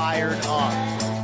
Fired 0.00 0.40
up. 0.46 0.72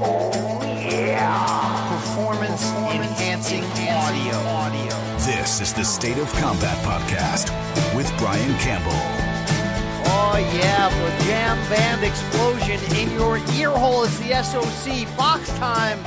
Oh, 0.03 0.61
yeah. 0.63 1.89
Performance, 1.97 2.63
enhancing 2.93 3.65
audio. 3.65 4.37
audio. 4.51 5.17
This 5.25 5.63
is 5.63 5.73
the 5.73 5.83
State 5.83 6.19
of 6.19 6.31
Combat 6.35 6.77
Podcast 6.85 7.49
with 7.97 8.07
Brian 8.19 8.55
Campbell. 8.59 9.01
Oh, 10.13 10.37
yeah. 10.53 10.91
The 10.91 11.25
jam 11.25 11.57
band 11.71 12.05
explosion 12.05 12.79
in 12.95 13.11
your 13.13 13.39
ear 13.59 13.71
hole 13.71 14.05
is 14.05 14.15
the 14.21 14.43
SOC. 14.43 15.17
Box 15.17 15.49
time. 15.57 15.99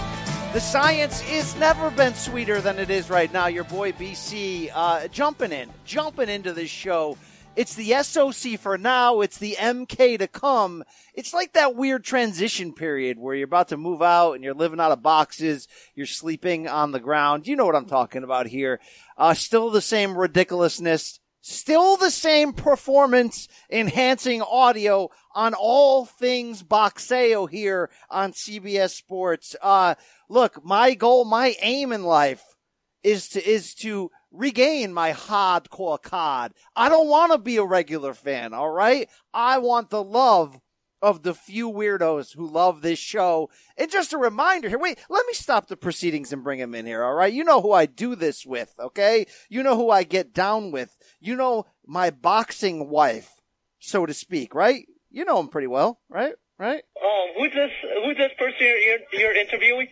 The 0.54 0.62
science 0.62 1.28
is 1.28 1.56
never 1.56 1.90
been 1.90 2.14
sweeter 2.14 2.62
than 2.62 2.78
it 2.78 2.92
is 2.92 3.10
right 3.10 3.34
now. 3.34 3.48
Your 3.48 3.64
boy 3.64 3.94
BC 3.94 4.70
uh, 4.76 5.08
jumping 5.08 5.54
in, 5.54 5.72
jumping 5.86 6.30
into 6.30 6.54
this 6.54 6.70
show. 6.70 7.18
It's 7.60 7.76
the 7.76 7.92
SOC 8.04 8.58
for 8.58 8.78
now. 8.78 9.20
It's 9.20 9.38
the 9.38 9.58
MK 9.60 10.20
to 10.20 10.30
come. 10.30 10.82
It's 11.14 11.34
like 11.34 11.52
that 11.52 11.76
weird 11.76 12.06
transition 12.06 12.72
period 12.72 13.20
where 13.20 13.36
you're 13.36 13.44
about 13.44 13.68
to 13.68 13.76
move 13.76 14.02
out 14.02 14.32
and 14.32 14.46
you're 14.46 14.54
living 14.54 14.80
out 14.80 14.94
of 14.94 15.04
boxes. 15.04 15.68
You're 15.94 16.06
sleeping 16.06 16.70
on 16.70 16.94
the 16.94 17.02
ground. 17.02 17.48
You 17.48 17.58
know 17.58 17.66
what 17.66 17.76
I'm 17.76 17.86
talking 17.86 18.24
about 18.24 18.48
here. 18.48 18.80
Uh, 19.18 19.34
still 19.34 19.72
the 19.72 19.82
same 19.82 20.18
ridiculousness. 20.18 21.20
Still 21.42 21.98
the 21.98 22.12
same 22.12 22.54
performance 22.54 23.50
enhancing 23.70 24.42
audio 24.42 25.10
on 25.36 25.54
all 25.54 26.06
things 26.06 26.64
Boxeo 26.64 27.50
here 27.50 27.90
on 28.10 28.32
CBS 28.32 28.92
Sports. 28.92 29.58
Uh, 29.62 29.96
look, 30.30 30.64
my 30.64 30.94
goal, 30.94 31.26
my 31.26 31.56
aim 31.62 31.92
in 31.92 32.04
life 32.04 32.56
is 33.04 33.28
to, 33.30 33.46
is 33.46 33.74
to 33.76 34.12
regain 34.32 34.94
my 34.94 35.14
hardcore 35.14 36.02
card. 36.02 36.54
I 36.76 36.90
don't 36.90 37.10
want 37.10 37.32
to 37.32 37.38
be 37.38 37.58
a 37.58 37.64
regular 37.64 38.14
fan, 38.14 38.54
all 38.54 38.70
right? 38.70 39.10
I 39.34 39.58
want 39.60 39.90
the 39.90 40.04
love 40.04 40.60
of 41.02 41.24
the 41.24 41.34
few 41.34 41.70
weirdos 41.70 42.36
who 42.36 42.46
love 42.46 42.82
this 42.82 43.00
show. 43.00 43.50
And 43.78 43.90
just 43.90 44.14
a 44.14 44.18
reminder 44.18 44.70
here, 44.70 44.80
wait, 44.80 45.00
let 45.10 45.26
me 45.26 45.34
stop 45.34 45.68
the 45.68 45.78
proceedings 45.78 46.34
and 46.34 46.44
bring 46.44 46.60
him 46.60 46.76
in 46.76 46.86
here, 46.86 47.04
all 47.04 47.14
right? 47.14 47.32
You 47.32 47.44
know 47.44 47.62
who 47.62 47.72
I 47.72 47.86
do 47.86 48.16
this 48.16 48.46
with, 48.46 48.74
okay? 48.80 49.26
You 49.50 49.64
know 49.64 49.76
who 49.76 49.90
I 49.90 50.04
get 50.04 50.34
down 50.34 50.72
with. 50.72 50.96
You 51.20 51.36
know 51.36 51.66
my 51.86 52.10
boxing 52.10 52.90
wife, 52.90 53.42
so 53.80 54.06
to 54.06 54.14
speak, 54.14 54.54
right? 54.54 54.86
You 55.10 55.26
know 55.26 55.40
him 55.40 55.48
pretty 55.48 55.68
well, 55.68 56.00
right? 56.10 56.34
Right? 56.58 56.84
Um, 57.02 57.28
who's 57.38 57.54
this? 57.54 57.72
Who's 58.04 58.18
this 58.18 58.32
person 58.38 58.58
you're, 58.60 58.78
you're, 58.78 59.00
you're 59.14 59.36
interviewing? 59.36 59.88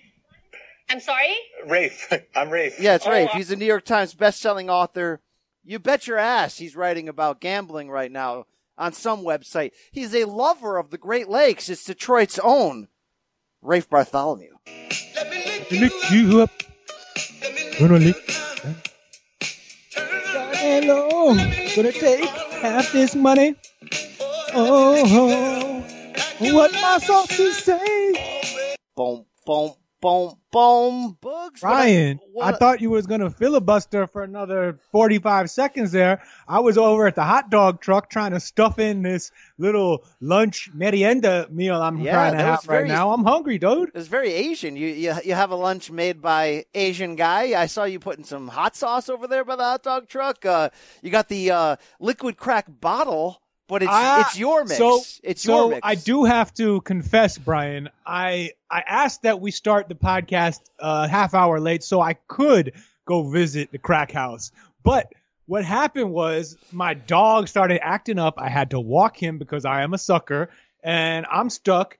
I'm 0.90 1.00
sorry? 1.00 1.36
Rafe. 1.68 2.12
I'm 2.36 2.50
Rafe. 2.50 2.80
Yeah, 2.80 2.96
it's 2.96 3.06
Oh, 3.06 3.12
Rafe. 3.12 3.30
uh, 3.32 3.38
He's 3.38 3.52
a 3.52 3.56
New 3.56 3.66
York 3.66 3.86
Times 3.86 4.14
best-selling 4.14 4.70
author. 4.70 5.22
You 5.64 5.80
bet 5.80 6.08
your 6.08 6.18
ass 6.18 6.58
he's 6.58 6.76
writing 6.78 7.10
about 7.10 7.42
gambling 7.42 7.90
right 7.90 8.12
now 8.12 8.46
on 8.78 8.94
some 8.94 9.22
website. 9.24 9.72
He's 9.92 10.16
a 10.16 10.24
lover 10.26 10.78
of 10.78 10.92
the 10.92 10.98
Great 10.98 11.28
Lakes. 11.28 11.68
It's 11.68 11.84
Detroit's 11.84 12.40
own 12.42 12.88
Rafe 13.62 13.90
Bartholomew. 13.90 14.54
lick 15.72 15.92
you 16.12 16.42
up. 16.42 16.52
Gonna 17.80 17.98
lick. 18.00 18.16
Hello, 20.60 21.36
gonna 21.76 21.92
take 21.92 22.26
half 22.26 22.92
this 22.94 23.14
money. 23.14 23.56
Oh, 24.54 25.84
what 26.40 26.72
my 26.74 26.98
sauces 27.02 27.58
say. 27.58 28.76
Boom, 28.96 29.26
boom, 29.46 29.74
boom, 30.02 30.34
boom. 30.52 31.18
Bugs. 31.22 31.62
what 31.62 31.72
I- 31.72 31.76
Ryan, 31.80 32.20
what- 32.32 32.54
I 32.54 32.58
thought 32.58 32.82
you 32.82 32.90
was 32.90 33.08
gonna 33.08 33.30
filibuster 33.30 34.08
for 34.08 34.24
another 34.24 34.80
45 34.92 35.50
seconds 35.50 35.92
there. 35.92 36.22
I 36.48 36.60
was 36.60 36.78
over 36.78 37.08
at 37.08 37.16
the 37.16 37.24
hot 37.24 37.50
dog 37.50 37.82
truck 37.82 38.10
trying 38.10 38.32
to 38.32 38.40
stuff 38.40 38.80
in 38.80 39.02
this 39.02 39.32
little 39.58 40.04
lunch 40.22 40.70
merienda 40.74 41.48
meal 41.52 41.82
I'm 41.82 42.00
Yeah, 42.00 42.14
trying 42.14 42.34
to 42.34 42.44
have 42.44 42.68
right 42.68 42.88
now. 42.88 43.12
I'm 43.12 43.24
hungry, 43.24 43.58
dude. 43.58 43.92
It's 43.96 44.08
very 44.08 44.32
Asian. 44.34 44.76
You, 44.76 44.88
you 44.88 45.14
you 45.26 45.34
have 45.34 45.52
a 45.52 45.56
lunch 45.56 45.90
made 45.92 46.22
by 46.22 46.66
Asian 46.74 47.16
guy. 47.16 47.60
I 47.60 47.66
saw 47.66 47.84
you 47.86 48.00
putting 48.00 48.24
some 48.24 48.48
hot 48.50 48.76
sauce 48.76 49.10
over 49.10 49.28
there 49.28 49.44
by 49.44 49.56
the 49.56 49.64
hot 49.64 49.84
dog 49.84 50.08
truck. 50.08 50.46
Uh, 50.46 50.70
you 51.02 51.10
got 51.12 51.28
the 51.30 51.52
uh, 51.52 51.76
liquid 52.00 52.38
crack 52.38 52.66
bottle, 52.70 53.42
but 53.68 53.84
it's 53.84 53.92
Ah, 53.94 54.22
it's 54.22 54.38
your 54.38 54.64
mix. 54.64 54.78
So, 54.78 55.02
it's 55.24 55.44
so 55.44 55.56
your 55.56 55.70
mix. 55.72 55.82
I 55.84 55.96
do 55.96 56.24
have 56.24 56.54
to 56.56 56.82
confess, 56.82 57.38
Brian. 57.38 57.90
I 58.06 58.52
I 58.70 58.84
asked 58.88 59.24
that 59.24 59.40
we 59.42 59.52
start 59.52 59.90
the 59.90 59.96
podcast 59.96 60.60
a 60.80 61.08
half 61.08 61.34
hour 61.34 61.60
late 61.60 61.84
so 61.84 62.02
I 62.02 62.14
could 62.14 62.74
go 63.06 63.24
visit 63.30 63.72
the 63.72 63.78
crack 63.78 64.12
house. 64.12 64.52
But 64.84 65.12
what 65.46 65.64
happened 65.64 66.12
was 66.12 66.58
my 66.72 66.94
dog 66.94 67.48
started 67.48 67.80
acting 67.86 68.20
up. 68.20 68.36
I 68.38 68.50
had 68.50 68.72
to 68.72 68.80
walk 68.80 69.18
him 69.22 69.38
because 69.38 69.66
I 69.66 69.84
am 69.84 69.94
a 69.94 69.98
sucker, 69.98 70.50
and 70.84 71.26
I'm 71.32 71.50
stuck 71.50 71.98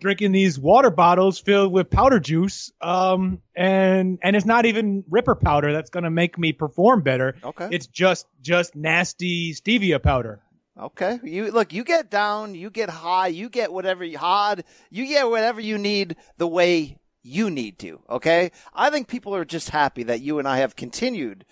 drinking 0.00 0.32
these 0.32 0.58
water 0.58 0.90
bottles 0.90 1.38
filled 1.38 1.72
with 1.72 1.88
powder 1.88 2.18
juice. 2.18 2.72
Um, 2.80 3.40
and 3.54 4.18
and 4.22 4.34
it's 4.34 4.46
not 4.46 4.66
even 4.66 5.04
Ripper 5.08 5.36
powder 5.36 5.72
that's 5.72 5.90
gonna 5.90 6.10
make 6.10 6.38
me 6.38 6.52
perform 6.52 7.02
better. 7.02 7.36
Okay. 7.42 7.68
It's 7.70 7.86
just 7.86 8.26
just 8.42 8.74
nasty 8.74 9.54
stevia 9.54 10.02
powder. 10.02 10.40
Okay. 10.78 11.20
You 11.22 11.50
look, 11.50 11.72
you 11.72 11.84
get 11.84 12.10
down, 12.10 12.54
you 12.54 12.70
get 12.70 12.88
high, 12.88 13.28
you 13.28 13.48
get 13.48 13.72
whatever 13.72 14.04
you 14.04 14.18
hard, 14.18 14.64
you 14.90 15.06
get 15.06 15.28
whatever 15.28 15.60
you 15.60 15.76
need 15.76 16.16
the 16.38 16.48
way 16.48 16.98
you 17.22 17.50
need 17.50 17.78
to. 17.80 18.00
Okay. 18.08 18.50
I 18.74 18.90
think 18.90 19.08
people 19.08 19.34
are 19.34 19.44
just 19.44 19.70
happy 19.70 20.02
that 20.04 20.22
you 20.22 20.38
and 20.38 20.48
I 20.48 20.58
have 20.58 20.74
continued, 20.74 21.44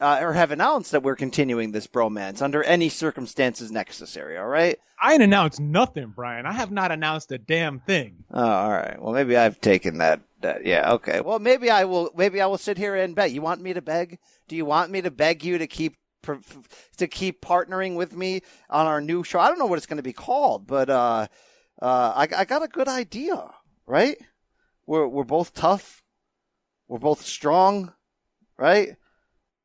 uh, 0.00 0.18
or 0.20 0.32
have 0.32 0.50
announced 0.50 0.90
that 0.92 1.02
we're 1.02 1.16
continuing 1.16 1.72
this 1.72 1.86
bromance 1.86 2.42
under 2.42 2.62
any 2.64 2.88
circumstances 2.88 3.70
necessary. 3.70 4.36
All 4.36 4.46
right. 4.46 4.78
I 5.00 5.14
ain't 5.14 5.22
announced 5.22 5.60
nothing, 5.60 6.12
Brian. 6.14 6.44
I 6.44 6.52
have 6.52 6.70
not 6.70 6.90
announced 6.92 7.32
a 7.32 7.38
damn 7.38 7.80
thing. 7.80 8.24
Oh, 8.32 8.44
all 8.44 8.70
right. 8.70 9.00
Well, 9.00 9.14
maybe 9.14 9.36
I've 9.36 9.60
taken 9.60 9.98
that. 9.98 10.20
that 10.40 10.66
yeah. 10.66 10.92
Okay. 10.94 11.20
Well, 11.20 11.38
maybe 11.38 11.70
I 11.70 11.84
will. 11.84 12.10
Maybe 12.16 12.40
I 12.40 12.46
will 12.46 12.58
sit 12.58 12.76
here 12.76 12.94
and 12.96 13.14
beg. 13.14 13.32
You 13.32 13.42
want 13.42 13.62
me 13.62 13.72
to 13.72 13.80
beg? 13.80 14.18
Do 14.48 14.56
you 14.56 14.64
want 14.64 14.90
me 14.90 15.00
to 15.02 15.10
beg 15.10 15.44
you 15.44 15.56
to 15.56 15.66
keep 15.66 15.96
to 16.96 17.06
keep 17.06 17.40
partnering 17.40 17.96
with 17.96 18.14
me 18.14 18.42
on 18.68 18.86
our 18.86 19.00
new 19.00 19.24
show? 19.24 19.40
I 19.40 19.48
don't 19.48 19.58
know 19.58 19.66
what 19.66 19.76
it's 19.76 19.86
going 19.86 19.96
to 19.96 20.02
be 20.02 20.12
called, 20.12 20.66
but 20.66 20.90
uh, 20.90 21.26
uh, 21.80 22.12
I, 22.16 22.28
I 22.36 22.44
got 22.44 22.62
a 22.62 22.68
good 22.68 22.88
idea. 22.88 23.50
Right? 23.86 24.18
We're 24.86 25.06
we're 25.06 25.24
both 25.24 25.54
tough. 25.54 26.02
We're 26.88 26.98
both 26.98 27.22
strong. 27.22 27.92
Right? 28.56 28.96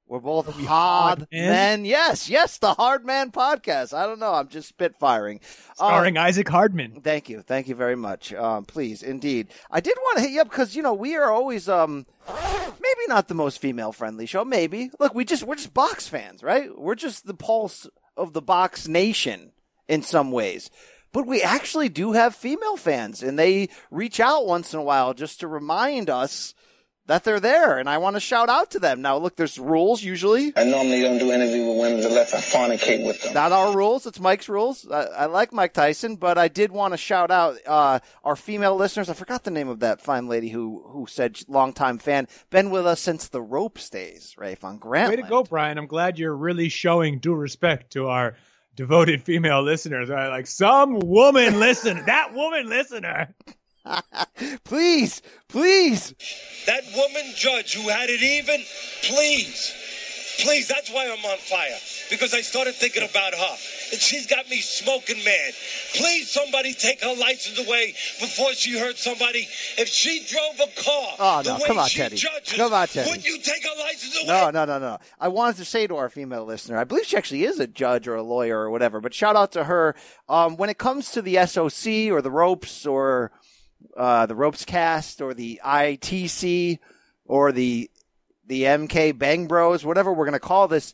We're 0.08 0.20
both 0.20 0.46
hard 0.46 0.68
hard 0.68 1.28
men? 1.32 1.50
men. 1.50 1.86
Yes, 1.86 2.30
yes, 2.30 2.60
the 2.60 2.76
Hard 2.76 3.06
Man 3.06 3.32
podcast. 3.32 3.92
I 3.92 4.06
don't 4.06 4.20
know. 4.20 4.34
I'm 4.34 4.48
just 4.50 4.78
spitfiring. 4.78 5.40
Starring 5.74 6.16
Isaac 6.18 6.48
Hardman. 6.48 7.02
Thank 7.02 7.28
you. 7.28 7.42
Thank 7.42 7.68
you 7.68 7.74
very 7.74 7.96
much. 7.96 8.32
Um, 8.32 8.66
please, 8.66 9.02
indeed. 9.02 9.48
I 9.72 9.80
did 9.80 9.98
want 9.98 10.18
to 10.18 10.24
hit 10.24 10.32
you 10.32 10.42
up 10.42 10.50
because, 10.50 10.76
you 10.76 10.84
know, 10.84 10.94
we 10.94 11.16
are 11.16 11.32
always, 11.32 11.68
um, 11.68 12.06
maybe 12.28 13.08
not 13.08 13.28
the 13.28 13.34
most 13.34 13.60
female 13.60 13.92
friendly 13.92 14.28
show. 14.28 14.46
Maybe. 14.46 14.92
Look, 15.00 15.16
we 15.16 15.26
just, 15.26 15.42
we're 15.42 15.56
just 15.56 15.74
box 15.74 16.08
fans, 16.08 16.44
right? 16.44 16.70
We're 16.78 16.94
just 16.94 17.26
the 17.26 17.34
pulse 17.34 17.88
of 18.16 18.34
the 18.34 18.44
box 18.44 18.88
nation 18.88 19.54
in 19.88 20.04
some 20.04 20.32
ways. 20.32 20.70
But 21.14 21.26
we 21.26 21.42
actually 21.42 21.90
do 21.90 22.12
have 22.12 22.36
female 22.36 22.78
fans 22.78 23.24
and 23.24 23.40
they 23.40 23.70
reach 23.90 24.20
out 24.20 24.46
once 24.46 24.72
in 24.72 24.80
a 24.80 24.84
while 24.84 25.16
just 25.16 25.40
to 25.40 25.48
remind 25.48 26.12
us 26.12 26.54
that 27.08 27.24
they're 27.24 27.40
there. 27.40 27.78
And 27.78 27.90
I 27.90 27.98
want 27.98 28.16
to 28.16 28.20
shout 28.20 28.50
out 28.50 28.72
to 28.72 28.80
them. 28.80 29.02
Now, 29.02 29.18
look, 29.18 29.36
there's 29.36 29.60
rules 29.60 30.04
usually. 30.04 30.54
I 30.56 30.64
normally 30.64 31.02
don't 31.02 31.18
do 31.18 31.32
interview 31.32 31.68
with 31.68 31.78
women 31.78 32.04
unless 32.04 32.34
I 32.34 32.40
fornicate 32.40 33.06
with 33.06 33.22
them. 33.22 33.34
Not 33.34 33.52
our 33.52 33.76
rules. 33.76 34.06
It's 34.06 34.20
Mike's 34.20 34.50
rules. 34.50 34.90
I, 34.90 35.04
I 35.04 35.26
like 35.26 35.54
Mike 35.54 35.74
Tyson, 35.74 36.16
but 36.16 36.38
I 36.38 36.48
did 36.48 36.72
want 36.72 36.94
to 36.94 36.98
shout 36.98 37.32
out 37.32 37.58
uh, 37.66 38.00
our 38.24 38.36
female 38.36 38.76
listeners. 38.76 39.10
I 39.10 39.14
forgot 39.14 39.44
the 39.44 39.52
name 39.52 39.70
of 39.70 39.80
that 39.80 40.02
fine 40.02 40.28
lady 40.28 40.50
who 40.50 40.84
who 40.88 41.06
said 41.08 41.40
longtime 41.48 42.00
fan, 42.00 42.28
been 42.50 42.70
with 42.70 42.86
us 42.86 43.00
since 43.00 43.28
the 43.28 43.42
ropes 43.42 43.90
days. 43.90 44.36
Rafe 44.38 44.64
on 44.64 44.78
Grant. 44.78 45.10
Way 45.10 45.18
to 45.18 45.24
go, 45.24 45.44
Brian. 45.44 45.78
I'm 45.78 45.88
glad 45.88 46.18
you're 46.18 46.36
really 46.36 46.70
showing 46.70 47.20
due 47.20 47.36
respect 47.36 47.94
to 47.94 48.08
our 48.08 48.36
devoted 48.76 49.24
female 49.24 49.62
listeners. 49.64 50.10
Right? 50.10 50.30
Like 50.30 50.48
some 50.48 51.00
woman 51.00 51.60
listener, 51.60 52.04
that 52.06 52.34
woman 52.34 52.68
listener. 52.68 53.34
please, 54.64 55.22
please. 55.48 56.14
That 56.68 56.84
woman 56.96 57.32
judge 57.36 57.74
who 57.76 57.88
had 57.90 58.10
it 58.10 58.22
even, 58.22 58.64
please, 59.04 59.74
please, 60.44 60.68
that's 60.68 60.92
why 60.92 61.06
I'm 61.06 61.24
on 61.26 61.38
fire. 61.38 61.78
because 62.10 62.34
I 62.34 62.42
started 62.42 62.76
thinking 62.76 63.04
about 63.04 63.34
her. 63.34 63.56
And 63.92 64.02
she's 64.02 64.26
got 64.28 64.50
me 64.50 64.58
smoking 64.62 65.24
mad. 65.24 65.54
Please, 65.94 66.30
somebody 66.30 66.74
take 66.74 67.02
her 67.04 67.16
license 67.16 67.60
away 67.68 67.94
before 68.20 68.52
she 68.54 68.78
hurt 68.78 68.98
somebody. 68.98 69.48
If 69.78 69.88
she 69.88 70.26
drove 70.28 70.68
a 70.70 70.82
car 70.82 71.16
Oh, 71.20 71.42
the 71.44 71.52
no. 71.52 71.56
way 71.58 71.68
Come 71.68 71.78
on, 71.80 71.88
Teddy. 71.90 72.16
judges, 72.16 72.54
Come 72.54 72.74
on, 72.74 72.88
Teddy. 72.88 73.10
would 73.10 73.24
you 73.26 73.38
take 73.38 73.64
her 73.64 73.80
license 73.80 74.16
away? 74.18 74.28
No, 74.28 74.50
no, 74.50 74.66
no, 74.66 74.80
no. 74.80 74.98
I 75.20 75.28
wanted 75.28 75.58
to 75.58 75.66
say 75.66 75.86
to 75.88 75.96
our 75.98 76.10
female 76.10 76.46
listener, 76.46 76.78
I 76.80 76.84
believe 76.84 77.06
she 77.06 77.16
actually 77.16 77.44
is 77.44 77.60
a 77.60 77.68
judge 77.68 78.08
or 78.08 78.16
a 78.16 78.24
lawyer 78.24 78.60
or 78.60 78.72
whatever, 78.72 79.00
but 79.00 79.14
shout 79.14 79.36
out 79.36 79.52
to 79.54 79.66
her. 79.66 79.96
Um, 80.28 80.58
when 80.58 80.70
it 80.72 80.80
comes 80.80 81.12
to 81.12 81.22
the 81.22 81.36
SOC 81.46 82.12
or 82.12 82.22
the 82.24 82.32
ropes 82.32 82.88
or 82.88 83.32
uh, 83.96 84.26
the 84.26 84.36
ropes 84.36 84.66
cast 84.66 85.22
or 85.22 85.34
the 85.34 85.62
ITC 85.64 86.80
or 87.26 87.52
the 87.52 87.90
the 88.48 88.64
MK 88.64 89.18
Bang 89.18 89.48
Bros, 89.48 89.84
whatever 89.84 90.14
we're 90.14 90.26
gonna 90.26 90.40
call 90.40 90.68
this, 90.68 90.94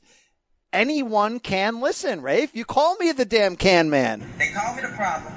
anyone 0.71 1.39
can 1.39 1.81
listen. 1.81 2.21
Rafe, 2.21 2.55
you 2.55 2.63
call 2.63 2.95
me 2.97 3.11
the 3.11 3.25
damn 3.25 3.55
can 3.55 3.89
man. 3.89 4.31
They 4.37 4.51
call 4.51 4.75
me 4.75 4.81
the 4.81 4.89
problem, 4.89 5.33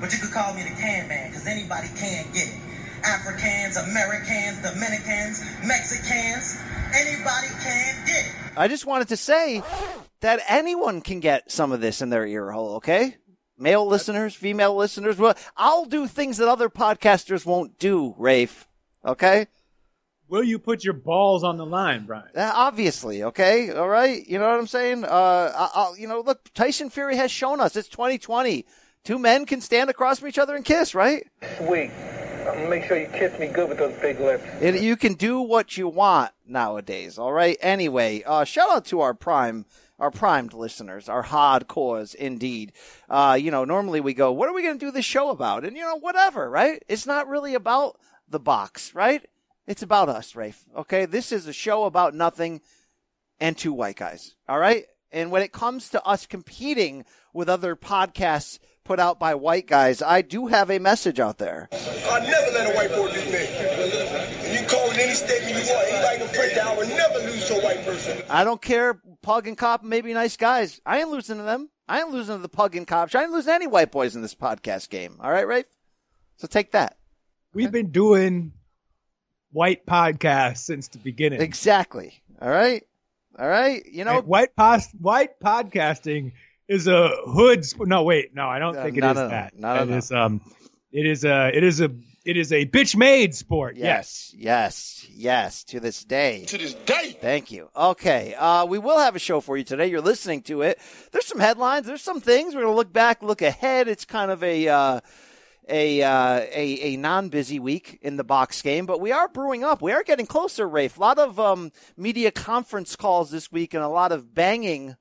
but 0.00 0.12
you 0.12 0.18
could 0.18 0.32
call 0.32 0.54
me 0.54 0.62
the 0.62 0.70
can 0.70 1.08
man, 1.08 1.30
because 1.30 1.46
anybody 1.46 1.88
can 1.96 2.24
get 2.32 2.48
it. 2.48 2.60
Africans, 3.04 3.76
Americans, 3.76 4.62
Dominicans, 4.62 5.42
Mexicans, 5.66 6.60
anybody 6.94 7.48
can 7.62 8.06
get 8.06 8.26
it. 8.26 8.32
I 8.56 8.68
just 8.68 8.86
wanted 8.86 9.08
to 9.08 9.16
say 9.16 9.62
that 10.20 10.40
anyone 10.48 11.00
can 11.00 11.20
get 11.20 11.50
some 11.50 11.72
of 11.72 11.80
this 11.80 12.02
in 12.02 12.10
their 12.10 12.26
ear 12.26 12.50
hole, 12.50 12.76
okay? 12.76 13.16
Male 13.60 13.86
listeners, 13.86 14.34
female 14.34 14.74
listeners. 14.74 15.18
Well, 15.18 15.36
I'll 15.54 15.84
do 15.84 16.06
things 16.06 16.38
that 16.38 16.48
other 16.48 16.70
podcasters 16.70 17.44
won't 17.44 17.78
do, 17.78 18.14
Rafe. 18.16 18.66
Okay? 19.04 19.48
Will 20.28 20.42
you 20.42 20.58
put 20.58 20.82
your 20.82 20.94
balls 20.94 21.44
on 21.44 21.58
the 21.58 21.66
line, 21.66 22.06
Brian? 22.06 22.28
Uh, 22.34 22.52
obviously, 22.54 23.22
okay? 23.24 23.70
All 23.70 23.88
right? 23.88 24.26
You 24.26 24.38
know 24.38 24.48
what 24.48 24.58
I'm 24.58 24.66
saying? 24.66 25.04
Uh, 25.04 25.52
I, 25.54 25.70
I'll, 25.74 25.98
you 25.98 26.08
know, 26.08 26.20
look, 26.20 26.52
Tyson 26.54 26.88
Fury 26.88 27.16
has 27.16 27.30
shown 27.30 27.60
us 27.60 27.76
it's 27.76 27.88
2020. 27.88 28.64
Two 29.04 29.18
men 29.18 29.44
can 29.44 29.60
stand 29.60 29.90
across 29.90 30.20
from 30.20 30.28
each 30.28 30.38
other 30.38 30.56
and 30.56 30.64
kiss, 30.64 30.94
right? 30.94 31.26
Sweet. 31.58 31.90
I'm 32.48 32.56
gonna 32.56 32.70
make 32.70 32.84
sure 32.84 32.98
you 32.98 33.06
kiss 33.08 33.38
me 33.38 33.48
good 33.48 33.68
with 33.68 33.78
those 33.78 33.94
big 34.00 34.18
lips. 34.18 34.42
It, 34.60 34.80
you 34.82 34.96
can 34.96 35.14
do 35.14 35.40
what 35.40 35.76
you 35.76 35.88
want 35.88 36.32
nowadays. 36.46 37.18
All 37.18 37.32
right. 37.32 37.56
Anyway, 37.60 38.22
uh, 38.24 38.44
shout 38.44 38.70
out 38.70 38.84
to 38.86 39.00
our 39.00 39.14
prime, 39.14 39.66
our 40.00 40.10
primed 40.10 40.54
listeners, 40.54 41.08
our 41.08 41.22
hardcores 41.22 42.14
indeed. 42.14 42.72
Uh, 43.08 43.38
you 43.40 43.50
know, 43.50 43.64
normally 43.64 44.00
we 44.00 44.14
go, 44.14 44.32
what 44.32 44.48
are 44.48 44.54
we 44.54 44.62
going 44.62 44.78
to 44.78 44.86
do 44.86 44.90
this 44.90 45.04
show 45.04 45.30
about? 45.30 45.64
And 45.64 45.76
you 45.76 45.82
know, 45.82 45.96
whatever, 45.96 46.48
right? 46.50 46.82
It's 46.88 47.06
not 47.06 47.28
really 47.28 47.54
about 47.54 48.00
the 48.28 48.40
box, 48.40 48.94
right? 48.94 49.24
It's 49.66 49.82
about 49.82 50.08
us, 50.08 50.34
Rafe. 50.34 50.64
Okay. 50.74 51.04
This 51.04 51.30
is 51.30 51.46
a 51.46 51.52
show 51.52 51.84
about 51.84 52.14
nothing 52.14 52.62
and 53.38 53.56
two 53.56 53.72
white 53.72 53.96
guys. 53.96 54.34
All 54.48 54.58
right. 54.58 54.86
And 55.12 55.30
when 55.30 55.42
it 55.42 55.52
comes 55.52 55.90
to 55.90 56.04
us 56.04 56.26
competing 56.26 57.04
with 57.32 57.48
other 57.48 57.76
podcasts 57.76 58.58
put 58.84 58.98
out 58.98 59.20
by 59.20 59.34
white 59.34 59.66
guys, 59.66 60.02
I 60.02 60.22
do 60.22 60.46
have 60.46 60.70
a 60.70 60.78
message 60.78 61.20
out 61.20 61.38
there. 61.38 61.68
I 61.72 62.20
never 62.20 62.52
let 62.52 62.72
a 62.72 62.76
white 62.76 62.90
boy 62.90 63.12
beat 63.12 63.30
me. 63.30 63.46
And 63.46 64.52
you 64.52 64.58
can 64.60 64.68
call 64.68 64.89
it 64.89 64.89
any 65.00 65.14
statement 65.14 65.64
you 65.66 65.72
want. 65.72 65.88
Anybody 65.88 66.18
can 66.18 66.28
print 66.34 66.54
that. 66.54 66.66
I 66.66 66.76
will 66.76 66.88
never 66.88 67.18
lose 67.20 67.46
to 67.48 67.54
a 67.56 67.62
white 67.64 67.84
person. 67.84 68.22
I 68.30 68.44
don't 68.44 68.60
care. 68.62 69.00
Pug 69.22 69.46
and 69.48 69.56
cop 69.58 69.82
may 69.82 70.00
be 70.00 70.12
nice 70.14 70.36
guys. 70.36 70.80
I 70.86 71.00
ain't 71.00 71.10
losing 71.10 71.36
to 71.38 71.42
them. 71.42 71.68
I 71.88 72.00
ain't 72.00 72.10
losing 72.10 72.36
to 72.36 72.42
the 72.42 72.48
pug 72.48 72.76
and 72.76 72.86
cops. 72.86 73.14
I 73.14 73.22
ain't 73.22 73.32
losing 73.32 73.50
to 73.50 73.54
any 73.54 73.66
white 73.66 73.90
boys 73.90 74.14
in 74.16 74.22
this 74.22 74.34
podcast 74.34 74.88
game. 74.90 75.16
All 75.20 75.30
right, 75.30 75.46
Rafe? 75.46 75.66
So 76.36 76.46
take 76.46 76.72
that. 76.72 76.96
We've 77.52 77.72
been 77.72 77.90
doing 77.90 78.52
white 79.52 79.84
podcasts 79.86 80.58
since 80.58 80.88
the 80.88 80.98
beginning. 80.98 81.40
Exactly. 81.40 82.22
All 82.40 82.48
right. 82.48 82.84
All 83.38 83.48
right. 83.48 83.84
You 83.86 84.04
know, 84.04 84.18
And 84.18 84.26
white 84.26 84.54
pos- 84.56 84.92
white 85.00 85.38
podcasting 85.40 86.32
is 86.68 86.86
a 86.86 87.08
hood. 87.26 87.64
Sp- 87.66 87.86
no, 87.86 88.04
wait, 88.04 88.34
no, 88.34 88.48
I 88.48 88.58
don't 88.60 88.76
Uh, 88.76 88.84
think 88.84 88.96
it 88.98 88.98
is 88.98 89.02
no, 89.04 89.10
is 89.10 89.16
no, 89.16 89.22
no. 89.24 89.28
that. 89.28 89.58
No, 89.58 89.84
no, 89.84 89.96
It 89.96 90.12
um, 90.12 90.40
it 90.92 91.06
is 91.06 91.24
a, 91.24 91.50
it 91.54 91.64
is 91.64 91.80
a, 91.80 91.90
it 92.24 92.36
is 92.36 92.52
a 92.52 92.66
bitch 92.66 92.94
made 92.96 93.34
sport. 93.34 93.76
Yes. 93.76 94.34
yes, 94.36 95.04
yes, 95.06 95.10
yes, 95.10 95.64
to 95.64 95.80
this 95.80 96.04
day. 96.04 96.44
To 96.46 96.58
this 96.58 96.74
day. 96.74 97.16
Thank 97.20 97.50
you. 97.50 97.70
Okay. 97.74 98.34
Uh, 98.34 98.66
we 98.66 98.78
will 98.78 98.98
have 98.98 99.16
a 99.16 99.18
show 99.18 99.40
for 99.40 99.56
you 99.56 99.64
today. 99.64 99.86
You're 99.86 100.00
listening 100.00 100.42
to 100.42 100.62
it. 100.62 100.78
There's 101.12 101.26
some 101.26 101.40
headlines. 101.40 101.86
There's 101.86 102.02
some 102.02 102.20
things. 102.20 102.54
We're 102.54 102.62
going 102.62 102.72
to 102.72 102.76
look 102.76 102.92
back, 102.92 103.22
look 103.22 103.40
ahead. 103.40 103.88
It's 103.88 104.04
kind 104.04 104.30
of 104.30 104.42
a, 104.42 104.68
uh, 104.68 105.00
a, 105.68 106.02
uh, 106.02 106.40
a, 106.52 106.94
a 106.94 106.96
non-busy 106.96 107.58
week 107.58 107.98
in 108.02 108.16
the 108.16 108.24
box 108.24 108.60
game, 108.60 108.86
but 108.86 109.00
we 109.00 109.12
are 109.12 109.28
brewing 109.28 109.64
up. 109.64 109.80
We 109.80 109.92
are 109.92 110.02
getting 110.02 110.26
closer, 110.26 110.68
Rafe. 110.68 110.98
A 110.98 111.00
lot 111.00 111.18
of, 111.18 111.40
um, 111.40 111.72
media 111.96 112.30
conference 112.30 112.96
calls 112.96 113.30
this 113.30 113.50
week 113.50 113.72
and 113.72 113.82
a 113.82 113.88
lot 113.88 114.12
of 114.12 114.34
banging 114.34 114.96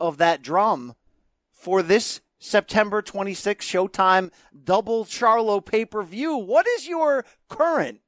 of 0.00 0.18
that 0.18 0.40
drum 0.42 0.94
for 1.50 1.82
this 1.82 2.20
September 2.42 3.00
26th 3.00 3.60
Showtime 3.60 4.32
double 4.64 5.04
Charlo 5.04 5.64
pay-per-view. 5.64 6.36
What 6.36 6.66
is 6.66 6.88
your 6.88 7.24
current 7.48 8.00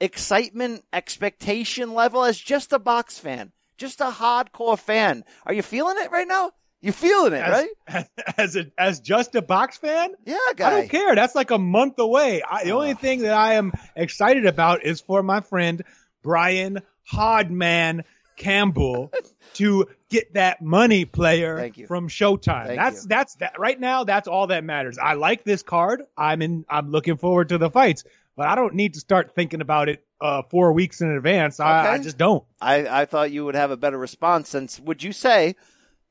excitement, 0.00 0.84
expectation 0.92 1.94
level 1.94 2.24
as 2.24 2.36
just 2.38 2.72
a 2.72 2.80
box 2.80 3.16
fan, 3.18 3.52
just 3.78 4.00
a 4.00 4.06
hardcore 4.10 4.78
fan. 4.78 5.24
Are 5.46 5.54
you 5.54 5.62
feeling 5.62 5.96
it 5.98 6.10
right 6.10 6.26
now? 6.26 6.50
You 6.80 6.90
feeling 6.90 7.32
it, 7.32 7.36
As, 7.36 7.66
right? 7.88 8.06
as 8.36 8.56
a, 8.56 8.66
as 8.76 8.98
just 9.00 9.36
a 9.36 9.40
box 9.40 9.78
fan, 9.78 10.10
Yeah, 10.26 10.36
guy. 10.56 10.66
I 10.66 10.70
don't 10.80 10.90
care. 10.90 11.14
That's 11.14 11.36
like 11.36 11.52
a 11.52 11.58
month 11.58 11.98
away. 12.00 12.42
I, 12.42 12.64
the 12.64 12.72
only 12.72 12.94
thing 12.94 13.20
that 13.20 13.34
I 13.34 13.54
am 13.54 13.72
excited 13.94 14.46
about 14.46 14.84
is 14.84 15.00
for 15.00 15.22
my 15.22 15.40
friend 15.40 15.82
Brian 16.22 16.82
Hodman 17.10 18.02
Campbell 18.36 19.12
to 19.54 19.86
get 20.08 20.34
that 20.34 20.62
money 20.62 21.04
player 21.04 21.70
from 21.86 22.08
Showtime. 22.08 22.66
Thank 22.66 22.80
that's 22.80 23.02
you. 23.02 23.08
that's 23.08 23.34
that 23.36 23.58
right 23.58 23.78
now. 23.78 24.04
That's 24.04 24.28
all 24.28 24.48
that 24.48 24.64
matters. 24.64 24.98
I 24.98 25.14
like 25.14 25.44
this 25.44 25.62
card. 25.62 26.02
I'm 26.16 26.42
in. 26.42 26.64
I'm 26.68 26.90
looking 26.90 27.16
forward 27.16 27.50
to 27.50 27.58
the 27.58 27.70
fights, 27.70 28.04
but 28.36 28.46
I 28.46 28.54
don't 28.54 28.74
need 28.74 28.94
to 28.94 29.00
start 29.00 29.34
thinking 29.34 29.60
about 29.60 29.88
it 29.88 30.04
uh, 30.20 30.42
four 30.42 30.72
weeks 30.72 31.00
in 31.00 31.10
advance. 31.10 31.60
I, 31.60 31.94
I 31.94 31.98
just 31.98 32.18
don't. 32.18 32.44
I, 32.60 33.02
I 33.02 33.04
thought 33.04 33.30
you 33.30 33.44
would 33.44 33.54
have 33.54 33.70
a 33.70 33.76
better 33.76 33.98
response 33.98 34.48
since 34.48 34.80
would 34.80 35.02
you 35.02 35.12
say 35.12 35.54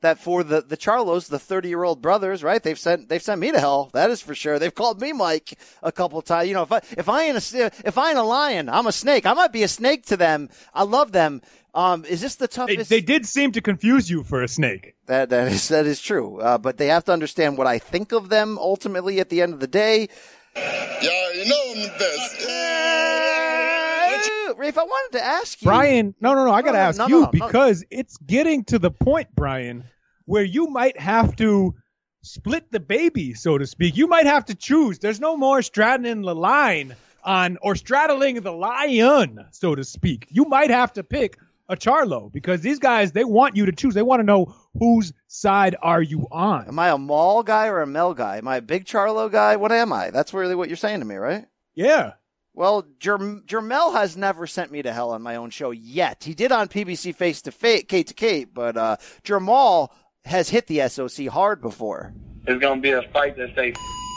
that 0.04 0.18
for 0.18 0.44
the, 0.44 0.60
the 0.60 0.76
Charlos, 0.76 1.28
the 1.28 1.38
30 1.38 1.68
year 1.68 1.82
old 1.82 2.00
brothers, 2.02 2.42
right? 2.42 2.62
They've 2.62 2.78
sent, 2.78 3.08
they've 3.08 3.22
sent 3.22 3.40
me 3.40 3.50
to 3.50 3.58
hell. 3.58 3.90
That 3.94 4.10
is 4.10 4.20
for 4.20 4.34
sure. 4.34 4.58
They've 4.58 4.74
called 4.74 5.00
me 5.00 5.12
Mike 5.12 5.58
a 5.82 5.90
couple 5.90 6.20
times. 6.20 6.46
You 6.48 6.54
know, 6.54 6.62
if 6.62 6.72
I, 6.72 6.82
if 6.96 7.08
I 7.08 7.24
ain't 7.24 7.54
a, 7.54 7.72
if 7.84 7.96
I 7.96 8.10
ain't 8.10 8.18
a 8.18 8.22
lion, 8.22 8.68
I'm 8.68 8.86
a 8.86 8.92
snake. 8.92 9.24
I 9.24 9.32
might 9.32 9.50
be 9.52 9.62
a 9.62 9.68
snake 9.68 10.04
to 10.06 10.16
them. 10.16 10.50
I 10.74 10.82
love 10.84 11.12
them. 11.12 11.40
Um, 11.74 12.04
is 12.04 12.20
this 12.20 12.36
the 12.36 12.46
They, 12.46 12.54
toughest? 12.54 12.90
they 12.90 13.00
did 13.00 13.26
seem 13.26 13.52
to 13.52 13.60
confuse 13.60 14.08
you 14.08 14.22
for 14.22 14.42
a 14.42 14.48
snake. 14.48 14.94
That 15.06 15.30
that 15.30 15.50
is 15.50 15.68
that 15.68 15.86
is 15.86 16.00
true. 16.00 16.40
Uh, 16.40 16.58
but 16.58 16.76
they 16.78 16.86
have 16.86 17.04
to 17.06 17.12
understand 17.12 17.58
what 17.58 17.66
I 17.66 17.78
think 17.78 18.12
of 18.12 18.28
them 18.28 18.58
ultimately 18.58 19.18
at 19.20 19.28
the 19.28 19.42
end 19.42 19.54
of 19.54 19.60
the 19.60 19.66
day. 19.66 20.08
Y'all, 20.56 21.34
you 21.34 21.48
know 21.48 21.62
I'm 21.74 21.82
the 21.82 21.94
best. 21.98 22.46
Uh, 22.46 24.54
Rafe, 24.56 24.78
I 24.78 24.84
wanted 24.84 25.18
to 25.18 25.24
ask 25.24 25.60
you, 25.62 25.66
Brian, 25.66 26.14
no, 26.20 26.34
no, 26.34 26.44
no. 26.44 26.52
I 26.52 26.62
got 26.62 26.72
to 26.72 26.78
No, 26.78 26.82
no, 26.82 26.88
ask 26.88 26.98
no, 26.98 27.06
you 27.08 27.14
no, 27.20 27.22
no. 27.22 27.30
because 27.30 27.84
it's 27.90 28.16
getting 28.18 28.62
to 28.64 28.78
the 28.78 28.90
point, 28.90 29.28
Brian, 29.34 29.84
where 30.26 30.44
you 30.44 30.68
might 30.68 30.98
have 31.00 31.34
to 31.36 31.74
split 32.22 32.70
the 32.70 32.78
baby, 32.80 33.34
so 33.34 33.58
to 33.58 33.66
speak. 33.66 33.96
You 33.96 34.06
might 34.06 34.26
have 34.26 34.44
to 34.46 34.54
choose. 34.54 34.98
There's 35.00 35.20
no 35.20 35.36
more 35.36 35.60
straddling 35.62 36.22
the 36.22 36.34
line 36.34 36.94
on 37.24 37.58
or 37.62 37.74
straddling 37.74 38.40
the 38.42 38.52
lion, 38.52 39.44
so 39.50 39.74
to 39.74 39.82
speak. 39.82 40.28
You 40.30 40.44
might 40.44 40.70
have 40.70 40.92
to 40.94 41.02
pick 41.02 41.36
a 41.68 41.76
Charlo 41.76 42.30
because 42.32 42.60
these 42.60 42.78
guys 42.78 43.12
they 43.12 43.24
want 43.24 43.56
you 43.56 43.66
to 43.66 43.72
choose. 43.72 43.94
They 43.94 44.02
want 44.02 44.20
to 44.20 44.24
know 44.24 44.54
whose 44.78 45.12
side 45.26 45.76
are 45.80 46.02
you 46.02 46.26
on. 46.30 46.68
Am 46.68 46.78
I 46.78 46.90
a 46.90 46.98
mall 46.98 47.42
guy 47.42 47.68
or 47.68 47.80
a 47.80 47.86
Mel 47.86 48.14
guy? 48.14 48.38
Am 48.38 48.48
I 48.48 48.56
a 48.56 48.62
big 48.62 48.84
Charlo 48.84 49.30
guy? 49.30 49.56
What 49.56 49.72
am 49.72 49.92
I? 49.92 50.10
That's 50.10 50.34
really 50.34 50.54
what 50.54 50.68
you're 50.68 50.76
saying 50.76 51.00
to 51.00 51.06
me, 51.06 51.14
right? 51.16 51.46
Yeah. 51.74 52.12
Well, 52.52 52.84
Jerm- 53.00 53.44
Jermell 53.46 53.94
has 53.94 54.16
never 54.16 54.46
sent 54.46 54.70
me 54.70 54.80
to 54.82 54.92
hell 54.92 55.10
on 55.10 55.22
my 55.22 55.36
own 55.36 55.50
show 55.50 55.72
yet. 55.72 56.22
He 56.22 56.34
did 56.34 56.52
on 56.52 56.68
PBC 56.68 57.12
Face 57.14 57.42
to 57.42 57.50
Face, 57.50 57.84
Kate 57.88 58.06
to 58.06 58.14
Kate, 58.14 58.54
but 58.54 58.76
uh, 58.76 58.96
Jermall 59.24 59.88
has 60.24 60.50
hit 60.50 60.68
the 60.68 60.88
SOC 60.88 61.26
hard 61.26 61.60
before. 61.60 62.14
It's 62.46 62.60
gonna 62.60 62.80
be 62.80 62.90
a 62.92 63.02
fight 63.12 63.36
that 63.38 63.54
say 63.56 63.72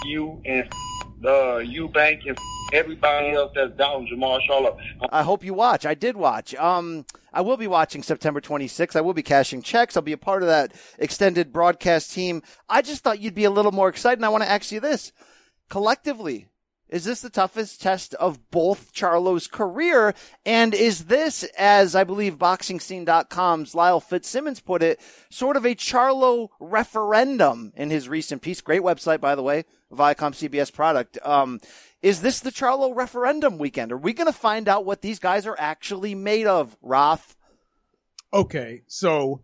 you 0.06 0.42
and 0.46 0.70
the 1.22 1.64
Eubank 1.66 2.28
and 2.28 2.38
everybody 2.74 3.32
else 3.32 3.52
that's 3.56 3.76
down 3.76 4.06
Jermall 4.08 4.40
Charlo. 4.48 4.78
I 5.10 5.24
hope 5.24 5.44
you 5.44 5.54
watch. 5.54 5.86
I 5.86 5.96
did 5.96 6.16
watch. 6.16 6.54
Um, 6.56 7.06
I 7.38 7.42
will 7.42 7.56
be 7.56 7.68
watching 7.68 8.02
September 8.02 8.42
26th. 8.42 8.96
I 8.96 9.02
will 9.02 9.14
be 9.14 9.22
cashing 9.22 9.62
checks. 9.62 9.96
I'll 9.96 10.02
be 10.02 10.12
a 10.12 10.18
part 10.18 10.42
of 10.42 10.48
that 10.48 10.74
extended 10.98 11.54
broadcast 11.54 12.12
team. 12.12 12.42
I 12.68 12.82
just 12.82 13.04
thought 13.04 13.20
you'd 13.20 13.36
be 13.36 13.44
a 13.44 13.52
little 13.52 13.72
more 13.72 13.90
excited. 13.90 14.18
And 14.18 14.26
I 14.26 14.30
want 14.30 14.44
to 14.44 14.50
ask 14.50 14.72
you 14.72 14.80
this 14.80 15.12
collectively. 15.70 16.48
Is 16.90 17.04
this 17.04 17.22
the 17.22 17.30
toughest 17.30 17.80
test 17.80 18.16
of 18.16 18.50
both 18.50 18.92
Charlo's 18.92 19.46
career? 19.46 20.16
And 20.48 20.74
is 20.74 21.06
this, 21.06 21.44
as 21.60 21.94
I 21.94 22.04
believe 22.06 22.40
BoxingScene.com's 22.40 23.76
Lyle 23.76 24.00
Fitzsimmons 24.00 24.60
put 24.60 24.82
it, 24.82 25.00
sort 25.30 25.58
of 25.58 25.66
a 25.66 25.76
Charlo 25.76 26.48
referendum 26.60 27.72
in 27.76 27.92
his 27.92 28.10
recent 28.10 28.42
piece? 28.42 28.62
Great 28.62 28.82
website, 28.82 29.20
by 29.20 29.36
the 29.36 29.44
way, 29.44 29.66
Viacom 29.92 30.32
CBS 30.32 30.74
product. 30.74 31.20
Um, 31.24 31.60
is 32.02 32.22
this 32.22 32.40
the 32.40 32.52
Charlo 32.52 32.96
referendum 32.96 33.58
weekend? 33.58 33.92
Are 33.92 33.98
we 33.98 34.14
going 34.14 34.28
to 34.28 34.38
find 34.38 34.68
out 34.68 34.86
what 34.86 35.02
these 35.02 35.20
guys 35.20 35.46
are 35.48 35.56
actually 35.58 36.16
made 36.16 36.48
of, 36.48 36.76
Roth? 36.82 37.36
Okay, 38.34 38.84
so 38.88 39.42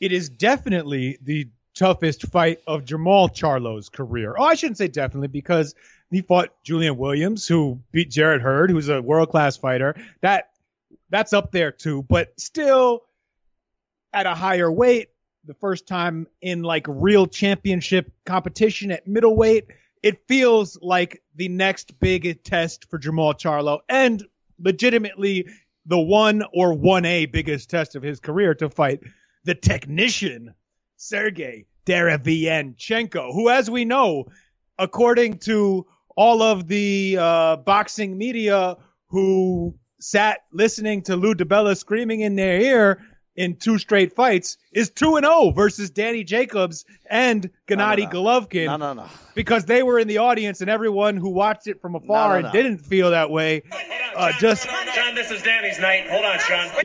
it 0.00 0.12
is 0.12 0.28
definitely 0.28 1.18
the 1.22 1.48
toughest 1.74 2.26
fight 2.28 2.58
of 2.66 2.84
Jermall 2.84 3.32
Charlo's 3.32 3.88
career. 3.88 4.34
Oh, 4.38 4.44
I 4.44 4.54
shouldn't 4.54 4.78
say 4.78 4.88
definitely 4.88 5.28
because 5.28 5.74
he 6.10 6.22
fought 6.22 6.50
Julian 6.62 6.96
Williams, 6.96 7.46
who 7.46 7.80
beat 7.92 8.10
Jarrett 8.10 8.42
Hurd, 8.42 8.70
who's 8.70 8.88
a 8.88 9.02
world 9.02 9.30
class 9.30 9.56
fighter. 9.56 9.94
That 10.20 10.50
that's 11.10 11.32
up 11.32 11.52
there 11.52 11.72
too, 11.72 12.02
but 12.08 12.38
still 12.38 13.02
at 14.12 14.26
a 14.26 14.34
higher 14.34 14.70
weight. 14.70 15.08
The 15.44 15.54
first 15.54 15.86
time 15.86 16.26
in 16.40 16.62
like 16.62 16.86
real 16.88 17.26
championship 17.26 18.10
competition 18.24 18.90
at 18.90 19.06
middleweight, 19.06 19.66
it 20.06 20.22
feels 20.28 20.78
like 20.80 21.20
the 21.34 21.48
next 21.48 21.98
big 21.98 22.44
test 22.44 22.88
for 22.88 22.96
Jermall 22.96 23.34
Charlo 23.34 23.80
and 23.88 24.24
legitimately 24.56 25.48
the 25.84 25.98
one 25.98 26.44
or 26.54 26.76
1A 26.76 27.32
biggest 27.32 27.68
test 27.70 27.96
of 27.96 28.04
his 28.04 28.20
career 28.20 28.54
to 28.54 28.70
fight 28.70 29.00
the 29.42 29.56
technician, 29.56 30.54
Sergey 30.96 31.66
Derevyanchenko, 31.86 33.34
who, 33.34 33.50
as 33.50 33.68
we 33.68 33.84
know, 33.84 34.26
according 34.78 35.38
to 35.38 35.84
all 36.16 36.40
of 36.40 36.68
the 36.68 37.16
uh, 37.18 37.56
boxing 37.56 38.16
media 38.16 38.76
who 39.08 39.74
sat 39.98 40.38
listening 40.52 41.02
to 41.02 41.16
Lou 41.16 41.34
DiBella 41.34 41.76
screaming 41.76 42.20
in 42.20 42.36
their 42.36 42.60
ear 42.60 43.02
in 43.36 43.56
two 43.56 43.78
straight 43.78 44.14
fights, 44.14 44.56
is 44.72 44.90
2 44.90 45.16
and 45.16 45.26
0 45.26 45.50
versus 45.50 45.90
Danny 45.90 46.24
Jacobs 46.24 46.84
and 47.08 47.50
Gennady 47.68 48.04
no. 48.12 48.20
Golovkin 48.20 48.66
No, 48.66 48.76
no, 48.78 48.92
no. 48.94 49.06
because 49.34 49.66
they 49.66 49.82
were 49.82 49.98
in 49.98 50.08
the 50.08 50.18
audience 50.18 50.60
and 50.62 50.70
everyone 50.70 51.16
who 51.16 51.28
watched 51.30 51.66
it 51.66 51.80
from 51.80 51.94
afar 51.94 52.34
No, 52.36 52.40
no, 52.40 52.46
and 52.48 52.52
didn't 52.52 52.78
feel 52.78 53.10
that 53.10 53.30
way 53.30 53.62
uh, 54.16 54.32
just 54.40 54.66
John, 54.94 55.14
this 55.14 55.30
is 55.30 55.42
Danny's 55.42 55.78
night. 55.78 56.08
Hold 56.08 56.24
on, 56.24 56.38
Sean. 56.38 56.84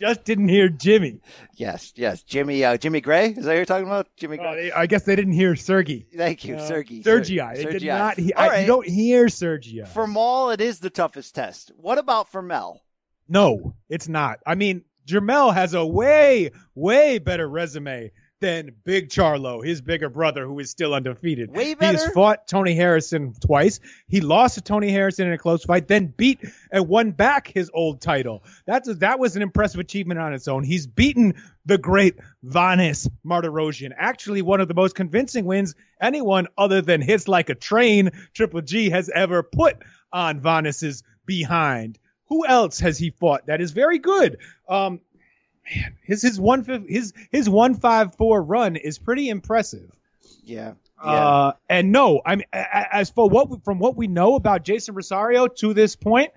just 0.00 0.24
didn't 0.24 0.48
hear 0.48 0.68
Jimmy. 0.68 1.20
Yes, 1.54 1.92
yes. 1.96 2.22
Jimmy, 2.24 2.64
uh, 2.64 2.76
Jimmy 2.76 3.00
Gray. 3.00 3.28
Is 3.30 3.36
that 3.36 3.46
what 3.46 3.54
you're 3.54 3.64
talking 3.64 3.86
about? 3.86 4.08
Jimmy 4.16 4.38
Uh, 4.38 4.42
Gray. 4.42 4.62
they- 4.64 4.72
I 4.72 4.86
guess 4.86 5.04
they 5.04 5.14
didn't 5.16 5.34
hear 5.34 5.54
Sergey. 5.54 6.06
Thank 6.16 6.44
you, 6.44 6.56
Uh, 6.56 6.66
Sergey. 6.66 7.02
Sergei. 7.02 7.36
Ser- 7.54 7.54
They 7.72 7.78
did 7.78 7.84
not. 7.86 8.18
He, 8.18 8.34
I, 8.34 8.48
right. 8.48 8.60
You 8.62 8.66
don't 8.66 8.86
hear 8.88 9.28
Sergey. 9.28 9.84
For 9.92 10.06
Maul, 10.08 10.50
it 10.50 10.60
is 10.60 10.80
the 10.80 10.90
toughest 10.90 11.34
test. 11.36 11.70
What 11.76 11.98
about 11.98 12.30
for 12.32 12.42
Mel? 12.42 12.82
No, 13.28 13.74
it's 13.88 14.08
not. 14.08 14.38
I 14.46 14.54
mean, 14.54 14.82
Jermell 15.08 15.54
has 15.54 15.74
a 15.74 15.84
way, 15.84 16.50
way 16.74 17.18
better 17.18 17.48
resume 17.48 18.12
than 18.40 18.70
Big 18.84 19.08
Charlo, 19.08 19.64
his 19.64 19.80
bigger 19.80 20.08
brother, 20.08 20.46
who 20.46 20.58
is 20.58 20.70
still 20.70 20.94
undefeated. 20.94 21.50
Way 21.50 21.74
better. 21.74 21.98
He 21.98 22.04
has 22.04 22.12
fought 22.12 22.46
Tony 22.46 22.74
Harrison 22.74 23.34
twice. 23.40 23.80
He 24.06 24.20
lost 24.20 24.54
to 24.54 24.60
Tony 24.60 24.90
Harrison 24.90 25.26
in 25.26 25.32
a 25.32 25.38
close 25.38 25.64
fight, 25.64 25.88
then 25.88 26.14
beat 26.16 26.40
and 26.70 26.88
won 26.88 27.10
back 27.10 27.48
his 27.48 27.70
old 27.74 28.00
title. 28.00 28.44
That's 28.66 28.88
a, 28.88 28.94
that 28.96 29.18
was 29.18 29.34
an 29.34 29.42
impressive 29.42 29.80
achievement 29.80 30.20
on 30.20 30.34
its 30.34 30.46
own. 30.46 30.62
He's 30.62 30.86
beaten 30.86 31.34
the 31.66 31.78
great 31.78 32.16
Vanes 32.44 33.08
Martirosyan, 33.26 33.92
Actually, 33.96 34.42
one 34.42 34.60
of 34.60 34.68
the 34.68 34.74
most 34.74 34.94
convincing 34.94 35.44
wins 35.44 35.74
anyone 36.00 36.46
other 36.56 36.80
than 36.80 37.02
hits 37.02 37.28
like 37.28 37.50
a 37.50 37.54
train 37.54 38.10
Triple 38.34 38.62
G 38.62 38.90
has 38.90 39.08
ever 39.08 39.42
put 39.42 39.78
on 40.12 40.40
Vanes's 40.40 41.02
behind. 41.26 41.98
Who 42.28 42.46
else 42.46 42.78
has 42.80 42.98
he 42.98 43.10
fought 43.10 43.46
that 43.46 43.60
is 43.60 43.72
very 43.72 43.98
good? 43.98 44.38
Um, 44.68 45.00
man, 45.74 45.96
his 46.02 46.22
his 46.22 46.40
one 46.40 46.64
fif- 46.64 46.88
his 46.88 47.12
his 47.30 47.48
one 47.48 47.74
five 47.74 48.14
four 48.16 48.42
run 48.42 48.76
is 48.76 48.98
pretty 48.98 49.28
impressive. 49.28 49.90
Yeah. 50.44 50.74
Uh, 51.02 51.52
and 51.68 51.92
no, 51.92 52.20
I 52.26 52.36
mean, 52.36 52.46
a- 52.52 52.58
a- 52.58 52.94
as 52.96 53.10
for 53.10 53.28
what 53.28 53.64
from 53.64 53.78
what 53.78 53.96
we 53.96 54.08
know 54.08 54.34
about 54.34 54.64
Jeison 54.64 54.94
Rosario 54.96 55.46
to 55.46 55.72
this 55.72 55.94
point, 55.94 56.32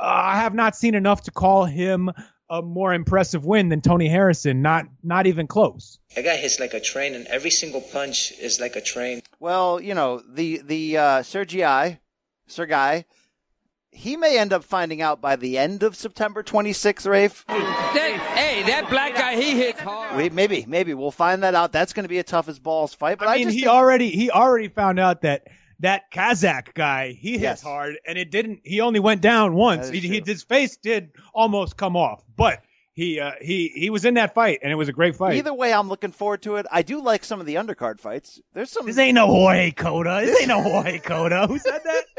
uh, 0.00 0.02
I 0.02 0.36
have 0.36 0.54
not 0.54 0.74
seen 0.76 0.94
enough 0.94 1.22
to 1.24 1.30
call 1.30 1.64
him 1.64 2.10
a 2.50 2.62
more 2.62 2.94
impressive 2.94 3.44
win 3.44 3.68
than 3.68 3.82
Tony 3.82 4.08
Harrison. 4.08 4.62
Not 4.62 4.86
not 5.02 5.26
even 5.26 5.46
close. 5.46 5.98
That 6.16 6.24
guy 6.24 6.36
hits 6.36 6.58
like 6.58 6.72
a 6.72 6.80
train, 6.80 7.14
and 7.14 7.26
every 7.26 7.50
single 7.50 7.82
punch 7.82 8.32
is 8.40 8.58
like 8.58 8.74
a 8.74 8.80
train. 8.80 9.20
Well, 9.38 9.80
you 9.82 9.94
know, 9.94 10.22
the 10.26 10.62
the 10.64 10.96
uh, 10.96 11.22
Sergei, 11.22 12.00
Sergei, 12.46 13.04
he 13.90 14.16
may 14.16 14.38
end 14.38 14.52
up 14.52 14.64
finding 14.64 15.00
out 15.02 15.20
by 15.20 15.36
the 15.36 15.58
end 15.58 15.82
of 15.82 15.96
September 15.96 16.42
26th, 16.42 17.08
Rafe. 17.08 17.44
hey, 17.48 18.62
that 18.64 18.86
black 18.90 19.14
guy, 19.14 19.36
he 19.36 19.56
hits 19.56 19.80
hard. 19.80 20.16
We, 20.16 20.30
maybe, 20.30 20.64
maybe 20.68 20.94
we'll 20.94 21.10
find 21.10 21.42
that 21.42 21.54
out. 21.54 21.72
That's 21.72 21.92
going 21.92 22.04
to 22.04 22.08
be 22.08 22.18
a 22.18 22.22
tough 22.24 22.48
as 22.48 22.58
balls 22.58 22.94
fight. 22.94 23.18
But 23.18 23.28
I, 23.28 23.34
I 23.34 23.36
mean, 23.36 23.44
just 23.48 23.54
he 23.54 23.60
think- 23.62 23.72
already 23.72 24.10
he 24.10 24.30
already 24.30 24.68
found 24.68 24.98
out 24.98 25.22
that 25.22 25.46
that 25.80 26.10
Kazakh 26.12 26.74
guy 26.74 27.12
he 27.12 27.32
hits 27.32 27.42
Yes. 27.42 27.62
hard, 27.62 27.96
and 28.06 28.18
it 28.18 28.30
didn't. 28.30 28.60
He 28.64 28.80
only 28.80 29.00
went 29.00 29.20
down 29.20 29.54
once. 29.54 29.88
He, 29.88 30.00
he, 30.00 30.22
his 30.24 30.42
face 30.42 30.76
did 30.76 31.10
almost 31.32 31.76
come 31.76 31.96
off, 31.96 32.24
but 32.36 32.62
he 32.94 33.20
uh, 33.20 33.32
he 33.40 33.68
he 33.74 33.88
was 33.90 34.04
in 34.04 34.14
that 34.14 34.34
fight, 34.34 34.58
and 34.62 34.72
it 34.72 34.74
was 34.74 34.88
a 34.88 34.92
great 34.92 35.14
fight. 35.14 35.36
Either 35.36 35.54
way, 35.54 35.72
I'm 35.72 35.88
looking 35.88 36.10
forward 36.10 36.42
to 36.42 36.56
it. 36.56 36.66
I 36.70 36.82
do 36.82 37.00
like 37.00 37.24
some 37.24 37.38
of 37.40 37.46
the 37.46 37.54
undercard 37.54 38.00
fights. 38.00 38.40
There's 38.54 38.70
some. 38.72 38.86
This 38.86 38.98
ain't 38.98 39.14
no 39.14 39.26
Jorge 39.28 39.70
Cota. 39.70 40.20
This 40.24 40.38
ain't 40.40 40.48
no 40.48 40.62
Jorge 40.62 40.98
Cota. 40.98 41.46
Who 41.46 41.58
said 41.58 41.80
that? 41.84 42.04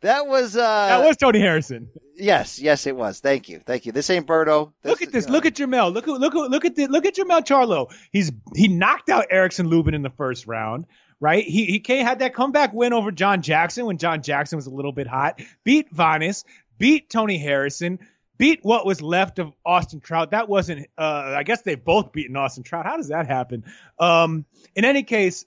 That 0.00 0.26
was. 0.26 0.56
uh 0.56 0.60
that 0.60 1.04
was 1.04 1.16
Tony 1.16 1.40
Harrison. 1.40 1.88
Yes, 2.16 2.60
yes, 2.60 2.86
it 2.86 2.96
was. 2.96 3.20
Thank 3.20 3.48
you, 3.48 3.58
thank 3.58 3.86
you. 3.86 3.92
This 3.92 4.08
ain't 4.10 4.26
Berto. 4.26 4.72
Look 4.84 5.02
at 5.02 5.10
this. 5.10 5.28
Look 5.28 5.46
at 5.46 5.54
Jermell. 5.54 5.92
Look 5.92 6.06
at 6.06 6.14
look 6.14 6.34
at 6.34 6.50
look 6.50 6.64
at 6.64 6.76
the, 6.76 6.86
look 6.86 7.06
at 7.06 7.16
Jermell 7.16 7.44
Charlo. 7.44 7.92
He's 8.12 8.30
he 8.54 8.68
knocked 8.68 9.10
out 9.10 9.26
Erickson 9.30 9.68
Lubin 9.68 9.94
in 9.94 10.02
the 10.02 10.10
first 10.10 10.46
round. 10.46 10.86
Right, 11.20 11.44
he 11.44 11.64
he 11.64 11.80
came, 11.80 12.04
had 12.04 12.18
that 12.18 12.34
comeback 12.34 12.74
win 12.74 12.92
over 12.92 13.10
John 13.10 13.40
Jackson 13.40 13.86
when 13.86 13.98
John 13.98 14.20
Jackson 14.22 14.56
was 14.56 14.66
a 14.66 14.70
little 14.70 14.92
bit 14.92 15.06
hot. 15.06 15.40
Beat 15.62 15.90
Vanes, 15.90 16.44
beat 16.76 17.08
Tony 17.08 17.38
Harrison, 17.38 17.98
beat 18.36 18.60
what 18.62 18.84
was 18.84 19.00
left 19.00 19.38
of 19.38 19.52
Austin 19.64 20.00
Trout. 20.00 20.32
That 20.32 20.48
wasn't. 20.48 20.86
Uh, 20.98 21.34
I 21.36 21.42
guess 21.44 21.62
they 21.62 21.76
both 21.76 22.12
beaten 22.12 22.36
Austin 22.36 22.62
Trout. 22.62 22.84
How 22.84 22.96
does 22.96 23.08
that 23.08 23.26
happen? 23.26 23.64
Um, 23.98 24.44
in 24.74 24.84
any 24.84 25.02
case, 25.02 25.46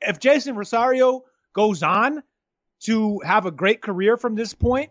if 0.00 0.18
Jeison 0.18 0.56
Rosario 0.56 1.24
goes 1.54 1.82
on 1.82 2.22
to 2.84 3.20
have 3.24 3.46
a 3.46 3.50
great 3.50 3.82
career 3.82 4.16
from 4.16 4.34
this 4.34 4.54
point, 4.54 4.90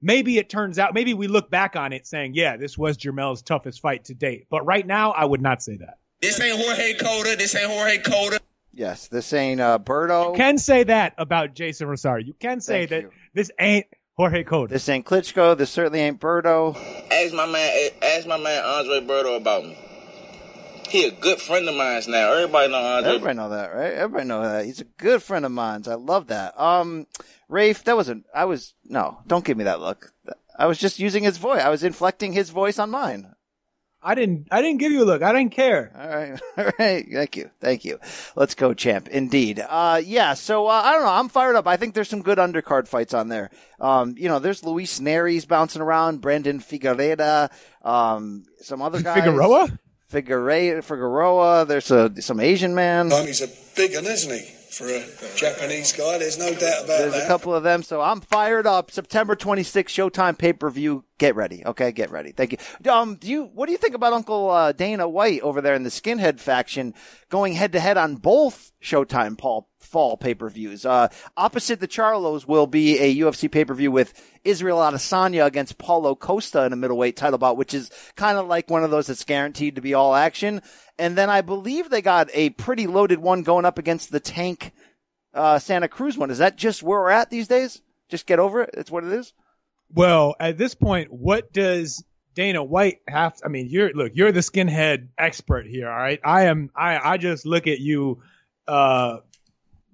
maybe 0.00 0.38
it 0.38 0.48
turns 0.48 0.78
out, 0.78 0.94
maybe 0.94 1.14
we 1.14 1.28
look 1.28 1.50
back 1.50 1.76
on 1.76 1.92
it 1.92 2.06
saying, 2.06 2.34
yeah, 2.34 2.56
this 2.56 2.78
was 2.78 2.96
Jermell's 2.96 3.42
toughest 3.42 3.80
fight 3.80 4.04
to 4.06 4.14
date. 4.14 4.46
But 4.50 4.64
right 4.64 4.86
now, 4.86 5.12
I 5.12 5.24
would 5.24 5.40
not 5.42 5.62
say 5.62 5.76
that. 5.78 5.98
This 6.20 6.40
ain't 6.40 6.60
Jorge 6.60 6.94
Cota. 6.94 7.36
This 7.36 7.54
ain't 7.54 7.70
Jorge 7.70 7.98
Cota. 7.98 8.40
Yes, 8.72 9.08
this 9.08 9.32
ain't 9.32 9.60
uh, 9.60 9.78
Berto. 9.78 10.32
You 10.32 10.36
can 10.36 10.58
say 10.58 10.84
that 10.84 11.14
about 11.18 11.54
Jeison 11.54 11.88
Rosario. 11.88 12.26
You 12.26 12.34
can 12.34 12.60
say 12.60 12.86
Thank 12.86 12.90
that 12.90 13.02
you. 13.02 13.10
this 13.34 13.50
ain't 13.58 13.86
Jorge 14.16 14.44
Cota. 14.44 14.72
This 14.72 14.88
ain't 14.88 15.06
Klitschko. 15.06 15.56
This 15.56 15.70
certainly 15.70 16.00
ain't 16.00 16.20
Birdo. 16.20 16.76
Ask 17.10 17.32
my 17.34 17.46
man, 17.46 17.90
ask 18.02 18.26
my 18.26 18.36
man 18.36 18.64
Andre 18.64 19.00
Berto 19.00 19.36
about 19.36 19.64
me. 19.64 19.78
He 20.88 21.06
a 21.06 21.10
good 21.10 21.40
friend 21.40 21.68
of 21.68 21.74
mine 21.74 22.02
now. 22.08 22.32
Everybody 22.32 22.72
know 22.72 22.78
Andre. 22.78 23.10
Everybody 23.10 23.36
know 23.36 23.48
that, 23.50 23.74
right? 23.74 23.92
Everybody 23.92 24.26
know 24.26 24.42
that. 24.42 24.64
He's 24.64 24.80
a 24.80 24.84
good 24.84 25.22
friend 25.22 25.44
of 25.44 25.52
mine. 25.52 25.82
I 25.86 25.94
love 25.94 26.28
that. 26.28 26.58
Um, 26.60 27.06
Rafe, 27.48 27.84
that 27.84 27.96
wasn't. 27.96 28.26
I 28.34 28.44
was 28.44 28.74
no. 28.84 29.18
Don't 29.26 29.44
give 29.44 29.56
me 29.56 29.64
that 29.64 29.80
look. 29.80 30.12
I 30.58 30.66
was 30.66 30.78
just 30.78 30.98
using 30.98 31.24
his 31.24 31.38
voice. 31.38 31.62
I 31.62 31.68
was 31.68 31.84
inflecting 31.84 32.32
his 32.32 32.50
voice 32.50 32.78
on 32.78 32.90
mine. 32.90 33.34
I 34.00 34.14
didn't. 34.14 34.46
I 34.50 34.62
didn't 34.62 34.78
give 34.78 34.92
you 34.92 35.02
a 35.02 35.04
look. 35.04 35.22
I 35.22 35.32
didn't 35.32 35.52
care. 35.52 35.92
All 35.98 36.08
right, 36.08 36.40
all 36.56 36.72
right. 36.78 37.06
Thank 37.10 37.36
you, 37.36 37.50
thank 37.60 37.84
you. 37.84 37.98
Let's 38.36 38.54
go, 38.54 38.72
champ. 38.72 39.08
Indeed. 39.08 39.64
Uh, 39.66 40.00
yeah. 40.04 40.34
So 40.34 40.66
uh, 40.68 40.82
I 40.84 40.92
don't 40.92 41.02
know. 41.02 41.10
I'm 41.12 41.28
fired 41.28 41.56
up. 41.56 41.66
I 41.66 41.76
think 41.76 41.94
there's 41.94 42.08
some 42.08 42.22
good 42.22 42.38
undercard 42.38 42.86
fights 42.86 43.12
on 43.12 43.28
there. 43.28 43.50
Um, 43.80 44.14
you 44.16 44.28
know, 44.28 44.38
there's 44.38 44.64
Luis 44.64 45.00
Nery 45.00 45.46
bouncing 45.46 45.82
around, 45.82 46.20
Brandon 46.20 46.60
Figueroa, 46.60 47.50
um, 47.82 48.44
some 48.60 48.82
other 48.82 49.02
guys. 49.02 49.24
Figueroa. 49.24 49.78
Figueroa. 50.08 51.66
There's 51.66 51.90
a 51.90 52.10
some 52.20 52.40
Asian 52.40 52.74
man. 52.74 53.10
He's 53.10 53.42
a 53.42 53.48
big 53.76 53.94
one, 53.94 54.06
isn't 54.06 54.32
he? 54.32 54.57
For 54.70 54.86
a 54.86 55.02
Japanese 55.34 55.92
guy, 55.92 56.18
there's 56.18 56.38
no 56.38 56.50
doubt 56.50 56.84
about 56.84 56.86
There's 56.86 56.86
that. 56.86 57.10
There's 57.10 57.24
a 57.24 57.26
couple 57.26 57.54
of 57.54 57.62
them, 57.62 57.82
so 57.82 58.02
I'm 58.02 58.20
fired 58.20 58.66
up. 58.66 58.90
September 58.90 59.34
26th, 59.34 59.86
Showtime 59.86 60.36
pay 60.36 60.52
per 60.52 60.68
view. 60.68 61.04
Get 61.16 61.34
ready, 61.34 61.64
okay? 61.64 61.90
Get 61.90 62.10
ready. 62.10 62.32
Thank 62.32 62.52
you. 62.52 62.92
Um, 62.92 63.16
do 63.16 63.28
you 63.28 63.44
what 63.46 63.66
do 63.66 63.72
you 63.72 63.78
think 63.78 63.94
about 63.94 64.12
Uncle 64.12 64.50
uh, 64.50 64.72
Dana 64.72 65.08
White 65.08 65.40
over 65.40 65.60
there 65.60 65.74
in 65.74 65.84
the 65.84 65.90
Skinhead 65.90 66.38
faction 66.38 66.94
going 67.30 67.54
head 67.54 67.72
to 67.72 67.80
head 67.80 67.96
on 67.96 68.16
both 68.16 68.70
Showtime 68.80 69.36
Paul 69.38 69.68
fall 69.80 70.16
pay 70.18 70.34
per 70.34 70.50
views? 70.50 70.84
Uh, 70.84 71.08
opposite 71.36 71.80
the 71.80 71.88
Charlos 71.88 72.46
will 72.46 72.66
be 72.66 72.98
a 72.98 73.16
UFC 73.16 73.50
pay 73.50 73.64
per 73.64 73.74
view 73.74 73.90
with 73.90 74.12
Israel 74.44 74.78
Adesanya 74.78 75.46
against 75.46 75.78
Paulo 75.78 76.14
Costa 76.14 76.64
in 76.64 76.72
a 76.72 76.76
middleweight 76.76 77.16
title 77.16 77.38
bout, 77.38 77.56
which 77.56 77.72
is 77.72 77.90
kind 78.16 78.36
of 78.38 78.46
like 78.46 78.70
one 78.70 78.84
of 78.84 78.90
those 78.90 79.06
that's 79.06 79.24
guaranteed 79.24 79.76
to 79.76 79.80
be 79.80 79.94
all 79.94 80.14
action. 80.14 80.60
And 80.98 81.16
then 81.16 81.30
I 81.30 81.42
believe 81.42 81.90
they 81.90 82.02
got 82.02 82.28
a 82.34 82.50
pretty 82.50 82.86
loaded 82.86 83.20
one 83.20 83.42
going 83.42 83.64
up 83.64 83.78
against 83.78 84.10
the 84.10 84.20
Tank 84.20 84.72
uh, 85.34 85.58
Santa 85.58 85.88
Cruz 85.88 86.18
one. 86.18 86.30
Is 86.30 86.38
that 86.38 86.56
just 86.56 86.82
where 86.82 87.00
we're 87.00 87.10
at 87.10 87.30
these 87.30 87.48
days? 87.48 87.80
Just 88.08 88.26
get 88.26 88.38
over 88.38 88.62
it. 88.62 88.70
It's 88.74 88.90
what 88.90 89.04
it 89.04 89.12
is. 89.12 89.32
Well, 89.94 90.34
at 90.40 90.58
this 90.58 90.74
point, 90.74 91.12
what 91.12 91.52
does 91.52 92.04
Dana 92.34 92.62
White 92.62 92.98
have? 93.08 93.34
I 93.44 93.48
mean, 93.48 93.68
you're 93.70 93.92
look, 93.92 94.12
you're 94.14 94.32
the 94.32 94.40
skinhead 94.40 95.08
expert 95.16 95.66
here. 95.66 95.88
All 95.88 95.96
right, 95.96 96.20
I 96.24 96.44
am. 96.44 96.70
I 96.74 96.98
I 96.98 97.16
just 97.16 97.46
look 97.46 97.66
at 97.66 97.78
you, 97.78 98.22
uh, 98.66 99.18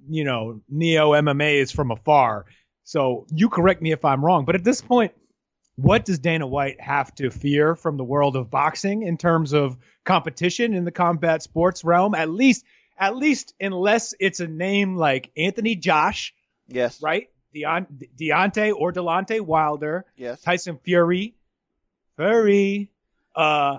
you 0.08 0.24
know, 0.24 0.60
neo 0.68 1.12
MMA 1.12 1.54
is 1.60 1.70
from 1.70 1.90
afar. 1.90 2.46
So 2.84 3.26
you 3.32 3.48
correct 3.48 3.82
me 3.82 3.92
if 3.92 4.04
I'm 4.04 4.24
wrong. 4.24 4.44
But 4.44 4.56
at 4.56 4.64
this 4.64 4.80
point, 4.80 5.12
what 5.76 6.04
does 6.04 6.18
Dana 6.20 6.46
White 6.46 6.80
have 6.80 7.14
to 7.16 7.30
fear 7.30 7.74
from 7.74 7.96
the 7.96 8.04
world 8.04 8.36
of 8.36 8.50
boxing 8.50 9.02
in 9.02 9.16
terms 9.16 9.52
of 9.52 9.76
competition 10.04 10.74
in 10.74 10.84
the 10.84 10.92
combat 10.92 11.42
sports 11.42 11.84
realm? 11.84 12.14
At 12.14 12.30
least, 12.30 12.64
at 12.98 13.16
least, 13.16 13.54
unless 13.60 14.14
it's 14.20 14.40
a 14.40 14.46
name 14.46 14.96
like 14.96 15.30
Anthony 15.36 15.74
Josh, 15.74 16.32
Yes. 16.68 17.02
right? 17.02 17.28
Deon- 17.54 17.86
Deontay 18.18 18.72
or 18.76 18.92
Delonte 18.92 19.40
Wilder, 19.40 20.04
Yes. 20.16 20.40
Tyson 20.42 20.78
Fury, 20.84 21.34
Fury, 22.16 22.90
uh, 23.34 23.78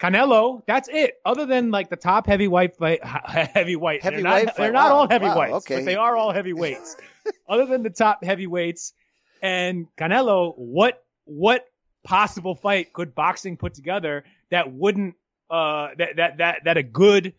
Canelo. 0.00 0.62
That's 0.66 0.88
it. 0.88 1.20
Other 1.24 1.46
than 1.46 1.70
like 1.70 1.88
the 1.90 1.96
top 1.96 2.26
heavyweight 2.26 2.76
fight, 2.76 3.04
heavyweight. 3.04 4.02
They're 4.02 4.12
Heavyweight 4.12 4.44
not, 4.46 4.56
they're 4.56 4.72
not 4.72 4.90
Wow. 4.90 4.94
all 4.96 5.02
Wow. 5.02 5.08
heavyweights, 5.10 5.54
Okay. 5.66 5.76
but 5.76 5.84
they 5.84 5.94
are 5.96 6.16
all 6.16 6.32
heavyweights. 6.32 6.96
Other 7.48 7.66
than 7.66 7.82
the 7.82 7.90
top 7.90 8.24
heavyweights 8.24 8.94
and 9.42 9.86
Canelo, 9.98 10.54
what 10.56 11.04
what 11.24 11.66
possible 12.04 12.54
fight 12.54 12.92
could 12.92 13.14
boxing 13.14 13.56
put 13.56 13.74
together 13.74 14.24
that 14.50 14.72
wouldn't 14.72 15.14
uh 15.50 15.88
that 15.98 16.16
that 16.16 16.38
that 16.38 16.60
that 16.64 16.76
a 16.78 16.82
good 16.82 17.34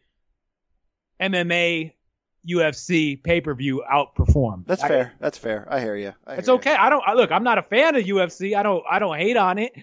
MMA 1.22 1.94
UFC 2.48 3.22
pay 3.24 3.42
per 3.42 3.54
view 3.56 3.84
outperform? 3.92 4.66
That's 4.68 4.84
I- 4.84 4.88
fair. 4.88 5.14
That's 5.20 5.38
fair. 5.38 5.68
I 5.70 5.80
hear 5.80 5.96
you. 5.96 6.14
I 6.28 6.36
it's 6.36 6.48
hear 6.48 6.54
you. 6.56 6.60
okay. 6.60 6.76
I 6.76 6.90
don't 6.90 7.04
I, 7.08 7.14
look. 7.14 7.32
I'm 7.32 7.44
not 7.44 7.58
a 7.58 7.64
fan 7.64 7.96
of 7.96 8.04
UFC. 8.04 8.56
I 8.56 8.64
don't. 8.64 8.84
I 8.90 9.00
don't 9.00 9.18
hate 9.18 9.38
on 9.38 9.58
it. 9.58 9.74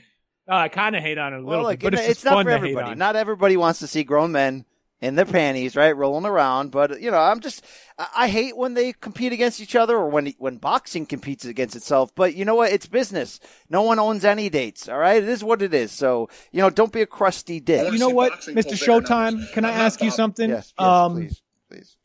Uh, 0.49 0.55
I 0.55 0.69
kind 0.69 0.97
of 0.97 1.03
hate 1.03 1.17
on 1.17 1.33
it 1.33 1.37
a 1.37 1.43
Well, 1.43 1.49
little 1.59 1.65
look, 1.71 1.81
bit, 1.81 1.93
but 1.93 1.95
it's, 1.95 2.09
it's 2.09 2.25
not 2.25 2.43
for 2.45 2.50
everybody. 2.50 2.97
Not 2.97 3.17
everybody 3.17 3.57
wants 3.57 3.79
to 3.81 3.87
see 3.87 4.03
grown 4.05 4.33
men 4.33 4.65
in 5.00 5.14
their 5.14 5.25
panties, 5.25 5.76
right, 5.76 5.97
rolling 5.97 6.26
around. 6.26 6.71
But 6.71 7.00
you 7.00 7.11
know, 7.11 7.19
I'm 7.19 7.40
just 7.40 7.64
I 7.99 8.07
I 8.14 8.28
hate 8.28 8.57
when 8.57 8.75
they 8.75 8.92
compete 8.92 9.33
against 9.33 9.61
each 9.61 9.75
other 9.75 9.97
or 9.97 10.09
when 10.09 10.33
when 10.38 10.57
boxing 10.57 11.07
competes 11.07 11.45
against 11.45 11.76
itself. 11.76 12.14
But 12.14 12.35
you 12.35 12.45
know 12.45 12.54
what? 12.54 12.73
It's 12.73 12.87
business. 12.87 13.40
No 13.69 13.83
one 13.83 13.99
owns 13.99 14.25
any 14.25 14.50
dates. 14.50 14.88
All 14.88 14.99
right, 14.99 15.23
it 15.23 15.28
is 15.28 15.42
what 15.42 15.62
it 15.62 15.73
is. 15.75 15.92
So 15.92 16.28
you 16.52 16.61
know, 16.61 16.71
don't 16.71 16.92
be 16.92 17.02
a 17.02 17.07
crusty 17.07 17.61
dick. 17.61 17.92
you 17.92 17.99
know 17.99 18.11
what, 18.11 18.33
Mr. 18.42 18.73
Showtime? 18.73 19.50
Can 19.52 19.64
I 19.64 19.71
ask 19.71 20.02
you 20.02 20.11
something? 20.11 20.50
Yes, 20.50 20.73
yes, 20.78 20.87
um, 20.87 21.14
please, 21.14 21.42
please. 21.71 21.97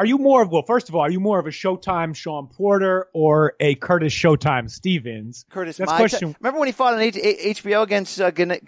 Are 0.00 0.06
you 0.06 0.16
more 0.16 0.40
of 0.40 0.50
well? 0.50 0.62
First 0.62 0.88
of 0.88 0.94
all, 0.94 1.02
are 1.02 1.10
you 1.10 1.20
more 1.20 1.38
of 1.38 1.44
a 1.46 1.50
Showtime 1.50 2.16
Sean 2.16 2.46
Porter 2.46 3.08
or 3.12 3.52
a 3.60 3.74
Curtis 3.74 4.14
Showtime 4.14 4.70
Stevens? 4.70 5.44
Curtis, 5.50 5.76
That's 5.76 5.90
my 5.90 5.98
question. 5.98 6.34
Remember 6.40 6.58
when 6.58 6.68
he 6.68 6.72
fought 6.72 6.94
on 6.94 7.00
H- 7.00 7.18
H- 7.22 7.62
HBO 7.62 7.82
against 7.82 8.18
uh, 8.18 8.30
Gennady? 8.30 8.64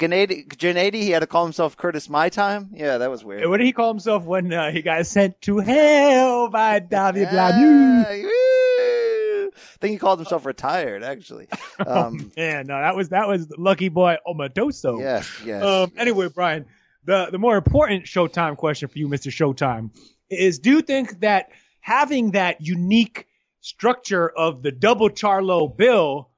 Gennady? 0.46 0.96
He 0.96 1.08
had 1.08 1.20
to 1.20 1.26
call 1.26 1.44
himself 1.44 1.74
Curtis 1.78 2.10
My 2.10 2.28
Time. 2.28 2.68
Yeah, 2.74 2.98
that 2.98 3.10
was 3.10 3.24
weird. 3.24 3.48
What 3.48 3.56
did 3.56 3.64
he 3.64 3.72
call 3.72 3.88
himself 3.88 4.24
when 4.24 4.52
uh, 4.52 4.72
he 4.72 4.82
got 4.82 5.06
sent 5.06 5.40
to 5.40 5.56
hell 5.60 6.50
by 6.50 6.80
David 6.80 7.28
Lemieux? 7.28 8.04
I 8.04 9.48
think 9.80 9.92
he 9.92 9.98
called 9.98 10.18
himself 10.18 10.44
retired. 10.44 11.02
Actually, 11.02 11.48
um, 11.86 12.30
Man, 12.36 12.66
no, 12.66 12.78
that 12.78 12.94
was 12.94 13.08
that 13.08 13.26
was 13.26 13.50
Lucky 13.56 13.88
Boy 13.88 14.18
Omadoso. 14.26 15.00
yes, 15.00 15.30
yes. 15.46 15.64
Um, 15.64 15.92
anyway, 15.96 16.28
Brian, 16.28 16.66
the 17.06 17.28
the 17.32 17.38
more 17.38 17.56
important 17.56 18.04
Showtime 18.04 18.58
question 18.58 18.88
for 18.90 18.98
you, 18.98 19.08
Mr. 19.08 19.28
Showtime, 19.32 19.90
is: 20.32 20.58
Do 20.58 20.70
you 20.70 20.82
think 20.82 21.20
that 21.20 21.50
having 21.80 22.32
that 22.32 22.60
unique 22.60 23.26
structure 23.60 24.28
of 24.28 24.62
the 24.62 24.72
double 24.72 25.10
Charlo 25.10 25.74
bill 25.74 26.30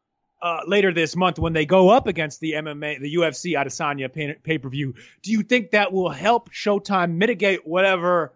uh, 0.42 0.60
later 0.66 0.92
this 0.92 1.16
month 1.16 1.38
when 1.38 1.52
they 1.52 1.64
go 1.64 1.88
up 1.88 2.06
against 2.06 2.40
the 2.40 2.52
MMA, 2.52 3.00
the 3.00 3.14
UFC 3.14 3.52
Adesanya 3.52 4.12
pay 4.42 4.58
per 4.58 4.68
view, 4.68 4.94
do 5.22 5.32
you 5.32 5.42
think 5.42 5.70
that 5.70 5.92
will 5.92 6.10
help 6.10 6.50
Showtime 6.50 7.14
mitigate 7.14 7.66
whatever 7.66 8.32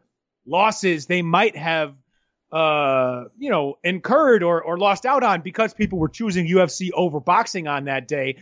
losses 0.46 1.06
they 1.06 1.22
might 1.22 1.56
have? 1.56 1.94
Uh, 2.50 3.24
you 3.36 3.50
know, 3.50 3.76
incurred 3.84 4.42
or, 4.42 4.62
or 4.62 4.78
lost 4.78 5.04
out 5.04 5.22
on 5.22 5.42
because 5.42 5.74
people 5.74 5.98
were 5.98 6.08
choosing 6.08 6.48
UFC 6.48 6.88
over 6.94 7.20
boxing 7.20 7.68
on 7.68 7.84
that 7.84 8.08
day 8.08 8.36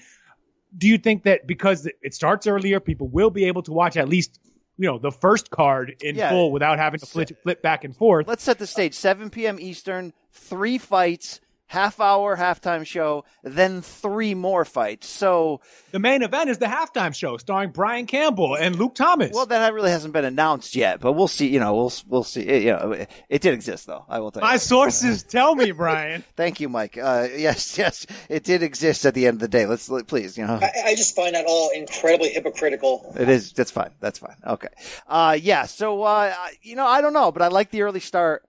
do 0.77 0.89
you 0.89 0.99
think 0.99 1.25
that 1.25 1.47
because 1.47 1.89
it 2.03 2.15
starts 2.15 2.47
earlier, 2.47 2.81
people 2.81 3.09
will 3.09 3.31
be 3.31 3.47
able 3.47 3.63
to 3.63 3.73
watch 3.73 3.97
at 3.97 4.09
least, 4.09 4.39
you 4.79 4.87
know, 4.89 4.99
the 4.99 5.11
first 5.11 5.51
card 5.51 5.97
in 6.03 6.17
Yeah. 6.17 6.31
full 6.31 6.53
without 6.53 6.79
having 6.79 7.01
to 7.01 7.07
flip, 7.07 7.31
flip 7.43 7.63
back 7.63 7.85
and 7.85 7.97
forth? 7.97 8.27
Let's 8.29 8.43
set 8.43 8.59
the 8.59 8.67
stage. 8.67 8.95
7 8.95 9.31
p.m. 9.31 9.59
Eastern, 9.61 10.13
three 10.33 10.79
fights, 10.79 11.41
half 11.67 12.01
hour 12.01 12.37
halftime 12.37 12.87
show, 12.87 13.25
then 13.43 13.83
three 13.83 14.35
more 14.35 14.65
fights. 14.65 15.09
So, 15.09 15.61
The 15.91 15.99
main 15.99 16.23
event 16.23 16.51
is 16.51 16.59
the 16.59 16.67
halftime 16.67 17.15
show 17.15 17.37
starring 17.37 17.71
Brian 17.71 18.07
Campbell 18.07 18.55
and 18.57 18.77
Luke 18.77 18.95
Thomas. 18.95 19.31
well, 19.33 19.47
that 19.47 19.75
really 19.75 19.91
hasn't 19.91 20.13
been 20.13 20.25
announced 20.25 20.77
yet, 20.77 21.01
but 21.01 21.13
we'll 21.13 21.29
see. 21.29 21.49
You 21.49 21.61
know, 21.61 21.75
we'll 21.75 21.93
we'll 22.09 22.25
see. 22.25 22.43
It, 22.43 22.63
you 22.63 22.73
know, 22.73 22.93
it, 22.93 23.11
it 23.29 23.41
did 23.43 23.55
exist 23.55 23.87
though. 23.87 24.05
I 24.09 24.21
will 24.21 24.31
tell 24.31 24.43
you. 24.43 24.49
My 24.49 24.57
sources 24.57 25.23
tell 25.23 25.55
me, 25.55 25.71
Brian. 25.73 26.23
Thank 26.37 26.61
you, 26.61 26.69
Mike. 26.69 26.97
Uh, 26.99 27.29
yes, 27.37 27.77
yes, 27.79 28.07
it 28.29 28.45
did 28.45 28.63
exist 28.63 29.05
at 29.05 29.15
the 29.15 29.27
end 29.27 29.37
of 29.37 29.41
the 29.41 29.49
day. 29.49 29.67
Let's 29.67 29.89
let, 29.89 30.07
please, 30.07 30.39
you 30.39 30.47
know. 30.47 30.59
I, 30.63 30.71
I 30.91 30.95
just 30.95 31.17
find 31.17 31.35
that 31.35 31.47
all 31.47 31.71
incredibly 31.75 32.31
hypocritical. 32.31 33.15
It 33.19 33.29
is. 33.29 33.53
That's 33.53 33.71
fine. 33.71 33.91
That's 34.01 34.19
fine. 34.19 34.37
Okay. 34.47 34.69
Uh, 35.09 35.37
yeah. 35.41 35.65
So, 35.67 36.03
uh, 36.03 36.33
you 36.63 36.77
know, 36.77 36.87
I 36.87 37.01
don't 37.01 37.13
know, 37.13 37.33
but 37.33 37.43
I 37.43 37.49
like 37.49 37.71
the 37.71 37.83
early 37.83 38.01
start. 38.01 38.45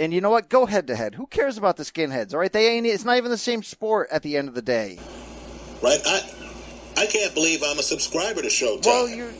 And 0.00 0.14
you 0.14 0.22
know 0.22 0.30
what? 0.30 0.48
Go 0.48 0.64
head 0.64 0.86
to 0.86 0.96
head. 0.96 1.14
Who 1.16 1.26
cares 1.26 1.58
about 1.58 1.76
the 1.76 1.82
skinheads? 1.82 2.32
All 2.32 2.40
right. 2.40 2.50
They 2.50 2.68
ain't, 2.68 2.86
it's 2.86 3.04
not 3.04 3.18
even 3.18 3.30
the 3.30 3.36
same 3.36 3.62
sport 3.62 4.08
at 4.10 4.22
the 4.22 4.38
end 4.38 4.48
of 4.48 4.54
the 4.54 4.62
day. 4.62 4.98
Right? 5.82 6.00
I 6.06 6.22
I 6.96 7.06
can't 7.06 7.34
believe 7.34 7.62
I'm 7.62 7.78
a 7.78 7.82
subscriber 7.82 8.40
to 8.40 8.48
Showtime. 8.48 8.86
Well, 8.86 9.08
you're, 9.08 9.32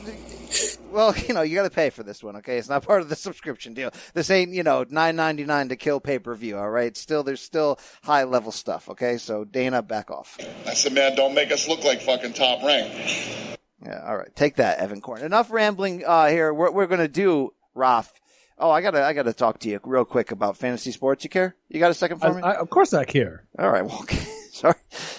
well, 0.92 1.14
you 1.16 1.33
know, 1.33 1.40
you 1.40 1.55
got 1.55 1.62
to 1.62 1.70
pay 1.70 1.88
for 1.88 2.03
this 2.03 2.23
one. 2.23 2.37
Okay. 2.37 2.59
It's 2.59 2.68
not 2.68 2.83
part 2.85 3.01
of 3.01 3.09
the 3.09 3.16
subscription 3.16 3.73
deal. 3.73 3.90
This 4.12 4.31
ain't, 4.31 4.53
you 4.53 4.62
know, 4.62 4.85
nine 4.90 5.16
ninety 5.16 5.44
nine 5.44 5.70
to 5.70 5.77
kill 5.77 5.99
pay 5.99 6.18
per 6.18 6.35
view. 6.35 6.59
All 6.59 6.70
right. 6.70 6.94
Still, 6.94 7.23
there's 7.23 7.40
still 7.40 7.79
high 8.03 8.25
level 8.25 8.53
stuff. 8.53 8.90
Okay. 8.90 9.16
So 9.16 9.44
Dana, 9.46 9.81
back 9.81 10.11
off. 10.11 10.37
I 10.66 10.75
said, 10.75 10.92
man, 10.92 11.16
don't 11.16 11.35
make 11.35 11.51
us 11.53 11.68
look 11.68 11.85
like 11.85 12.03
fucking 12.03 12.35
top 12.35 12.62
rank. 12.62 13.57
Yeah, 13.83 14.05
all 14.07 14.18
right. 14.18 14.37
Take 14.37 14.57
that, 14.57 14.79
Evan 14.79 15.01
Corn. 15.01 15.23
Enough 15.23 15.51
rambling 15.51 16.05
uh, 16.05 16.27
here. 16.27 16.53
What 16.53 16.75
we're 16.75 16.87
going 16.87 17.01
to 17.01 17.09
do, 17.09 17.55
Raf. 17.75 18.12
Oh, 18.61 18.70
I 18.70 18.83
gotta, 18.83 19.03
I 19.03 19.14
gotta 19.14 19.33
talk 19.33 19.59
to 19.61 19.70
you 19.70 19.81
real 19.85 20.05
quick 20.05 20.33
about 20.33 20.57
fantasy 20.57 20.92
sports. 20.92 21.25
You 21.25 21.31
care? 21.31 21.57
You 21.68 21.81
got 21.81 21.90
a 21.90 21.94
second 21.94 22.18
for 22.20 22.27
I, 22.27 22.33
me? 22.35 22.42
I, 22.42 22.53
of 22.57 22.68
course 22.68 22.92
I 22.92 23.05
care. 23.05 23.46
all 23.59 23.70
right. 23.70 23.85
Well, 23.87 24.01
okay. 24.03 24.18
sorry, 24.53 24.75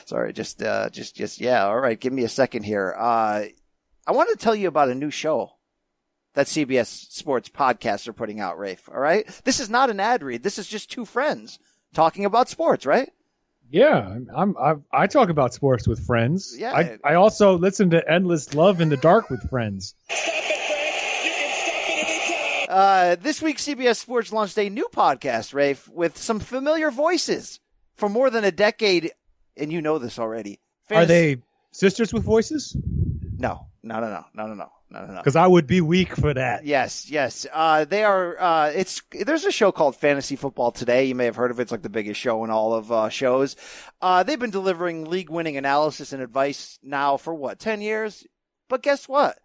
sorry. 0.05 0.33
Just, 0.33 0.61
uh, 0.61 0.89
just, 0.89 1.15
just, 1.15 1.41
yeah. 1.41 1.65
All 1.65 1.79
right. 1.79 1.99
Give 1.99 2.13
me 2.13 2.23
a 2.23 2.29
second 2.29 2.63
here. 2.63 2.95
Uh, 2.97 3.45
I 4.05 4.11
want 4.11 4.29
to 4.29 4.35
tell 4.37 4.53
you 4.55 4.67
about 4.67 4.89
a 4.89 4.95
new 4.95 5.09
show 5.09 5.53
that 6.35 6.47
CBS 6.47 6.85
Sports 7.11 7.49
podcasts 7.49 8.07
are 8.07 8.13
putting 8.13 8.39
out, 8.39 8.59
Rafe. 8.59 8.87
All 8.89 8.99
right. 8.99 9.27
This 9.43 9.59
is 9.59 9.69
not 9.69 9.89
an 9.89 9.99
ad 9.99 10.21
read. 10.21 10.43
This 10.43 10.59
is 10.59 10.67
just 10.67 10.91
two 10.91 11.05
friends 11.05 11.57
talking 11.93 12.25
about 12.25 12.47
sports, 12.47 12.85
right? 12.85 13.09
Yeah, 13.71 14.17
I'm, 14.35 14.55
I'm 14.57 14.83
I 14.91 15.07
talk 15.07 15.29
about 15.29 15.53
sports 15.53 15.87
with 15.87 16.05
friends. 16.05 16.55
Yeah. 16.57 16.73
I, 16.73 16.97
I 17.03 17.13
also 17.15 17.57
listen 17.57 17.89
to 17.91 18.11
Endless 18.11 18.53
Love 18.53 18.81
in 18.81 18.89
the 18.89 18.97
Dark 18.97 19.29
with 19.29 19.49
friends. 19.49 19.95
Uh, 22.71 23.15
this 23.15 23.41
week, 23.41 23.57
CBS 23.57 23.97
Sports 23.97 24.31
launched 24.31 24.57
a 24.57 24.69
new 24.69 24.87
podcast, 24.93 25.53
Rafe, 25.53 25.89
with 25.89 26.17
some 26.17 26.39
familiar 26.39 26.89
voices 26.89 27.59
for 27.95 28.07
more 28.07 28.29
than 28.29 28.45
a 28.45 28.51
decade, 28.51 29.11
and 29.57 29.71
you 29.73 29.81
know 29.81 29.99
this 29.99 30.17
already. 30.17 30.59
Fantasy- 30.87 31.03
Are 31.03 31.05
they 31.05 31.41
sisters 31.71 32.13
with 32.13 32.23
voices? 32.23 32.75
No, 33.37 33.67
no, 33.83 33.99
no, 33.99 34.09
no, 34.09 34.25
no, 34.33 34.45
no, 34.47 34.53
no. 34.55 34.71
No. 34.93 35.15
Because 35.17 35.37
I 35.37 35.47
would 35.47 35.67
be 35.67 35.79
weak 35.79 36.17
for 36.17 36.33
that. 36.33 36.65
Yes, 36.65 37.09
yes. 37.09 37.45
Uh, 37.53 37.85
they 37.85 38.03
are. 38.03 38.37
Uh, 38.37 38.71
it's 38.75 39.01
there's 39.11 39.45
a 39.45 39.51
show 39.51 39.71
called 39.71 39.95
Fantasy 39.95 40.35
Football 40.35 40.71
Today. 40.71 41.05
You 41.05 41.15
may 41.15 41.23
have 41.25 41.37
heard 41.37 41.49
of 41.49 41.59
it. 41.59 41.63
It's 41.63 41.71
like 41.71 41.81
the 41.81 41.87
biggest 41.89 42.19
show 42.19 42.43
in 42.43 42.49
all 42.49 42.73
of 42.73 42.91
uh, 42.91 43.07
shows. 43.07 43.55
Uh, 44.01 44.23
they've 44.23 44.37
been 44.37 44.49
delivering 44.49 45.05
league-winning 45.05 45.55
analysis 45.55 46.11
and 46.11 46.21
advice 46.21 46.77
now 46.83 47.15
for 47.15 47.33
what 47.33 47.57
ten 47.57 47.79
years. 47.79 48.27
But 48.67 48.83
guess 48.83 49.07
what? 49.07 49.39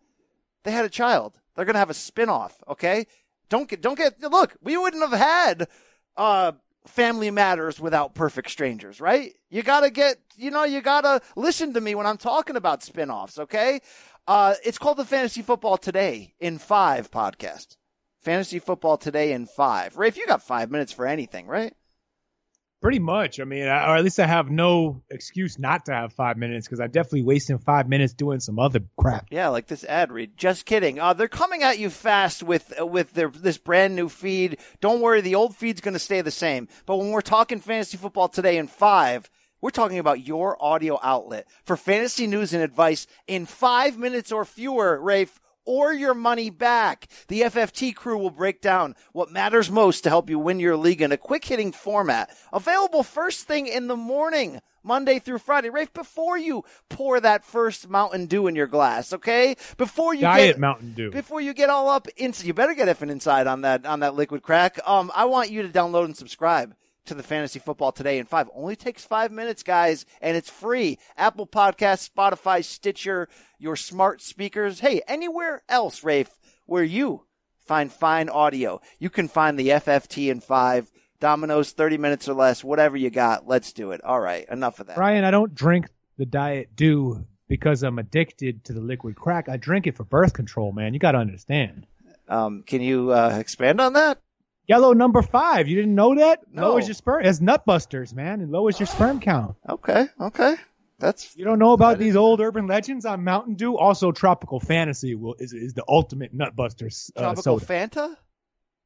They 0.64 0.72
had 0.72 0.84
a 0.84 0.88
child, 0.90 1.38
they're 1.56 1.64
gonna 1.64 1.78
have 1.78 1.90
a 1.90 1.94
spin-off. 1.94 2.62
Okay. 2.68 3.06
Don't 3.48 3.68
get. 3.68 3.80
Don't 3.80 3.96
get. 3.96 4.20
Look, 4.20 4.56
we 4.62 4.76
wouldn't 4.76 5.08
have 5.08 5.18
had. 5.18 5.68
Uh, 6.16 6.52
Family 6.86 7.30
Matters 7.30 7.80
without 7.80 8.14
perfect 8.14 8.50
strangers, 8.50 9.00
right? 9.00 9.32
You 9.50 9.62
gotta 9.62 9.90
get, 9.90 10.18
you 10.36 10.50
know, 10.52 10.62
you 10.64 10.80
gotta 10.80 11.20
listen 11.34 11.74
to 11.74 11.80
me 11.80 11.94
when 11.94 12.06
I'm 12.06 12.16
talking 12.16 12.54
about 12.56 12.84
spin-offs, 12.84 13.38
okay? 13.40 13.80
Uh, 14.26 14.54
it's 14.64 14.78
called 14.78 14.96
the 14.96 15.04
Fantasy 15.04 15.42
Football 15.42 15.78
Today 15.78 16.34
in 16.38 16.58
Five 16.58 17.10
podcast. 17.10 17.76
Fantasy 18.20 18.58
Football 18.58 18.98
Today 18.98 19.32
in 19.32 19.46
Five. 19.46 19.96
Rafe, 19.96 20.16
you 20.16 20.26
got 20.26 20.42
five 20.42 20.70
minutes 20.70 20.92
for 20.92 21.06
anything, 21.06 21.46
right? 21.46 21.74
Pretty 22.86 23.00
much. 23.00 23.40
I 23.40 23.44
mean, 23.44 23.66
I, 23.66 23.90
or 23.90 23.96
at 23.96 24.04
least 24.04 24.20
I 24.20 24.28
have 24.28 24.48
no 24.48 25.02
excuse 25.10 25.58
not 25.58 25.86
to 25.86 25.92
have 25.92 26.12
five 26.12 26.36
minutes 26.36 26.68
because 26.68 26.78
I'm 26.78 26.92
definitely 26.92 27.24
wasting 27.24 27.58
five 27.58 27.88
minutes 27.88 28.12
doing 28.12 28.38
some 28.38 28.60
other 28.60 28.78
crap. 28.96 29.26
Yeah, 29.28 29.48
like 29.48 29.66
this 29.66 29.82
ad 29.82 30.12
read. 30.12 30.36
Just 30.36 30.66
kidding. 30.66 31.00
Uh, 31.00 31.12
they're 31.12 31.26
coming 31.26 31.64
at 31.64 31.80
you 31.80 31.90
fast 31.90 32.44
with 32.44 32.72
uh, 32.80 32.86
with 32.86 33.12
their 33.14 33.28
this 33.28 33.58
brand 33.58 33.96
new 33.96 34.08
feed. 34.08 34.58
Don't 34.80 35.00
worry, 35.00 35.20
the 35.20 35.34
old 35.34 35.56
feed's 35.56 35.80
going 35.80 35.94
to 35.94 35.98
stay 35.98 36.20
the 36.20 36.30
same. 36.30 36.68
But 36.86 36.98
when 36.98 37.10
we're 37.10 37.22
talking 37.22 37.58
fantasy 37.58 37.96
football 37.96 38.28
today 38.28 38.56
in 38.56 38.68
five, 38.68 39.28
we're 39.60 39.70
talking 39.70 39.98
about 39.98 40.24
your 40.24 40.56
audio 40.62 41.00
outlet 41.02 41.48
for 41.64 41.76
fantasy 41.76 42.28
news 42.28 42.54
and 42.54 42.62
advice 42.62 43.08
in 43.26 43.46
five 43.46 43.98
minutes 43.98 44.30
or 44.30 44.44
fewer. 44.44 45.00
Rafe, 45.00 45.40
or 45.66 45.92
your 45.92 46.14
money 46.14 46.48
back. 46.48 47.08
The 47.28 47.42
FFT 47.42 47.94
crew 47.94 48.16
will 48.16 48.30
break 48.30 48.60
down 48.60 48.94
what 49.12 49.30
matters 49.30 49.70
most 49.70 50.02
to 50.02 50.08
help 50.08 50.30
you 50.30 50.38
win 50.38 50.60
your 50.60 50.76
league 50.76 51.02
in 51.02 51.12
a 51.12 51.16
quick 51.16 51.44
hitting 51.44 51.72
format. 51.72 52.30
Available 52.52 53.02
first 53.02 53.46
thing 53.46 53.66
in 53.66 53.88
the 53.88 53.96
morning. 53.96 54.60
Monday 54.82 55.18
through 55.18 55.38
Friday, 55.38 55.68
right 55.68 55.92
before 55.92 56.38
you 56.38 56.64
pour 56.88 57.18
that 57.18 57.44
first 57.44 57.88
Mountain 57.90 58.26
Dew 58.26 58.46
in 58.46 58.54
your 58.54 58.68
glass, 58.68 59.12
okay? 59.12 59.56
Before 59.76 60.14
you 60.14 60.20
Diet 60.20 60.54
get 60.54 60.60
Mountain 60.60 60.94
Dew. 60.94 61.10
before 61.10 61.40
you 61.40 61.52
get 61.54 61.70
all 61.70 61.88
up 61.88 62.06
into, 62.16 62.46
you 62.46 62.54
better 62.54 62.72
get 62.72 62.86
effing 62.86 63.10
inside 63.10 63.48
on 63.48 63.62
that 63.62 63.84
on 63.84 63.98
that 64.00 64.14
liquid 64.14 64.42
crack. 64.42 64.78
Um, 64.86 65.10
I 65.12 65.24
want 65.24 65.50
you 65.50 65.62
to 65.62 65.68
download 65.68 66.04
and 66.04 66.16
subscribe 66.16 66.76
to 67.06 67.14
the 67.14 67.22
Fantasy 67.22 67.58
Football 67.58 67.92
Today 67.92 68.18
in 68.18 68.26
five. 68.26 68.48
Only 68.54 68.76
takes 68.76 69.04
five 69.04 69.32
minutes, 69.32 69.62
guys, 69.62 70.04
and 70.20 70.36
it's 70.36 70.50
free. 70.50 70.98
Apple 71.16 71.46
Podcasts, 71.46 72.10
Spotify, 72.10 72.64
Stitcher, 72.64 73.28
your 73.58 73.76
smart 73.76 74.20
speakers. 74.20 74.80
Hey, 74.80 75.02
anywhere 75.08 75.62
else, 75.68 76.04
Rafe, 76.04 76.38
where 76.66 76.84
you 76.84 77.24
find 77.58 77.92
fine 77.92 78.28
audio, 78.28 78.80
you 78.98 79.10
can 79.10 79.28
find 79.28 79.58
the 79.58 79.68
FFT 79.68 80.30
in 80.30 80.40
five. 80.40 80.90
Domino's, 81.18 81.72
30 81.72 81.96
minutes 81.96 82.28
or 82.28 82.34
less, 82.34 82.62
whatever 82.62 82.96
you 82.96 83.08
got. 83.08 83.48
Let's 83.48 83.72
do 83.72 83.92
it. 83.92 84.04
All 84.04 84.20
right. 84.20 84.46
Enough 84.50 84.80
of 84.80 84.88
that. 84.88 84.96
Brian, 84.96 85.24
I 85.24 85.30
don't 85.30 85.54
drink 85.54 85.88
the 86.18 86.26
Diet 86.26 86.76
Dew 86.76 87.24
because 87.48 87.82
I'm 87.82 87.98
addicted 87.98 88.64
to 88.64 88.72
the 88.72 88.80
liquid 88.80 89.16
crack. 89.16 89.48
I 89.48 89.56
drink 89.56 89.86
it 89.86 89.96
for 89.96 90.04
birth 90.04 90.34
control, 90.34 90.72
man. 90.72 90.92
You 90.92 91.00
got 91.00 91.12
to 91.12 91.18
understand. 91.18 91.86
Um, 92.28 92.64
can 92.66 92.82
you 92.82 93.12
uh, 93.12 93.36
expand 93.38 93.80
on 93.80 93.94
that? 93.94 94.18
Yellow 94.66 94.92
number 94.92 95.22
five. 95.22 95.68
You 95.68 95.76
didn't 95.76 95.94
know 95.94 96.16
that? 96.16 96.40
No. 96.52 96.70
Lowers 96.70 96.88
your 96.88 96.94
sperm. 96.94 97.20
It 97.20 97.26
has 97.26 97.40
nut 97.40 97.64
busters, 97.64 98.12
man. 98.12 98.40
It 98.40 98.50
lowers 98.50 98.80
your 98.80 98.86
sperm 98.86 99.20
count. 99.20 99.56
Okay. 99.68 100.06
Okay. 100.20 100.56
That's 100.98 101.36
You 101.36 101.44
don't 101.44 101.58
know 101.58 101.72
about 101.72 101.98
these 101.98 102.16
old 102.16 102.40
urban 102.40 102.66
legends 102.66 103.04
on 103.04 103.22
Mountain 103.22 103.54
Dew? 103.54 103.76
Also, 103.76 104.12
Tropical 104.12 104.60
Fantasy 104.60 105.14
will, 105.14 105.34
is, 105.38 105.52
is 105.52 105.74
the 105.74 105.84
ultimate 105.86 106.32
nut 106.32 106.56
buster 106.56 106.86
uh, 106.86 107.20
tropical 107.20 107.60
soda. 107.60 107.66
Fanta. 107.66 108.16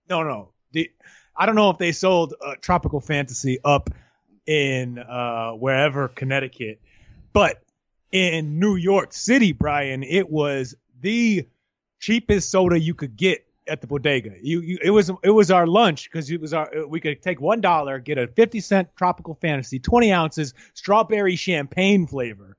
No, 0.08 0.24
no. 0.24 0.52
The, 0.72 0.90
I 1.36 1.46
don't 1.46 1.54
know 1.54 1.70
if 1.70 1.78
they 1.78 1.92
sold 1.92 2.34
uh, 2.44 2.56
Tropical 2.60 3.00
Fantasy 3.00 3.58
up 3.64 3.90
in 4.46 4.98
uh, 4.98 5.52
wherever 5.52 6.08
Connecticut, 6.08 6.80
but 7.32 7.62
in 8.10 8.58
New 8.58 8.74
York 8.74 9.12
City, 9.12 9.52
Brian, 9.52 10.02
it 10.02 10.28
was 10.28 10.74
the 11.00 11.46
cheapest 12.00 12.50
soda 12.50 12.78
you 12.78 12.94
could 12.94 13.16
get 13.16 13.46
at 13.70 13.80
the 13.80 13.86
bodega. 13.86 14.32
You, 14.42 14.60
you 14.60 14.78
it 14.82 14.90
was 14.90 15.10
it 15.22 15.30
was 15.30 15.50
our 15.50 15.66
lunch 15.66 16.10
because 16.10 16.30
it 16.30 16.40
was 16.40 16.52
our 16.52 16.68
we 16.86 17.00
could 17.00 17.22
take 17.22 17.40
one 17.40 17.60
dollar, 17.60 17.98
get 17.98 18.18
a 18.18 18.26
fifty 18.26 18.60
cent 18.60 18.88
Tropical 18.96 19.34
Fantasy, 19.34 19.78
twenty 19.78 20.12
ounces, 20.12 20.52
strawberry 20.74 21.36
champagne 21.36 22.06
flavor, 22.06 22.56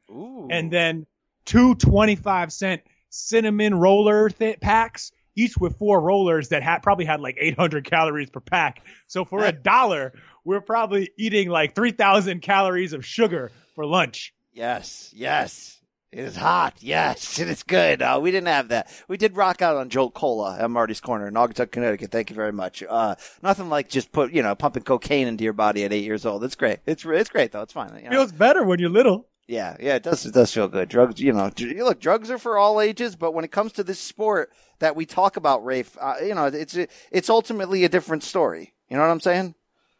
and 0.50 0.71
then 0.71 1.06
two 1.45 1.76
25 1.76 2.52
cent 2.52 2.82
cinnamon 3.10 3.76
roller 3.76 4.30
th- 4.30 4.60
packs, 4.60 5.12
each 5.36 5.58
with 5.58 5.78
four 5.78 6.00
rollers 6.00 6.50
that 6.50 6.63
had 6.63 6.80
probably 6.80 7.06
had 7.06 7.19
like 7.19 7.38
800 7.39 7.84
calories 7.86 8.30
per 8.30 8.39
pack. 8.39 8.84
So 9.08 9.26
for 9.26 9.43
a 9.43 9.52
dollar, 9.52 10.13
we're 10.45 10.62
probably 10.62 11.12
eating 11.17 11.50
like 11.50 11.76
3,000 11.76 12.41
calories 12.41 12.93
of 12.93 13.06
sugar 13.06 13.52
for 13.76 13.86
lunch. 13.86 14.34
Yes, 14.54 15.12
yes. 15.13 15.80
It 16.12 16.26
is 16.26 16.36
hot. 16.36 16.76
Yes, 16.80 17.39
it 17.39 17.47
is 17.47 17.63
good. 17.63 18.02
Uh, 18.02 18.19
we 18.21 18.32
didn't 18.32 18.47
have 18.47 18.67
that. 18.69 18.91
We 19.08 19.17
did 19.17 19.36
rock 19.36 19.62
out 19.62 19.78
on 19.78 19.89
Jolt 19.89 20.13
Cola 20.13 20.58
at 20.60 20.69
Marty's 20.69 21.00
Corner 21.00 21.28
in 21.28 21.34
Naugatuck, 21.34 21.71
Connecticut. 21.71 22.12
Thank 22.12 22.30
you 22.30 22.36
very 22.36 22.52
much. 22.52 22.84
Uh, 22.88 23.15
nothing 23.41 23.69
like 23.69 23.88
just 23.89 24.12
put, 24.12 24.34
you 24.34 24.43
know, 24.43 24.54
pumping 24.54 24.84
cocaine 24.84 25.28
into 25.28 25.43
your 25.45 25.54
body 25.54 25.86
at 25.86 25.93
eight 25.93 26.04
years 26.04 26.26
old. 26.26 26.43
It's 26.43 26.56
great. 26.56 26.80
It's, 26.86 27.06
it's 27.06 27.30
great 27.30 27.54
though. 27.54 27.62
It's 27.62 27.74
fine. 27.74 27.95
You 27.95 28.04
know? 28.04 28.10
Feels 28.12 28.32
better 28.34 28.63
when 28.63 28.80
you're 28.80 28.89
little. 28.89 29.28
Yeah, 29.47 29.76
yeah, 29.80 29.95
it 29.95 30.04
does. 30.04 30.26
It 30.26 30.34
does 30.34 30.54
feel 30.54 30.69
good. 30.69 30.88
Drugs, 30.88 31.19
you 31.19 31.34
know, 31.34 31.50
dr- 31.50 31.76
look, 31.78 32.00
drugs 32.00 32.32
are 32.32 32.38
for 32.38 32.58
all 32.58 32.80
ages, 32.80 33.17
but 33.17 33.34
when 33.34 33.43
it 33.43 33.52
comes 33.52 33.74
to 33.74 33.84
this 33.84 34.00
sport 34.00 34.50
that 34.80 34.95
we 34.95 35.06
talk 35.06 35.36
about, 35.36 35.65
Rafe, 35.65 35.97
uh, 36.00 36.15
you 36.24 36.36
know, 36.36 36.45
it's 36.45 36.78
it's 37.12 37.30
ultimately 37.30 37.84
a 37.84 37.89
different 37.89 38.24
story. 38.24 38.74
You 38.89 38.95
know 38.95 39.04
what 39.04 39.12
I'm 39.12 39.19
saying? 39.19 39.56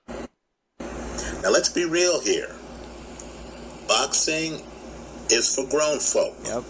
Now 0.08 1.50
let's 1.50 1.70
be 1.70 1.84
real 1.84 2.22
here. 2.22 2.56
Boxing 3.90 4.64
is 5.32 5.56
for 5.56 5.68
grown 5.70 6.00
folk. 6.00 6.36
Yep. 6.46 6.64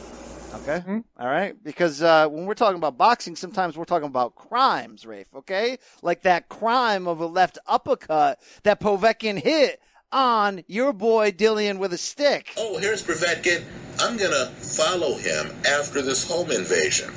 Okay. 0.54 0.84
All 1.18 1.28
right. 1.28 1.56
Because 1.64 2.02
uh, 2.02 2.28
when 2.28 2.46
we're 2.46 2.54
talking 2.54 2.78
about 2.78 2.98
boxing, 2.98 3.36
sometimes 3.36 3.78
we're 3.78 3.86
talking 3.86 4.08
about 4.08 4.36
crimes, 4.36 5.06
Rafe. 5.06 5.34
Okay. 5.36 5.78
Like 6.02 6.24
that 6.24 6.50
crime 6.50 7.08
of 7.08 7.20
a 7.22 7.26
left 7.26 7.58
uppercut 7.68 8.40
that 8.64 8.80
Povetkin 8.80 9.42
hit 9.42 9.82
on 10.12 10.64
your 10.68 10.94
boy 10.94 11.32
Dillian 11.32 11.78
with 11.80 11.94
a 11.94 11.98
stick. 11.98 12.54
Oh, 12.58 12.78
here's 12.78 13.02
Povetkin. 13.04 13.64
I'm 14.00 14.18
gonna 14.18 14.48
follow 14.48 15.16
him 15.16 15.52
after 15.66 16.02
this 16.02 16.28
home 16.28 16.52
invasion. 16.52 17.12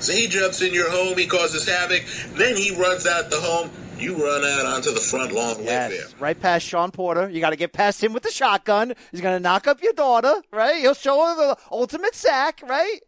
So 0.00 0.12
he 0.12 0.26
jumps 0.26 0.60
in 0.60 0.74
your 0.74 0.90
home, 0.90 1.16
he 1.16 1.26
causes 1.26 1.66
havoc, 1.66 2.02
then 2.34 2.56
he 2.56 2.74
runs 2.74 3.06
out 3.06 3.30
the 3.30 3.40
home. 3.40 3.70
You 3.98 4.22
run 4.22 4.44
out 4.44 4.66
onto 4.66 4.92
the 4.92 5.00
front 5.00 5.32
lawn 5.32 5.58
with 5.58 5.68
him. 5.92 6.18
Right 6.18 6.38
past 6.38 6.66
Sean 6.66 6.90
Porter. 6.90 7.28
You 7.28 7.40
got 7.40 7.50
to 7.50 7.56
get 7.56 7.72
past 7.72 8.02
him 8.02 8.12
with 8.12 8.22
the 8.22 8.30
shotgun. 8.30 8.94
He's 9.10 9.20
going 9.20 9.36
to 9.36 9.40
knock 9.40 9.66
up 9.66 9.82
your 9.82 9.92
daughter, 9.92 10.42
right? 10.52 10.76
He'll 10.78 10.94
show 10.94 11.24
her 11.24 11.36
the 11.36 11.56
ultimate 11.70 12.14
sack, 12.14 12.62
right? 12.66 13.00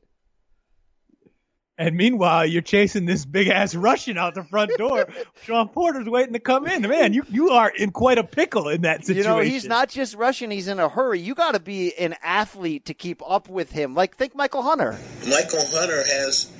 And 1.76 1.96
meanwhile, 1.96 2.46
you're 2.46 2.62
chasing 2.62 3.04
this 3.04 3.24
big 3.24 3.48
ass 3.48 3.74
Russian 3.74 4.16
out 4.16 4.34
the 4.34 4.44
front 4.44 4.70
door. 4.78 5.08
Sean 5.42 5.68
Porter's 5.68 6.08
waiting 6.08 6.32
to 6.34 6.38
come 6.38 6.66
in. 6.68 6.82
Man, 6.82 7.12
you, 7.12 7.24
you 7.28 7.50
are 7.50 7.68
in 7.68 7.90
quite 7.90 8.18
a 8.18 8.24
pickle 8.24 8.68
in 8.68 8.82
that 8.82 9.04
situation. 9.04 9.30
You 9.32 9.36
know, 9.36 9.42
he's 9.42 9.64
not 9.64 9.88
just 9.88 10.14
Russian, 10.14 10.52
he's 10.52 10.68
in 10.68 10.78
a 10.78 10.88
hurry. 10.88 11.20
You 11.20 11.34
got 11.34 11.54
to 11.54 11.60
be 11.60 11.96
an 11.98 12.14
athlete 12.22 12.84
to 12.86 12.94
keep 12.94 13.22
up 13.28 13.48
with 13.48 13.72
him. 13.72 13.94
Like, 13.94 14.16
think 14.16 14.36
Michael 14.36 14.62
Hunter. 14.62 14.96
Michael 15.28 15.66
Hunter 15.66 16.04
has 16.06 16.50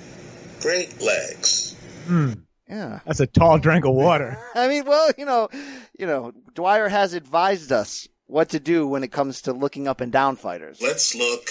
great 0.61 1.01
legs. 1.01 1.77
Hmm. 2.07 2.33
Yeah. 2.69 3.01
That's 3.05 3.21
a 3.21 3.27
tall 3.27 3.59
drink 3.59 3.85
of 3.85 3.95
water. 3.95 4.39
I 4.55 4.69
mean, 4.69 4.85
well, 4.85 5.11
you 5.19 5.25
know, 5.25 5.49
you 5.99 6.07
know, 6.07 6.33
Dwyer 6.55 6.89
has 6.89 7.13
advised 7.13 7.73
us 7.73 8.09
what 8.27 8.51
to 8.51 8.61
do 8.61 8.87
when 8.87 9.05
it 9.05 9.13
comes 9.13 9.43
to 9.43 9.53
looking 9.53 9.87
up 9.87 10.01
and 10.01 10.11
down 10.11 10.37
fighters. 10.37 10.81
Let's 10.81 11.15
look 11.15 11.51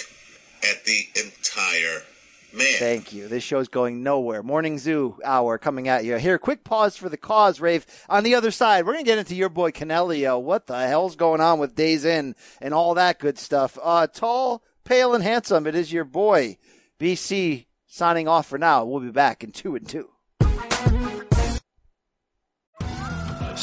at 0.62 0.84
the 0.84 1.06
entire 1.16 2.02
man. 2.52 2.74
Thank 2.78 3.12
you. 3.12 3.28
This 3.28 3.44
show's 3.44 3.68
going 3.68 4.02
nowhere. 4.02 4.42
Morning 4.42 4.78
Zoo 4.78 5.18
hour 5.24 5.58
coming 5.58 5.88
at 5.88 6.04
you. 6.04 6.16
Here, 6.16 6.38
quick 6.38 6.64
pause 6.64 6.96
for 6.96 7.08
the 7.08 7.16
cause, 7.16 7.60
Rafe. 7.60 7.86
On 8.08 8.24
the 8.24 8.34
other 8.34 8.50
side, 8.50 8.84
we're 8.84 8.94
going 8.94 9.04
to 9.04 9.10
get 9.10 9.18
into 9.18 9.34
your 9.34 9.48
boy 9.48 9.70
Canelio. 9.70 10.40
What 10.40 10.66
the 10.66 10.86
hell's 10.86 11.16
going 11.16 11.40
on 11.40 11.58
with 11.58 11.76
DAZN 11.76 12.34
and 12.60 12.74
all 12.74 12.94
that 12.94 13.18
good 13.18 13.38
stuff? 13.38 13.78
Uh, 13.82 14.06
tall, 14.06 14.62
pale, 14.84 15.14
and 15.14 15.22
handsome. 15.22 15.66
It 15.66 15.74
is 15.74 15.92
your 15.92 16.04
boy, 16.04 16.58
BC, 16.98 17.66
signing 17.86 18.28
off 18.28 18.46
for 18.46 18.58
now. 18.58 18.84
We'll 18.84 19.00
be 19.00 19.10
back 19.10 19.44
in 19.44 19.52
two 19.52 19.76
and 19.76 19.88
two. 19.88 20.08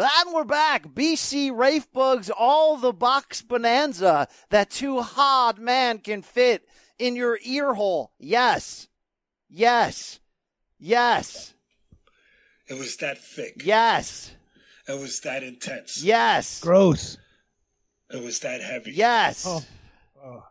And 0.00 0.32
we're 0.32 0.44
back. 0.44 0.94
BC 0.94 1.54
Rafe 1.54 1.92
Bugs, 1.92 2.30
all 2.30 2.78
the 2.78 2.92
box 2.92 3.42
bonanza 3.42 4.28
that 4.48 4.70
too 4.70 5.02
hard 5.02 5.58
man 5.58 5.98
can 5.98 6.22
fit 6.22 6.66
in 6.98 7.16
your 7.16 7.38
ear 7.42 7.74
hole. 7.74 8.10
Yes. 8.18 8.88
Yes. 9.50 10.18
Yes. 10.78 11.52
It 12.66 12.78
was 12.78 12.96
that 12.96 13.18
thick. 13.18 13.60
Yes. 13.62 14.32
It 14.88 14.98
was 14.98 15.20
that 15.20 15.42
intense. 15.42 16.02
Yes. 16.02 16.60
Gross. 16.60 17.18
It 18.08 18.24
was 18.24 18.38
that 18.38 18.62
heavy. 18.62 18.92
Yes. 18.92 19.44
Oh. 19.46 19.62
Oh. 20.24 20.44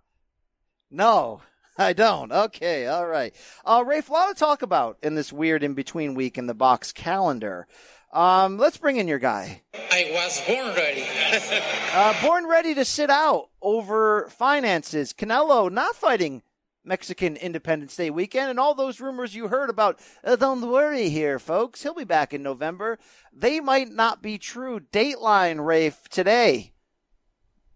No. 0.91 1.41
I 1.79 1.93
don't. 1.93 2.31
Okay, 2.31 2.87
all 2.87 3.07
right. 3.07 3.33
Uh, 3.65 3.83
Rafe, 3.87 4.09
a 4.09 4.11
lot 4.11 4.27
to 4.27 4.35
talk 4.35 4.61
about 4.61 4.97
in 5.01 5.15
this 5.15 5.31
weird 5.31 5.63
in 5.63 5.75
between 5.75 6.13
week 6.13 6.37
in 6.37 6.45
the 6.45 6.53
box 6.53 6.91
calendar. 6.91 7.67
Um, 8.11 8.57
let's 8.57 8.77
bring 8.77 8.97
in 8.97 9.07
your 9.07 9.19
guy. 9.19 9.61
I 9.73 10.09
was 10.13 10.41
born 10.47 10.75
ready. 10.75 11.05
Uh, 11.91 12.13
born 12.21 12.47
ready 12.47 12.75
to 12.75 12.85
sit 12.85 13.09
out 13.09 13.49
over 13.63 14.29
finances. 14.29 15.11
Canelo 15.11 15.71
not 15.71 15.95
fighting 15.95 16.43
Mexican 16.83 17.35
Independence 17.35 17.95
Day 17.95 18.11
weekend, 18.11 18.51
and 18.51 18.59
all 18.59 18.75
those 18.75 19.01
rumors 19.01 19.33
you 19.33 19.47
heard 19.47 19.71
about. 19.71 19.99
Uh, 20.23 20.35
don't 20.35 20.61
worry 20.69 21.09
here, 21.09 21.39
folks. 21.39 21.81
He'll 21.81 21.95
be 21.95 22.03
back 22.03 22.31
in 22.31 22.43
November. 22.43 22.99
They 23.33 23.59
might 23.59 23.89
not 23.91 24.21
be 24.21 24.37
true. 24.37 24.79
Dateline, 24.79 25.65
Rafe, 25.65 26.07
today. 26.09 26.73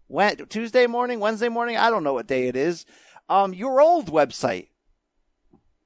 When, 0.06 0.36
Tuesday 0.46 0.86
morning, 0.86 1.18
Wednesday 1.18 1.48
morning, 1.48 1.76
I 1.76 1.90
don't 1.90 2.04
know 2.04 2.14
what 2.14 2.28
day 2.28 2.46
it 2.46 2.54
is. 2.54 2.86
Um, 3.28 3.52
your 3.52 3.80
old 3.80 4.12
website. 4.12 4.68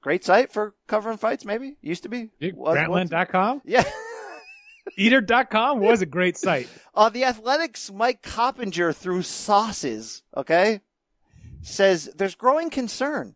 Great 0.02 0.22
site 0.22 0.52
for 0.52 0.74
covering 0.86 1.16
fights, 1.16 1.46
maybe? 1.46 1.76
Used 1.80 2.02
to 2.02 2.10
be? 2.10 2.28
Was- 2.42 2.52
was- 2.52 2.76
Grantland.com? 2.76 3.62
Yeah. 3.64 3.84
Eater.com 4.96 5.80
was 5.80 6.02
a 6.02 6.06
great 6.06 6.36
site. 6.36 6.68
Uh, 6.94 7.08
the 7.08 7.24
Athletics' 7.24 7.90
Mike 7.92 8.22
Coppinger 8.22 8.92
through 8.92 9.22
sauces, 9.22 10.22
okay, 10.36 10.80
says 11.62 12.10
there's 12.16 12.34
growing 12.34 12.70
concern. 12.70 13.34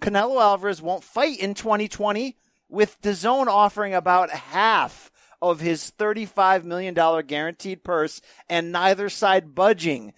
Canelo 0.00 0.40
Alvarez 0.40 0.80
won't 0.80 1.04
fight 1.04 1.38
in 1.38 1.54
2020 1.54 2.36
with 2.68 3.00
DAZN 3.02 3.46
offering 3.46 3.94
about 3.94 4.30
half 4.30 5.10
of 5.42 5.60
his 5.60 5.92
$35 5.98 6.64
million 6.64 6.94
guaranteed 7.26 7.82
purse 7.82 8.20
and 8.48 8.72
neither 8.72 9.08
side 9.08 9.54
budging. 9.54 10.12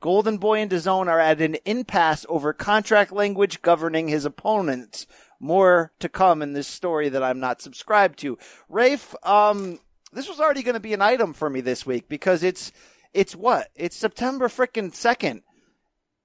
Golden 0.00 0.38
Boy 0.38 0.60
and 0.60 0.70
DAZN 0.70 1.08
are 1.08 1.20
at 1.20 1.40
an 1.40 1.56
impasse 1.64 2.24
over 2.28 2.52
contract 2.52 3.12
language 3.12 3.62
governing 3.62 4.08
his 4.08 4.24
opponents. 4.24 5.06
More 5.38 5.92
to 6.00 6.08
come 6.08 6.42
in 6.42 6.52
this 6.52 6.68
story 6.68 7.08
that 7.08 7.22
I'm 7.22 7.40
not 7.40 7.62
subscribed 7.62 8.18
to. 8.20 8.38
Rafe, 8.68 9.14
um, 9.22 9.78
this 10.12 10.28
was 10.28 10.40
already 10.40 10.62
going 10.62 10.74
to 10.74 10.80
be 10.80 10.94
an 10.94 11.02
item 11.02 11.32
for 11.32 11.48
me 11.48 11.60
this 11.60 11.86
week 11.86 12.08
because 12.08 12.42
it's, 12.42 12.72
it's 13.12 13.34
what? 13.34 13.68
It's 13.74 13.96
September 13.96 14.48
frickin' 14.48 14.92
2nd. 14.92 15.42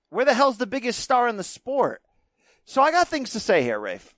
Where 0.10 0.26
the 0.26 0.34
hell's 0.34 0.58
the 0.58 0.68
biggest 0.68 1.00
star 1.00 1.28
in 1.28 1.38
the 1.38 1.44
sport? 1.44 2.02
So 2.66 2.82
I 2.82 2.92
got 2.92 3.08
things 3.08 3.32
to 3.32 3.40
say 3.40 3.64
here, 3.64 3.80
Rafe. 3.80 4.16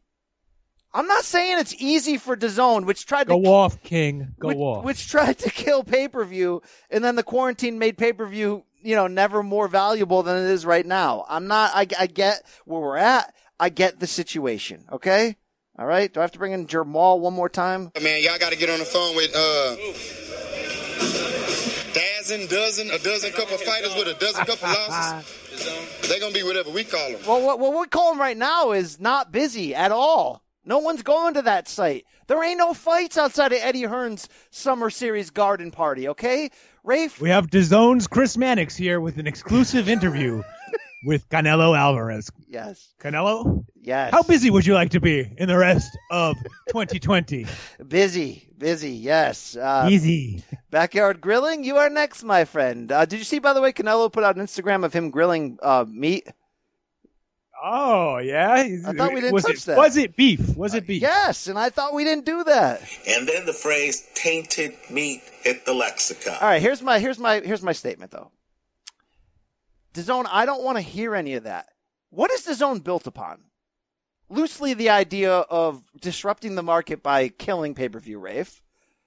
I'm 0.93 1.07
not 1.07 1.25
saying 1.25 1.59
it's 1.59 1.75
easy 1.79 2.17
for 2.17 2.35
DAZN, 2.35 2.85
which 2.85 3.05
tried 3.05 3.27
Go 3.27 3.41
to 3.41 3.47
off, 3.49 3.81
King. 3.83 4.33
Go 4.39 4.47
which, 4.47 4.57
off. 4.57 4.83
which 4.85 5.07
tried 5.09 5.37
to 5.39 5.49
kill 5.49 5.83
pay 5.83 6.07
per 6.07 6.23
view, 6.23 6.61
and 6.89 7.03
then 7.03 7.15
the 7.15 7.23
quarantine 7.23 7.77
made 7.77 7.97
pay 7.97 8.13
per 8.13 8.25
view, 8.25 8.63
you 8.81 8.95
know, 8.95 9.07
never 9.07 9.43
more 9.43 9.67
valuable 9.67 10.23
than 10.23 10.37
it 10.37 10.49
is 10.49 10.65
right 10.65 10.85
now. 10.85 11.25
I'm 11.27 11.47
not. 11.47 11.71
I, 11.73 11.87
I 11.99 12.07
get 12.07 12.41
where 12.65 12.81
we're 12.81 12.97
at. 12.97 13.33
I 13.59 13.69
get 13.69 13.99
the 13.99 14.07
situation. 14.07 14.85
Okay. 14.91 15.35
All 15.79 15.85
right. 15.85 16.11
Do 16.11 16.19
I 16.19 16.23
have 16.23 16.31
to 16.31 16.39
bring 16.39 16.53
in 16.53 16.65
Jermall 16.65 17.19
one 17.19 17.33
more 17.33 17.49
time? 17.49 17.91
Man, 18.01 18.23
y'all 18.23 18.39
got 18.39 18.51
to 18.51 18.57
get 18.57 18.69
on 18.69 18.79
the 18.79 18.85
phone 18.85 19.15
with 19.15 19.31
uh, 19.35 19.75
dozen, 21.93 22.47
dozen, 22.47 22.89
a 22.89 22.99
dozen 22.99 23.31
couple 23.31 23.57
fighters 23.57 23.93
with 23.95 24.07
a 24.07 24.19
dozen 24.19 24.45
couple 24.45 24.69
losses. 24.69 25.33
They're 26.09 26.19
gonna 26.19 26.33
be 26.33 26.43
whatever 26.43 26.71
we 26.71 26.83
call 26.83 27.11
them. 27.11 27.19
Well, 27.27 27.45
what, 27.45 27.59
what 27.59 27.79
we 27.79 27.87
call 27.87 28.11
them 28.11 28.19
right 28.19 28.37
now 28.37 28.71
is 28.71 28.99
not 28.99 29.31
busy 29.31 29.75
at 29.75 29.91
all. 29.91 30.43
No 30.65 30.79
one's 30.79 31.01
going 31.03 31.35
to 31.35 31.41
that 31.43 31.67
site. 31.67 32.05
There 32.27 32.43
ain't 32.43 32.57
no 32.57 32.73
fights 32.73 33.17
outside 33.17 33.53
of 33.53 33.59
Eddie 33.61 33.83
Hearn's 33.83 34.27
Summer 34.49 34.89
Series 34.89 35.29
garden 35.29 35.71
party, 35.71 36.09
okay? 36.09 36.49
Rafe, 36.83 37.21
We 37.21 37.29
have 37.29 37.47
DAZN's 37.49 38.07
Chris 38.07 38.35
Mannix 38.35 38.75
here 38.75 38.99
with 38.99 39.17
an 39.17 39.27
exclusive 39.27 39.87
interview 39.87 40.43
with 41.03 41.27
Canelo 41.29 41.77
Alvarez. 41.77 42.29
yes, 42.47 42.93
Canelo, 42.99 43.65
yes. 43.81 44.11
how 44.11 44.23
busy 44.23 44.49
would 44.49 44.65
you 44.65 44.73
like 44.73 44.91
to 44.91 44.99
be 44.99 45.31
in 45.37 45.47
the 45.47 45.57
rest 45.57 45.97
of 46.11 46.35
2020? 46.69 47.45
Busy, 47.87 48.49
busy, 48.57 48.91
yes. 48.91 49.55
Uh, 49.55 49.87
Easy. 49.89 50.43
Backyard 50.71 51.21
grilling, 51.21 51.63
you 51.63 51.77
are 51.77 51.89
next, 51.89 52.23
my 52.23 52.45
friend. 52.45 52.91
Uh, 52.91 53.05
did 53.05 53.19
you 53.19 53.25
see, 53.25 53.39
by 53.39 53.53
the 53.53 53.61
way, 53.61 53.71
Canelo 53.71 54.11
put 54.11 54.23
out 54.23 54.35
an 54.37 54.45
Instagram 54.45 54.83
of 54.83 54.93
him 54.93 55.09
grilling 55.11 55.57
uh, 55.61 55.85
meat? 55.87 56.27
Oh 57.63 58.19
yeah. 58.19 58.51
I 58.53 58.93
thought 58.93 59.13
we 59.13 59.21
didn't 59.21 59.33
was 59.33 59.43
touch 59.43 59.55
it, 59.55 59.65
that. 59.65 59.77
Was 59.77 59.97
it 59.97 60.15
beef? 60.15 60.55
Was 60.55 60.75
it 60.75 60.85
beef? 60.85 61.01
Yes, 61.01 61.47
and 61.47 61.57
I 61.57 61.71
thought 61.71 61.93
we 61.93 62.03
didn't 62.03 62.25
do 62.25 62.43
that. 62.43 62.81
And 63.07 63.27
then 63.27 63.47
the 63.47 63.53
phrase 63.53 64.07
tainted 64.13 64.73
meat 64.91 65.21
hit 65.41 65.65
the 65.65 65.73
lexicon. 65.73 66.35
All 66.39 66.47
right, 66.47 66.61
here's 66.61 66.83
my 66.83 66.99
here's 66.99 67.17
my 67.17 67.39
here's 67.39 67.63
my 67.63 67.71
statement 67.71 68.11
though. 68.11 68.31
DAZN, 69.97 70.25
I 70.31 70.45
don't 70.45 70.63
want 70.63 70.77
to 70.77 70.81
hear 70.81 71.15
any 71.15 71.33
of 71.33 71.43
that. 71.43 71.67
What 72.09 72.31
is 72.31 72.45
DAZN 72.45 72.83
built 72.83 73.07
upon? 73.07 73.39
Loosely, 74.29 74.73
the 74.73 74.89
idea 74.89 75.31
of 75.33 75.83
disrupting 75.99 76.55
the 76.55 76.63
market 76.63 77.01
by 77.01 77.29
killing 77.29 77.73
pay 77.75 77.89
per 77.89 77.99
view, 77.99 78.19
Rafe. 78.19 78.61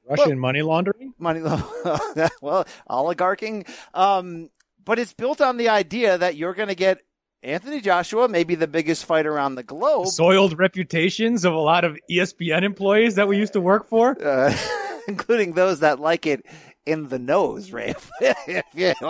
Russian 0.09 0.39
money 0.39 0.63
laundering. 0.63 1.15
Money, 1.19 1.41
laundering 1.41 2.31
well, 2.43 2.67
oligarching. 2.89 3.65
Um, 3.95 4.51
but 4.85 4.99
it's 4.99 5.13
built 5.13 5.41
on 5.41 5.57
the 5.57 5.69
idea 5.69 6.19
that 6.19 6.37
you're 6.37 6.55
going 6.55 6.69
to 6.69 6.75
get 6.75 7.03
Anthony 7.43 7.81
Joshua, 7.81 8.29
maybe 8.29 8.55
the 8.55 8.67
biggest 8.67 9.05
fight 9.05 9.27
around 9.27 9.55
the 9.55 9.63
globe. 9.63 10.09
Soiled 10.09 10.59
reputations 10.59 11.45
of 11.45 11.53
a 11.53 11.59
lot 11.59 11.85
of 11.85 11.99
ESPN 12.11 12.63
employees 12.63 13.15
that 13.15 13.29
we 13.29 13.37
used 13.37 13.53
to 13.53 13.61
work 13.61 13.89
for. 13.89 14.17
uh, 14.23 14.57
including 15.09 15.53
those 15.53 15.81
that 15.81 15.99
like 15.99 16.27
it 16.27 16.47
in 16.91 17.09
the 17.09 17.19
nose, 17.19 17.71
Rafe. 17.73 18.11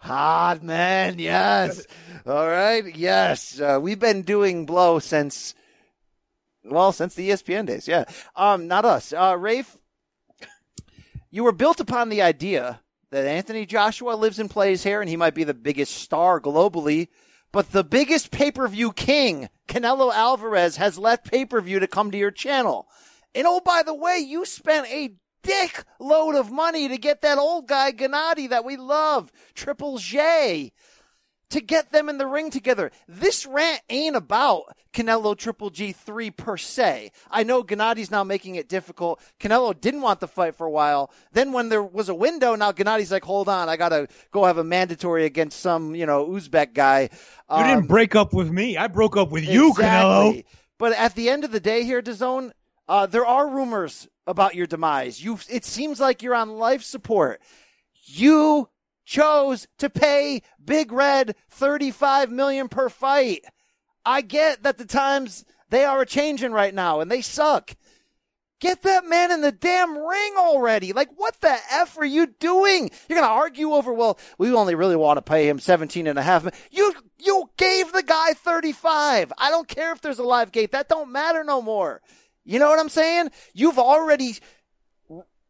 Hot 0.00 0.62
man, 0.62 1.18
yes. 1.18 1.86
All 2.26 2.46
right, 2.46 2.94
yes. 2.94 3.58
Uh, 3.58 3.78
we've 3.80 3.98
been 3.98 4.22
doing 4.22 4.66
blow 4.66 4.98
since, 4.98 5.54
well, 6.62 6.92
since 6.92 7.14
the 7.14 7.30
ESPN 7.30 7.66
days. 7.66 7.88
Yeah. 7.88 8.04
Um, 8.36 8.68
not 8.68 8.84
us. 8.84 9.14
Uh, 9.14 9.36
Rafe, 9.38 9.78
you 11.30 11.42
were 11.42 11.52
built 11.52 11.80
upon 11.80 12.10
the 12.10 12.20
idea 12.20 12.80
that 13.10 13.26
Anthony 13.26 13.64
Joshua 13.64 14.12
lives 14.12 14.38
and 14.38 14.50
plays 14.50 14.82
here, 14.82 15.00
and 15.00 15.08
he 15.08 15.16
might 15.16 15.34
be 15.34 15.44
the 15.44 15.54
biggest 15.54 15.94
star 15.94 16.40
globally. 16.40 17.08
But 17.50 17.72
the 17.72 17.84
biggest 17.84 18.30
pay 18.30 18.50
per 18.50 18.68
view 18.68 18.92
king, 18.92 19.48
Canelo 19.68 20.12
Alvarez, 20.12 20.76
has 20.76 20.98
left 20.98 21.30
pay 21.30 21.46
per 21.46 21.60
view 21.60 21.78
to 21.78 21.86
come 21.86 22.10
to 22.10 22.18
your 22.18 22.32
channel. 22.32 22.88
And 23.34 23.46
oh, 23.46 23.60
by 23.64 23.82
the 23.84 23.94
way, 23.94 24.18
you 24.18 24.44
spent 24.44 24.86
a 24.88 25.14
dick 25.44 25.84
load 26.00 26.34
of 26.34 26.50
money 26.50 26.88
to 26.88 26.98
get 26.98 27.22
that 27.22 27.38
old 27.38 27.68
guy 27.68 27.92
Gennady 27.92 28.48
that 28.48 28.64
we 28.64 28.76
love, 28.76 29.30
Triple 29.54 29.98
G, 29.98 30.72
to 31.50 31.60
get 31.60 31.92
them 31.92 32.08
in 32.08 32.18
the 32.18 32.26
ring 32.26 32.50
together. 32.50 32.90
This 33.06 33.46
rant 33.46 33.80
ain't 33.88 34.16
about 34.16 34.62
Canelo 34.92 35.36
Triple 35.36 35.70
G 35.70 35.92
three 35.92 36.30
per 36.30 36.56
se. 36.56 37.12
I 37.30 37.44
know 37.44 37.62
Gennady's 37.62 38.10
now 38.10 38.24
making 38.24 38.56
it 38.56 38.68
difficult. 38.68 39.20
Canelo 39.38 39.78
didn't 39.78 40.00
want 40.00 40.18
the 40.20 40.26
fight 40.26 40.56
for 40.56 40.66
a 40.66 40.70
while. 40.70 41.12
Then 41.32 41.52
when 41.52 41.68
there 41.68 41.82
was 41.82 42.08
a 42.08 42.14
window, 42.14 42.54
now 42.56 42.72
Gennady's 42.72 43.12
like, 43.12 43.24
hold 43.24 43.48
on, 43.48 43.68
I 43.68 43.76
gotta 43.76 44.08
go 44.32 44.44
have 44.44 44.58
a 44.58 44.64
mandatory 44.64 45.26
against 45.26 45.60
some, 45.60 45.94
you 45.94 46.06
know, 46.06 46.26
Uzbek 46.26 46.74
guy. 46.74 47.02
You 47.02 47.56
Um, 47.56 47.66
didn't 47.68 47.88
break 47.88 48.16
up 48.16 48.32
with 48.32 48.50
me. 48.50 48.76
I 48.76 48.88
broke 48.88 49.16
up 49.16 49.30
with 49.30 49.44
you, 49.44 49.72
Canelo. 49.74 50.44
But 50.78 50.92
at 50.94 51.14
the 51.14 51.28
end 51.28 51.44
of 51.44 51.52
the 51.52 51.60
day 51.60 51.84
here, 51.84 52.02
DAZN, 52.02 52.50
uh, 52.88 53.06
there 53.06 53.26
are 53.26 53.48
rumors 53.48 54.08
about 54.26 54.54
your 54.54 54.66
demise. 54.66 55.22
You, 55.22 55.38
it 55.48 55.64
seems 55.64 56.00
like 56.00 56.22
you're 56.22 56.34
on 56.34 56.58
life 56.58 56.82
support. 56.82 57.40
You 58.04 58.68
chose 59.04 59.66
to 59.78 59.90
pay 59.90 60.42
Big 60.62 60.92
Red 60.92 61.36
35 61.50 62.30
million 62.30 62.68
per 62.68 62.88
fight. 62.88 63.44
I 64.04 64.20
get 64.20 64.62
that 64.62 64.78
the 64.78 64.84
times 64.84 65.44
they 65.70 65.84
are 65.84 66.02
a 66.02 66.06
changing 66.06 66.52
right 66.52 66.74
now 66.74 67.00
and 67.00 67.10
they 67.10 67.22
suck. 67.22 67.74
Get 68.60 68.82
that 68.82 69.04
man 69.04 69.30
in 69.30 69.40
the 69.40 69.52
damn 69.52 69.98
ring 69.98 70.34
already. 70.38 70.92
Like, 70.92 71.10
what 71.16 71.38
the 71.40 71.54
F 71.70 71.98
are 71.98 72.04
you 72.04 72.28
doing? 72.38 72.90
You're 73.08 73.18
going 73.18 73.28
to 73.28 73.34
argue 73.34 73.72
over, 73.72 73.92
well, 73.92 74.18
we 74.38 74.52
only 74.54 74.74
really 74.74 74.96
want 74.96 75.18
to 75.18 75.22
pay 75.22 75.48
him 75.48 75.58
17 75.58 76.06
and 76.06 76.18
a 76.18 76.22
half. 76.22 76.46
You, 76.70 76.94
you 77.18 77.50
gave 77.58 77.92
the 77.92 78.02
guy 78.02 78.32
35. 78.32 79.32
I 79.36 79.50
don't 79.50 79.68
care 79.68 79.92
if 79.92 80.00
there's 80.00 80.18
a 80.18 80.24
live 80.24 80.52
gate. 80.52 80.70
That 80.70 80.88
don't 80.88 81.12
matter 81.12 81.44
no 81.44 81.60
more. 81.60 82.00
You 82.44 82.58
know 82.58 82.68
what 82.68 82.78
I'm 82.78 82.88
saying? 82.88 83.30
You've 83.52 83.78
already 83.78 84.36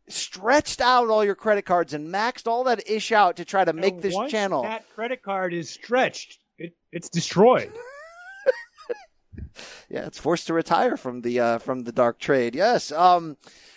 stretched 0.08 0.80
out 0.80 1.08
all 1.08 1.24
your 1.24 1.34
credit 1.34 1.64
cards 1.64 1.94
and 1.94 2.12
maxed 2.12 2.46
all 2.46 2.64
that 2.64 2.88
ish 2.88 3.10
out 3.12 3.36
to 3.36 3.44
try 3.44 3.64
to 3.64 3.72
make 3.72 3.94
And 3.94 4.02
this 4.02 4.16
channel. 4.28 4.62
That 4.62 4.88
credit 4.94 5.22
card 5.22 5.54
is 5.54 5.70
stretched. 5.70 6.38
It, 6.58 6.74
it's 6.92 7.08
destroyed. 7.08 7.72
yeah, 9.88 10.06
it's 10.06 10.18
forced 10.18 10.46
to 10.48 10.54
retire 10.54 10.96
from 10.96 11.22
the 11.22 11.40
uh, 11.40 11.58
from 11.58 11.82
the 11.84 11.92
dark 11.92 12.18
trade. 12.18 12.54
Yes, 12.54 12.92
um, 12.92 13.36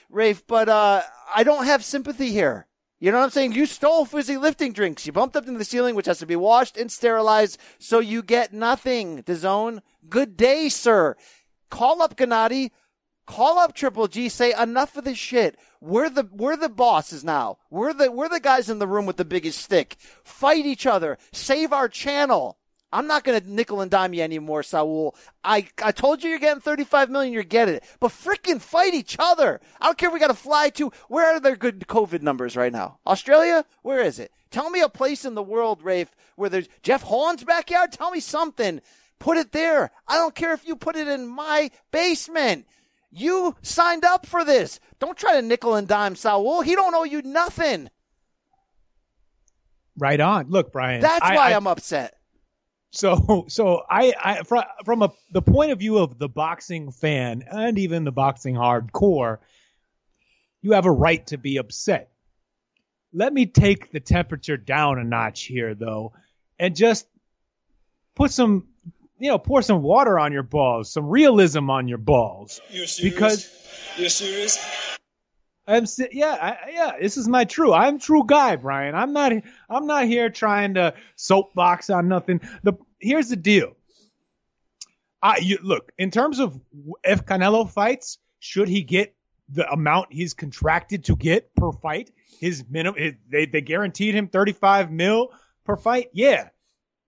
Rafe, 0.10 0.46
but 0.48 0.70
uh, 0.70 1.02
I 1.34 1.44
don't 1.44 1.66
have 1.66 1.84
sympathy 1.84 2.32
here. 2.32 2.68
You 3.00 3.12
know 3.12 3.20
what 3.20 3.26
I'm 3.26 3.30
saying? 3.30 3.54
You 3.54 3.68
stole 3.68 4.06
fizzy 4.06 4.38
lifting 4.38 4.74
drinks. 4.74 5.06
You 5.06 5.12
bumped 5.12 5.36
up 5.36 5.48
into 5.48 5.60
the 5.60 5.66
ceiling, 5.66 5.94
which 5.94 6.08
has 6.08 6.18
to 6.20 6.26
be 6.26 6.36
washed 6.36 6.78
and 6.78 6.92
sterilized, 6.92 7.60
so 7.78 8.00
you 8.00 8.24
get 8.24 8.54
nothing. 8.54 9.22
DAZN, 9.24 9.82
good 10.10 10.36
day, 10.36 10.68
sir. 10.70 11.16
Call 11.70 12.02
up 12.02 12.16
Gennady. 12.18 12.72
Call 13.28 13.60
up 13.60 13.76
Triple 13.76 14.08
G. 14.08 14.30
Say 14.30 14.54
enough 14.54 14.98
of 14.98 15.04
this 15.04 15.18
shit. 15.18 15.60
We're 15.82 16.10
the 16.10 16.28
we're 16.32 16.56
the 16.56 16.70
bosses 16.70 17.24
now. 17.24 17.58
We're 17.70 17.94
the 17.94 18.12
we're 18.12 18.30
the 18.30 18.40
guys 18.40 18.70
in 18.70 18.80
the 18.80 18.88
room 18.88 19.06
with 19.06 19.18
the 19.18 19.26
biggest 19.26 19.62
stick. 19.62 19.98
Fight 20.24 20.66
each 20.66 20.88
other. 20.88 21.18
Save 21.34 21.74
our 21.74 21.90
channel. 21.90 22.58
I'm 22.92 23.06
not 23.06 23.26
going 23.26 23.40
to 23.40 23.52
nickel 23.52 23.82
and 23.82 23.92
dime 23.92 24.14
you 24.14 24.24
anymore, 24.24 24.64
Saul. 24.64 25.14
I, 25.44 25.68
I 25.84 25.92
told 25.92 26.24
you 26.24 26.30
you're 26.30 26.40
getting 26.40 26.62
35 26.62 27.10
million, 27.10 27.34
you're 27.34 27.44
getting 27.44 27.76
it. 27.76 27.84
But 28.00 28.12
freaking 28.12 28.62
fight 28.62 28.94
each 28.94 29.18
other. 29.20 29.60
I 29.82 29.88
don't 29.88 29.98
care 29.98 30.08
if 30.08 30.14
we 30.14 30.22
got 30.22 30.28
to 30.28 30.34
fly 30.34 30.70
to, 30.70 30.94
where 31.10 31.26
are 31.36 31.40
their 31.42 31.58
good 31.58 31.82
COVID 31.82 32.22
numbers 32.22 32.56
right 32.56 32.72
now? 32.72 33.00
Australia? 33.06 33.66
Where 33.82 34.00
is 34.00 34.20
it? 34.20 34.32
Tell 34.52 34.70
me 34.70 34.80
a 34.80 34.88
place 34.88 35.26
in 35.26 35.36
the 35.36 35.44
world, 35.44 35.84
Rafe, 35.84 36.16
where 36.38 36.50
there's 36.50 36.70
Jeff 36.82 37.04
Horn's 37.04 37.44
backyard. 37.44 37.92
Tell 37.92 38.10
me 38.10 38.22
something. 38.22 38.80
Put 39.20 39.38
it 39.38 39.52
there. 39.52 39.92
I 40.08 40.16
don't 40.16 40.36
care 40.36 40.54
if 40.54 40.66
you 40.66 40.76
put 40.76 40.96
it 40.96 41.10
in 41.10 41.28
my 41.28 41.72
basement. 41.92 42.68
You 43.18 43.56
signed 43.64 44.06
up 44.06 44.28
for 44.28 44.46
this. 44.46 44.80
Don't 45.00 45.18
try 45.18 45.34
to 45.34 45.42
nickel 45.42 45.74
and 45.74 45.88
dime 45.88 46.16
Saul. 46.16 46.62
He 46.62 46.76
don't 46.76 46.94
owe 46.94 47.04
you 47.04 47.24
nothing. 47.24 47.90
Right 49.98 50.20
on. 50.20 50.50
Look, 50.50 50.72
Brian. 50.72 51.02
That's 51.02 51.26
I, 51.26 51.36
why 51.36 51.52
I, 51.52 51.56
I'm 51.56 51.66
upset. 51.66 52.14
So, 52.92 53.46
so 53.50 53.82
I, 53.90 54.14
I 54.24 54.44
from, 54.44 54.64
from 54.86 55.02
a, 55.02 55.12
the 55.32 55.42
point 55.42 55.72
of 55.72 55.80
view 55.80 55.98
of 55.98 56.20
the 56.20 56.30
boxing 56.30 56.92
fan 56.92 57.44
and 57.50 57.80
even 57.80 58.04
the 58.04 58.12
boxing 58.12 58.54
hardcore, 58.54 59.40
you 60.62 60.74
have 60.74 60.86
a 60.86 60.92
right 60.92 61.26
to 61.28 61.38
be 61.38 61.58
upset. 61.58 62.12
Let 63.14 63.34
me 63.34 63.48
take 63.48 63.92
the 63.92 64.00
temperature 64.00 64.58
down 64.58 65.00
a 65.00 65.04
notch 65.04 65.44
here, 65.44 65.74
though, 65.74 66.14
and 66.60 66.76
just 66.76 67.08
put 68.16 68.32
some, 68.32 68.68
you 69.20 69.30
know, 69.30 69.40
pour 69.40 69.62
some 69.62 69.82
water 69.82 70.20
on 70.20 70.32
your 70.32 70.44
balls, 70.44 70.92
some 70.92 71.08
realism 71.08 71.70
on 71.70 71.88
your 71.88 71.98
balls. 71.98 72.62
You're 72.70 72.88
serious? 72.88 73.14
Because 73.14 73.98
You're 73.98 74.10
serious? 74.10 74.58
I'm 75.68 75.86
si- 75.86 76.10
yeah, 76.14 76.38
I, 76.40 76.70
yeah. 76.72 76.92
This 77.02 77.18
is 77.18 77.28
my 77.28 77.44
true. 77.44 77.74
I'm 77.74 78.00
true 78.00 78.24
guy, 78.26 78.56
Brian. 78.56 78.96
I'm 78.96 79.12
not. 79.12 79.34
I'm 79.70 79.86
not 79.86 80.06
here 80.06 80.30
trying 80.30 80.76
to 80.76 80.94
soapbox 81.18 81.90
on 81.90 82.08
nothing. 82.08 82.40
The 82.64 82.74
here's 83.00 83.28
the 83.30 83.36
deal. 83.36 83.74
I 85.22 85.38
you, 85.40 85.60
look 85.62 85.92
in 85.98 86.10
terms 86.10 86.40
of 86.40 86.58
if 87.04 87.26
Canelo 87.26 87.70
fights, 87.70 88.18
should 88.40 88.70
he 88.70 88.84
get 88.84 89.14
the 89.50 89.70
amount 89.70 90.14
he's 90.14 90.34
contracted 90.34 91.06
to 91.06 91.18
get 91.18 91.54
per 91.54 91.74
fight? 91.74 92.12
His 92.40 92.64
minimum. 92.70 93.02
His, 93.02 93.14
they 93.30 93.46
they 93.46 93.62
guaranteed 93.62 94.16
him 94.16 94.30
35 94.30 94.90
mil 94.90 95.34
per 95.66 95.76
fight. 95.76 96.12
Yeah, 96.14 96.48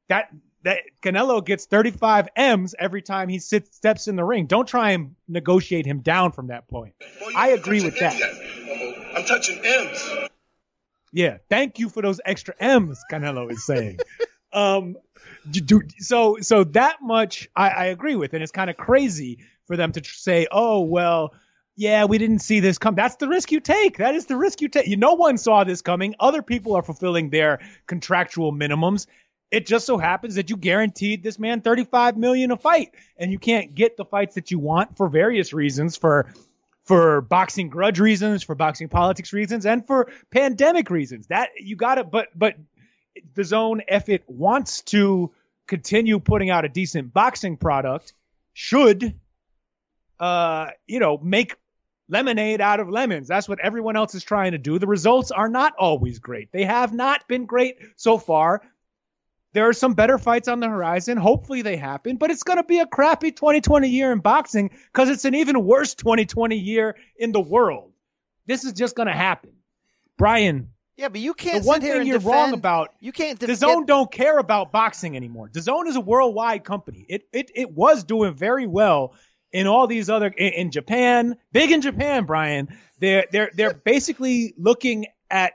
that 0.09 0.33
that 0.63 0.79
Canelo 1.01 1.43
gets 1.43 1.65
35 1.65 2.29
M's 2.35 2.75
every 2.77 3.01
time 3.01 3.29
he 3.29 3.39
sits 3.39 3.75
steps 3.75 4.07
in 4.07 4.15
the 4.15 4.23
ring. 4.23 4.45
Don't 4.45 4.67
try 4.67 4.91
and 4.91 5.15
negotiate 5.27 5.85
him 5.85 6.01
down 6.01 6.31
from 6.31 6.47
that 6.47 6.67
point. 6.67 6.95
I 7.35 7.49
agree 7.49 7.81
with 7.81 7.97
that. 7.99 8.19
I'm 9.15 9.25
touching 9.25 9.59
M's. 9.63 10.09
Yeah, 11.11 11.37
thank 11.49 11.79
you 11.79 11.89
for 11.89 12.01
those 12.01 12.21
extra 12.25 12.53
M's. 12.59 13.03
Canelo 13.11 13.51
is 13.51 13.65
saying. 13.65 13.99
um, 14.53 14.95
do, 15.49 15.81
so 15.97 16.37
so 16.41 16.63
that 16.65 16.97
much 17.01 17.49
I, 17.55 17.69
I 17.69 17.85
agree 17.85 18.15
with, 18.15 18.33
and 18.33 18.43
it's 18.43 18.51
kind 18.51 18.69
of 18.69 18.77
crazy 18.77 19.39
for 19.65 19.75
them 19.75 19.91
to 19.93 20.01
tr- 20.01 20.13
say, 20.13 20.47
oh 20.51 20.81
well. 20.81 21.33
Yeah, 21.75 22.03
we 22.03 22.17
didn't 22.17 22.39
see 22.39 22.59
this 22.59 22.77
come. 22.77 22.93
That's 22.95 23.15
the 23.15 23.29
risk 23.29 23.53
you 23.53 23.61
take. 23.61 23.99
That 23.99 24.13
is 24.13 24.25
the 24.25 24.35
risk 24.35 24.59
you 24.59 24.67
take. 24.67 24.87
You, 24.87 24.97
no 24.97 25.13
one 25.13 25.37
saw 25.37 25.63
this 25.63 25.81
coming. 25.81 26.13
Other 26.19 26.41
people 26.41 26.75
are 26.75 26.83
fulfilling 26.83 27.29
their 27.29 27.61
contractual 27.87 28.51
minimums. 28.51 29.07
It 29.51 29.65
just 29.65 29.85
so 29.85 29.97
happens 29.97 30.35
that 30.35 30.49
you 30.49 30.57
guaranteed 30.57 31.23
this 31.23 31.39
man 31.39 31.61
35 31.61 32.17
million 32.17 32.51
a 32.51 32.57
fight 32.57 32.93
and 33.17 33.31
you 33.31 33.39
can't 33.39 33.73
get 33.73 33.97
the 33.97 34.05
fights 34.05 34.35
that 34.35 34.51
you 34.51 34.59
want 34.59 34.95
for 34.95 35.09
various 35.09 35.53
reasons 35.53 35.97
for 35.97 36.31
for 36.85 37.21
boxing 37.21 37.69
grudge 37.69 37.99
reasons, 37.99 38.41
for 38.41 38.55
boxing 38.55 38.89
politics 38.89 39.31
reasons 39.33 39.65
and 39.65 39.85
for 39.85 40.11
pandemic 40.31 40.89
reasons. 40.89 41.27
That 41.27 41.49
you 41.59 41.75
got 41.75 41.95
to 41.95 42.03
but 42.03 42.27
but 42.35 42.55
DAZN 43.33 43.81
if 43.87 44.09
it 44.09 44.23
wants 44.27 44.81
to 44.81 45.31
continue 45.67 46.19
putting 46.19 46.49
out 46.49 46.65
a 46.65 46.69
decent 46.69 47.13
boxing 47.13 47.57
product 47.57 48.13
should 48.53 49.19
uh 50.19 50.67
you 50.87 50.99
know 50.99 51.17
make 51.17 51.55
lemonade 52.07 52.61
out 52.61 52.79
of 52.79 52.89
lemons. 52.89 53.27
That's 53.27 53.49
what 53.49 53.59
everyone 53.59 53.95
else 53.95 54.13
is 54.15 54.23
trying 54.23 54.51
to 54.51 54.57
do. 54.57 54.77
The 54.79 54.87
results 54.87 55.31
are 55.31 55.49
not 55.49 55.73
always 55.77 56.19
great. 56.19 56.51
They 56.51 56.65
have 56.65 56.93
not 56.93 57.27
been 57.27 57.45
great 57.45 57.77
so 57.95 58.17
far 58.17 58.61
there 59.53 59.67
are 59.67 59.73
some 59.73 59.93
better 59.93 60.17
fights 60.17 60.47
on 60.47 60.59
the 60.59 60.67
horizon. 60.67 61.17
Hopefully 61.17 61.61
they 61.61 61.75
happen, 61.75 62.17
but 62.17 62.31
it's 62.31 62.43
going 62.43 62.57
to 62.57 62.63
be 62.63 62.79
a 62.79 62.85
crappy 62.85 63.31
2020 63.31 63.87
year 63.87 64.11
in 64.11 64.19
boxing 64.19 64.69
because 64.91 65.09
it's 65.09 65.25
an 65.25 65.35
even 65.35 65.63
worse 65.65 65.95
2020 65.95 66.57
year 66.57 66.95
in 67.17 67.31
the 67.31 67.39
world. 67.39 67.91
This 68.45 68.63
is 68.63 68.73
just 68.73 68.95
going 68.95 69.07
to 69.07 69.13
happen. 69.13 69.51
Brian. 70.17 70.69
Yeah, 70.97 71.07
but 71.07 71.21
you 71.21 71.33
can't. 71.33 71.63
The 71.63 71.67
one 71.67 71.81
thing 71.81 72.05
you're 72.05 72.17
defend, 72.17 72.25
wrong 72.25 72.53
about. 72.53 72.93
You 72.99 73.11
can't. 73.11 73.39
The 73.39 73.47
def- 73.47 73.59
Zone 73.59 73.85
don't 73.85 74.11
care 74.11 74.37
about 74.37 74.71
boxing 74.71 75.15
anymore. 75.15 75.47
DAZN 75.47 75.87
is 75.87 75.95
a 75.95 76.01
worldwide 76.01 76.65
company. 76.65 77.05
It 77.07 77.23
it 77.31 77.51
it 77.55 77.71
was 77.71 78.03
doing 78.03 78.35
very 78.35 78.67
well 78.67 79.13
in 79.53 79.65
all 79.65 79.87
these 79.87 80.09
other 80.09 80.27
in, 80.27 80.53
in 80.53 80.71
Japan, 80.71 81.37
big 81.53 81.71
in 81.71 81.81
Japan, 81.81 82.25
Brian. 82.25 82.67
They're 82.99 83.25
they're 83.31 83.49
they're 83.53 83.73
basically 83.85 84.53
looking 84.57 85.05
at 85.29 85.53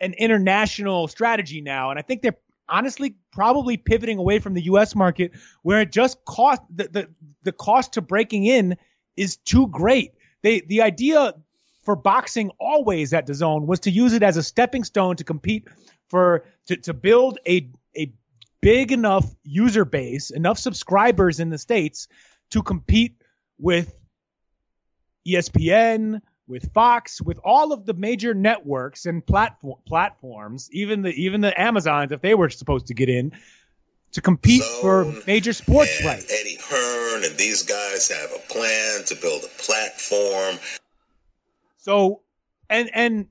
an 0.00 0.14
international 0.14 1.08
strategy 1.08 1.60
now, 1.60 1.90
and 1.90 1.98
I 1.98 2.02
think 2.02 2.22
they're 2.22 2.38
honestly 2.72 3.14
probably 3.32 3.76
pivoting 3.76 4.18
away 4.18 4.38
from 4.40 4.54
the 4.54 4.62
U.S. 4.62 4.96
market 4.96 5.32
where 5.62 5.82
it 5.82 5.92
just 5.92 6.24
cost 6.24 6.62
the 6.74 6.88
the, 6.88 7.08
the 7.44 7.52
cost 7.52 7.92
to 7.92 8.00
breaking 8.00 8.46
in 8.46 8.76
is 9.16 9.36
too 9.36 9.68
great. 9.68 10.14
They 10.42 10.60
the 10.60 10.82
idea 10.82 11.34
for 11.82 11.94
boxing 11.94 12.50
always 12.58 13.12
at 13.12 13.26
DAZN 13.26 13.66
was 13.66 13.80
to 13.80 13.90
use 13.90 14.14
it 14.14 14.22
as 14.22 14.36
a 14.36 14.42
stepping 14.42 14.84
stone 14.84 15.16
to 15.16 15.24
compete 15.24 15.68
for 16.08 16.44
to, 16.66 16.76
to 16.76 16.94
build 16.94 17.38
a 17.46 17.70
a 17.96 18.12
big 18.62 18.90
enough 18.90 19.26
user 19.44 19.84
base, 19.84 20.30
enough 20.30 20.58
subscribers 20.58 21.40
in 21.40 21.50
the 21.50 21.58
states 21.58 22.08
to 22.50 22.62
compete 22.62 23.16
with 23.58 23.94
ESPN, 25.28 26.20
with 26.46 26.72
Fox, 26.72 27.20
with 27.20 27.38
all 27.44 27.72
of 27.72 27.86
the 27.86 27.94
major 27.94 28.34
networks 28.34 29.06
and 29.06 29.24
platform 29.24 29.78
platforms, 29.86 30.68
even 30.72 31.02
the 31.02 31.10
even 31.10 31.40
the 31.40 31.58
Amazons 31.60 32.12
if 32.12 32.20
they 32.20 32.34
were 32.34 32.50
supposed 32.50 32.88
to 32.88 32.94
get 32.94 33.08
in 33.08 33.32
to 34.12 34.20
compete 34.20 34.62
for 34.80 35.06
major 35.26 35.52
sports 35.52 36.04
rights. 36.04 36.32
Eddie 36.32 36.58
Hearn 36.60 37.24
and 37.24 37.36
these 37.36 37.62
guys 37.62 38.10
have 38.10 38.30
a 38.32 38.52
plan 38.52 39.04
to 39.06 39.16
build 39.16 39.42
a 39.44 39.62
platform. 39.62 40.58
So, 41.78 42.22
and 42.68 42.90
and 42.92 43.26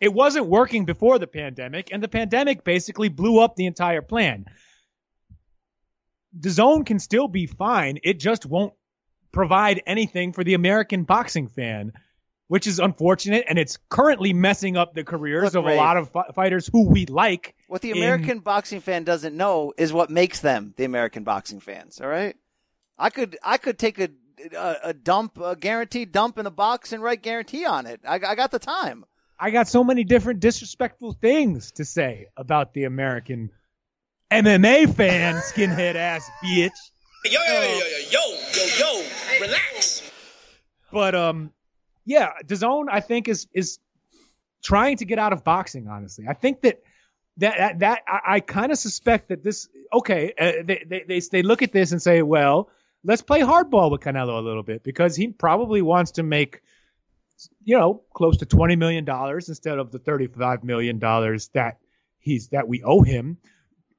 it 0.00 0.12
wasn't 0.12 0.46
working 0.46 0.84
before 0.84 1.18
the 1.18 1.26
pandemic, 1.26 1.90
and 1.92 2.02
the 2.02 2.08
pandemic 2.08 2.64
basically 2.64 3.08
blew 3.08 3.38
up 3.38 3.56
the 3.56 3.66
entire 3.66 4.02
plan. 4.02 4.46
DAZN 6.38 6.84
can 6.84 6.98
still 6.98 7.28
be 7.28 7.46
fine; 7.46 7.98
it 8.02 8.18
just 8.18 8.46
won't 8.46 8.74
provide 9.30 9.82
anything 9.86 10.32
for 10.32 10.44
the 10.44 10.54
American 10.54 11.04
boxing 11.04 11.48
fan, 11.48 11.92
which 12.48 12.66
is 12.66 12.78
unfortunate, 12.78 13.46
and 13.48 13.58
it's 13.58 13.78
currently 13.88 14.32
messing 14.32 14.76
up 14.76 14.94
the 14.94 15.04
careers 15.04 15.54
Look, 15.54 15.64
of 15.66 15.72
a 15.72 15.74
lot 15.76 15.96
of 15.96 16.10
fi- 16.10 16.30
fighters 16.34 16.68
who 16.70 16.88
we 16.88 17.06
like. 17.06 17.54
What 17.68 17.82
the 17.82 17.90
in- 17.90 17.96
American 17.96 18.40
boxing 18.40 18.80
fan 18.80 19.04
doesn't 19.04 19.36
know 19.36 19.72
is 19.76 19.92
what 19.92 20.10
makes 20.10 20.40
them 20.40 20.74
the 20.76 20.84
American 20.84 21.24
boxing 21.24 21.60
fans. 21.60 22.00
All 22.00 22.08
right, 22.08 22.36
I 22.98 23.10
could 23.10 23.38
I 23.42 23.56
could 23.56 23.78
take 23.78 23.98
a 23.98 24.10
a, 24.56 24.76
a 24.84 24.92
dump, 24.92 25.38
a 25.38 25.56
guaranteed 25.56 26.12
dump 26.12 26.38
in 26.38 26.46
a 26.46 26.50
box 26.50 26.92
and 26.92 27.02
write 27.02 27.22
guarantee 27.22 27.64
on 27.64 27.86
it. 27.86 28.00
I, 28.06 28.14
I 28.16 28.34
got 28.34 28.50
the 28.50 28.58
time. 28.58 29.04
I 29.38 29.50
got 29.50 29.68
so 29.68 29.82
many 29.82 30.04
different 30.04 30.40
disrespectful 30.40 31.12
things 31.12 31.72
to 31.72 31.84
say 31.84 32.26
about 32.36 32.72
the 32.72 32.84
American 32.84 33.50
MMA 34.30 34.94
fan, 34.94 35.34
skinhead 35.52 35.96
ass 35.96 36.30
bitch. 36.42 36.70
Yo, 37.24 37.40
yo, 37.40 37.62
yo, 37.62 37.68
yo, 37.68 37.78
yo, 38.10 38.36
yo, 38.52 38.66
yo, 38.78 39.40
relax. 39.40 40.02
But 40.92 41.14
um, 41.14 41.52
yeah, 42.04 42.32
DAZN 42.44 42.86
I 42.90 43.00
think 43.00 43.28
is 43.28 43.46
is 43.52 43.78
trying 44.62 44.96
to 44.98 45.04
get 45.04 45.18
out 45.18 45.32
of 45.32 45.44
boxing. 45.44 45.88
Honestly, 45.88 46.26
I 46.28 46.34
think 46.34 46.62
that 46.62 46.82
that 47.38 47.56
that, 47.58 47.78
that 47.80 48.02
I, 48.06 48.20
I 48.34 48.40
kind 48.40 48.72
of 48.72 48.78
suspect 48.78 49.28
that 49.28 49.42
this 49.42 49.68
okay. 49.92 50.32
Uh, 50.38 50.52
they, 50.64 50.84
they 50.86 51.04
they 51.06 51.20
they 51.20 51.42
look 51.42 51.62
at 51.62 51.72
this 51.72 51.92
and 51.92 52.00
say, 52.00 52.22
well, 52.22 52.70
let's 53.02 53.22
play 53.22 53.40
hardball 53.40 53.90
with 53.90 54.00
Canelo 54.00 54.38
a 54.38 54.42
little 54.42 54.62
bit 54.62 54.82
because 54.82 55.16
he 55.16 55.28
probably 55.28 55.82
wants 55.82 56.12
to 56.12 56.22
make 56.22 56.62
you 57.64 57.76
know 57.78 58.02
close 58.14 58.38
to 58.38 58.46
twenty 58.46 58.76
million 58.76 59.04
dollars 59.04 59.48
instead 59.48 59.78
of 59.78 59.90
the 59.90 59.98
thirty 59.98 60.26
five 60.26 60.64
million 60.64 60.98
dollars 60.98 61.48
that 61.54 61.78
he's 62.18 62.48
that 62.48 62.68
we 62.68 62.82
owe 62.82 63.02
him. 63.02 63.38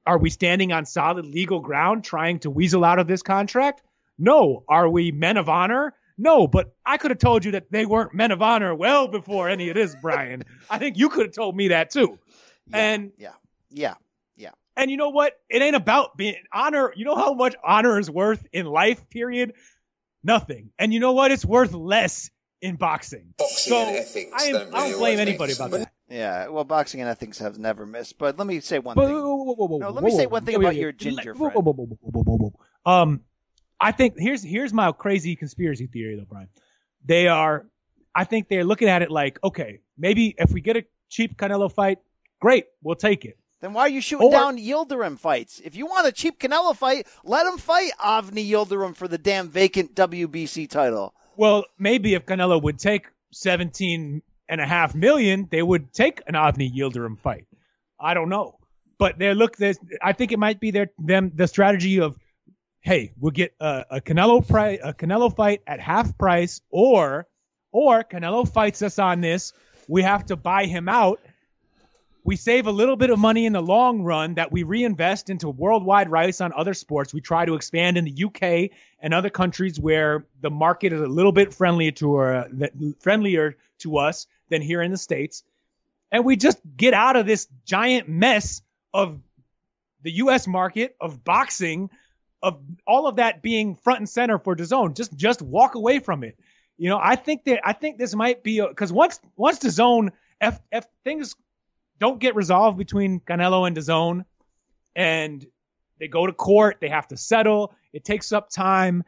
Are 0.08 0.20
we 0.20 0.30
standing 0.30 0.72
on 0.72 0.86
solid 0.86 1.26
legal 1.26 1.60
ground 1.60 2.04
trying 2.04 2.40
to 2.40 2.52
weasel 2.52 2.86
out 2.86 3.00
of 3.00 3.08
this 3.08 3.24
contract? 3.24 3.82
No. 4.20 4.64
Are 4.70 4.88
we 4.88 5.12
men 5.12 5.38
of 5.38 5.50
honor? 5.50 5.94
No, 6.18 6.48
but 6.48 6.74
I 6.86 6.98
could 6.98 7.12
have 7.12 7.20
told 7.20 7.44
you 7.44 7.52
that 7.52 7.72
they 7.72 7.86
weren't 7.86 8.14
men 8.14 8.32
of 8.32 8.42
honor 8.42 8.74
well 8.74 9.08
before 9.08 9.50
any 9.50 9.70
of 9.70 9.76
this, 9.76 9.96
Brian. 10.02 10.44
I 10.70 10.78
think 10.78 10.98
you 10.98 11.10
could 11.10 11.26
have 11.28 11.36
told 11.36 11.56
me 11.56 11.70
that 11.70 11.90
too. 11.90 12.18
and 12.74 13.12
yeah, 13.18 13.34
yeah, 13.70 13.96
yeah. 14.38 14.52
And 14.78 14.90
you 14.90 14.98
know 14.98 15.10
what? 15.10 15.34
It 15.50 15.62
ain't 15.62 15.76
about 15.76 16.18
being 16.18 16.36
honor. 16.54 16.94
You 16.96 17.06
know 17.06 17.16
how 17.16 17.34
much 17.34 17.56
honor 17.64 18.00
is 18.00 18.10
worth 18.10 18.46
in 18.54 18.66
life, 18.66 19.10
period? 19.10 19.54
Nothing. 20.24 20.72
And 20.80 20.94
you 20.94 21.00
know 21.00 21.14
what? 21.14 21.32
It's 21.32 21.46
worth 21.46 21.74
less 21.74 22.32
in 22.62 22.76
boxing. 22.76 23.34
Boxing 23.38 23.72
so 23.74 23.88
and 23.88 23.98
ethics 23.98 24.32
I, 24.36 24.46
am, 24.48 24.54
don't 24.54 24.76
I 24.76 24.90
don't 24.90 25.00
blame 25.00 25.20
anybody 25.20 25.54
about 25.54 25.72
But 25.72 25.80
that. 25.82 25.92
Yeah, 26.10 26.48
well, 26.50 26.64
boxing 26.64 27.02
and 27.02 27.10
ethics 27.10 27.40
have 27.40 27.58
never 27.58 27.86
missed. 27.86 28.18
But 28.18 28.38
let 28.38 28.48
me 28.48 28.60
say 28.60 28.80
one 28.80 28.96
Whoa, 28.96 29.06
thing. 29.06 29.16
whoa, 29.16 29.36
whoa, 29.36 29.54
whoa, 29.54 29.68
whoa, 29.68 29.78
No, 29.80 29.90
let 29.90 30.04
me 30.04 30.12
say 30.12 30.26
one 30.28 30.46
thing 30.46 30.56
about 30.56 30.76
your 30.76 30.92
ginger 30.92 31.36
friend. 31.36 31.56
Um, 32.86 33.22
I 33.80 33.92
think 33.92 34.16
here's 34.18 34.44
here's 34.44 34.74
my 34.74 34.92
crazy 34.92 35.36
conspiracy 35.36 35.88
theory 35.88 36.16
though, 36.16 36.26
Brian. 36.30 36.50
They 37.04 37.28
are, 37.28 37.66
I 38.16 38.24
think 38.24 38.48
they're 38.48 38.64
looking 38.64 38.88
at 38.88 39.02
it 39.02 39.12
like, 39.12 39.38
okay, 39.44 39.80
maybe 39.98 40.34
if 40.38 40.52
we 40.52 40.62
get 40.62 40.78
a 40.78 40.86
cheap 41.10 41.38
Canelo 41.38 41.72
fight, 41.72 42.00
great, 42.40 42.66
we'll 42.82 42.96
take 42.96 43.26
it. 43.26 43.38
Then 43.62 43.74
why 43.74 43.82
are 43.82 43.90
you 43.90 44.02
shooting 44.02 44.28
Or- 44.28 44.32
down 44.32 44.58
Yildirim 44.58 45.20
fights? 45.20 45.62
If 45.64 45.76
you 45.76 45.86
want 45.86 46.08
a 46.08 46.12
cheap 46.12 46.40
Canelo 46.40 46.76
fight, 46.76 47.08
let 47.24 47.46
him 47.46 47.58
fight 47.58 47.92
Avni 48.00 48.48
Yildirim 48.50 48.96
for 48.96 49.08
the 49.08 49.18
damn 49.18 49.50
vacant 49.50 49.96
WBC 49.96 50.70
title. 50.70 51.14
Well, 51.38 51.66
maybe 51.78 52.14
if 52.14 52.26
Canelo 52.26 52.62
would 52.62 52.80
take 52.80 53.08
17 53.34 54.22
and 54.50 54.62
a 54.62 54.66
half 54.66 54.96
million, 54.96 55.48
they 55.52 55.62
would 55.62 55.94
take 55.94 56.22
an 56.28 56.34
Avni 56.36 56.72
Yildirim 56.76 57.20
fight. 57.20 57.46
I 58.00 58.14
don't 58.14 58.30
know. 58.30 58.58
But 58.98 59.20
they 59.20 59.34
look 59.34 59.58
there's 59.58 59.78
I 60.02 60.14
think 60.14 60.32
it 60.32 60.40
might 60.40 60.60
be 60.62 60.72
their 60.72 60.90
them 60.98 61.32
the 61.36 61.48
strategy 61.48 62.00
of 62.00 62.18
hey, 62.86 63.12
we'll 63.20 63.32
get 63.32 63.56
a, 63.60 63.86
a 63.90 64.02
Canelo 64.02 64.48
pri- 64.48 64.80
a 64.82 64.94
Canelo 64.94 65.36
fight 65.36 65.62
at 65.66 65.80
half 65.80 66.18
price 66.18 66.62
or 66.70 67.28
or 67.72 68.04
Canelo 68.04 68.48
fights 68.48 68.82
us 68.84 69.00
on 69.00 69.20
this, 69.20 69.52
we 69.90 70.04
have 70.04 70.28
to 70.28 70.36
buy 70.36 70.66
him 70.66 70.88
out. 70.88 71.20
We 72.24 72.38
save 72.38 72.68
a 72.68 72.72
little 72.72 72.96
bit 72.96 73.10
of 73.10 73.20
money 73.20 73.46
in 73.46 73.54
the 73.54 73.62
long 73.62 74.02
run 74.02 74.36
that 74.36 74.52
we 74.52 74.64
reinvest 74.64 75.30
into 75.30 75.50
worldwide 75.50 76.10
rights 76.10 76.42
on 76.42 76.54
other 76.54 76.74
sports. 76.74 77.14
We 77.14 77.22
try 77.22 77.46
to 77.46 77.56
expand 77.56 77.98
in 77.98 78.06
the 78.06 78.24
UK 78.24 78.72
and 79.00 79.14
other 79.14 79.30
countries 79.30 79.80
where 79.80 80.26
the 80.42 80.50
market 80.50 80.94
is 80.94 81.02
a 81.02 81.08
little 81.08 81.32
bit 81.32 81.54
friendlier 81.54 81.92
to 81.92 82.18
uh, 82.18 82.48
friendlier 83.00 83.58
to 83.80 83.98
us 83.98 84.28
than 84.50 84.62
here 84.62 84.82
in 84.82 84.92
the 84.92 84.98
states, 84.98 85.44
and 86.12 86.24
we 86.24 86.36
just 86.36 86.60
get 86.78 86.94
out 86.94 87.16
of 87.16 87.26
this 87.26 87.48
giant 87.66 88.08
mess 88.08 88.62
of 88.94 89.20
the 90.04 90.12
U.S. 90.12 90.48
market 90.48 90.96
of 91.02 91.24
boxing, 91.24 91.90
of 92.46 92.60
all 92.86 93.08
of 93.08 93.16
that 93.16 93.42
being 93.42 93.76
front 93.76 94.00
and 94.00 94.08
center 94.08 94.38
for 94.38 94.56
DAZN. 94.56 94.96
Just 94.96 95.16
just 95.16 95.42
walk 95.42 95.74
away 95.74 95.98
from 95.98 96.24
it. 96.24 96.38
You 96.78 96.90
know, 96.90 97.00
I 97.02 97.16
think 97.16 97.44
that 97.46 97.62
I 97.68 97.74
think 97.74 97.98
this 97.98 98.14
might 98.14 98.44
be 98.44 98.62
because 98.62 98.94
once 98.94 99.20
once 99.36 99.58
DAZN, 99.60 100.12
if 100.40 100.60
if 100.72 100.86
things 101.04 101.36
don't 102.00 102.20
get 102.20 102.36
resolved 102.36 102.78
between 102.78 103.20
Canelo 103.20 103.66
and 103.66 103.76
DAZN, 103.76 104.26
and 104.96 105.46
they 106.00 106.08
go 106.08 106.28
to 106.28 106.34
court, 106.34 106.78
they 106.80 106.90
have 106.90 107.08
to 107.08 107.18
settle. 107.18 107.74
It 107.92 108.06
takes 108.06 108.32
up 108.32 108.52
time, 108.52 109.04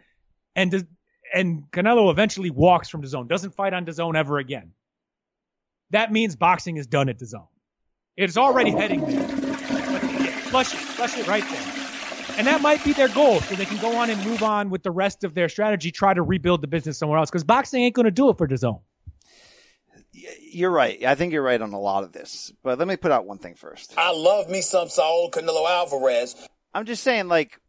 and 0.55 0.87
and 1.31 1.69
Canelo 1.69 2.09
eventually 2.09 2.49
walks 2.49 2.89
from 2.89 3.03
DAZN, 3.03 3.27
doesn't 3.27 3.51
fight 3.51 3.73
on 3.73 3.85
DAZN 3.85 4.17
ever 4.17 4.39
again. 4.39 4.71
That 5.91 6.11
means 6.11 6.35
boxing 6.35 6.77
is 6.77 6.87
done 6.87 7.07
at 7.07 7.19
DAZN. 7.19 7.47
It's 8.15 8.35
already 8.35 8.71
heading 8.71 9.05
there. 9.05 9.27
Flush 10.49 10.73
it, 10.73 10.79
flush 10.79 11.17
it 11.19 11.27
right 11.27 11.43
there. 11.47 11.76
And 12.37 12.45
that 12.45 12.61
might 12.61 12.83
be 12.83 12.93
their 12.93 13.07
goal, 13.09 13.41
so 13.41 13.55
they 13.55 13.65
can 13.65 13.77
go 13.81 13.95
on 13.97 14.09
and 14.11 14.23
move 14.23 14.43
on 14.43 14.69
with 14.69 14.83
the 14.83 14.91
rest 14.91 15.23
of 15.23 15.33
their 15.33 15.49
strategy, 15.49 15.91
try 15.91 16.13
to 16.13 16.21
rebuild 16.21 16.61
the 16.61 16.67
business 16.67 16.97
somewhere 16.99 17.17
else, 17.17 17.29
because 17.31 17.43
boxing 17.43 17.83
ain't 17.83 17.95
going 17.95 18.05
to 18.05 18.11
do 18.11 18.29
it 18.29 18.37
for 18.37 18.47
DAZN. 18.47 18.79
You're 20.51 20.71
right. 20.71 21.03
I 21.03 21.15
think 21.15 21.33
you're 21.33 21.43
right 21.43 21.61
on 21.61 21.73
a 21.73 21.79
lot 21.79 22.03
of 22.03 22.11
this. 22.11 22.51
But 22.63 22.79
let 22.79 22.87
me 22.87 22.95
put 22.95 23.11
out 23.11 23.25
one 23.25 23.37
thing 23.37 23.55
first. 23.55 23.93
I 23.97 24.11
love 24.11 24.49
me 24.49 24.61
some 24.61 24.89
Saul 24.89 25.29
Canelo 25.31 25.69
Alvarez. 25.69 26.35
I'm 26.73 26.85
just 26.85 27.03
saying, 27.03 27.27
like, 27.27 27.59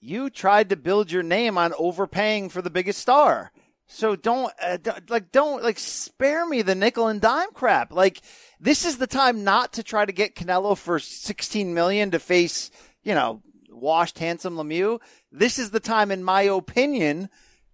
you 0.00 0.30
tried 0.30 0.70
to 0.70 0.76
build 0.76 1.10
your 1.10 1.22
name 1.22 1.58
on 1.58 1.74
overpaying 1.78 2.48
for 2.50 2.62
the 2.62 2.70
biggest 2.70 2.98
star. 3.00 3.52
So 3.86 4.14
don't, 4.14 4.52
uh, 4.62 4.76
don't- 4.76 5.10
like, 5.10 5.32
don't, 5.32 5.62
like, 5.62 5.78
spare 5.78 6.46
me 6.46 6.62
the 6.62 6.74
nickel 6.74 7.08
and 7.08 7.20
dime 7.20 7.50
crap. 7.52 7.92
Like, 7.92 8.20
this 8.60 8.84
is 8.84 8.98
the 8.98 9.06
time 9.06 9.42
not 9.42 9.72
to 9.74 9.82
try 9.82 10.04
to 10.04 10.12
get 10.12 10.36
Canelo 10.36 10.76
for 10.76 10.98
16 10.98 11.74
million 11.74 12.10
to 12.12 12.18
face, 12.18 12.70
you 13.02 13.14
know, 13.14 13.42
washed, 13.80 14.18
handsome 14.18 14.56
Lemieux. 14.56 15.00
This 15.32 15.58
is 15.58 15.70
the 15.70 15.80
time, 15.80 16.10
in 16.10 16.22
my 16.22 16.42
opinion, 16.42 17.28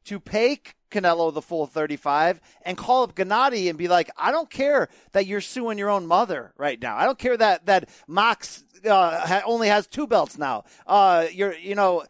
to 0.04 0.20
pay 0.20 0.60
Canelo 0.90 1.32
the 1.32 1.42
full 1.42 1.66
35 1.66 2.40
and 2.62 2.76
call 2.76 3.02
up 3.02 3.14
Gennady 3.14 3.68
and 3.68 3.78
be 3.78 3.88
like, 3.88 4.10
I 4.16 4.30
don't 4.30 4.50
care 4.50 4.88
that 5.12 5.26
you're 5.26 5.40
suing 5.40 5.78
your 5.78 5.90
own 5.90 6.06
mother 6.06 6.52
right 6.56 6.80
now. 6.80 6.96
I 6.96 7.04
don't 7.04 7.18
care 7.18 7.36
that, 7.36 7.66
that 7.66 7.88
Mox, 8.06 8.64
uh, 8.88 9.40
only 9.44 9.68
has 9.68 9.86
two 9.86 10.06
belts 10.06 10.38
now. 10.38 10.64
Uh, 10.86 11.26
you're, 11.32 11.54
you 11.54 11.74
know, 11.74 12.04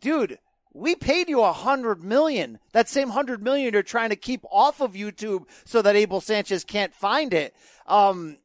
dude, 0.00 0.38
we 0.72 0.94
paid 0.94 1.28
you 1.28 1.42
a 1.42 1.52
hundred 1.52 2.02
million. 2.02 2.58
That 2.72 2.88
same 2.88 3.10
hundred 3.10 3.42
million 3.42 3.72
you're 3.72 3.82
trying 3.82 4.10
to 4.10 4.16
keep 4.16 4.44
off 4.50 4.80
of 4.80 4.92
YouTube 4.92 5.44
so 5.64 5.82
that 5.82 5.96
Abel 5.96 6.20
Sanchez 6.20 6.64
can't 6.64 6.94
find 6.94 7.32
it. 7.32 7.54
Um, 7.86 8.38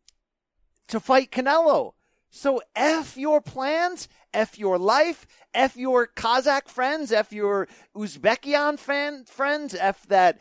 to 0.89 0.99
fight 0.99 1.31
Canelo. 1.31 1.93
So 2.29 2.61
F 2.75 3.17
your 3.17 3.41
plans, 3.41 4.07
F 4.33 4.59
your 4.59 4.77
life, 4.77 5.25
F 5.53 5.75
your 5.75 6.07
Kazakh 6.07 6.67
friends, 6.69 7.11
F 7.11 7.31
your 7.33 7.67
Uzbekian 7.95 8.77
fan 8.77 9.25
friends, 9.25 9.73
F 9.75 10.05
that 10.07 10.39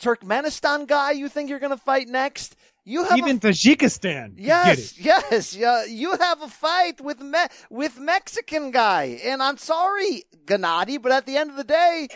Turkmenistan 0.00 0.86
guy 0.86 1.12
you 1.12 1.28
think 1.28 1.50
you're 1.50 1.58
going 1.58 1.76
to 1.76 1.82
fight 1.82 2.08
next. 2.08 2.56
You 2.84 3.04
have 3.04 3.18
Even 3.18 3.36
a, 3.36 3.40
Tajikistan. 3.40 4.36
could 4.36 4.36
get 4.36 4.78
it. 4.78 4.94
yes, 4.96 4.98
yes, 4.98 5.54
yeah, 5.56 5.84
you 5.84 6.16
have 6.16 6.40
a 6.40 6.48
fight 6.48 7.00
with 7.02 7.20
Me- 7.20 7.46
with 7.68 7.98
Mexican 8.00 8.70
guy, 8.70 9.20
and 9.24 9.42
I'm 9.42 9.58
sorry, 9.58 10.22
Gennady, 10.46 11.00
but 11.02 11.12
at 11.12 11.26
the 11.26 11.36
end 11.36 11.50
of 11.50 11.56
the 11.56 11.64
day, 11.64 12.08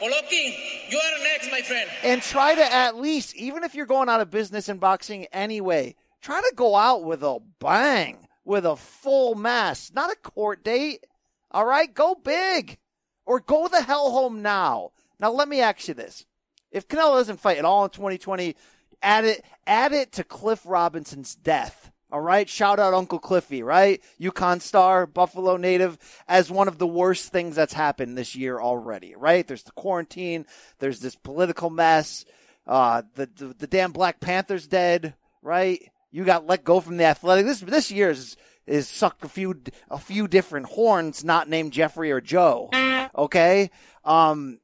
Oloki, 0.00 0.54
you 0.90 0.98
are 0.98 1.24
next, 1.24 1.50
my 1.50 1.60
friend. 1.62 1.90
and 2.04 2.22
try 2.22 2.54
to 2.54 2.72
at 2.72 2.96
least, 2.96 3.34
even 3.34 3.64
if 3.64 3.74
you're 3.74 3.86
going 3.86 4.08
out 4.08 4.20
of 4.20 4.30
business 4.30 4.68
in 4.68 4.78
boxing 4.78 5.26
anyway, 5.32 5.96
try 6.20 6.40
to 6.40 6.52
go 6.54 6.76
out 6.76 7.02
with 7.02 7.24
a 7.24 7.38
bang, 7.58 8.24
with 8.44 8.64
a 8.64 8.76
full 8.76 9.34
mass, 9.34 9.92
not 9.94 10.12
a 10.12 10.16
court 10.16 10.64
date. 10.64 11.06
All 11.50 11.66
right, 11.66 11.92
go 11.92 12.14
big, 12.14 12.78
or 13.26 13.40
go 13.40 13.68
the 13.68 13.82
hell 13.82 14.10
home 14.10 14.42
now. 14.42 14.92
Now 15.20 15.30
let 15.30 15.48
me 15.48 15.60
ask 15.60 15.88
you 15.88 15.94
this: 15.94 16.26
If 16.70 16.88
Canelo 16.88 17.18
doesn't 17.18 17.40
fight 17.40 17.58
at 17.58 17.64
all 17.64 17.84
in 17.84 17.90
2020, 17.90 18.56
add 19.02 19.24
it, 19.24 19.44
add 19.66 19.92
it 19.92 20.12
to 20.12 20.24
Cliff 20.24 20.62
Robinson's 20.64 21.34
death. 21.34 21.90
All 22.10 22.20
right, 22.20 22.46
shout 22.46 22.78
out 22.78 22.92
Uncle 22.92 23.18
Cliffy, 23.18 23.62
right? 23.62 24.02
UConn 24.20 24.60
star, 24.60 25.06
Buffalo 25.06 25.56
native, 25.56 25.96
as 26.28 26.50
one 26.50 26.68
of 26.68 26.76
the 26.76 26.86
worst 26.86 27.32
things 27.32 27.56
that's 27.56 27.72
happened 27.72 28.18
this 28.18 28.36
year 28.36 28.60
already, 28.60 29.14
right? 29.16 29.46
There's 29.46 29.62
the 29.62 29.72
quarantine, 29.72 30.44
there's 30.78 31.00
this 31.00 31.16
political 31.16 31.70
mess, 31.70 32.26
uh, 32.66 33.02
the, 33.14 33.30
the, 33.34 33.54
the 33.60 33.66
damn 33.66 33.92
Black 33.92 34.20
Panther's 34.20 34.66
dead, 34.66 35.14
right? 35.40 35.90
You 36.12 36.24
got 36.24 36.46
let 36.46 36.62
go 36.62 36.78
from 36.80 36.98
the 36.98 37.04
athletic. 37.04 37.46
This, 37.46 37.60
this 37.60 37.90
year 37.90 38.10
is, 38.10 38.36
is 38.66 38.86
sucked 38.86 39.24
a 39.24 39.28
few, 39.28 39.60
a 39.90 39.98
few 39.98 40.28
different 40.28 40.66
horns, 40.66 41.24
not 41.24 41.48
named 41.48 41.72
Jeffrey 41.72 42.12
or 42.12 42.20
Joe. 42.20 42.70
Okay. 43.16 43.70
Um, 44.04 44.60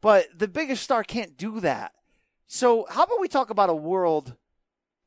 but 0.00 0.26
the 0.36 0.48
biggest 0.48 0.82
star 0.82 1.04
can't 1.04 1.36
do 1.36 1.60
that. 1.60 1.92
So 2.46 2.84
how 2.90 3.04
about 3.04 3.20
we 3.20 3.28
talk 3.28 3.48
about 3.48 3.70
a 3.70 3.74
world 3.74 4.34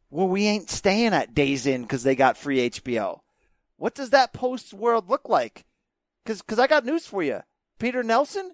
where 0.09 0.25
we 0.25 0.47
ain't 0.47 0.69
staying 0.69 1.13
at 1.13 1.35
Days 1.35 1.67
Inn 1.67 1.83
because 1.83 2.03
they 2.03 2.15
got 2.15 2.37
free 2.37 2.69
HBO? 2.69 3.19
What 3.77 3.93
does 3.93 4.11
that 4.11 4.33
post 4.33 4.73
world 4.73 5.09
look 5.09 5.27
like? 5.27 5.65
Because 6.23 6.41
cause 6.41 6.57
I 6.57 6.67
got 6.67 6.85
news 6.85 7.05
for 7.05 7.21
you. 7.21 7.41
Peter 7.77 8.01
Nelson, 8.01 8.51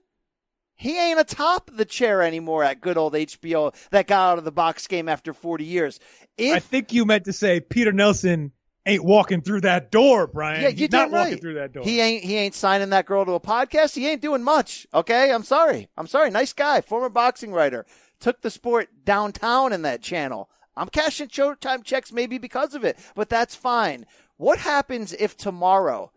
he 0.82 0.98
ain't 0.98 1.20
atop 1.20 1.70
the 1.72 1.86
chair 1.86 2.24
anymore 2.24 2.64
at 2.64 2.82
good 2.82 2.98
old 2.98 3.14
HBO 3.14 3.72
that 3.92 4.08
got 4.08 4.32
out 4.32 4.38
of 4.40 4.46
the 4.46 4.52
box 4.52 4.88
game 4.88 5.08
after 5.08 5.32
40 5.32 5.64
years. 5.64 6.00
If 6.40 6.56
I 6.56 6.60
think 6.60 6.92
you 6.92 7.06
meant 7.06 7.26
to 7.26 7.34
say 7.34 7.60
Peter 7.60 7.92
Nelson 7.92 8.52
ain't 8.88 9.04
walking 9.04 9.42
through 9.42 9.62
that 9.62 9.92
door, 9.92 10.26
Brian. 10.26 10.64
Yeah, 10.64 10.70
you're 10.70 10.90
not 10.92 11.12
right. 11.12 11.26
walking 11.26 11.38
through 11.38 11.54
that 11.54 11.72
door. 11.72 11.84
He 11.84 12.02
ain't 12.02 12.24
he 12.24 12.36
ain't 12.36 12.56
signing 12.56 12.90
that 12.90 13.06
girl 13.06 13.24
to 13.26 13.34
a 13.34 13.40
podcast. 13.40 13.96
He 13.96 14.08
ain't 14.08 14.24
doing 14.24 14.42
much. 14.42 14.88
Okay, 14.92 15.32
I'm 15.32 15.44
sorry. 15.44 15.88
I'm 15.96 16.08
sorry. 16.08 16.32
Nice 16.32 16.52
guy, 16.52 16.82
former 16.82 17.10
boxing 17.10 17.54
writer, 17.54 17.86
took 18.20 18.42
the 18.42 18.50
sport 18.50 18.90
downtown 19.06 19.74
in 19.74 19.84
that 19.84 20.02
channel. 20.02 20.50
I'm 20.76 20.90
cashing 20.90 21.28
Showtime 21.28 21.84
checks 21.84 22.12
maybe 22.12 22.40
because 22.40 22.74
of 22.74 22.84
it, 22.84 22.98
but 23.14 23.30
that's 23.30 23.54
fine. 23.54 24.08
What 24.38 24.58
happens 24.58 25.14
if 25.14 25.38
tomorrow 25.38 26.12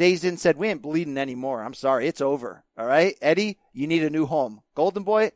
DAZN 0.00 0.38
said 0.38 0.56
we 0.56 0.68
ain't 0.68 0.80
bleeding 0.80 1.18
anymore? 1.18 1.62
I'm 1.62 1.74
sorry, 1.74 2.08
it's 2.08 2.22
over. 2.22 2.64
All 2.78 2.86
right, 2.86 3.16
Eddie, 3.20 3.58
you 3.74 3.86
need 3.86 4.02
a 4.02 4.08
new 4.08 4.24
home. 4.24 4.62
Golden 4.74 5.02
Boy, 5.02 5.32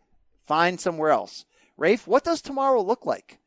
find 0.46 0.80
somewhere 0.80 1.10
else. 1.10 1.44
Rafe, 1.76 2.06
what 2.06 2.24
does 2.24 2.40
tomorrow 2.40 2.80
look 2.80 3.04
like? 3.04 3.40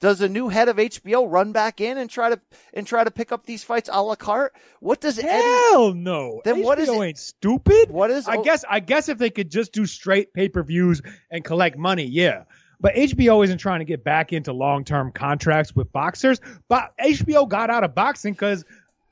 Does 0.00 0.22
a 0.22 0.30
new 0.30 0.48
head 0.48 0.68
of 0.68 0.78
HBO 0.78 1.30
run 1.30 1.52
back 1.52 1.82
in 1.82 1.98
and 1.98 2.08
try 2.08 2.30
to 2.30 2.40
and 2.72 2.86
try 2.86 3.04
to 3.04 3.10
pick 3.10 3.30
up 3.30 3.44
these 3.44 3.62
fights 3.62 3.90
a 3.92 4.02
la 4.02 4.14
carte? 4.14 4.54
What 4.80 5.02
does 5.02 5.18
Eddie? 5.18 5.28
Hell 5.28 5.92
no. 5.92 6.40
Then 6.44 6.62
what 6.62 6.78
is 6.78 6.88
HBO 6.88 7.06
ain't 7.06 7.18
stupid. 7.18 7.90
What 7.90 8.10
is? 8.10 8.26
I 8.26 8.42
guess 8.42 8.64
I 8.68 8.80
guess 8.80 9.10
if 9.10 9.18
they 9.18 9.30
could 9.30 9.50
just 9.50 9.72
do 9.72 9.84
straight 9.84 10.32
pay 10.32 10.48
per 10.48 10.62
views 10.62 11.02
and 11.30 11.44
collect 11.44 11.76
money, 11.76 12.04
yeah. 12.04 12.44
But 12.82 12.96
HBO 12.96 13.44
isn't 13.44 13.58
trying 13.58 13.78
to 13.78 13.84
get 13.84 14.02
back 14.02 14.32
into 14.32 14.52
long 14.52 14.84
term 14.84 15.12
contracts 15.12 15.74
with 15.74 15.92
boxers. 15.92 16.40
But 16.68 16.92
HBO 16.98 17.48
got 17.48 17.70
out 17.70 17.84
of 17.84 17.94
boxing 17.94 18.32
because, 18.32 18.64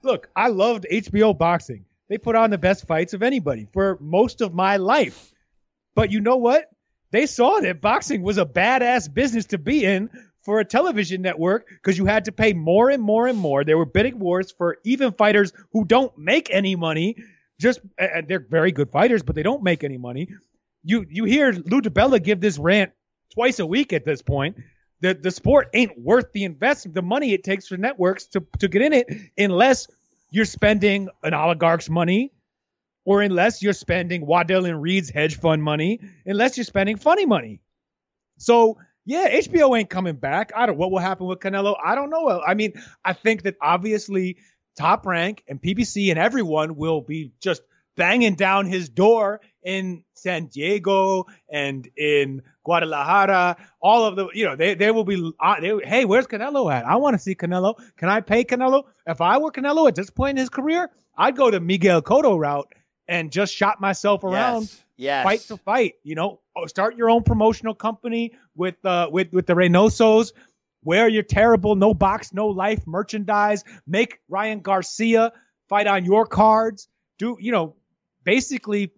look, 0.02 0.28
I 0.34 0.48
loved 0.48 0.86
HBO 0.90 1.36
boxing. 1.36 1.84
They 2.08 2.18
put 2.18 2.36
on 2.36 2.50
the 2.50 2.58
best 2.58 2.86
fights 2.86 3.14
of 3.14 3.22
anybody 3.22 3.68
for 3.72 3.96
most 4.00 4.40
of 4.40 4.52
my 4.52 4.76
life. 4.78 5.32
But 5.94 6.10
you 6.10 6.20
know 6.20 6.36
what? 6.36 6.68
They 7.12 7.26
saw 7.26 7.60
that 7.60 7.80
boxing 7.80 8.22
was 8.22 8.38
a 8.38 8.44
badass 8.46 9.12
business 9.12 9.46
to 9.46 9.58
be 9.58 9.84
in 9.84 10.10
for 10.42 10.60
a 10.60 10.64
television 10.64 11.22
network 11.22 11.68
because 11.68 11.98
you 11.98 12.06
had 12.06 12.24
to 12.26 12.32
pay 12.32 12.52
more 12.52 12.90
and 12.90 13.02
more 13.02 13.26
and 13.26 13.38
more. 13.38 13.64
There 13.64 13.78
were 13.78 13.86
bidding 13.86 14.18
wars 14.18 14.52
for 14.52 14.78
even 14.84 15.12
fighters 15.12 15.52
who 15.72 15.84
don't 15.84 16.16
make 16.16 16.48
any 16.50 16.76
money. 16.76 17.16
Just 17.60 17.80
and 17.98 18.26
they're 18.26 18.46
very 18.48 18.72
good 18.72 18.90
fighters, 18.90 19.22
but 19.22 19.34
they 19.34 19.42
don't 19.42 19.62
make 19.62 19.84
any 19.84 19.98
money. 19.98 20.28
You 20.82 21.04
you 21.08 21.24
hear 21.24 21.52
Lou 21.52 21.82
DiBella 21.82 22.22
give 22.22 22.40
this 22.40 22.58
rant 22.58 22.92
twice 23.34 23.58
a 23.58 23.66
week 23.66 23.92
at 23.92 24.04
this 24.04 24.22
point. 24.22 24.56
The 25.00 25.14
the 25.14 25.30
sport 25.30 25.68
ain't 25.74 25.98
worth 25.98 26.32
the 26.32 26.44
investment, 26.44 26.94
the 26.94 27.02
money 27.02 27.32
it 27.32 27.44
takes 27.44 27.68
for 27.68 27.76
networks 27.76 28.26
to 28.28 28.44
to 28.58 28.68
get 28.68 28.82
in 28.82 28.92
it, 28.92 29.06
unless 29.38 29.86
you're 30.30 30.44
spending 30.44 31.08
an 31.22 31.34
oligarch's 31.34 31.90
money, 31.90 32.32
or 33.04 33.22
unless 33.22 33.62
you're 33.62 33.72
spending 33.72 34.26
Waddell 34.26 34.66
and 34.66 34.80
Reed's 34.80 35.10
hedge 35.10 35.38
fund 35.38 35.62
money, 35.62 36.00
unless 36.26 36.56
you're 36.56 36.64
spending 36.64 36.96
funny 36.96 37.26
money. 37.26 37.60
So 38.38 38.78
yeah, 39.06 39.28
HBO 39.38 39.78
ain't 39.78 39.90
coming 39.90 40.16
back. 40.16 40.52
I 40.54 40.66
don't 40.66 40.76
what 40.78 40.90
will 40.90 40.98
happen 40.98 41.26
with 41.26 41.40
Canelo. 41.40 41.76
I 41.82 41.94
don't 41.94 42.10
know. 42.10 42.40
I 42.46 42.54
mean, 42.54 42.74
I 43.04 43.12
think 43.12 43.42
that 43.42 43.56
obviously 43.60 44.36
Top 44.76 45.06
Rank 45.06 45.42
and 45.48 45.60
PBC 45.60 46.10
and 46.10 46.18
everyone 46.18 46.76
will 46.76 47.00
be 47.00 47.32
just 47.40 47.62
banging 47.96 48.34
down 48.34 48.66
his 48.66 48.88
door 48.88 49.40
in 49.62 50.04
San 50.14 50.46
Diego 50.46 51.26
and 51.50 51.88
in 51.96 52.42
Guadalajara. 52.64 53.56
All 53.80 54.04
of 54.04 54.16
the, 54.16 54.28
you 54.34 54.44
know, 54.44 54.56
they, 54.56 54.74
they 54.74 54.90
will 54.90 55.04
be, 55.04 55.32
uh, 55.40 55.60
they, 55.60 55.78
hey, 55.84 56.04
where's 56.04 56.26
Canelo 56.26 56.72
at? 56.72 56.84
I 56.84 56.96
want 56.96 57.14
to 57.14 57.18
see 57.18 57.34
Canelo. 57.34 57.74
Can 57.96 58.08
I 58.08 58.20
pay 58.20 58.44
Canelo? 58.44 58.84
If 59.06 59.20
I 59.20 59.38
were 59.38 59.50
Canelo 59.50 59.88
at 59.88 59.94
this 59.94 60.10
point 60.10 60.30
in 60.30 60.36
his 60.38 60.50
career, 60.50 60.90
I'd 61.16 61.36
go 61.36 61.50
to 61.50 61.60
Miguel 61.60 62.02
Cotto 62.02 62.38
route 62.38 62.72
and 63.08 63.32
just 63.32 63.54
shop 63.54 63.80
myself 63.80 64.24
around. 64.24 64.62
Yes. 64.62 64.84
Yes. 64.96 65.24
Fight 65.24 65.40
to 65.40 65.56
fight, 65.56 65.94
you 66.02 66.14
know, 66.14 66.40
Oh, 66.56 66.66
start 66.66 66.96
your 66.96 67.08
own 67.08 67.22
promotional 67.22 67.74
company 67.74 68.32
with, 68.54 68.84
uh, 68.84 69.08
with, 69.10 69.32
with 69.32 69.46
the 69.46 69.54
Reynosos. 69.54 70.32
Wear 70.84 71.08
your 71.08 71.22
terrible 71.22 71.74
no 71.74 71.94
box, 71.94 72.34
no 72.34 72.48
life 72.48 72.86
merchandise. 72.86 73.64
Make 73.86 74.18
Ryan 74.28 74.60
Garcia 74.60 75.32
fight 75.68 75.86
on 75.86 76.04
your 76.04 76.26
cards. 76.26 76.88
Do, 77.18 77.38
you 77.40 77.52
know, 77.52 77.76
basically 78.24 78.92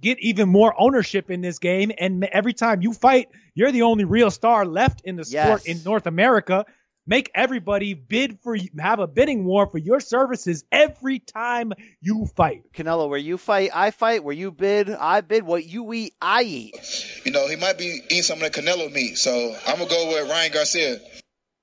get 0.00 0.18
even 0.20 0.48
more 0.48 0.74
ownership 0.78 1.30
in 1.30 1.40
this 1.40 1.58
game. 1.58 1.92
And 1.98 2.24
every 2.24 2.52
time 2.54 2.82
you 2.82 2.92
fight, 2.92 3.28
you're 3.54 3.72
the 3.72 3.82
only 3.82 4.04
real 4.04 4.30
star 4.30 4.64
left 4.64 5.02
in 5.04 5.16
the 5.16 5.24
sport 5.24 5.62
Yes. 5.64 5.66
in 5.66 5.82
North 5.84 6.06
America. 6.06 6.64
Make 7.06 7.30
everybody 7.34 7.94
bid 7.94 8.38
for 8.42 8.56
have 8.78 9.00
a 9.00 9.06
bidding 9.08 9.44
war 9.44 9.66
for 9.66 9.78
your 9.78 9.98
services 10.00 10.64
every 10.70 11.18
time 11.18 11.72
you 12.00 12.26
fight. 12.36 12.62
Canelo, 12.72 13.08
where 13.08 13.18
you 13.18 13.36
fight, 13.36 13.70
I 13.74 13.90
fight. 13.90 14.22
Where 14.22 14.34
you 14.34 14.52
bid, 14.52 14.90
I 14.90 15.20
bid. 15.22 15.42
What 15.44 15.64
you 15.66 15.92
eat, 15.92 16.12
I 16.20 16.42
eat. 16.42 16.76
You 17.24 17.32
know, 17.32 17.48
he 17.48 17.56
might 17.56 17.78
be 17.78 18.00
eating 18.10 18.22
some 18.22 18.40
of 18.42 18.52
the 18.52 18.60
Canelo 18.62 18.92
meat, 18.92 19.16
so 19.18 19.56
I'm 19.66 19.78
gonna 19.78 19.90
go 19.90 20.08
with 20.08 20.30
Ryan 20.30 20.52
Garcia. 20.52 20.98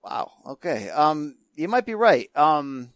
Wow. 0.04 0.32
Okay. 0.48 0.90
Um, 0.90 1.38
you 1.56 1.68
might 1.70 1.86
be 1.86 1.96
right. 1.96 2.30
Um, 2.36 2.90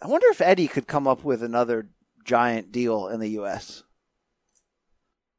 I 0.00 0.06
wonder 0.06 0.28
if 0.28 0.40
Eddie 0.40 0.68
could 0.68 0.86
come 0.86 1.06
up 1.06 1.22
with 1.22 1.42
another 1.42 1.88
giant 2.24 2.72
deal 2.72 3.08
in 3.08 3.20
the 3.20 3.30
U.S. 3.30 3.82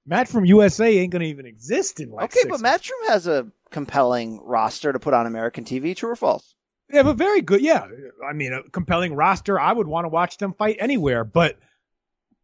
Matt 0.06 0.28
from 0.28 0.46
USA 0.46 0.98
ain't 0.98 1.12
gonna 1.12 1.26
even 1.26 1.46
exist 1.46 2.00
in 2.00 2.12
like 2.12 2.36
okay, 2.36 2.48
but 2.50 2.60
Matchroom 2.60 3.08
has 3.08 3.26
a 3.28 3.48
compelling 3.72 4.40
roster 4.44 4.92
to 4.92 5.00
put 5.00 5.14
on 5.14 5.26
American 5.26 5.64
TV. 5.64 5.96
True 5.96 6.12
or 6.12 6.16
false? 6.16 6.56
Yeah, 6.92 7.04
but 7.04 7.18
very 7.18 7.42
good. 7.42 7.62
Yeah, 7.62 7.86
I 8.28 8.34
mean, 8.34 8.54
a 8.54 8.70
compelling 8.70 9.16
roster. 9.16 9.60
I 9.60 9.72
would 9.72 9.88
want 9.88 10.06
to 10.06 10.10
watch 10.10 10.38
them 10.38 10.54
fight 10.54 10.78
anywhere. 10.80 11.24
But 11.24 11.58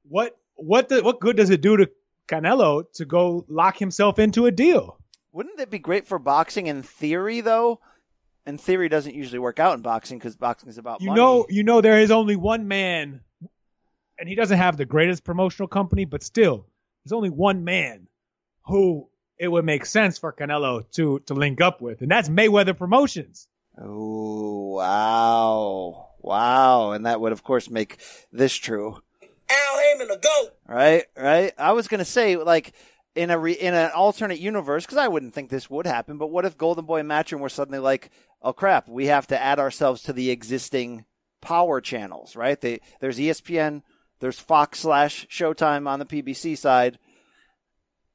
what 0.07 0.37
what 0.55 0.89
the, 0.89 1.03
what 1.03 1.19
good 1.19 1.35
does 1.37 1.49
it 1.49 1.61
do 1.61 1.77
to 1.77 1.89
Canelo 2.27 2.85
to 2.93 3.05
go 3.05 3.45
lock 3.49 3.77
himself 3.77 4.19
into 4.19 4.45
a 4.45 4.51
deal? 4.51 4.97
Wouldn't 5.31 5.59
it 5.59 5.69
be 5.69 5.79
great 5.79 6.07
for 6.07 6.17
boxing 6.17 6.67
in 6.67 6.81
theory, 6.81 7.41
though? 7.41 7.79
In 8.47 8.57
theory, 8.57 8.89
doesn't 8.89 9.13
usually 9.13 9.37
work 9.39 9.59
out 9.59 9.75
in 9.75 9.81
boxing 9.81 10.17
because 10.17 10.35
boxing 10.35 10.69
is 10.69 10.77
about 10.77 11.01
You 11.01 11.07
money. 11.07 11.19
know, 11.21 11.45
you 11.49 11.63
know, 11.63 11.81
there 11.81 11.99
is 11.99 12.09
only 12.09 12.35
one 12.35 12.67
man, 12.67 13.21
and 14.19 14.27
he 14.27 14.35
doesn't 14.35 14.57
have 14.57 14.77
the 14.77 14.85
greatest 14.85 15.23
promotional 15.23 15.67
company, 15.67 16.05
but 16.05 16.23
still, 16.23 16.65
there's 17.03 17.13
only 17.13 17.29
one 17.29 17.63
man 17.63 18.07
who 18.63 19.07
it 19.37 19.47
would 19.47 19.65
make 19.65 19.85
sense 19.85 20.17
for 20.17 20.33
Canelo 20.33 20.89
to 20.91 21.19
to 21.19 21.33
link 21.33 21.61
up 21.61 21.81
with, 21.81 22.01
and 22.01 22.11
that's 22.11 22.29
Mayweather 22.29 22.77
Promotions. 22.77 23.47
Oh 23.81 24.75
wow, 24.75 26.09
wow, 26.19 26.91
and 26.91 27.05
that 27.05 27.21
would 27.21 27.31
of 27.31 27.43
course 27.43 27.69
make 27.69 27.97
this 28.31 28.53
true. 28.53 29.01
Al 29.49 29.79
Haymon, 29.79 30.07
the 30.09 30.17
GOAT. 30.17 30.53
Right, 30.67 31.05
right. 31.17 31.53
I 31.57 31.71
was 31.71 31.87
gonna 31.87 32.05
say 32.05 32.35
like 32.35 32.73
in 33.15 33.31
a 33.31 33.39
re, 33.39 33.53
in 33.53 33.73
an 33.73 33.91
alternate 33.91 34.39
universe 34.39 34.85
because 34.85 34.97
I 34.97 35.07
wouldn't 35.07 35.33
think 35.33 35.49
this 35.49 35.69
would 35.69 35.87
happen. 35.87 36.17
But 36.17 36.27
what 36.27 36.45
if 36.45 36.57
Golden 36.57 36.85
Boy 36.85 36.99
and 36.99 37.09
Matchroom 37.09 37.39
were 37.39 37.49
suddenly 37.49 37.79
like, 37.79 38.11
oh 38.41 38.53
crap, 38.53 38.87
we 38.87 39.07
have 39.07 39.27
to 39.27 39.41
add 39.41 39.59
ourselves 39.59 40.03
to 40.03 40.13
the 40.13 40.29
existing 40.29 41.05
power 41.41 41.81
channels, 41.81 42.35
right? 42.35 42.59
They, 42.59 42.81
there's 42.99 43.17
ESPN, 43.17 43.81
there's 44.19 44.39
Fox 44.39 44.79
slash 44.79 45.27
Showtime 45.27 45.87
on 45.87 45.99
the 45.99 46.05
PBC 46.05 46.57
side, 46.57 46.99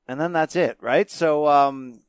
and 0.07 0.21
then 0.21 0.33
that's 0.33 0.57
it, 0.57 0.77
right? 0.81 1.11
So 1.11 1.47
um, 1.47 2.01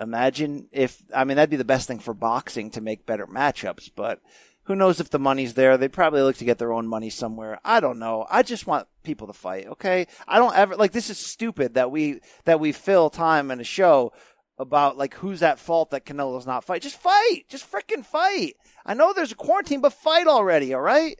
imagine 0.00 0.68
if 0.72 1.02
I 1.14 1.24
mean 1.24 1.36
that'd 1.36 1.50
be 1.50 1.56
the 1.56 1.64
best 1.64 1.88
thing 1.88 1.98
for 1.98 2.14
boxing 2.14 2.70
to 2.70 2.80
make 2.80 3.06
better 3.06 3.26
matchups, 3.26 3.90
but 3.94 4.20
who 4.64 4.74
knows 4.74 4.98
if 4.98 5.10
the 5.10 5.18
money's 5.18 5.54
there? 5.54 5.76
They'd 5.76 5.92
probably 5.92 6.22
look 6.22 6.36
to 6.36 6.44
get 6.44 6.58
their 6.58 6.72
own 6.72 6.86
money 6.86 7.10
somewhere. 7.10 7.60
I 7.64 7.80
don't 7.80 7.98
know. 7.98 8.26
I 8.30 8.42
just 8.42 8.66
want 8.66 8.88
people 9.02 9.26
to 9.26 9.34
fight, 9.34 9.66
okay? 9.66 10.06
I 10.26 10.38
don't 10.38 10.56
ever 10.56 10.76
like 10.76 10.92
this 10.92 11.10
is 11.10 11.18
stupid 11.18 11.74
that 11.74 11.90
we 11.90 12.20
that 12.44 12.60
we 12.60 12.72
fill 12.72 13.10
time 13.10 13.50
in 13.50 13.60
a 13.60 13.64
show 13.64 14.12
about 14.58 14.96
like 14.96 15.14
who's 15.14 15.42
at 15.42 15.58
fault 15.58 15.90
that 15.90 16.06
Canelo's 16.06 16.46
not 16.46 16.64
fight. 16.64 16.82
Just 16.82 17.00
fight. 17.00 17.44
Just 17.48 17.70
freaking 17.70 18.04
fight. 18.04 18.54
I 18.86 18.94
know 18.94 19.12
there's 19.12 19.32
a 19.32 19.36
quarantine, 19.36 19.80
but 19.80 19.92
fight 19.92 20.26
already, 20.26 20.72
all 20.72 20.80
right? 20.80 21.18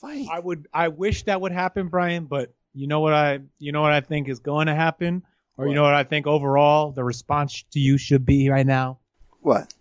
Fight. 0.00 0.26
I 0.30 0.38
would, 0.38 0.66
I 0.72 0.88
wish 0.88 1.24
that 1.24 1.40
would 1.40 1.52
happen, 1.52 1.88
Brian, 1.88 2.24
but 2.24 2.54
you 2.72 2.86
know 2.86 3.00
what 3.00 3.12
I, 3.12 3.40
you 3.58 3.72
know 3.72 3.82
what 3.82 3.92
I 3.92 4.00
think 4.00 4.28
is 4.28 4.38
going 4.38 4.66
to 4.68 4.74
happen, 4.74 5.22
or 5.56 5.68
you 5.68 5.74
know 5.74 5.82
what 5.82 5.94
I 5.94 6.04
think 6.04 6.26
overall 6.26 6.92
the 6.92 7.04
response 7.04 7.64
to 7.72 7.80
you 7.80 7.98
should 7.98 8.24
be 8.24 8.48
right 8.48 8.66
now. 8.66 8.98
What? 9.40 9.72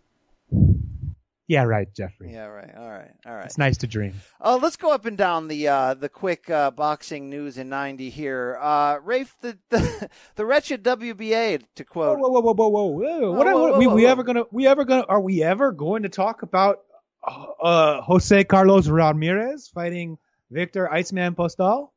Yeah, 1.50 1.64
right, 1.64 1.88
Jeffrey. 1.96 2.32
Yeah, 2.32 2.46
right. 2.46 2.70
All 2.78 2.88
right. 2.88 3.10
All 3.26 3.34
right. 3.34 3.46
It's 3.46 3.58
nice 3.58 3.78
to 3.78 3.88
dream. 3.88 4.14
Uh, 4.40 4.60
let's 4.62 4.78
go 4.78 4.92
up 4.92 5.08
and 5.08 5.18
down 5.18 5.48
the 5.48 5.68
uh, 5.68 5.94
the 5.96 6.08
quick 6.08 6.48
uh, 6.48 6.70
boxing 6.70 7.28
news 7.28 7.58
in 7.58 7.70
ninety 7.70 8.12
here. 8.12 8.56
Uh, 8.62 9.00
Rafe, 9.04 9.34
the, 9.42 9.58
the 9.70 10.10
the 10.36 10.46
wretched 10.46 10.84
WBA 10.84 11.64
to 11.74 11.84
quote. 11.84 12.20
Whoa, 12.20 12.30
whoa, 12.30 12.42
whoa, 12.42 12.54
whoa, 12.54 12.68
whoa, 12.68 12.86
whoa! 12.86 13.32
What 13.32 13.48
whoa, 13.48 13.52
are 13.52 13.72
whoa, 13.72 13.80
we, 13.80 13.88
whoa, 13.88 13.96
we 13.96 14.04
whoa. 14.04 14.10
ever 14.10 14.24
gonna? 14.24 14.44
We 14.52 14.68
ever 14.68 14.86
gonna? 14.86 15.06
Are 15.10 15.20
we 15.20 15.42
ever 15.42 15.72
going 15.72 16.04
to 16.04 16.10
talk 16.10 16.44
about 16.44 16.82
uh, 17.26 18.02
Jose 18.02 18.44
Carlos 18.46 18.88
Ramirez 18.88 19.68
fighting 19.68 20.18
Victor 20.52 20.92
Iceman 20.92 21.36
Postol? 21.36 21.90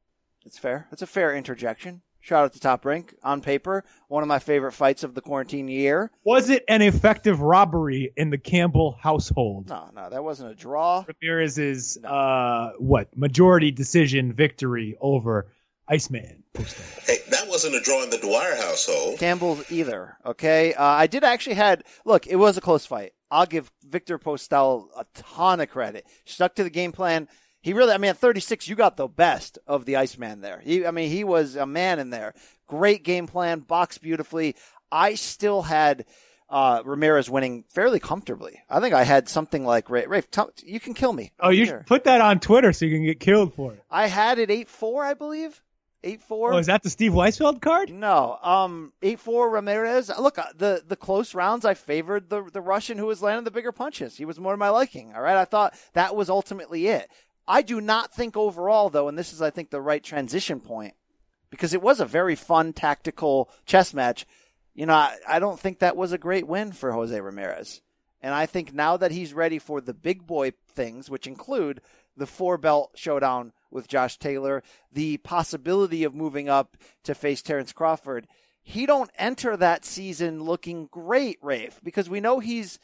It's 0.44 0.58
fair. 0.58 0.86
That's 0.90 1.02
a 1.02 1.06
fair 1.06 1.34
interjection. 1.34 2.02
Shout 2.20 2.44
out 2.44 2.52
to 2.52 2.60
Top 2.60 2.84
Rank 2.84 3.14
on 3.24 3.40
paper. 3.40 3.84
One 4.06 4.22
of 4.22 4.28
my 4.28 4.38
favorite 4.38 4.72
fights 4.72 5.02
of 5.02 5.14
the 5.14 5.20
quarantine 5.20 5.66
year. 5.66 6.08
Was 6.24 6.50
it 6.50 6.64
an 6.68 6.80
effective 6.80 7.40
robbery 7.40 8.12
in 8.16 8.30
the 8.30 8.38
Campbell 8.38 8.96
household? 9.00 9.68
No, 9.68 9.90
no, 9.92 10.08
that 10.08 10.22
wasn't 10.22 10.52
a 10.52 10.54
draw. 10.54 11.04
Ramirez's 11.20 11.98
uh, 12.04 12.72
what 12.78 13.16
majority 13.16 13.72
decision 13.72 14.32
victory 14.32 14.96
over 15.00 15.48
Iceman 15.88 16.44
Postol. 16.54 17.06
Hey, 17.08 17.18
that 17.30 17.48
wasn't 17.48 17.74
a 17.74 17.80
draw 17.80 18.04
in 18.04 18.10
the 18.10 18.18
Dwyer 18.18 18.54
household. 18.54 19.18
Campbell's 19.18 19.70
either. 19.72 20.16
Okay, 20.24 20.74
uh, 20.74 20.84
I 20.84 21.08
did 21.08 21.24
actually 21.24 21.56
had 21.56 21.82
look. 22.04 22.28
It 22.28 22.36
was 22.36 22.56
a 22.56 22.60
close 22.60 22.86
fight. 22.86 23.14
I'll 23.32 23.46
give 23.46 23.72
Victor 23.82 24.18
Postol 24.18 24.88
a 24.94 25.06
ton 25.14 25.60
of 25.60 25.70
credit. 25.70 26.06
Stuck 26.26 26.54
to 26.56 26.64
the 26.64 26.70
game 26.70 26.92
plan. 26.92 27.28
He 27.62 27.72
really, 27.72 27.94
I 27.94 27.96
mean, 27.96 28.10
at 28.10 28.18
36, 28.18 28.68
you 28.68 28.76
got 28.76 28.98
the 28.98 29.08
best 29.08 29.58
of 29.66 29.86
the 29.86 29.96
Iceman 29.96 30.42
there. 30.42 30.60
He, 30.60 30.84
I 30.84 30.90
mean, 30.90 31.08
he 31.10 31.24
was 31.24 31.56
a 31.56 31.64
man 31.64 31.98
in 31.98 32.10
there. 32.10 32.34
Great 32.66 33.04
game 33.04 33.26
plan, 33.26 33.60
boxed 33.60 34.02
beautifully. 34.02 34.54
I 34.90 35.14
still 35.14 35.62
had 35.62 36.04
uh, 36.50 36.82
Ramirez 36.84 37.30
winning 37.30 37.64
fairly 37.70 38.00
comfortably. 38.00 38.60
I 38.68 38.80
think 38.80 38.94
I 38.94 39.04
had 39.04 39.30
something 39.30 39.64
like 39.64 39.88
Rafe. 39.88 40.08
Rafe, 40.08 40.30
tell, 40.30 40.50
you 40.62 40.78
can 40.78 40.92
kill 40.92 41.14
me. 41.14 41.32
Oh, 41.40 41.48
you 41.48 41.64
should 41.64 41.86
put 41.86 42.04
that 42.04 42.20
on 42.20 42.38
Twitter 42.38 42.74
so 42.74 42.84
you 42.84 42.94
can 42.94 43.06
get 43.06 43.18
killed 43.18 43.54
for 43.54 43.72
it. 43.72 43.82
I 43.90 44.08
had 44.08 44.38
it 44.38 44.50
eight 44.50 44.68
four, 44.68 45.04
I 45.04 45.14
believe. 45.14 45.62
Eight 46.04 46.20
four. 46.20 46.52
Oh, 46.52 46.58
is 46.58 46.66
that 46.66 46.82
the 46.82 46.90
Steve 46.90 47.12
Weisfeld 47.12 47.60
card? 47.60 47.90
No, 47.90 48.38
um, 48.42 48.92
eight 49.02 49.20
four 49.20 49.48
Ramirez. 49.50 50.10
Look, 50.18 50.36
uh, 50.36 50.46
the 50.56 50.82
the 50.86 50.96
close 50.96 51.34
rounds, 51.34 51.64
I 51.64 51.74
favored 51.74 52.28
the 52.28 52.42
the 52.42 52.60
Russian 52.60 52.98
who 52.98 53.06
was 53.06 53.22
landing 53.22 53.44
the 53.44 53.52
bigger 53.52 53.70
punches. 53.70 54.16
He 54.16 54.24
was 54.24 54.40
more 54.40 54.52
to 54.52 54.56
my 54.56 54.68
liking. 54.68 55.14
All 55.14 55.22
right, 55.22 55.36
I 55.36 55.44
thought 55.44 55.74
that 55.92 56.16
was 56.16 56.28
ultimately 56.28 56.88
it. 56.88 57.08
I 57.46 57.62
do 57.62 57.80
not 57.80 58.12
think 58.12 58.36
overall, 58.36 58.88
though, 58.90 59.08
and 59.08 59.18
this 59.18 59.32
is, 59.32 59.42
I 59.42 59.50
think, 59.50 59.70
the 59.70 59.80
right 59.80 60.02
transition 60.02 60.60
point 60.60 60.94
because 61.50 61.74
it 61.74 61.82
was 61.82 62.00
a 62.00 62.06
very 62.06 62.34
fun 62.34 62.72
tactical 62.72 63.50
chess 63.66 63.92
match. 63.92 64.26
You 64.74 64.86
know, 64.86 64.94
I, 64.94 65.16
I 65.28 65.38
don't 65.38 65.60
think 65.60 65.80
that 65.80 65.96
was 65.96 66.12
a 66.12 66.18
great 66.18 66.46
win 66.46 66.72
for 66.72 66.92
Jose 66.92 67.20
Ramirez. 67.20 67.82
And 68.22 68.32
I 68.32 68.46
think 68.46 68.72
now 68.72 68.96
that 68.96 69.10
he's 69.10 69.34
ready 69.34 69.58
for 69.58 69.80
the 69.80 69.92
big 69.92 70.26
boy 70.26 70.52
things, 70.74 71.10
which 71.10 71.26
include 71.26 71.80
the 72.16 72.26
four 72.26 72.56
belt 72.56 72.92
showdown 72.94 73.52
with 73.72 73.88
Josh 73.88 74.18
Taylor, 74.18 74.62
the 74.92 75.16
possibility 75.18 76.04
of 76.04 76.14
moving 76.14 76.48
up 76.48 76.76
to 77.04 77.14
face 77.14 77.42
Terrence 77.42 77.72
Crawford, 77.72 78.26
he 78.62 78.86
don't 78.86 79.10
enter 79.18 79.56
that 79.56 79.84
season 79.84 80.44
looking 80.44 80.86
great, 80.86 81.38
Rafe, 81.42 81.80
because 81.82 82.08
we 82.08 82.20
know 82.20 82.38
he's 82.38 82.78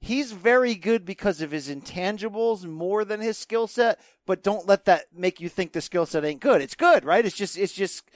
he's 0.00 0.32
very 0.32 0.74
good 0.74 1.04
because 1.04 1.40
of 1.40 1.50
his 1.50 1.68
intangibles 1.68 2.64
more 2.64 3.04
than 3.04 3.20
his 3.20 3.36
skill 3.36 3.66
set, 3.66 3.98
but 4.24 4.42
don't 4.42 4.66
let 4.66 4.84
that 4.84 5.06
make 5.12 5.40
you 5.40 5.48
think 5.48 5.72
the 5.72 5.80
skill 5.80 6.06
set 6.06 6.24
ain't 6.24 6.40
good. 6.40 6.60
It's 6.60 6.74
good, 6.74 7.04
right? 7.04 7.24
It's 7.24 7.36
just 7.36 7.58
it's 7.58 7.72
just 7.72 8.08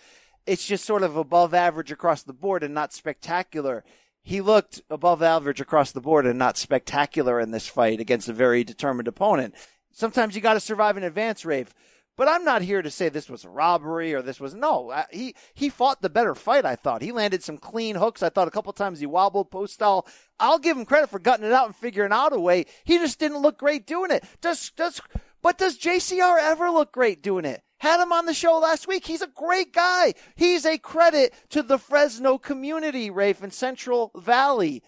it's 0.46 0.66
just 0.66 0.84
sort 0.84 1.02
of 1.02 1.16
above 1.16 1.52
average 1.52 1.90
across 1.92 2.22
the 2.22 2.32
board 2.32 2.62
and 2.62 2.74
not 2.74 2.92
spectacular. 2.92 3.84
He 4.22 4.40
looked 4.40 4.82
above 4.90 5.22
average 5.22 5.60
across 5.60 5.92
the 5.92 6.00
board 6.00 6.26
and 6.26 6.38
not 6.38 6.58
spectacular 6.58 7.40
in 7.40 7.50
this 7.50 7.66
fight 7.66 8.00
against 8.00 8.28
a 8.28 8.34
very 8.34 8.64
determined 8.64 9.08
opponent. 9.08 9.54
Sometimes 9.92 10.34
you 10.34 10.40
got 10.40 10.54
to 10.54 10.60
survive 10.60 10.96
in 10.96 11.02
advance, 11.02 11.44
Rafe. 11.44 11.74
But 12.20 12.28
I'm 12.28 12.44
not 12.44 12.60
here 12.60 12.82
to 12.82 12.90
say 12.90 13.08
this 13.08 13.30
was 13.30 13.46
a 13.46 13.48
robbery 13.48 14.12
or 14.12 14.20
this 14.20 14.38
was 14.38 14.54
no. 14.54 14.90
Uh, 14.90 15.04
he 15.10 15.34
he 15.54 15.70
fought 15.70 16.02
the 16.02 16.10
better 16.10 16.34
fight. 16.34 16.66
I 16.66 16.76
thought 16.76 17.00
he 17.00 17.12
landed 17.12 17.42
some 17.42 17.56
clean 17.56 17.96
hooks. 17.96 18.22
I 18.22 18.28
thought 18.28 18.46
a 18.46 18.50
couple 18.50 18.74
times 18.74 19.00
he 19.00 19.06
wobbled 19.06 19.50
Postol. 19.50 20.06
I'll 20.38 20.58
give 20.58 20.76
him 20.76 20.84
credit 20.84 21.08
for 21.08 21.18
gutting 21.18 21.46
it 21.46 21.52
out 21.54 21.64
and 21.64 21.74
figuring 21.74 22.12
out 22.12 22.34
a 22.34 22.38
way. 22.38 22.66
He 22.84 22.98
just 22.98 23.18
didn't 23.18 23.38
look 23.38 23.56
great 23.56 23.86
doing 23.86 24.10
it. 24.10 24.22
Does 24.42 24.70
does 24.76 25.00
but 25.40 25.56
does 25.56 25.78
JCR 25.78 26.38
ever 26.42 26.68
look 26.68 26.92
great 26.92 27.22
doing 27.22 27.46
it? 27.46 27.62
Had 27.78 28.02
him 28.02 28.12
on 28.12 28.26
the 28.26 28.34
show 28.34 28.58
last 28.58 28.86
week. 28.86 29.06
He's 29.06 29.22
a 29.22 29.26
great 29.26 29.72
guy. 29.72 30.12
He's 30.36 30.66
a 30.66 30.76
credit 30.76 31.32
to 31.48 31.62
the 31.62 31.78
Fresno 31.78 32.36
community, 32.36 33.08
Rafe, 33.08 33.42
in 33.42 33.50
Central 33.50 34.10
Valley. 34.14 34.82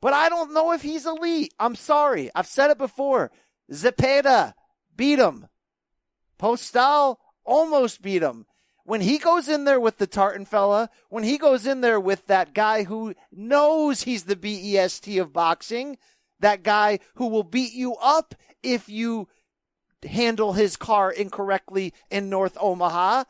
But 0.00 0.14
I 0.14 0.28
don't 0.28 0.52
know 0.52 0.72
if 0.72 0.82
he's 0.82 1.06
elite. 1.06 1.54
I'm 1.60 1.76
sorry. 1.76 2.28
I've 2.34 2.48
said 2.48 2.72
it 2.72 2.78
before. 2.78 3.30
Zepeda 3.70 4.54
beat 4.96 5.20
him. 5.20 5.46
Postol 6.40 7.16
almost 7.44 8.02
beat 8.02 8.22
him. 8.22 8.46
When 8.84 9.02
he 9.02 9.18
goes 9.18 9.48
in 9.48 9.64
there 9.64 9.78
with 9.78 9.98
the 9.98 10.06
Tartan 10.06 10.46
fella, 10.46 10.90
when 11.10 11.22
he 11.22 11.38
goes 11.38 11.66
in 11.66 11.80
there 11.80 12.00
with 12.00 12.26
that 12.26 12.54
guy 12.54 12.84
who 12.84 13.14
knows 13.30 14.02
he's 14.02 14.24
the 14.24 14.34
BEST 14.34 15.06
of 15.18 15.32
boxing, 15.32 15.98
that 16.40 16.62
guy 16.62 16.98
who 17.14 17.26
will 17.28 17.44
beat 17.44 17.72
you 17.72 17.94
up 17.96 18.34
if 18.62 18.88
you 18.88 19.28
handle 20.02 20.54
his 20.54 20.76
car 20.76 21.12
incorrectly 21.12 21.92
in 22.10 22.30
North 22.30 22.56
Omaha. 22.58 23.24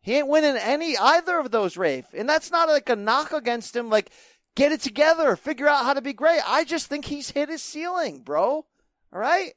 He 0.00 0.14
ain't 0.14 0.28
winning 0.28 0.56
any 0.56 0.96
either 0.96 1.38
of 1.38 1.50
those, 1.50 1.76
Rafe. 1.76 2.06
And 2.14 2.28
that's 2.28 2.50
not 2.50 2.68
like 2.68 2.88
a 2.88 2.96
knock 2.96 3.32
against 3.32 3.76
him. 3.76 3.90
Like, 3.90 4.10
get 4.54 4.72
it 4.72 4.80
together, 4.80 5.36
figure 5.36 5.68
out 5.68 5.84
how 5.84 5.94
to 5.94 6.00
be 6.00 6.12
great. 6.12 6.40
I 6.46 6.64
just 6.64 6.86
think 6.86 7.04
he's 7.04 7.30
hit 7.30 7.48
his 7.48 7.62
ceiling, 7.62 8.22
bro. 8.22 8.48
All 8.50 8.66
right? 9.12 9.52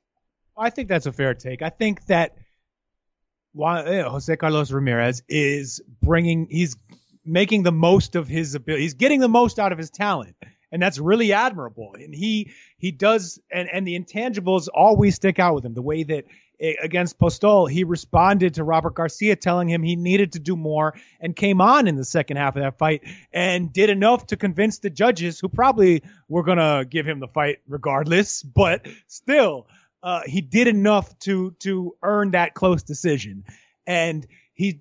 I 0.58 0.70
think 0.70 0.90
that's 0.90 1.06
a 1.06 1.14
fair 1.14 1.34
take. 1.34 1.62
I 1.62 1.70
think 1.70 2.06
that 2.08 2.36
Jose 3.58 4.36
Carlos 4.36 4.72
Ramirez 4.72 5.24
is 5.30 5.82
bringing, 6.02 6.48
he's 6.50 6.76
making 7.26 7.64
the 7.64 7.72
most 7.72 8.16
of 8.16 8.28
his 8.28 8.56
ability. 8.56 8.84
He's 8.84 8.94
getting 8.94 9.20
the 9.20 9.28
most 9.28 9.60
out 9.60 9.72
of 9.72 9.78
his 9.78 9.90
talent. 9.90 10.36
And 10.72 10.82
that's 10.82 11.00
really 11.00 11.32
admirable. 11.32 11.96
And 11.98 12.14
he, 12.14 12.52
he 12.78 12.92
does, 12.92 13.40
and, 13.52 13.70
and 13.72 13.88
the 13.88 13.98
intangibles 13.98 14.68
always 14.74 15.16
stick 15.16 15.40
out 15.40 15.56
with 15.56 15.66
him. 15.66 15.74
The 15.74 15.82
way 15.82 16.04
that 16.04 16.26
eh, 16.60 16.74
against 16.82 17.18
Postol, 17.18 17.70
he 17.70 17.86
responded 17.86 18.56
to 18.56 18.64
Robert 18.64 18.94
Garcia 18.94 19.36
telling 19.38 19.70
him 19.70 19.84
he 19.84 19.96
needed 19.96 20.34
to 20.34 20.40
do 20.40 20.58
more 20.58 20.94
and 21.22 21.36
came 21.36 21.62
on 21.62 21.88
in 21.88 21.96
the 21.96 22.04
second 22.04 22.38
half 22.38 22.58
of 22.58 22.64
that 22.64 22.78
fight 22.78 23.04
and 23.32 23.72
did 23.72 23.90
enough 23.90 24.28
to 24.28 24.38
convince 24.38 24.80
the 24.80 24.90
judges 24.90 25.40
who 25.40 25.48
probably 25.48 26.04
were 26.28 26.44
going 26.44 26.58
to 26.58 26.86
give 26.90 27.08
him 27.08 27.20
the 27.20 27.28
fight 27.28 27.60
regardless, 27.68 28.44
but 28.44 28.86
still, 29.08 29.68
uh, 30.06 30.22
he 30.26 30.40
did 30.40 30.68
enough 30.68 31.18
to 31.20 31.52
to 31.60 31.96
earn 32.04 32.32
that 32.32 32.54
close 32.54 32.84
decision. 32.84 33.44
And 33.88 34.26
he, 34.54 34.80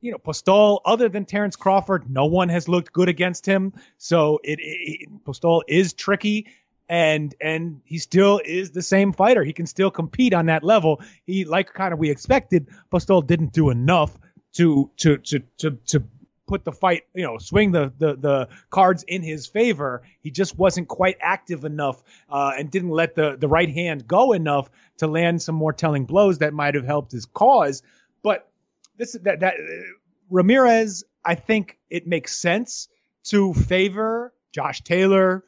you 0.00 0.10
know, 0.10 0.18
Postol, 0.18 0.80
other 0.86 1.08
than 1.10 1.26
Terrence 1.26 1.54
Crawford, 1.54 2.10
no 2.10 2.24
one 2.24 2.48
has 2.48 2.66
looked 2.66 2.92
good 2.92 3.10
against 3.10 3.44
him. 3.44 3.74
So 3.98 4.40
it, 4.42 4.58
it 4.60 5.24
Postol 5.24 5.62
is 5.68 5.92
tricky. 5.92 6.46
And 6.88 7.34
and 7.40 7.80
he 7.84 7.98
still 7.98 8.40
is 8.44 8.70
the 8.70 8.82
same 8.82 9.12
fighter. 9.12 9.44
He 9.44 9.52
can 9.52 9.66
still 9.66 9.90
compete 9.90 10.34
on 10.34 10.46
that 10.46 10.64
level. 10.64 11.02
He 11.26 11.44
like 11.44 11.72
kind 11.72 11.92
of 11.92 11.98
we 11.98 12.10
expected. 12.10 12.68
Postol 12.92 13.26
didn't 13.26 13.52
do 13.52 13.70
enough 13.70 14.18
to 14.54 14.90
to 14.96 15.18
to 15.18 15.40
to 15.58 15.70
to 15.86 16.04
put 16.46 16.64
the 16.64 16.72
fight, 16.72 17.02
you 17.14 17.22
know, 17.22 17.38
swing 17.38 17.72
the, 17.72 17.92
the, 17.98 18.16
the 18.16 18.48
cards 18.70 19.02
in 19.02 19.22
his 19.22 19.46
favor. 19.46 20.02
He 20.20 20.30
just 20.30 20.58
wasn't 20.58 20.88
quite 20.88 21.16
active 21.20 21.64
enough 21.64 22.02
uh, 22.28 22.52
and 22.58 22.70
didn't 22.70 22.90
let 22.90 23.14
the, 23.14 23.36
the 23.38 23.48
right 23.48 23.70
hand 23.70 24.06
go 24.06 24.32
enough 24.32 24.70
to 24.98 25.06
land 25.06 25.42
some 25.42 25.54
more 25.54 25.72
telling 25.72 26.04
blows 26.04 26.38
that 26.38 26.52
might 26.52 26.74
have 26.74 26.84
helped 26.84 27.12
his 27.12 27.26
cause. 27.26 27.82
But 28.22 28.48
this 28.96 29.12
that 29.22 29.40
that 29.40 29.54
uh, 29.54 29.82
Ramirez, 30.30 31.04
I 31.24 31.34
think 31.34 31.78
it 31.90 32.06
makes 32.06 32.36
sense 32.36 32.88
to 33.24 33.54
favor 33.54 34.32
Josh 34.52 34.82
Taylor 34.82 35.44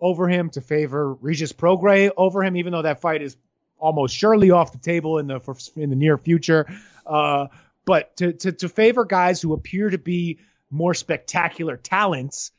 over 0.00 0.28
him, 0.28 0.50
to 0.50 0.60
favor 0.60 1.14
Regis 1.14 1.52
Prograis 1.52 2.10
over 2.16 2.42
him, 2.42 2.56
even 2.56 2.72
though 2.72 2.82
that 2.82 3.00
fight 3.00 3.22
is 3.22 3.36
almost 3.78 4.14
surely 4.14 4.50
off 4.50 4.72
the 4.72 4.78
table 4.78 5.18
in 5.18 5.26
the 5.26 5.40
in 5.76 5.90
the 5.90 5.96
near 5.96 6.18
future. 6.18 6.66
Uh, 7.06 7.46
but 7.84 8.16
to, 8.18 8.32
to, 8.32 8.52
to 8.52 8.68
favor 8.68 9.04
guys 9.04 9.40
who 9.40 9.52
appear 9.52 9.90
to 9.90 9.98
be 9.98 10.38
more 10.70 10.94
spectacular 10.94 11.76
talents 11.76 12.52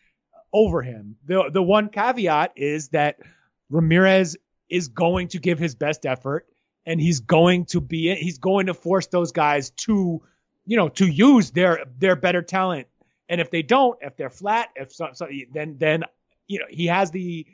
over 0.53 0.81
him. 0.81 1.15
The 1.25 1.49
the 1.51 1.63
one 1.63 1.89
caveat 1.89 2.53
is 2.57 2.89
that 2.89 3.19
Ramirez 3.69 4.37
is 4.69 4.89
going 4.89 5.29
to 5.29 5.39
give 5.39 5.59
his 5.59 5.75
best 5.75 6.05
effort 6.05 6.45
and 6.85 6.99
he's 6.99 7.21
going 7.21 7.65
to 7.65 7.81
be 7.81 8.13
he's 8.15 8.37
going 8.37 8.67
to 8.67 8.73
force 8.73 9.07
those 9.07 9.31
guys 9.31 9.71
to 9.71 10.21
you 10.65 10.77
know 10.77 10.89
to 10.89 11.05
use 11.05 11.51
their 11.51 11.85
their 11.97 12.15
better 12.15 12.41
talent 12.41 12.87
and 13.29 13.39
if 13.39 13.49
they 13.49 13.61
don't 13.61 13.97
if 14.01 14.17
they're 14.17 14.29
flat 14.29 14.69
if 14.75 14.91
so, 14.91 15.09
so 15.13 15.27
then 15.53 15.77
then 15.77 16.03
you 16.47 16.59
know 16.59 16.65
he 16.69 16.87
has 16.87 17.11
the 17.11 17.45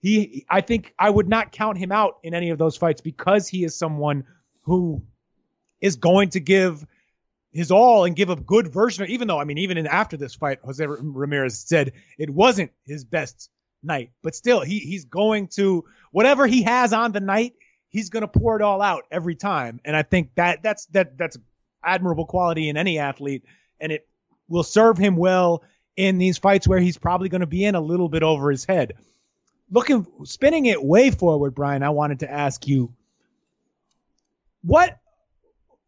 he 0.00 0.46
I 0.48 0.60
think 0.60 0.94
I 0.98 1.10
would 1.10 1.28
not 1.28 1.52
count 1.52 1.78
him 1.78 1.92
out 1.92 2.18
in 2.22 2.34
any 2.34 2.50
of 2.50 2.58
those 2.58 2.76
fights 2.76 3.00
because 3.00 3.48
he 3.48 3.64
is 3.64 3.74
someone 3.74 4.24
who 4.62 5.02
is 5.80 5.96
going 5.96 6.30
to 6.30 6.40
give 6.40 6.86
his 7.56 7.70
all 7.70 8.04
and 8.04 8.14
give 8.14 8.30
a 8.30 8.36
good 8.36 8.68
version 8.68 9.04
of, 9.04 9.10
even 9.10 9.28
though, 9.28 9.38
I 9.40 9.44
mean, 9.44 9.58
even 9.58 9.78
in 9.78 9.86
after 9.86 10.16
this 10.16 10.34
fight, 10.34 10.58
Jose 10.62 10.84
Ramirez 10.84 11.58
said 11.58 11.92
it 12.18 12.30
wasn't 12.30 12.70
his 12.84 13.04
best 13.04 13.50
night, 13.82 14.10
but 14.22 14.34
still 14.34 14.60
he, 14.60 14.78
he's 14.78 15.06
going 15.06 15.48
to, 15.48 15.84
whatever 16.10 16.46
he 16.46 16.62
has 16.62 16.92
on 16.92 17.12
the 17.12 17.20
night, 17.20 17.54
he's 17.88 18.10
going 18.10 18.22
to 18.22 18.28
pour 18.28 18.56
it 18.56 18.62
all 18.62 18.82
out 18.82 19.04
every 19.10 19.34
time. 19.34 19.80
And 19.84 19.96
I 19.96 20.02
think 20.02 20.34
that 20.34 20.62
that's, 20.62 20.86
that, 20.86 21.16
that's 21.16 21.38
admirable 21.82 22.26
quality 22.26 22.68
in 22.68 22.76
any 22.76 22.98
athlete 22.98 23.44
and 23.80 23.90
it 23.90 24.06
will 24.48 24.62
serve 24.62 24.98
him 24.98 25.16
well 25.16 25.62
in 25.96 26.18
these 26.18 26.38
fights 26.38 26.68
where 26.68 26.78
he's 26.78 26.98
probably 26.98 27.28
going 27.28 27.40
to 27.40 27.46
be 27.46 27.64
in 27.64 27.74
a 27.74 27.80
little 27.80 28.08
bit 28.08 28.22
over 28.22 28.50
his 28.50 28.64
head. 28.64 28.94
Looking, 29.70 30.06
spinning 30.24 30.66
it 30.66 30.82
way 30.82 31.10
forward, 31.10 31.54
Brian, 31.54 31.82
I 31.82 31.90
wanted 31.90 32.20
to 32.20 32.30
ask 32.30 32.66
you, 32.68 32.92
what 34.62 34.98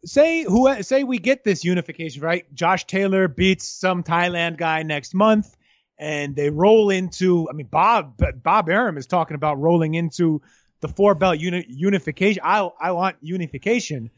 say 0.04 0.42
who 0.44 0.82
say 0.82 1.04
we 1.04 1.18
get 1.18 1.44
this 1.44 1.64
unification 1.64 2.22
right? 2.22 2.52
Josh 2.54 2.86
taylor 2.86 3.28
beats 3.28 3.68
some 3.68 4.02
thailand 4.02 4.56
guy 4.56 4.82
next 4.82 5.14
month 5.14 5.56
and 5.98 6.36
they 6.36 6.50
roll 6.50 6.90
into 6.90 7.48
i 7.50 7.52
mean 7.52 7.66
bob 7.66 8.20
bob 8.42 8.68
arum 8.68 8.96
is 8.96 9.06
talking 9.06 9.34
about 9.34 9.58
rolling 9.58 9.94
into 9.94 10.40
the 10.80 10.88
four 10.88 11.14
belt 11.14 11.38
uni- 11.38 11.66
unification. 11.68 12.42
I 12.44 12.68
i 12.80 12.92
want 12.92 13.16
unification. 13.20 14.10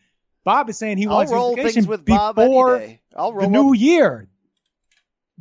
Bob 0.45 0.71
is 0.71 0.79
saying 0.79 0.99
he 0.99 1.07
wants 1.07 1.33
I'll 1.33 1.39
roll 1.39 1.51
unification 1.51 1.83
things 1.83 1.89
with 1.89 2.05
Bob 2.05 2.37
before. 2.37 2.83
I'll 3.15 3.33
roll 3.33 3.47
the 3.47 3.53
new 3.53 3.71
up- 3.71 3.77
year. 3.77 4.29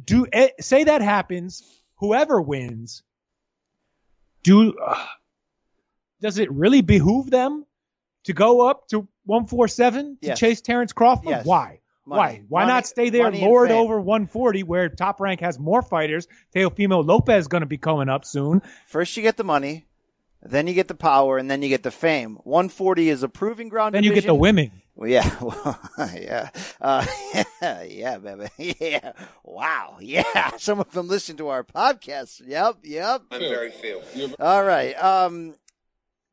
Do 0.04 0.28
eh, 0.32 0.50
say 0.60 0.86
that 0.86 1.02
happens. 1.02 1.64
Whoever 1.98 2.42
wins 2.42 3.04
do 4.44 4.74
uh, 4.78 5.06
does 6.22 6.38
it 6.38 6.52
really 6.52 6.82
behoove 6.82 7.30
them 7.30 7.66
to 8.24 8.34
go 8.34 8.70
up 8.70 8.88
to 8.90 9.08
147 9.30 10.18
to 10.22 10.28
Yes. 10.28 10.40
chase 10.40 10.62
Terrence 10.62 10.92
Crawford? 10.92 11.30
Yes. 11.30 11.46
Why? 11.46 11.80
Money. 12.06 12.20
Why? 12.20 12.42
Why 12.50 12.62
Money- 12.64 12.74
not 12.74 12.88
stay 12.88 13.10
there, 13.10 13.32
lord 13.32 13.70
over 13.72 14.02
140, 14.02 14.64
where 14.64 14.90
Top 14.90 15.22
Rank 15.22 15.42
has 15.42 15.60
more 15.60 15.82
fighters? 15.84 16.28
Teofimo 16.56 17.06
Lopez 17.06 17.44
is 17.44 17.48
going 17.48 17.62
to 17.62 17.68
be 17.68 17.78
coming 17.78 18.10
up 18.10 18.26
soon. 18.26 18.62
First, 18.88 19.16
you 19.16 19.22
get 19.24 19.38
the 19.38 19.44
money, 19.44 19.86
then 20.42 20.66
you 20.66 20.74
get 20.74 20.88
the 20.88 20.96
power, 20.96 21.38
and 21.38 21.50
then 21.52 21.62
you 21.62 21.70
get 21.70 21.84
the 21.84 21.92
fame. 21.92 22.40
140 22.44 23.10
is 23.10 23.22
a 23.22 23.30
proving 23.30 23.70
ground. 23.70 23.94
Then 23.94 24.04
you 24.04 24.14
get 24.14 24.26
the 24.26 24.34
women. 24.34 24.72
Well, 24.96 25.08
yeah, 25.10 25.32
well, 25.40 25.80
yeah, 26.14 26.50
uh, 26.82 27.06
yeah, 27.88 28.18
baby, 28.18 28.76
yeah. 28.82 29.14
Wow, 29.46 29.98
yeah. 30.02 30.58
Some 30.58 30.80
of 30.82 30.92
them 30.92 31.08
listen 31.08 31.38
to 31.38 31.48
our 31.50 31.64
podcast. 31.64 32.42
Yep, 32.46 32.80
yep. 32.84 33.22
I'm 33.32 33.40
very 33.40 33.72
few. 33.72 34.02
All 34.40 34.64
right. 34.64 34.94
Um, 35.02 35.56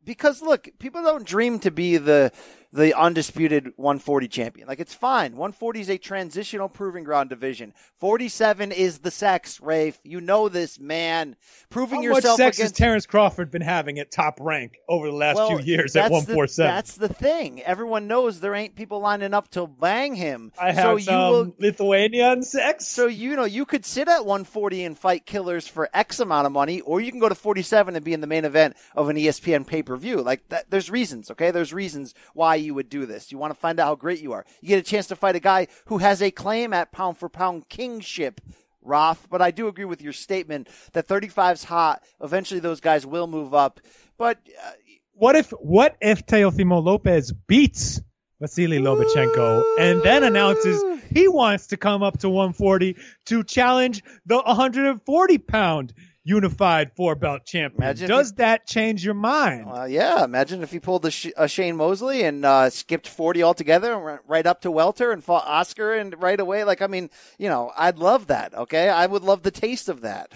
because 0.04 0.40
look, 0.42 0.68
people 0.80 1.02
don't 1.02 1.24
dream 1.24 1.58
to 1.60 1.70
be 1.70 1.96
the 1.98 2.32
the 2.76 2.92
undisputed 2.94 3.72
140 3.76 4.28
champion. 4.28 4.68
Like 4.68 4.80
it's 4.80 4.92
fine. 4.92 5.32
140 5.32 5.80
is 5.80 5.88
a 5.88 5.96
transitional 5.96 6.68
proving 6.68 7.04
ground 7.04 7.30
division. 7.30 7.72
47 7.96 8.70
is 8.70 8.98
the 8.98 9.10
sex, 9.10 9.60
Rafe. 9.62 9.98
You 10.04 10.20
know 10.20 10.50
this, 10.50 10.78
man. 10.78 11.36
Proving 11.70 12.00
How 12.00 12.02
yourself 12.02 12.38
much 12.38 12.46
sex 12.46 12.58
against 12.58 12.78
has 12.78 12.78
Terrence 12.78 13.06
Crawford 13.06 13.50
been 13.50 13.62
having 13.62 13.98
at 13.98 14.12
top 14.12 14.38
rank 14.40 14.76
over 14.90 15.06
the 15.06 15.16
last 15.16 15.36
well, 15.36 15.56
few 15.56 15.60
years 15.60 15.96
at 15.96 16.10
147? 16.10 16.70
The, 16.70 16.74
that's 16.74 16.96
the 16.96 17.08
thing. 17.08 17.62
Everyone 17.62 18.08
knows 18.08 18.40
there 18.40 18.54
ain't 18.54 18.76
people 18.76 19.00
lining 19.00 19.32
up 19.32 19.48
to 19.52 19.66
bang 19.66 20.14
him. 20.14 20.52
I 20.60 20.72
have 20.72 20.84
so 20.84 20.98
some 20.98 21.14
you 21.14 21.30
will, 21.30 21.54
Lithuanian 21.58 22.42
sex. 22.42 22.86
So 22.86 23.06
you 23.06 23.36
know 23.36 23.44
you 23.44 23.64
could 23.64 23.86
sit 23.86 24.06
at 24.06 24.26
140 24.26 24.84
and 24.84 24.98
fight 24.98 25.24
killers 25.24 25.66
for 25.66 25.88
X 25.94 26.20
amount 26.20 26.44
of 26.44 26.52
money, 26.52 26.82
or 26.82 27.00
you 27.00 27.10
can 27.10 27.20
go 27.20 27.30
to 27.30 27.34
47 27.34 27.96
and 27.96 28.04
be 28.04 28.12
in 28.12 28.20
the 28.20 28.26
main 28.26 28.44
event 28.44 28.76
of 28.94 29.08
an 29.08 29.16
ESPN 29.16 29.66
pay 29.66 29.82
per 29.82 29.96
view. 29.96 30.20
Like 30.20 30.46
that, 30.50 30.70
there's 30.70 30.90
reasons. 30.90 31.30
Okay, 31.30 31.50
there's 31.50 31.72
reasons 31.72 32.12
why 32.34 32.65
you 32.66 32.74
would 32.74 32.90
do 32.90 33.06
this. 33.06 33.32
You 33.32 33.38
want 33.38 33.54
to 33.54 33.58
find 33.58 33.80
out 33.80 33.86
how 33.86 33.94
great 33.94 34.20
you 34.20 34.32
are. 34.32 34.44
You 34.60 34.68
get 34.68 34.78
a 34.78 34.82
chance 34.82 35.06
to 35.08 35.16
fight 35.16 35.36
a 35.36 35.40
guy 35.40 35.68
who 35.86 35.98
has 35.98 36.20
a 36.20 36.30
claim 36.30 36.72
at 36.72 36.92
pound 36.92 37.18
for 37.18 37.28
pound 37.28 37.68
kingship. 37.68 38.40
Roth, 38.82 39.26
but 39.28 39.42
I 39.42 39.50
do 39.50 39.66
agree 39.66 39.84
with 39.84 40.00
your 40.00 40.12
statement 40.12 40.68
that 40.92 41.08
35's 41.08 41.64
hot. 41.64 42.04
Eventually, 42.22 42.60
those 42.60 42.80
guys 42.80 43.04
will 43.04 43.26
move 43.26 43.52
up. 43.52 43.80
But 44.16 44.38
uh, 44.64 44.70
what 45.12 45.34
if 45.34 45.50
what 45.50 45.96
if 46.00 46.24
Teofimo 46.24 46.84
Lopez 46.84 47.32
beats 47.32 48.00
Vasily 48.40 48.78
Lomachenko 48.78 49.64
and 49.78 50.02
then 50.02 50.22
announces 50.22 50.84
he 51.10 51.26
wants 51.26 51.68
to 51.68 51.76
come 51.76 52.02
up 52.02 52.18
to 52.18 52.28
140 52.28 52.96
to 53.26 53.42
challenge 53.42 54.02
the 54.26 54.36
140 54.36 55.38
pound 55.38 55.94
unified 56.26 56.90
four 56.96 57.14
belt 57.14 57.44
champion? 57.46 57.82
Imagine 57.84 58.08
Does 58.08 58.30
if 58.32 58.36
that 58.36 58.66
change 58.66 59.04
your 59.04 59.14
mind? 59.14 59.68
Uh, 59.72 59.84
yeah, 59.84 60.24
imagine 60.24 60.62
if 60.62 60.72
he 60.72 60.80
pulled 60.80 61.06
a, 61.06 61.10
Sh- 61.10 61.30
a 61.36 61.46
Shane 61.46 61.76
Mosley 61.76 62.24
and 62.24 62.44
uh, 62.44 62.68
skipped 62.68 63.06
40 63.06 63.44
altogether 63.44 63.92
and 63.94 64.04
went 64.04 64.20
right 64.26 64.44
up 64.44 64.60
to 64.62 64.70
welter 64.70 65.12
and 65.12 65.22
fought 65.22 65.46
Oscar 65.46 65.94
and 65.94 66.20
right 66.20 66.40
away. 66.40 66.64
Like, 66.64 66.82
I 66.82 66.88
mean, 66.88 67.10
you 67.38 67.48
know, 67.48 67.70
I'd 67.76 67.98
love 67.98 68.26
that. 68.26 68.54
Okay, 68.54 68.88
I 68.88 69.06
would 69.06 69.22
love 69.22 69.44
the 69.44 69.52
taste 69.52 69.88
of 69.88 70.00
that. 70.00 70.32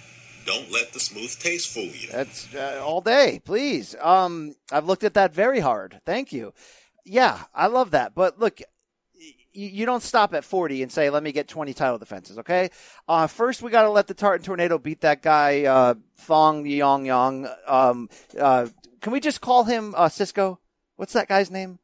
Don't 0.47 0.71
let 0.71 0.93
the 0.93 1.01
smooth 1.01 1.37
taste 1.39 1.75
fool 1.75 1.85
you. 1.85 2.09
That's 2.11 2.55
uh, 2.55 2.81
all 2.85 3.01
day, 3.01 3.41
please. 3.45 3.97
Um, 4.01 4.55
I've 4.73 4.87
looked 4.87 5.05
at 5.05 5.15
that 5.15 5.35
very 5.35 5.61
hard. 5.61 6.01
Thank 6.07 6.33
you. 6.33 6.55
Yeah, 7.05 7.45
I 7.53 7.67
love 7.67 7.91
that. 7.91 8.15
But 8.15 8.39
look, 8.39 8.61
you, 9.53 9.69
you 9.69 9.87
don't 9.87 10.03
stop 10.03 10.35
at 10.35 10.45
40 10.45 10.83
and 10.83 10.93
say, 10.93 11.11
let 11.11 11.23
me 11.23 11.33
get 11.33 11.49
20 11.49 11.75
title 11.75 11.99
defenses, 11.99 12.39
okay? 12.39 12.71
Uh, 13.09 13.27
first, 13.27 13.63
we 13.63 13.71
got 13.71 13.83
to 13.83 13.91
let 13.91 14.07
the 14.07 14.15
Tartan 14.15 14.45
Tornado 14.45 14.79
beat 14.79 15.01
that 15.03 15.23
guy, 15.23 15.65
uh, 15.65 15.95
Thong 16.19 16.67
Yong 16.67 17.07
Yong. 17.07 17.49
Um, 17.67 18.09
uh, 18.39 18.67
can 19.01 19.13
we 19.13 19.21
just 19.21 19.41
call 19.41 19.65
him 19.65 19.95
uh, 19.97 20.09
Cisco? 20.09 20.61
What's 20.97 21.15
that 21.15 21.29
guy's 21.29 21.51
name? 21.51 21.79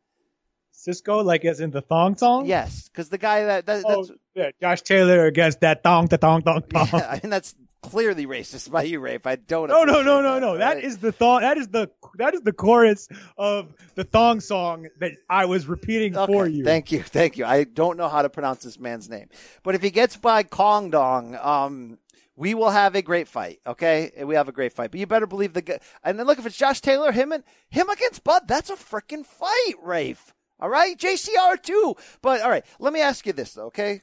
Cisco, 0.73 1.23
like 1.23 1.45
as 1.45 1.61
in 1.61 1.71
the 1.71 1.81
thong 1.81 2.17
song? 2.17 2.47
Yes, 2.47 2.89
because 2.89 3.09
the 3.09 3.19
guy 3.19 3.45
that, 3.45 3.67
that 3.67 3.83
Oh, 3.85 4.05
that's 4.05 4.19
yeah, 4.37 4.51
Josh 4.61 4.83
Taylor 4.83 5.27
against 5.27 5.61
that 5.61 5.83
thong, 5.83 6.07
the 6.07 6.19
thong, 6.19 6.43
thong, 6.43 6.63
thong. 6.63 6.89
yeah, 6.93 7.19
mean 7.23 7.31
that's 7.31 7.55
clearly 7.83 8.27
racist 8.27 8.71
by 8.71 8.83
you, 8.83 9.01
Rafe. 9.01 9.27
I 9.27 9.37
don't. 9.37 9.69
No, 9.69 9.85
no, 9.85 10.03
no, 10.03 10.21
no, 10.21 10.39
no. 10.39 10.59
That 10.59 10.83
is 10.83 10.99
the 10.99 11.11
thong. 11.11 11.41
That 11.41 11.57
is 11.57 11.69
the 11.69 11.91
that 12.19 12.35
is 12.35 12.43
the 12.43 12.53
chorus 12.53 13.09
of 13.39 13.73
the 13.95 14.05
thong 14.05 14.41
song 14.41 14.89
that 15.01 15.13
I 15.31 15.47
was 15.47 15.67
repeating 15.67 16.13
for 16.15 16.47
you. 16.47 16.65
Thank 16.65 16.93
you, 16.93 17.03
thank 17.03 17.39
you. 17.39 17.47
I 17.47 17.65
don't 17.65 17.97
know 17.97 18.09
how 18.09 18.23
to 18.23 18.29
pronounce 18.29 18.63
this 18.63 18.79
man's 18.79 19.09
name, 19.09 19.29
but 19.63 19.75
if 19.75 19.83
he 19.83 19.91
gets 19.91 20.17
by 20.17 20.43
Kong 20.43 20.91
Dong, 20.91 21.35
um, 21.41 21.99
we 22.37 22.53
will 22.53 22.71
have 22.71 22.95
a 22.95 23.03
great 23.03 23.29
fight. 23.29 23.61
Okay, 23.67 24.13
we 24.23 24.35
have 24.35 24.49
a 24.49 24.53
great 24.53 24.75
fight. 24.75 24.91
But 24.91 25.01
you 25.01 25.07
better 25.07 25.27
believe 25.27 25.55
the 25.55 25.63
guy. 25.63 25.79
And 26.05 26.19
then 26.19 26.27
look, 26.27 26.39
if 26.39 26.45
it's 26.45 26.57
Josh 26.57 26.83
Taylor, 26.83 27.11
him 27.11 27.33
and 27.33 27.43
him 27.71 27.89
against 27.89 28.23
Bud, 28.23 28.43
that's 28.47 28.69
a 28.69 28.77
freaking 28.77 29.25
fight, 29.25 29.75
Rafe. 29.83 30.35
All 30.59 30.69
right, 30.69 30.97
JCR 30.97 31.63
too. 31.63 31.97
But 32.23 32.43
all 32.43 32.51
right, 32.51 32.65
let 32.79 32.93
me 32.93 33.01
ask 33.01 33.27
you 33.27 33.33
this 33.33 33.55
though. 33.55 33.67
Okay, 33.67 34.03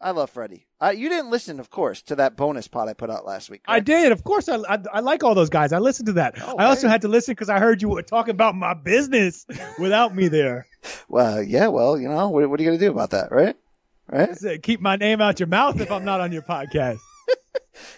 I 0.00 0.10
love 0.10 0.30
Freddie. 0.30 0.66
Uh, 0.80 0.92
you 0.94 1.08
didn't 1.08 1.30
listen, 1.30 1.58
of 1.58 1.70
course, 1.70 2.02
to 2.02 2.16
that 2.16 2.36
bonus 2.36 2.68
pod 2.68 2.88
I 2.88 2.92
put 2.92 3.10
out 3.10 3.24
last 3.24 3.48
week. 3.48 3.62
I 3.66 3.80
did, 3.80 4.12
of 4.12 4.24
course. 4.24 4.48
I, 4.48 4.56
I 4.56 4.78
I 4.92 5.00
like 5.00 5.24
all 5.24 5.34
those 5.34 5.48
guys. 5.48 5.72
I 5.72 5.78
listened 5.78 6.06
to 6.08 6.12
that. 6.14 6.34
Oh, 6.40 6.56
I 6.58 6.66
also 6.66 6.86
had 6.86 7.02
to 7.02 7.08
listen 7.08 7.32
because 7.32 7.48
I 7.48 7.58
heard 7.58 7.80
you 7.80 7.88
were 7.88 8.02
talking 8.02 8.32
about 8.32 8.54
my 8.54 8.74
business 8.74 9.46
without 9.78 10.14
me 10.14 10.28
there. 10.28 10.66
Well, 11.08 11.42
yeah. 11.42 11.68
Well, 11.68 11.98
you 11.98 12.08
know, 12.08 12.28
what, 12.28 12.48
what 12.50 12.60
are 12.60 12.62
you 12.62 12.68
gonna 12.68 12.78
do 12.78 12.90
about 12.90 13.10
that, 13.10 13.32
right? 13.32 13.56
Right. 14.08 14.28
I 14.30 14.32
said, 14.34 14.62
keep 14.62 14.80
my 14.80 14.96
name 14.96 15.20
out 15.20 15.40
your 15.40 15.48
mouth 15.48 15.80
if 15.80 15.90
I'm 15.90 16.04
not 16.04 16.20
on 16.20 16.30
your 16.32 16.42
podcast. 16.42 16.98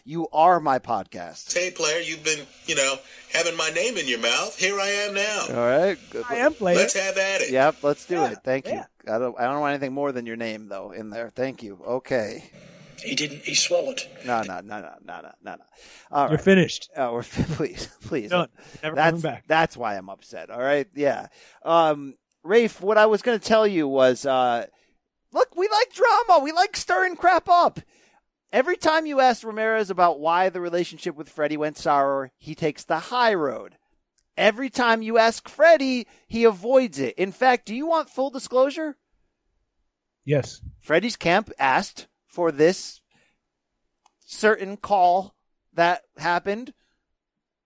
You 0.04 0.26
are 0.32 0.58
my 0.58 0.78
podcast. 0.78 1.52
Hey, 1.52 1.70
player, 1.70 2.00
you've 2.00 2.24
been, 2.24 2.40
you 2.66 2.74
know, 2.74 2.96
having 3.32 3.56
my 3.56 3.70
name 3.70 3.96
in 3.96 4.08
your 4.08 4.18
mouth. 4.18 4.58
Here 4.58 4.78
I 4.78 4.88
am 4.88 5.14
now. 5.14 5.46
All 5.50 5.68
right. 5.68 5.98
Good. 6.10 6.24
I 6.28 6.36
am 6.36 6.54
playing. 6.54 6.78
Let's 6.78 6.94
have 6.94 7.16
at 7.16 7.42
it. 7.42 7.50
Yep, 7.50 7.76
let's 7.82 8.04
do 8.06 8.24
it. 8.24 8.38
Thank 8.44 8.66
you. 8.68 8.80
I 9.08 9.18
don't. 9.18 9.38
I 9.38 9.44
don't 9.44 9.60
want 9.60 9.74
anything 9.74 9.92
more 9.92 10.12
than 10.12 10.26
your 10.26 10.36
name 10.36 10.68
though 10.68 10.92
in 10.92 11.10
there. 11.10 11.30
Thank 11.30 11.62
you. 11.62 11.80
Okay. 11.86 12.50
He 13.02 13.14
didn't. 13.14 13.42
He 13.42 13.54
swallowed. 13.54 14.02
No, 14.24 14.42
no, 14.42 14.60
no, 14.60 14.80
no, 14.80 14.94
no, 15.04 15.20
no, 15.20 15.30
no, 15.42 15.54
no. 15.54 15.56
You're 16.20 16.28
right. 16.30 16.40
finished. 16.40 16.90
Oh, 16.96 17.12
we're 17.12 17.22
please, 17.22 17.88
please. 18.02 18.30
Done. 18.30 18.48
Never 18.82 18.96
that's 18.96 19.10
coming 19.10 19.20
back. 19.22 19.44
that's 19.46 19.76
why 19.76 19.96
I'm 19.96 20.08
upset. 20.08 20.50
All 20.50 20.60
right. 20.60 20.88
Yeah. 20.94 21.28
Um, 21.64 22.14
Rafe, 22.42 22.80
what 22.80 22.98
I 22.98 23.06
was 23.06 23.22
going 23.22 23.38
to 23.38 23.44
tell 23.44 23.66
you 23.66 23.86
was, 23.86 24.26
uh, 24.26 24.66
look, 25.32 25.54
we 25.56 25.68
like 25.68 25.92
drama. 25.92 26.42
We 26.42 26.50
like 26.52 26.76
stirring 26.76 27.14
crap 27.16 27.48
up. 27.48 27.80
Every 28.52 28.76
time 28.76 29.06
you 29.06 29.20
ask 29.20 29.44
Ramirez 29.44 29.90
about 29.90 30.20
why 30.20 30.48
the 30.48 30.60
relationship 30.60 31.14
with 31.14 31.28
Freddie 31.28 31.58
went 31.58 31.76
sour, 31.76 32.32
he 32.38 32.54
takes 32.54 32.82
the 32.82 32.98
high 32.98 33.34
road. 33.34 33.76
Every 34.38 34.70
time 34.70 35.02
you 35.02 35.18
ask 35.18 35.48
Freddie, 35.48 36.06
he 36.28 36.44
avoids 36.44 37.00
it. 37.00 37.16
In 37.16 37.32
fact, 37.32 37.66
do 37.66 37.74
you 37.74 37.88
want 37.88 38.08
full 38.08 38.30
disclosure? 38.30 38.96
Yes. 40.24 40.62
Freddie's 40.78 41.16
camp 41.16 41.50
asked 41.58 42.06
for 42.24 42.52
this 42.52 43.00
certain 44.24 44.76
call 44.76 45.34
that 45.74 46.02
happened 46.18 46.72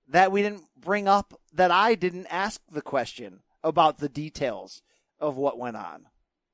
that 0.09 0.33
we 0.33 0.41
didn't 0.41 0.65
bring 0.81 1.07
up, 1.07 1.39
that 1.53 1.71
I 1.71 1.95
didn't 1.95 2.27
ask 2.29 2.63
the 2.71 2.81
question 2.81 3.41
about 3.63 3.99
the 3.99 4.09
details 4.09 4.81
of 5.21 5.37
what 5.37 5.59
went 5.59 5.77
on 5.77 6.07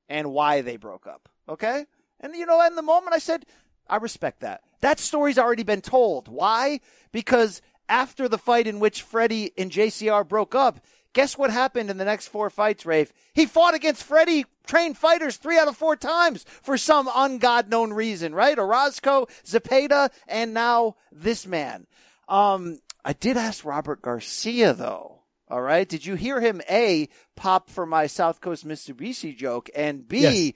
and 0.08 0.32
why 0.32 0.62
they 0.62 0.76
broke 0.76 1.06
up. 1.06 1.28
Okay? 1.48 1.86
And 2.18 2.34
you 2.34 2.44
know, 2.44 2.60
in 2.66 2.74
the 2.74 2.82
moment 2.82 3.14
I 3.14 3.20
said, 3.20 3.46
I 3.86 3.96
respect 3.96 4.40
that. 4.40 4.62
That 4.80 4.98
story's 4.98 5.38
already 5.38 5.62
been 5.62 5.80
told. 5.80 6.26
Why? 6.26 6.80
Because 7.12 7.62
after 7.88 8.28
the 8.28 8.38
fight 8.38 8.66
in 8.66 8.80
which 8.80 9.02
Freddie 9.02 9.52
and 9.58 9.70
JCR 9.70 10.26
broke 10.26 10.54
up, 10.54 10.80
guess 11.12 11.36
what 11.38 11.50
happened 11.50 11.90
in 11.90 11.96
the 11.98 12.04
next 12.04 12.28
four 12.28 12.50
fights, 12.50 12.84
Rafe? 12.86 13.12
He 13.32 13.46
fought 13.46 13.74
against 13.74 14.04
Freddie 14.04 14.44
trained 14.66 14.98
fighters 14.98 15.36
three 15.36 15.58
out 15.58 15.68
of 15.68 15.76
four 15.76 15.96
times 15.96 16.44
for 16.62 16.76
some 16.76 17.08
ungod 17.08 17.68
known 17.68 17.92
reason, 17.92 18.34
right? 18.34 18.58
Orozco, 18.58 19.26
Zepeda, 19.44 20.10
and 20.26 20.52
now 20.54 20.96
this 21.10 21.46
man. 21.46 21.86
Um, 22.28 22.80
I 23.04 23.14
did 23.14 23.36
ask 23.36 23.64
Robert 23.64 24.02
Garcia 24.02 24.74
though. 24.74 25.22
All 25.50 25.62
right. 25.62 25.88
Did 25.88 26.04
you 26.04 26.14
hear 26.14 26.40
him 26.42 26.60
A 26.68 27.08
pop 27.34 27.70
for 27.70 27.86
my 27.86 28.06
South 28.06 28.42
Coast 28.42 28.68
Mitsubishi 28.68 29.34
joke? 29.34 29.70
And 29.74 30.06
B, 30.06 30.20
Yes. 30.20 30.52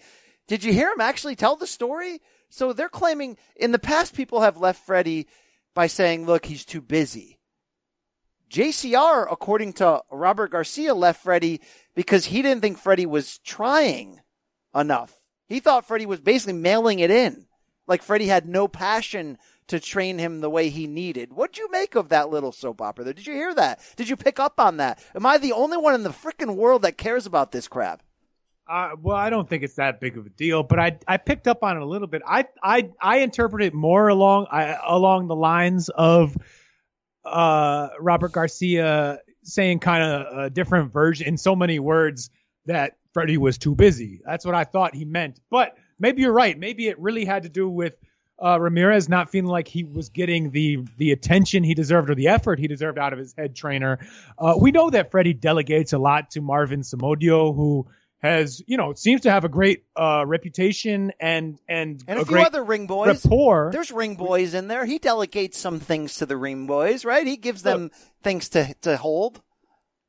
did 0.49 0.65
you 0.65 0.73
hear 0.75 0.93
him 0.93 1.01
actually 1.01 1.35
tell 1.35 1.57
the 1.57 1.67
story? 1.67 2.21
So 2.51 2.75
they're 2.75 2.91
claiming 2.91 3.39
in 3.57 3.73
the 3.73 3.79
past 3.79 4.15
people 4.15 4.43
have 4.43 4.59
left 4.59 4.85
Freddie 4.85 5.27
by 5.75 5.87
saying, 5.87 6.27
look, 6.27 6.47
he's 6.47 6.65
too 6.65 6.81
busy. 6.81 7.39
JCR, 8.51 9.27
according 9.31 9.73
to 9.75 10.03
Robert 10.11 10.51
Garcia, 10.51 10.95
left 10.95 11.23
Freddie 11.23 11.61
because 11.95 12.27
he 12.27 12.43
didn't 12.43 12.61
think 12.61 12.79
Freddie 12.79 13.07
was 13.07 13.39
trying 13.39 14.21
enough. 14.75 15.15
He 15.49 15.61
thought 15.61 15.87
Freddie 15.87 16.07
was 16.07 16.21
basically 16.21 16.55
mailing 16.55 16.99
it 16.99 17.11
in. 17.11 17.47
Like 17.87 18.03
Freddie 18.03 18.27
had 18.27 18.47
no 18.47 18.69
passion 18.69 19.39
to 19.69 19.81
train 19.81 20.19
him 20.19 20.41
the 20.41 20.51
way 20.51 20.69
he 20.69 20.87
needed. 20.87 21.33
What'd 21.33 21.57
you 21.57 21.71
make 21.71 21.95
of 21.95 22.11
that 22.11 22.29
little 22.29 22.53
soap 22.53 22.83
opera 22.83 23.05
there? 23.05 23.15
Did 23.15 23.27
you 23.27 23.35
hear 23.35 23.55
that? 23.55 23.81
Did 23.97 24.09
you 24.09 24.17
pick 24.17 24.39
up 24.39 24.61
on 24.61 24.77
that? 24.79 25.03
Am 25.15 25.25
I 25.25 25.39
the 25.39 25.53
only 25.53 25.79
one 25.79 25.95
in 25.95 26.03
the 26.03 26.11
freaking 26.11 26.57
world 26.57 26.83
that 26.83 26.99
cares 26.99 27.25
about 27.25 27.53
this 27.53 27.69
crap? 27.69 28.03
Uh, 28.69 28.91
well, 29.01 29.17
I 29.17 29.29
don't 29.31 29.49
think 29.49 29.65
it's 29.65 29.75
that 29.75 30.01
big 30.01 30.17
of 30.17 30.27
a 30.27 30.31
deal, 30.31 30.63
but 30.63 30.79
I 30.79 30.99
I 31.07 31.17
picked 31.17 31.49
up 31.49 31.63
on 31.63 31.77
it 31.77 31.83
a 31.83 31.87
little 31.87 32.07
bit. 32.07 32.23
I 32.27 32.47
I 32.63 32.91
I 33.01 33.19
interpret 33.19 33.63
it 33.65 33.75
more 33.75 34.09
along 34.09 34.47
I, 34.51 34.79
along 34.87 35.27
the 35.27 35.37
lines 35.37 35.89
of 35.89 36.37
uh, 37.25 37.89
Robert 38.01 38.33
Garcia 38.33 39.19
saying 39.43 39.81
kind 39.81 40.05
of 40.05 40.39
a 40.39 40.51
different 40.51 40.93
version 40.93 41.27
in 41.27 41.37
so 41.37 41.57
many 41.57 41.79
words 41.81 42.31
that 42.67 42.97
Freddie 43.13 43.39
was 43.39 43.59
too 43.59 43.75
busy. 43.75 44.21
That's 44.25 44.45
what 44.45 44.55
I 44.55 44.65
thought 44.65 44.95
he 44.95 45.05
meant. 45.05 45.41
But 45.51 45.77
maybe 45.99 46.23
you're 46.23 46.33
right. 46.33 46.57
Maybe 46.57 46.89
it 46.89 46.99
really 46.99 47.25
had 47.25 47.43
to 47.43 47.49
do 47.49 47.69
with 47.69 47.95
uh, 48.43 48.59
Ramirez 48.61 49.09
not 49.09 49.31
feeling 49.31 49.51
like 49.51 49.69
he 49.69 49.85
was 49.85 50.09
getting 50.09 50.51
the 50.51 50.79
the 50.99 51.13
attention 51.13 51.63
he 51.63 51.75
deserved 51.75 52.11
or 52.11 52.15
the 52.15 52.29
effort 52.29 52.59
he 52.59 52.67
deserved 52.67 52.99
out 52.99 53.13
of 53.13 53.19
his 53.19 53.35
head 53.37 53.55
trainer. 53.55 53.99
Uh, 54.39 54.55
we 54.59 54.71
know 54.71 54.91
that 54.91 55.11
Freddie 55.11 55.35
delegates 55.35 55.93
a 55.93 55.99
lot 55.99 56.31
to 56.31 56.41
Marvin 56.41 56.81
Samodio, 56.81 57.55
who 57.55 57.87
has 58.23 58.63
you 58.67 58.77
know 58.77 58.93
seems 58.93 59.23
to 59.23 59.31
have 59.31 59.45
a 59.45 59.49
great 59.49 59.85
uh, 59.97 60.25
reputation 60.27 61.13
and 61.19 61.59
and, 61.69 62.03
And 62.07 62.21
a, 62.21 62.25
few 62.25 62.37
great 62.37 62.47
other 62.47 62.63
ring 62.63 62.87
boys. 62.87 63.25
rapport. 63.25 63.71
There's 63.73 63.91
ring 63.91 64.15
boys 64.15 64.55
in 64.55 64.69
there. 64.69 64.85
He 64.85 64.99
delegates 64.99 65.59
some 65.59 65.81
things 65.81 66.17
to 66.17 66.27
the 66.27 66.37
ring 66.37 66.67
boys, 66.67 67.05
right? 67.05 67.27
He 67.27 67.37
gives 67.37 67.63
them 67.63 67.91
things 68.23 68.49
to 68.51 68.75
to 68.83 68.97
hold. 68.97 69.43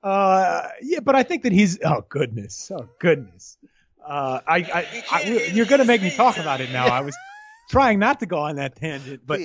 Uh, 0.04 0.68
yeah, 0.82 1.00
but 1.00 1.16
I 1.16 1.24
think 1.24 1.44
that 1.44 1.54
he's. 1.54 1.80
Oh 1.84 2.04
goodness, 2.08 2.72
oh 2.74 2.88
goodness. 3.00 3.58
Uh, 4.06 4.42
I, 4.46 4.58
I, 4.58 5.04
I 5.12 5.50
you're 5.54 5.66
gonna 5.66 5.86
make 5.86 6.02
me 6.02 6.12
talk 6.12 6.38
about 6.38 6.62
it 6.62 6.72
now. 6.72 6.88
I 6.88 7.02
was 7.02 7.16
trying 7.72 8.00
not 8.00 8.20
to 8.20 8.26
go 8.26 8.38
on 8.38 8.58
that 8.58 8.76
tangent, 8.76 9.22
but 9.26 9.40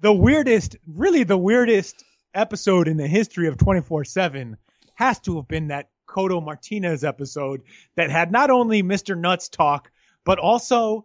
the 0.00 0.12
weirdest, 0.12 0.76
really 0.86 1.24
the 1.24 1.38
weirdest 1.38 2.04
episode 2.34 2.86
in 2.86 2.98
the 2.98 3.08
history 3.08 3.48
of 3.48 3.56
24/7 3.56 4.56
has 4.94 5.18
to 5.20 5.36
have 5.36 5.48
been 5.48 5.68
that 5.68 5.88
Cotto 6.06 6.42
Martinez 6.42 7.04
episode 7.04 7.62
that 7.96 8.10
had 8.10 8.32
not 8.32 8.50
only 8.50 8.82
Mr. 8.82 9.18
Nuts 9.18 9.48
talk, 9.48 9.90
but 10.24 10.38
also 10.38 11.04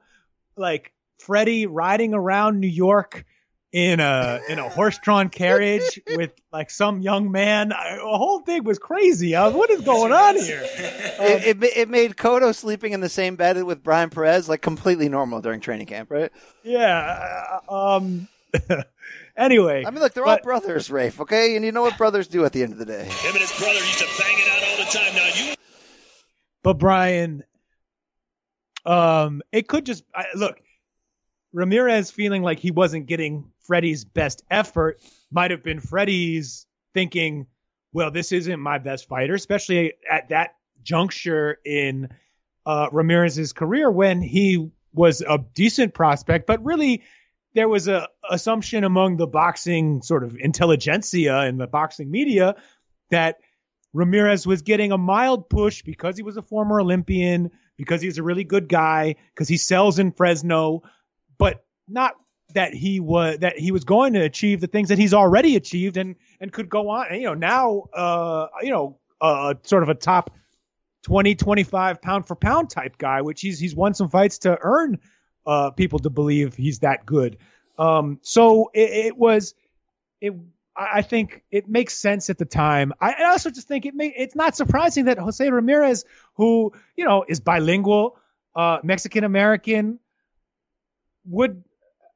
like 0.56 0.94
Freddie 1.20 1.66
riding 1.66 2.14
around 2.14 2.60
New 2.60 2.68
York 2.68 3.26
in 3.72 4.02
a 4.02 4.42
in 4.50 4.60
a 4.60 4.68
horse-drawn 4.68 5.30
carriage 5.30 6.00
with 6.16 6.32
like 6.52 6.70
some 6.70 7.02
young 7.02 7.32
man. 7.32 7.72
I, 7.72 7.96
the 7.96 8.02
whole 8.04 8.42
thing 8.42 8.64
was 8.64 8.80
crazy. 8.80 9.36
I 9.36 9.48
was, 9.48 9.56
what 9.56 9.70
is 9.70 9.82
going 9.82 10.12
on 10.12 10.38
here? 10.38 10.62
it, 10.66 11.64
it, 11.64 11.78
it 11.78 11.90
made 11.90 12.16
Cotto 12.16 12.54
sleeping 12.54 12.92
in 12.94 13.00
the 13.00 13.10
same 13.10 13.36
bed 13.36 13.62
with 13.64 13.84
Brian 13.84 14.10
Perez 14.10 14.50
like 14.50 14.62
completely 14.62 15.10
normal 15.10 15.42
during 15.42 15.62
training 15.62 15.88
camp, 15.88 16.12
right? 16.12 16.32
Yeah. 16.64 17.60
Um. 17.70 18.28
anyway, 19.38 19.84
I 19.86 19.90
mean, 19.92 20.02
look, 20.02 20.14
they're 20.14 20.24
but- 20.24 20.40
all 20.40 20.44
brothers, 20.44 20.90
Rafe. 20.90 21.20
Okay, 21.22 21.56
and 21.56 21.66
you 21.66 21.72
know 21.72 21.82
what 21.82 21.98
brothers 21.98 22.28
do 22.28 22.46
at 22.46 22.54
the 22.54 22.64
end 22.64 22.74
of 22.74 22.80
the 22.80 22.86
day. 22.86 23.04
Him 23.06 23.32
and 23.34 23.38
his 23.42 23.52
brother 23.60 23.80
used 23.80 24.00
to 24.00 24.06
bang 24.18 24.38
it 24.38 24.48
out 24.50 24.70
all 24.70 24.86
the 24.86 24.92
time. 24.92 25.16
Now 25.16 25.30
you 25.36 25.56
But 26.64 26.78
Brian, 26.80 27.44
um, 28.86 29.42
it 29.52 29.68
could 29.68 29.86
just 29.86 30.04
I, 30.14 30.26
look. 30.36 30.60
Ramirez 31.54 32.10
feeling 32.10 32.44
like 32.44 32.60
he 32.60 32.72
wasn't 32.72 33.08
getting 33.08 33.52
Freddie's 33.68 34.06
best 34.06 34.42
effort 34.50 35.02
might 35.32 35.52
have 35.52 35.62
been 35.64 35.82
Freddie's 35.82 36.66
thinking, 36.94 37.46
well, 37.92 38.10
this 38.10 38.32
isn't 38.32 38.60
my 38.60 38.78
best 38.78 39.10
fighter, 39.10 39.34
especially 39.34 39.94
at 40.10 40.30
that 40.30 40.56
juncture 40.84 41.60
in 41.66 42.08
uh, 42.66 42.88
Ramirez's 42.94 43.52
career 43.52 43.92
when 43.92 44.22
he 44.22 44.70
was 44.94 45.22
a 45.22 45.40
decent 45.54 45.94
prospect, 45.94 46.48
but 46.48 46.64
really 46.64 47.04
there 47.54 47.68
was 47.68 47.88
a 47.88 48.08
assumption 48.30 48.84
among 48.84 49.18
the 49.18 49.28
boxing 49.28 50.02
sort 50.02 50.24
of 50.24 50.36
intelligentsia 50.38 51.40
and 51.40 51.60
the 51.60 51.68
boxing 51.68 52.10
media 52.10 52.56
that 53.10 53.38
Ramirez 53.94 54.48
was 54.48 54.62
getting 54.62 54.92
a 54.92 54.98
mild 54.98 55.50
push 55.50 55.82
because 55.82 56.16
he 56.16 56.24
was 56.24 56.38
a 56.38 56.42
former 56.42 56.80
Olympian, 56.80 57.52
because 57.78 58.02
he's 58.02 58.18
a 58.18 58.24
really 58.24 58.46
good 58.46 58.70
guy, 58.70 59.16
because 59.34 59.50
he 59.50 59.58
sells 59.58 60.00
in 60.00 60.12
Fresno, 60.14 60.84
but 61.38 61.66
not 61.88 62.16
that 62.54 62.74
he 62.74 63.00
was 63.00 63.40
that 63.40 63.58
he 63.58 63.72
was 63.72 63.84
going 63.84 64.14
to 64.14 64.22
achieve 64.22 64.62
the 64.62 64.68
things 64.68 64.90
that 64.90 64.98
he's 64.98 65.14
already 65.14 65.56
achieved 65.56 65.98
and 65.98 66.16
and 66.40 66.52
could 66.52 66.70
go 66.70 66.90
on. 66.90 67.08
And, 67.10 67.22
you 67.22 67.28
know, 67.28 67.34
now 67.34 67.84
uh 67.94 68.48
you 68.62 68.72
know, 68.72 69.00
uh 69.20 69.56
sort 69.64 69.84
of 69.84 69.90
a 69.90 69.96
top 69.96 70.34
20 71.04 71.36
25 71.36 72.02
pound 72.02 72.28
for 72.28 72.36
pound 72.36 72.70
type 72.70 72.98
guy, 72.98 73.22
which 73.22 73.42
he's 73.42 73.60
he's 73.60 73.76
won 73.76 73.94
some 73.94 74.10
fights 74.10 74.40
to 74.40 74.58
earn 74.62 75.00
uh 75.46 75.72
people 75.72 76.00
to 76.00 76.10
believe 76.10 76.56
he's 76.56 76.80
that 76.80 77.06
good. 77.06 77.38
Um 77.78 78.20
so 78.22 78.72
it, 78.74 78.90
it 79.08 79.18
was 79.18 79.54
it 80.20 80.34
I 80.76 81.02
think 81.02 81.44
it 81.52 81.68
makes 81.68 81.96
sense 81.96 82.30
at 82.30 82.38
the 82.38 82.46
time. 82.46 82.94
I 83.00 83.14
I 83.14 83.24
also 83.32 83.50
just 83.50 83.68
think 83.68 83.86
it 83.86 83.94
may, 83.94 84.08
it's 84.08 84.36
not 84.36 84.56
surprising 84.56 85.06
that 85.06 85.18
Jose 85.18 85.50
Ramirez, 85.50 86.06
who 86.36 86.74
you 86.96 87.06
know 87.06 87.26
is 87.28 87.40
bilingual, 87.40 88.18
uh, 88.56 88.80
Mexican 88.84 89.24
American, 89.24 90.00
would 91.26 91.64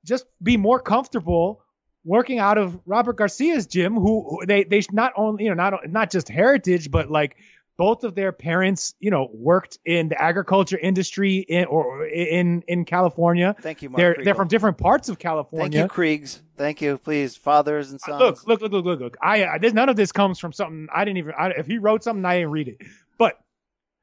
just 0.06 0.26
be 0.42 0.58
more 0.58 0.80
comfortable 0.80 1.62
working 2.06 2.40
out 2.40 2.58
of 2.58 2.80
Robert 2.86 3.18
Garcia's 3.18 3.66
gym. 3.66 3.96
Who, 3.96 4.30
who 4.30 4.46
they 4.46 4.64
they 4.64 4.82
not 4.92 5.14
only 5.18 5.44
you 5.44 5.50
know 5.50 5.56
not 5.56 5.90
not 5.90 6.12
just 6.12 6.30
heritage, 6.30 6.90
but 6.90 7.12
like 7.12 7.36
both 7.78 8.04
of 8.04 8.16
their 8.16 8.32
parents 8.32 8.96
you 9.00 9.12
know 9.12 9.30
worked 9.34 9.80
in 9.86 10.10
the 10.10 10.22
agriculture 10.22 10.78
industry 10.78 11.38
in 11.38 11.66
or 11.66 12.06
in 12.08 12.64
in 12.68 12.86
California. 12.86 13.56
Thank 13.62 13.82
you, 13.82 13.90
Mark 13.90 13.98
They're 14.00 14.16
Kriegel. 14.16 14.24
they're 14.26 14.36
from 14.36 14.48
different 14.48 14.78
parts 14.78 15.10
of 15.10 15.20
California. 15.20 15.80
Thank 15.80 15.92
you, 15.92 15.96
Kriegs. 15.96 16.40
Thank 16.58 16.82
you, 16.82 16.98
please, 16.98 17.36
fathers 17.36 17.92
and 17.92 18.00
sons. 18.00 18.20
Look, 18.20 18.48
look, 18.48 18.62
look, 18.62 18.72
look, 18.72 18.86
look, 18.86 19.00
look. 19.00 19.18
I, 19.22 19.46
I 19.46 19.58
this, 19.58 19.74
none 19.74 19.90
of 19.90 19.96
this 19.96 20.12
comes 20.12 20.40
from 20.40 20.54
something 20.54 20.88
I 20.94 21.04
didn't 21.06 21.18
even. 21.18 21.34
I, 21.38 21.50
if 21.50 21.68
he 21.68 21.78
wrote 21.78 22.04
something, 22.04 22.24
I 22.26 22.38
didn't 22.38 22.52
read 22.52 22.68
it. 22.70 22.82
But 23.18 23.40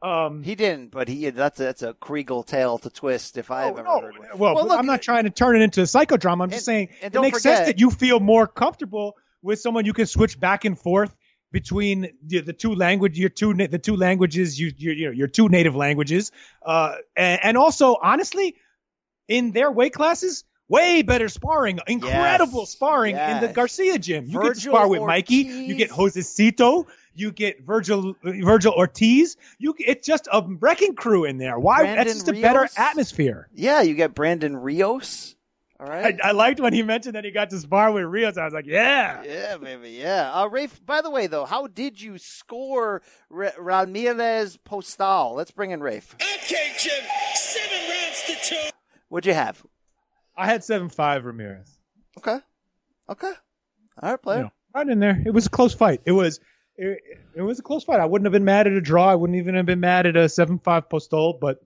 um, 0.02 0.42
he 0.42 0.54
didn't, 0.54 0.90
but 0.90 1.08
he 1.08 1.30
that's 1.30 1.60
a, 1.60 1.62
that's 1.62 1.82
a 1.82 1.94
Kriegel 1.94 2.44
tale 2.44 2.78
to 2.78 2.90
twist 2.90 3.38
if 3.38 3.50
I 3.50 3.66
have 3.66 3.78
ever 3.78 3.88
heard 3.88 4.18
one. 4.18 4.28
well, 4.36 4.54
Well, 4.54 4.66
look, 4.66 4.78
I'm 4.78 4.86
not 4.86 5.00
trying 5.00 5.24
to 5.24 5.30
turn 5.30 5.56
it 5.56 5.62
into 5.62 5.80
a 5.80 5.84
psychodrama. 5.84 6.42
I'm 6.42 6.50
just 6.50 6.64
saying 6.64 6.88
it 7.00 7.14
makes 7.14 7.38
forget- 7.38 7.58
sense 7.58 7.66
that 7.68 7.80
you 7.80 7.90
feel 7.90 8.18
more 8.20 8.46
comfortable 8.46 9.16
with 9.42 9.60
someone 9.60 9.84
you 9.86 9.92
can 9.92 10.06
switch 10.06 10.38
back 10.38 10.64
and 10.64 10.78
forth 10.78 11.14
between 11.52 12.12
the, 12.24 12.40
the 12.40 12.52
two 12.52 12.74
language, 12.74 13.18
your 13.18 13.28
two 13.28 13.54
the 13.54 13.78
two 13.78 13.96
languages, 13.96 14.58
you 14.58 14.72
your 14.76 14.94
you 14.94 15.06
know, 15.06 15.12
your 15.12 15.28
two 15.28 15.48
native 15.48 15.76
languages, 15.76 16.32
uh, 16.64 16.96
and, 17.16 17.40
and 17.44 17.56
also 17.56 17.96
honestly, 18.02 18.56
in 19.28 19.52
their 19.52 19.70
weight 19.70 19.92
classes. 19.92 20.44
Way 20.68 21.02
better 21.02 21.28
sparring, 21.28 21.80
incredible 21.86 22.64
sparring 22.64 23.14
in 23.14 23.42
the. 23.42 23.48
Garcia 23.48 23.98
gym. 23.98 24.24
You 24.26 24.42
get 24.42 24.54
to 24.54 24.60
spar 24.60 24.88
with 24.88 25.02
Mikey, 25.02 25.34
you 25.34 25.74
get 25.74 25.90
Josecito, 25.90 26.86
you 27.14 27.30
get 27.30 27.66
Vergil 27.66 28.14
Vergil 28.24 28.72
Ortiz. 28.72 29.36
You 29.58 29.74
it's 29.78 30.06
just 30.06 30.28
a 30.32 30.42
wrecking 30.60 30.94
crew 30.94 31.24
in 31.26 31.36
there. 31.36 31.58
Why? 31.58 31.80
Brandon 31.80 32.06
That's 32.06 32.24
just 32.24 32.28
a 32.28 32.40
better 32.40 32.68
atmosphere. 32.76 33.48
Yeah, 33.54 33.82
you 33.82 33.94
get 33.94 34.14
Brandon 34.14 34.56
Rios. 34.56 35.34
All 35.82 35.88
right. 35.88 36.16
I, 36.22 36.28
I 36.28 36.30
liked 36.32 36.60
when 36.60 36.72
he 36.72 36.82
mentioned 36.84 37.16
that 37.16 37.24
he 37.24 37.32
got 37.32 37.50
to 37.50 37.58
spar 37.58 37.90
with 37.90 38.04
Rios. 38.04 38.36
I 38.36 38.44
was 38.44 38.54
like, 38.54 38.66
yeah. 38.66 39.20
Yeah, 39.24 39.56
baby, 39.56 39.90
yeah. 39.90 40.30
Uh, 40.32 40.46
Rafe, 40.48 40.80
by 40.86 41.00
the 41.00 41.10
way, 41.10 41.26
though, 41.26 41.44
how 41.44 41.66
did 41.66 42.00
you 42.00 42.18
score 42.18 43.02
R- 43.32 43.52
Ramirez 43.58 44.58
Postol? 44.58 45.34
Let's 45.34 45.50
bring 45.50 45.72
in 45.72 45.80
Rafe. 45.80 46.14
okay, 46.14 46.72
Jim. 46.78 47.04
Seven 47.34 47.78
rounds 47.90 48.22
to 48.26 48.34
two. 48.42 48.70
What'd 49.08 49.26
you 49.26 49.34
have? 49.34 49.60
I 50.36 50.46
had 50.46 50.62
seven 50.62 50.88
five 50.88 51.24
Ramirez. 51.24 51.76
Okay. 52.18 52.38
Okay. 53.10 53.32
All 54.00 54.10
right, 54.10 54.22
player. 54.22 54.38
You 54.38 54.44
know, 54.44 54.52
right 54.74 54.88
in 54.88 55.00
there. 55.00 55.20
It 55.26 55.34
was 55.34 55.46
a 55.46 55.50
close 55.50 55.74
fight. 55.74 56.02
It 56.06 56.12
was 56.12 56.38
it, 56.76 56.98
it 57.34 57.42
was 57.42 57.58
a 57.58 57.62
close 57.62 57.82
fight. 57.84 57.98
I 57.98 58.06
wouldn't 58.06 58.26
have 58.26 58.32
been 58.32 58.44
mad 58.44 58.68
at 58.68 58.72
a 58.72 58.80
draw. 58.80 59.08
I 59.08 59.16
wouldn't 59.16 59.38
even 59.38 59.56
have 59.56 59.66
been 59.66 59.80
mad 59.80 60.06
at 60.06 60.16
a 60.16 60.28
seven 60.28 60.58
five 60.60 60.88
Postol, 60.88 61.40
but 61.40 61.58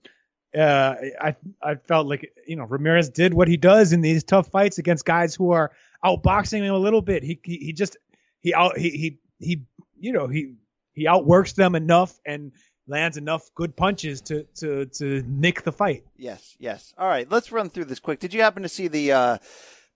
uh, 0.55 0.95
I 1.21 1.37
I 1.63 1.75
felt 1.75 2.07
like 2.07 2.33
you 2.47 2.57
know 2.57 2.65
Ramirez 2.65 3.09
did 3.09 3.35
what 3.35 3.49
he 3.49 3.57
does 3.57 3.93
in 3.93 4.01
these 4.01 4.25
tough 4.25 4.49
fights 4.49 4.79
against 4.79 5.05
guys 5.05 5.35
who 5.35 5.53
are 5.53 5.73
outboxing 6.05 6.63
him 6.63 6.75
a 6.75 6.79
little 6.79 7.03
bit. 7.03 7.23
He 7.23 7.39
he, 7.43 7.57
he 7.59 7.73
just 7.73 7.97
he 8.41 8.55
out 8.55 8.77
he, 8.79 8.91
he 8.91 9.19
he 9.39 9.63
you 9.99 10.13
know 10.13 10.29
he 10.29 10.55
he 10.93 11.07
outworks 11.07 11.53
them 11.53 11.75
enough 11.75 12.19
and 12.25 12.53
lands 12.89 13.17
enough 13.17 13.51
good 13.55 13.77
punches 13.77 14.21
to 14.23 14.45
to 14.57 14.87
to 14.87 15.23
nick 15.27 15.63
the 15.63 15.73
fight. 15.73 16.05
Yes, 16.17 16.57
yes. 16.59 16.95
All 16.97 17.09
right, 17.09 17.31
let's 17.31 17.53
run 17.53 17.69
through 17.69 17.87
this 17.87 18.01
quick. 18.01 18.21
Did 18.21 18.33
you 18.33 18.43
happen 18.43 18.63
to 18.63 18.69
see 18.69 18.89
the 18.89 19.13
uh, 19.13 19.39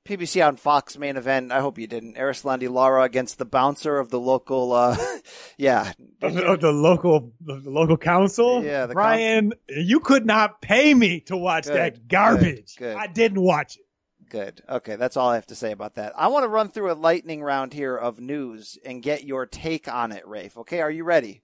PBC 0.05 0.47
on 0.47 0.57
Fox 0.57 0.97
main 0.99 1.17
event? 1.17 1.53
I 1.53 1.61
hope 1.61 1.79
you 1.79 1.87
didn't. 1.87 2.17
Erislandy 2.17 2.71
Lara 2.71 3.03
against 3.03 3.39
the 3.39 3.45
bouncer 3.45 3.99
of 3.99 4.11
the 4.11 4.19
local. 4.21 4.73
Uh, 4.73 4.97
yeah, 5.59 5.93
Of 6.23 6.35
the, 6.35 6.57
the 6.57 6.73
local 6.73 7.33
the 7.41 7.61
local 7.65 7.97
council. 7.97 8.65
Yeah, 8.65 8.87
the 8.87 8.95
Brian, 8.95 9.53
you 9.69 10.01
could 10.01 10.27
not 10.27 10.61
pay 10.63 10.95
me 10.95 11.21
to 11.23 11.37
watch 11.37 11.67
Good, 11.67 11.75
that 11.77 12.09
garbage. 12.09 12.77
good, 12.77 12.95
good. 12.95 12.97
I 12.97 13.07
didn't 13.07 13.41
watch 13.43 13.77
it. 13.77 13.83
Good. 14.31 14.63
Okay, 14.69 14.97
that's 14.97 15.17
all 15.17 15.29
I 15.31 15.35
have 15.35 15.47
to 15.49 15.57
say 15.57 15.73
about 15.73 15.97
that. 15.97 16.13
I 16.17 16.29
want 16.29 16.45
to 16.45 16.49
run 16.49 16.71
through 16.71 16.93
a 16.93 16.95
lightning 16.95 17.43
round 17.43 17.73
here 17.73 17.97
of 17.97 18.21
news 18.21 18.79
and 18.85 19.03
get 19.03 19.25
your 19.25 19.45
take 19.45 19.89
on 19.89 20.13
it, 20.13 20.27
Rafe. 20.27 20.57
Okay, 20.59 20.81
are 20.81 20.91
you 20.91 21.03
ready? 21.05 21.43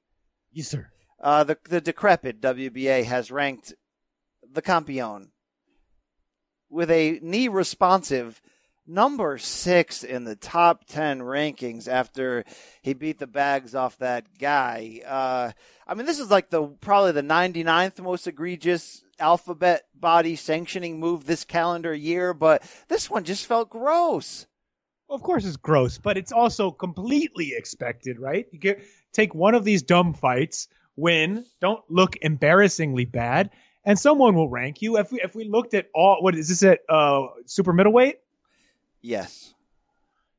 Yes, 0.52 0.68
sir. 0.68 0.88
Uh, 1.20 1.44
the 1.44 1.58
the 1.68 1.80
decrepit 1.80 2.40
WBA 2.40 3.04
has 3.04 3.30
ranked 3.30 3.74
the 4.50 4.62
Campeon 4.62 5.30
with 6.70 6.90
a 6.90 7.18
knee 7.22 7.48
responsive 7.48 8.40
number 8.86 9.36
six 9.38 10.04
in 10.04 10.24
the 10.24 10.36
top 10.36 10.84
10 10.86 11.20
rankings 11.20 11.88
after 11.88 12.44
he 12.82 12.94
beat 12.94 13.18
the 13.18 13.26
bags 13.26 13.74
off 13.74 13.98
that 13.98 14.26
guy. 14.38 15.00
Uh, 15.04 15.50
I 15.86 15.94
mean, 15.94 16.06
this 16.06 16.18
is 16.18 16.30
like 16.30 16.50
the 16.50 16.66
probably 16.66 17.12
the 17.12 17.22
99th 17.22 18.00
most 18.00 18.26
egregious 18.26 19.02
alphabet 19.18 19.84
body 19.94 20.36
sanctioning 20.36 21.00
move 21.00 21.26
this 21.26 21.44
calendar 21.44 21.94
year, 21.94 22.34
but 22.34 22.62
this 22.88 23.10
one 23.10 23.24
just 23.24 23.46
felt 23.46 23.70
gross. 23.70 24.46
Of 25.08 25.22
course, 25.22 25.44
it's 25.44 25.56
gross, 25.56 25.98
but 25.98 26.16
it's 26.16 26.32
also 26.32 26.70
completely 26.70 27.52
expected, 27.56 28.18
right? 28.18 28.46
You 28.50 28.58
get 28.58 28.82
take 29.12 29.34
one 29.34 29.54
of 29.54 29.64
these 29.64 29.82
dumb 29.82 30.14
fights, 30.14 30.68
win, 30.96 31.44
don't 31.60 31.82
look 31.88 32.16
embarrassingly 32.16 33.04
bad, 33.04 33.50
and 33.86 33.96
someone 33.98 34.34
will 34.34 34.48
rank 34.50 34.82
you. 34.82 34.98
If 34.98 35.12
we 35.12 35.22
if 35.22 35.34
we 35.34 35.44
looked 35.44 35.72
at 35.72 35.88
all, 35.94 36.18
what 36.20 36.34
is 36.34 36.48
this 36.48 36.62
at 36.64 36.80
uh, 36.88 37.28
super 37.46 37.72
middleweight? 37.72 38.16
Yes. 39.00 39.54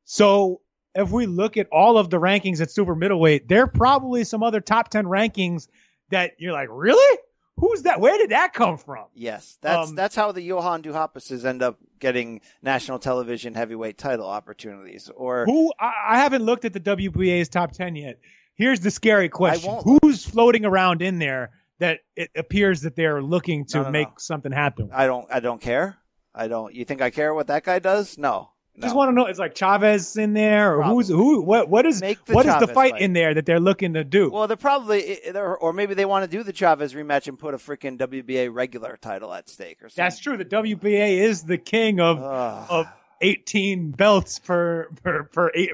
So 0.04 0.62
if 0.94 1.10
we 1.10 1.26
look 1.26 1.58
at 1.58 1.68
all 1.72 1.98
of 1.98 2.10
the 2.10 2.20
rankings 2.20 2.62
at 2.62 2.70
super 2.70 2.94
middleweight, 2.94 3.48
there 3.48 3.64
are 3.64 3.68
probably 3.68 4.26
some 4.26 4.44
other 4.44 4.60
top 4.60 4.90
ten 4.90 5.06
rankings 5.06 5.68
that 6.10 6.34
you're 6.38 6.54
like, 6.54 6.70
really? 6.70 7.18
Who's 7.60 7.84
that? 7.84 8.00
Where 8.00 8.18
did 8.20 8.30
that 8.30 8.54
come 8.54 8.78
from? 8.78 9.06
Yes, 9.16 9.58
that's 9.62 9.90
Um, 9.90 9.96
that's 9.96 10.16
how 10.16 10.32
the 10.32 10.42
Johann 10.42 10.84
Duhaupases 10.84 11.44
end 11.44 11.64
up 11.64 11.80
getting 12.00 12.42
national 12.62 13.00
television 13.00 13.56
heavyweight 13.56 13.98
title 13.98 14.28
opportunities. 14.28 15.10
Or 15.16 15.46
Who 15.46 15.74
I, 15.80 15.94
I 16.10 16.18
haven't 16.20 16.44
looked 16.44 16.66
at 16.66 16.74
the 16.74 16.80
WBA's 16.80 17.50
top 17.50 17.72
ten 17.72 17.96
yet. 17.96 18.20
here's 18.56 18.82
the 18.82 18.92
scary 18.92 19.30
question: 19.30 19.80
Who's 19.84 20.24
floating 20.26 20.66
around 20.66 21.02
in 21.02 21.18
there 21.18 21.52
that 21.80 22.00
it 22.16 22.32
appears 22.36 22.82
that 22.82 22.96
they're 22.96 23.22
looking 23.22 23.66
to 23.66 23.78
No, 23.78 23.84
no, 23.84 23.92
make 23.92 24.08
no. 24.08 24.14
something 24.18 24.52
happen? 24.52 24.90
I 24.94 25.06
don't. 25.08 25.28
I 25.32 25.40
don't 25.40 25.62
care. 25.62 25.98
I 26.34 26.48
don't. 26.48 26.74
You 26.74 26.86
think 26.86 27.02
I 27.02 27.10
care 27.10 27.34
what 27.34 27.48
that 27.48 27.64
guy 27.64 27.80
does? 27.80 28.18
No. 28.18 28.50
Just 28.80 28.96
want 28.96 29.10
to 29.10 29.14
know, 29.16 29.26
It's 29.26 29.40
like 29.40 29.56
Chavez 29.56 30.18
in 30.18 30.34
there, 30.34 30.76
or 30.78 30.84
who's 30.84 31.08
who? 31.08 31.42
What 31.42 31.68
what 31.68 31.88
is 31.88 32.00
what 32.28 32.46
is 32.46 32.56
the 32.60 32.68
fight, 32.68 32.92
fight. 32.92 33.02
in 33.02 33.14
there 33.14 33.34
that 33.34 33.48
they're 33.48 33.60
looking 33.60 33.96
to 33.96 34.04
do? 34.04 34.30
Well, 34.30 34.46
they're 34.48 34.56
probably, 34.56 35.18
they're- 35.32 35.56
or 35.56 35.74
maybe 35.74 35.96
they 35.96 36.06
want 36.06 36.30
to 36.30 36.38
do 36.38 36.44
the 36.44 36.54
Chavez 36.54 36.94
rematch 36.94 37.28
and 37.28 37.40
put 37.40 37.56
a 37.56 37.58
freaking 37.58 37.98
WBA 37.98 38.54
regular 38.54 38.96
title 39.02 39.34
at 39.34 39.50
stake 39.50 39.80
or 39.82 39.90
something. 39.90 40.04
That's 40.04 40.20
true. 40.20 40.38
The 40.38 40.46
WBA 40.46 41.18
is 41.18 41.42
the 41.42 41.58
king 41.58 42.00
of 42.00 42.20
of 42.22 42.86
18 43.22 43.92
belts 43.92 44.40
per 44.40 44.90
per 45.04 45.24
per 45.24 45.52
eight. 45.56 45.72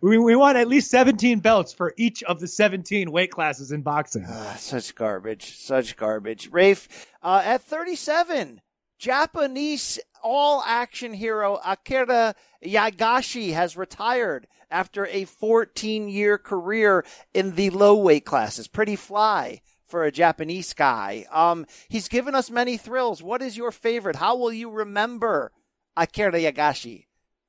We 0.00 0.18
we 0.18 0.36
want 0.36 0.58
at 0.58 0.68
least 0.68 0.90
17 0.90 1.40
belts 1.40 1.72
for 1.72 1.94
each 1.96 2.22
of 2.22 2.40
the 2.40 2.48
17 2.48 3.10
weight 3.10 3.30
classes 3.30 3.72
in 3.72 3.82
boxing. 3.82 4.24
Ah, 4.28 4.56
such 4.58 4.94
garbage. 4.94 5.56
Such 5.58 5.96
garbage. 5.96 6.48
Rafe, 6.50 6.88
uh, 7.22 7.42
at 7.44 7.62
37, 7.62 8.60
Japanese 8.98 9.98
all 10.22 10.62
action 10.66 11.12
hero 11.12 11.60
Akira 11.64 12.34
Yaegashi 12.64 13.52
has 13.52 13.76
retired 13.76 14.46
after 14.70 15.06
a 15.06 15.24
14 15.24 16.08
year 16.08 16.38
career 16.38 17.04
in 17.34 17.54
the 17.54 17.70
low 17.70 17.96
weight 17.96 18.24
classes. 18.24 18.66
Pretty 18.66 18.96
fly 18.96 19.60
for 19.86 20.04
a 20.04 20.10
Japanese 20.10 20.72
guy. 20.72 21.26
Um, 21.30 21.66
he's 21.88 22.08
given 22.08 22.34
us 22.34 22.50
many 22.50 22.76
thrills. 22.76 23.22
What 23.22 23.42
is 23.42 23.56
your 23.56 23.70
favorite? 23.70 24.16
How 24.16 24.34
will 24.36 24.52
you 24.52 24.70
remember 24.70 25.52
Akira 25.96 26.32
Yaegashi? 26.32 27.06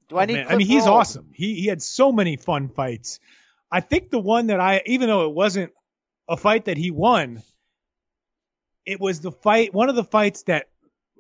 Do 0.10 0.18
I 0.18 0.24
Oh, 0.24 0.26
need? 0.26 0.34
man. 0.36 0.48
I 0.50 0.56
mean, 0.56 0.68
he's 0.68 0.86
Roll? 0.86 0.96
awesome. 0.98 1.32
He 1.34 1.56
he 1.56 1.68
had 1.68 1.82
so 1.82 2.12
many 2.12 2.38
fun 2.38 2.70
fights. 2.70 3.20
I 3.72 3.82
think 3.82 4.12
the 4.12 4.20
one 4.20 4.48
that 4.48 4.60
I, 4.60 4.82
even 4.86 5.08
though 5.10 5.26
it 5.28 5.34
wasn't 5.34 5.72
a 6.30 6.38
fight 6.38 6.66
that 6.66 6.78
he 6.78 6.92
won, 6.92 7.42
it 8.86 9.00
was 9.00 9.22
the 9.22 9.32
fight. 9.32 9.74
One 9.74 9.90
of 9.90 9.96
the 9.96 10.04
fights 10.04 10.44
that 10.44 10.68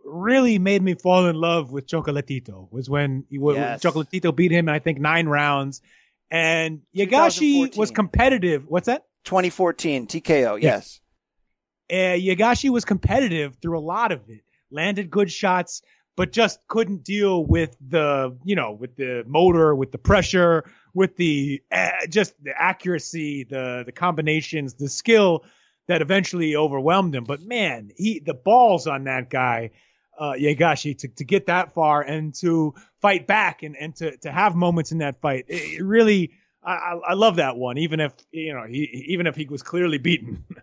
really 0.03 0.59
made 0.59 0.81
me 0.83 0.93
fall 0.93 1.25
in 1.25 1.35
love 1.35 1.71
with 1.71 1.87
Chocolatito 1.87 2.71
was 2.71 2.89
when 2.89 3.25
he 3.29 3.39
Yes. 3.39 3.81
Chocolatito 3.81 4.35
beat 4.35 4.51
him. 4.51 4.69
in, 4.69 4.75
I 4.75 4.79
think 4.79 4.99
nine 4.99 5.27
rounds, 5.27 5.81
and 6.29 6.81
Yaegashi 6.95 7.75
was 7.75 7.89
competitive. 7.91 8.65
What's 8.67 8.85
that? 8.85 9.05
2014 9.23 10.05
TKO. 10.07 10.61
Yes. 10.61 11.01
uh, 11.89 11.93
Yaegashi 11.95 12.69
was 12.69 12.85
competitive 12.85 13.55
through 13.61 13.79
a 13.79 13.81
lot 13.81 14.11
of 14.11 14.29
it, 14.29 14.41
landed 14.69 15.09
good 15.09 15.31
shots, 15.31 15.81
but 16.15 16.31
just 16.31 16.59
couldn't 16.67 17.03
deal 17.03 17.45
with 17.45 17.75
the, 17.85 18.37
you 18.43 18.55
know, 18.55 18.71
with 18.71 18.95
the 18.95 19.23
motor, 19.27 19.75
with 19.75 19.91
the 19.91 19.97
pressure, 19.97 20.63
with 20.93 21.15
the 21.17 21.61
uh, 21.71 21.91
just 22.09 22.33
the 22.43 22.53
accuracy, 22.57 23.43
the 23.43 23.83
the 23.85 23.91
combinations, 23.91 24.75
the 24.75 24.89
skill 24.89 25.43
that 25.87 26.01
eventually 26.01 26.55
overwhelmed 26.55 27.13
him. 27.13 27.25
But 27.25 27.41
man, 27.41 27.91
he 27.95 28.19
the 28.19 28.33
balls 28.33 28.87
on 28.87 29.03
that 29.03 29.29
guy, 29.29 29.71
uh, 30.17 30.33
Yaegashi, 30.33 30.97
to, 30.99 31.07
to 31.09 31.23
get 31.23 31.47
that 31.47 31.73
far 31.73 32.01
and 32.01 32.33
to 32.35 32.73
fight 33.01 33.27
back 33.27 33.63
and, 33.63 33.75
and 33.75 33.95
to, 33.97 34.17
to 34.17 34.31
have 34.31 34.55
moments 34.55 34.91
in 34.91 34.99
that 34.99 35.21
fight, 35.21 35.45
it, 35.47 35.79
it 35.79 35.83
really. 35.83 36.31
I, 36.67 36.99
I 37.09 37.13
love 37.13 37.35
that 37.35 37.57
one, 37.57 37.77
even 37.77 37.99
if 37.99 38.11
you 38.31 38.51
know 38.51 38.63
he 38.63 39.05
even 39.09 39.27
if 39.27 39.35
he 39.35 39.45
was 39.45 39.61
clearly 39.61 39.97
beaten. 39.99 40.43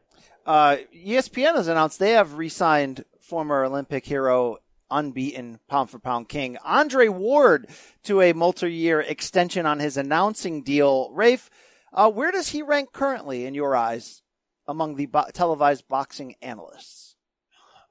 Uh, 0.44 0.78
ESPN 0.92 1.54
has 1.54 1.68
announced 1.68 2.00
they 2.00 2.10
have 2.10 2.34
re-signed 2.34 3.04
former 3.20 3.64
Olympic 3.64 4.04
hero, 4.04 4.58
unbeaten 4.92 5.58
pound 5.68 5.90
for 5.90 5.98
pound 5.98 6.28
king 6.28 6.58
Andre 6.64 7.08
Ward 7.08 7.68
to 8.04 8.20
a 8.20 8.32
multi-year 8.32 9.00
extension 9.00 9.66
on 9.66 9.78
his 9.78 9.96
announcing 9.96 10.62
deal. 10.62 11.10
Rafe, 11.12 11.50
uh, 11.92 12.10
where 12.10 12.30
does 12.30 12.50
he 12.50 12.62
rank 12.62 12.92
currently 12.92 13.46
in 13.46 13.54
your 13.54 13.74
eyes 13.74 14.22
among 14.68 14.96
the 14.96 15.06
bo- 15.06 15.30
televised 15.32 15.88
boxing 15.88 16.34
analysts? 16.42 17.11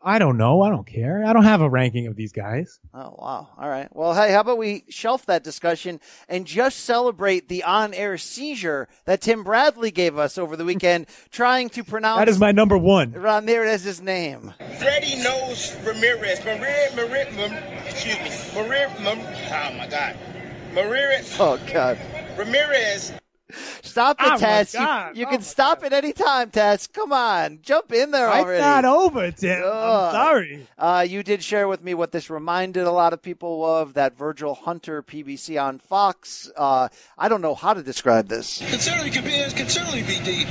I 0.04 0.18
don't 0.20 0.38
know. 0.38 0.62
I 0.64 0.70
don't 0.70 0.86
care. 0.88 1.24
I 1.24 1.32
don't 1.34 1.44
have 1.44 1.62
a 1.62 1.70
ranking 1.70 2.08
of 2.08 2.16
these 2.16 2.32
guys. 2.32 2.80
Oh 2.94 3.16
wow! 3.18 3.50
All 3.58 3.70
right. 3.70 3.88
Well, 3.96 4.14
hey, 4.16 4.32
how 4.32 4.42
about 4.42 4.58
we 4.58 4.84
shelf 4.90 5.26
that 5.28 5.44
discussion 5.44 6.00
and 6.28 6.46
just 6.48 6.80
celebrate 6.80 7.50
the 7.50 7.64
on-air 7.64 8.18
seizure 8.18 8.88
that 9.06 9.22
Tim 9.22 9.44
Bradley 9.44 9.92
gave 9.92 10.18
us 10.18 10.38
over 10.38 10.56
the 10.56 10.66
weekend, 10.66 11.06
trying 11.32 11.70
to 11.70 11.84
pronounce 11.84 12.20
That 12.20 12.30
is 12.30 12.40
my 12.40 12.52
number 12.52 12.78
one. 12.78 13.12
Ramirez's 13.12 14.02
name. 14.02 14.54
Freddie 14.80 15.22
knows 15.22 15.76
Ramirez. 15.86 16.44
Maria, 16.44 16.90
Maria, 16.96 17.32
Maria 17.36 17.86
excuse 17.86 18.18
me. 18.18 18.62
Maria, 18.62 18.92
Maria, 19.02 19.70
oh 19.72 19.78
my 19.78 19.88
God. 19.88 20.18
Ramirez, 20.74 21.36
Oh 21.40 21.60
God! 21.72 22.00
Ramirez. 22.38 23.14
Stop 23.82 24.20
it, 24.22 24.26
Oh, 24.28 24.30
my 24.32 24.38
Tess. 24.38 24.74
You, 24.74 24.80
you 25.14 25.26
Oh, 25.28 25.30
can 25.30 25.42
stop 25.42 25.84
at 25.84 25.94
any 25.94 26.14
time, 26.14 26.50
Tess. 26.52 26.88
Come 26.88 27.12
on, 27.14 27.60
jump 27.62 27.92
in 27.94 28.12
there 28.12 28.28
already. 28.28 28.58
It's 28.58 28.66
already. 28.66 28.82
not 28.84 28.86
over, 28.86 29.32
Tim. 29.32 29.62
Ugh. 29.64 29.72
I'm 29.74 30.12
sorry. 30.14 30.68
Uh, 30.78 31.06
you 31.08 31.24
did 31.24 31.44
share 31.44 31.68
with 31.68 31.84
me 31.84 31.94
what 31.94 32.12
this 32.12 32.30
reminded 32.30 32.84
a 32.84 32.92
lot 32.92 33.14
of 33.14 33.22
people 33.22 33.66
of 33.66 33.94
that 33.96 34.18
Virgil 34.18 34.56
Hunter 34.56 35.02
PBC 35.04 35.62
on 35.62 35.80
Fox. 35.80 36.52
Uh, 36.56 36.88
I 37.18 37.30
don't 37.30 37.42
know 37.42 37.56
how 37.56 37.74
to 37.74 37.84
describe 37.84 38.28
this. 38.28 38.60
Considerably 38.70 39.10
could 39.12 39.26
be 39.26 39.44
considerably 39.56 40.02
be 40.04 40.20
deep. 40.24 40.48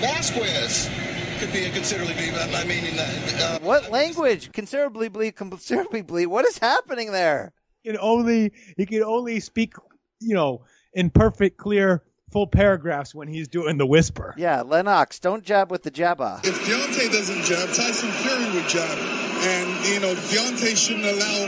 Vasquez 0.00 0.90
could 1.38 1.52
be 1.52 1.64
a 1.64 1.70
considerably 1.70 2.14
deep. 2.14 2.34
I 2.34 2.64
mean, 2.64 2.98
uh, 2.98 3.58
What 3.60 3.90
language? 3.90 4.52
Considerably 4.52 5.08
bleed, 5.08 5.36
considerably 5.36 6.02
bleed. 6.02 6.26
What 6.26 6.44
is 6.46 6.58
happening 6.58 7.12
there? 7.12 7.52
He 7.82 7.90
can 7.90 7.98
only 8.00 8.52
he 8.76 8.84
can 8.86 9.02
only 9.02 9.40
speak, 9.40 9.74
you 10.20 10.34
know, 10.34 10.64
in 10.92 11.10
perfect, 11.10 11.56
clear, 11.58 12.02
full 12.30 12.46
paragraphs 12.46 13.14
when 13.14 13.28
he's 13.28 13.48
doing 13.48 13.78
the 13.78 13.86
whisper. 13.86 14.34
Yeah, 14.36 14.62
Lennox, 14.62 15.18
don't 15.18 15.44
jab 15.44 15.70
with 15.70 15.82
the 15.82 15.90
jabba. 15.90 16.44
If 16.44 16.58
Deontay 16.60 17.12
doesn't 17.12 17.44
jab, 17.44 17.68
Tyson 17.68 18.10
Fury 18.10 18.54
would 18.54 18.68
jab. 18.68 18.98
And, 18.98 19.86
you 19.86 20.00
know, 20.00 20.14
Deontay 20.14 20.76
shouldn't 20.76 21.06
allow 21.06 21.46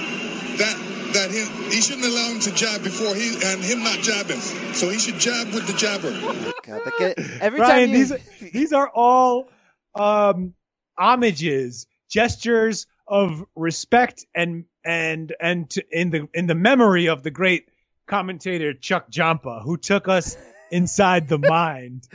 that. 0.59 0.95
That 1.09 1.31
him, 1.31 1.49
he 1.71 1.81
shouldn't 1.81 2.05
allow 2.05 2.33
him 2.33 2.41
to 2.41 2.53
jab 2.53 2.83
before 2.85 3.15
he 3.15 3.31
and 3.43 3.65
him 3.65 3.83
not 3.83 4.01
jabbing. 4.01 4.41
So 4.75 4.91
he 4.91 4.99
should 4.99 5.19
jab 5.19 5.55
with 5.55 5.67
the 5.67 5.73
jabber. 5.73 6.11
God, 6.11 6.85
the 6.85 7.39
every 7.41 7.61
Brian, 7.61 7.89
time 7.89 7.97
you, 7.97 8.05
these 8.05 8.53
these 8.53 8.73
are 8.75 8.91
all 8.95 9.49
um 9.95 10.53
homages, 10.99 11.87
gestures 12.11 12.87
of 13.07 13.43
respect 13.57 14.27
and 14.35 14.67
and 14.85 15.35
and 15.41 15.71
to, 15.71 15.85
in 15.91 16.11
the 16.11 16.29
in 16.35 16.47
the 16.47 16.55
memory 16.55 17.09
of 17.09 17.23
the 17.23 17.31
great 17.31 17.71
commentator 18.07 18.75
Chuck 18.75 19.09
Jampa, 19.09 19.63
who 19.65 19.79
took 19.79 20.09
us 20.09 20.37
inside 20.71 21.29
the 21.29 21.39
mind. 21.49 22.09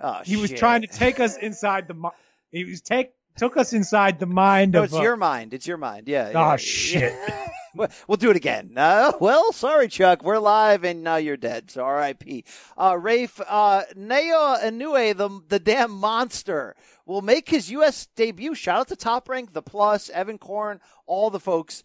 Oh, 0.00 0.20
he 0.24 0.36
was 0.36 0.50
shit. 0.50 0.58
trying 0.58 0.82
to 0.82 0.86
take 0.88 1.20
us 1.20 1.36
inside 1.36 1.88
the 1.88 1.94
mind. 1.94 2.14
He 2.50 2.64
was 2.64 2.80
take 2.80 3.12
took 3.36 3.56
us 3.56 3.72
inside 3.72 4.20
the 4.20 4.26
mind 4.26 4.72
No, 4.72 4.80
of. 4.80 4.84
it's 4.86 4.94
uh, 4.94 5.00
your 5.02 5.16
mind. 5.16 5.54
It's 5.54 5.66
your 5.66 5.76
mind. 5.76 6.06
Yeah. 6.08 6.30
Oh, 6.34 6.50
yeah. 6.50 6.56
shit. 6.56 7.14
We'll- 7.76 7.88
we'll 8.06 8.16
do 8.18 8.30
it 8.30 8.36
again. 8.36 8.74
Uh, 8.76 9.10
well, 9.18 9.50
sorry, 9.52 9.88
Chuck. 9.88 10.22
We're 10.22 10.38
live 10.38 10.84
and 10.84 11.02
now 11.02 11.16
you're 11.16 11.36
dead. 11.36 11.72
So 11.72 11.82
R.I.P. 11.82 12.44
Uh, 12.78 12.96
Rafe, 12.96 13.40
uh, 13.48 13.82
Naoya 13.96 14.62
Inoue, 14.62 15.16
the, 15.16 15.40
the 15.48 15.58
damn 15.58 15.90
monster, 15.90 16.76
will 17.04 17.20
make 17.20 17.48
his 17.48 17.72
U.S. 17.72 18.06
debut. 18.14 18.54
Shout 18.54 18.78
out 18.78 18.88
to 18.88 18.94
Top 18.96 19.28
Rank, 19.28 19.54
The 19.54 19.60
Plus, 19.62 20.08
Evan 20.10 20.38
Korn, 20.38 20.78
all 21.06 21.30
the 21.30 21.40
folks 21.40 21.82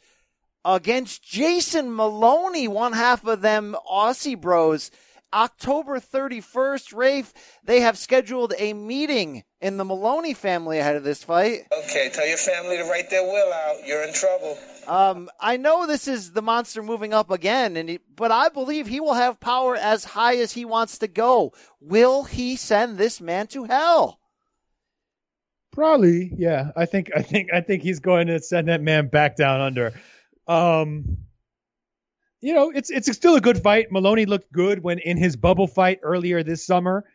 against 0.64 1.24
Jason 1.24 1.92
Moloney, 1.96 2.68
one 2.68 2.94
half 2.94 3.26
of 3.26 3.42
them 3.42 3.76
Aussie 3.92 4.40
bros. 4.40 4.92
October 5.34 6.00
31st, 6.00 6.96
Rafe, 6.96 7.34
they 7.64 7.82
have 7.82 7.98
scheduled 7.98 8.54
a 8.58 8.74
meeting 8.74 9.44
in 9.62 9.78
the 9.78 9.86
Moloney 9.86 10.34
family 10.34 10.80
ahead 10.80 10.96
of 10.96 11.04
this 11.04 11.24
fight. 11.24 11.68
Okay, 11.72 12.10
tell 12.12 12.28
your 12.28 12.38
family 12.38 12.78
to 12.78 12.84
write 12.84 13.10
their 13.10 13.24
will 13.24 13.54
out. 13.54 13.86
You're 13.86 14.04
in 14.04 14.14
trouble. 14.14 14.58
Um, 14.88 15.30
I 15.40 15.58
know 15.58 15.86
this 15.86 16.08
is 16.08 16.32
the 16.32 16.42
monster 16.42 16.82
moving 16.82 17.14
up 17.14 17.30
again, 17.30 17.78
and 17.78 17.90
he, 17.90 18.00
but 18.16 18.32
I 18.32 18.50
believe 18.50 18.88
he 18.88 19.00
will 19.00 19.14
have 19.14 19.40
power 19.40 19.76
as 19.76 20.04
high 20.04 20.38
as 20.38 20.54
he 20.54 20.66
wants 20.66 20.98
to 21.00 21.08
go. 21.08 21.54
Will 21.80 22.24
he 22.24 22.56
send 22.56 22.98
this 22.98 23.22
man 23.22 23.48
to 23.48 23.66
hell? 23.66 24.20
Probably, 25.72 26.32
yeah. 26.36 26.72
I 26.76 26.86
think 26.86 27.12
I 27.16 27.22
think 27.22 27.54
I 27.54 27.62
think 27.62 27.84
he's 27.84 28.00
going 28.00 28.28
to 28.28 28.40
send 28.42 28.68
that 28.70 28.82
man 28.82 29.08
back 29.08 29.36
down 29.36 29.62
under. 29.62 29.94
Um 30.48 31.20
you 32.42 32.54
know, 32.54 32.72
it's 32.74 32.90
it's 32.90 33.12
still 33.12 33.36
a 33.36 33.42
good 33.42 33.62
fight. 33.62 33.92
Moloney 33.92 34.26
looked 34.26 34.52
good 34.52 34.82
when 34.82 35.00
in 35.00 35.18
his 35.18 35.36
bubble 35.36 35.68
fight 35.68 36.00
earlier 36.04 36.44
this 36.44 36.66
summer. 36.66 37.06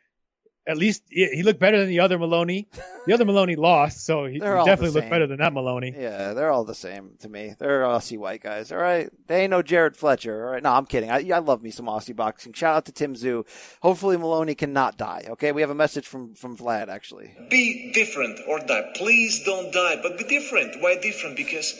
At 0.66 0.78
least 0.78 1.02
he 1.10 1.26
he 1.26 1.42
looked 1.42 1.60
better 1.60 1.78
than 1.78 1.88
the 1.88 2.00
other 2.00 2.18
Moloney. 2.18 2.68
The 3.06 3.12
other 3.12 3.26
Moloney 3.26 3.54
lost, 3.70 4.04
so 4.04 4.24
he, 4.24 4.34
he 4.34 4.38
They're 4.38 4.56
all 4.56 4.64
the 4.64 4.70
definitely 4.70 4.94
looked 4.98 5.10
better 5.10 5.26
than 5.26 5.38
that 5.38 5.52
Moloney. 5.52 5.94
Yeah, 5.94 6.32
they're 6.32 6.50
all 6.50 6.64
the 6.64 6.74
same 6.74 7.16
to 7.20 7.28
me. 7.28 7.54
They're 7.58 7.82
Aussie 7.82 8.16
white 8.16 8.42
guys. 8.42 8.72
All 8.72 8.78
right, 8.78 9.10
they 9.26 9.42
ain't 9.42 9.50
no 9.50 9.60
Jared 9.60 9.94
Fletcher. 9.94 10.46
All 10.46 10.52
right, 10.52 10.62
no, 10.62 10.72
I'm 10.72 10.86
kidding. 10.86 11.10
I, 11.10 11.28
I 11.34 11.38
love 11.38 11.62
me 11.62 11.70
some 11.70 11.84
Aussie 11.84 12.16
boxing. 12.16 12.54
Shout 12.54 12.76
out 12.76 12.84
to 12.86 12.92
Tim 12.92 13.14
Tszyu. 13.14 13.46
Hopefully 13.82 14.16
Moloney 14.16 14.54
cannot 14.54 14.96
die. 14.96 15.24
Okay, 15.30 15.52
we 15.52 15.60
have 15.60 15.70
a 15.70 15.74
message 15.74 16.06
from 16.06 16.34
from 16.34 16.56
Vlad 16.56 16.88
actually. 16.88 17.34
Be 17.50 17.92
different 17.92 18.40
or 18.48 18.58
die. 18.58 18.90
Please 18.94 19.44
don't 19.44 19.70
die, 19.70 19.96
but 20.02 20.16
be 20.16 20.24
different. 20.24 20.80
Why 20.82 20.96
different? 20.96 21.36
Because 21.36 21.74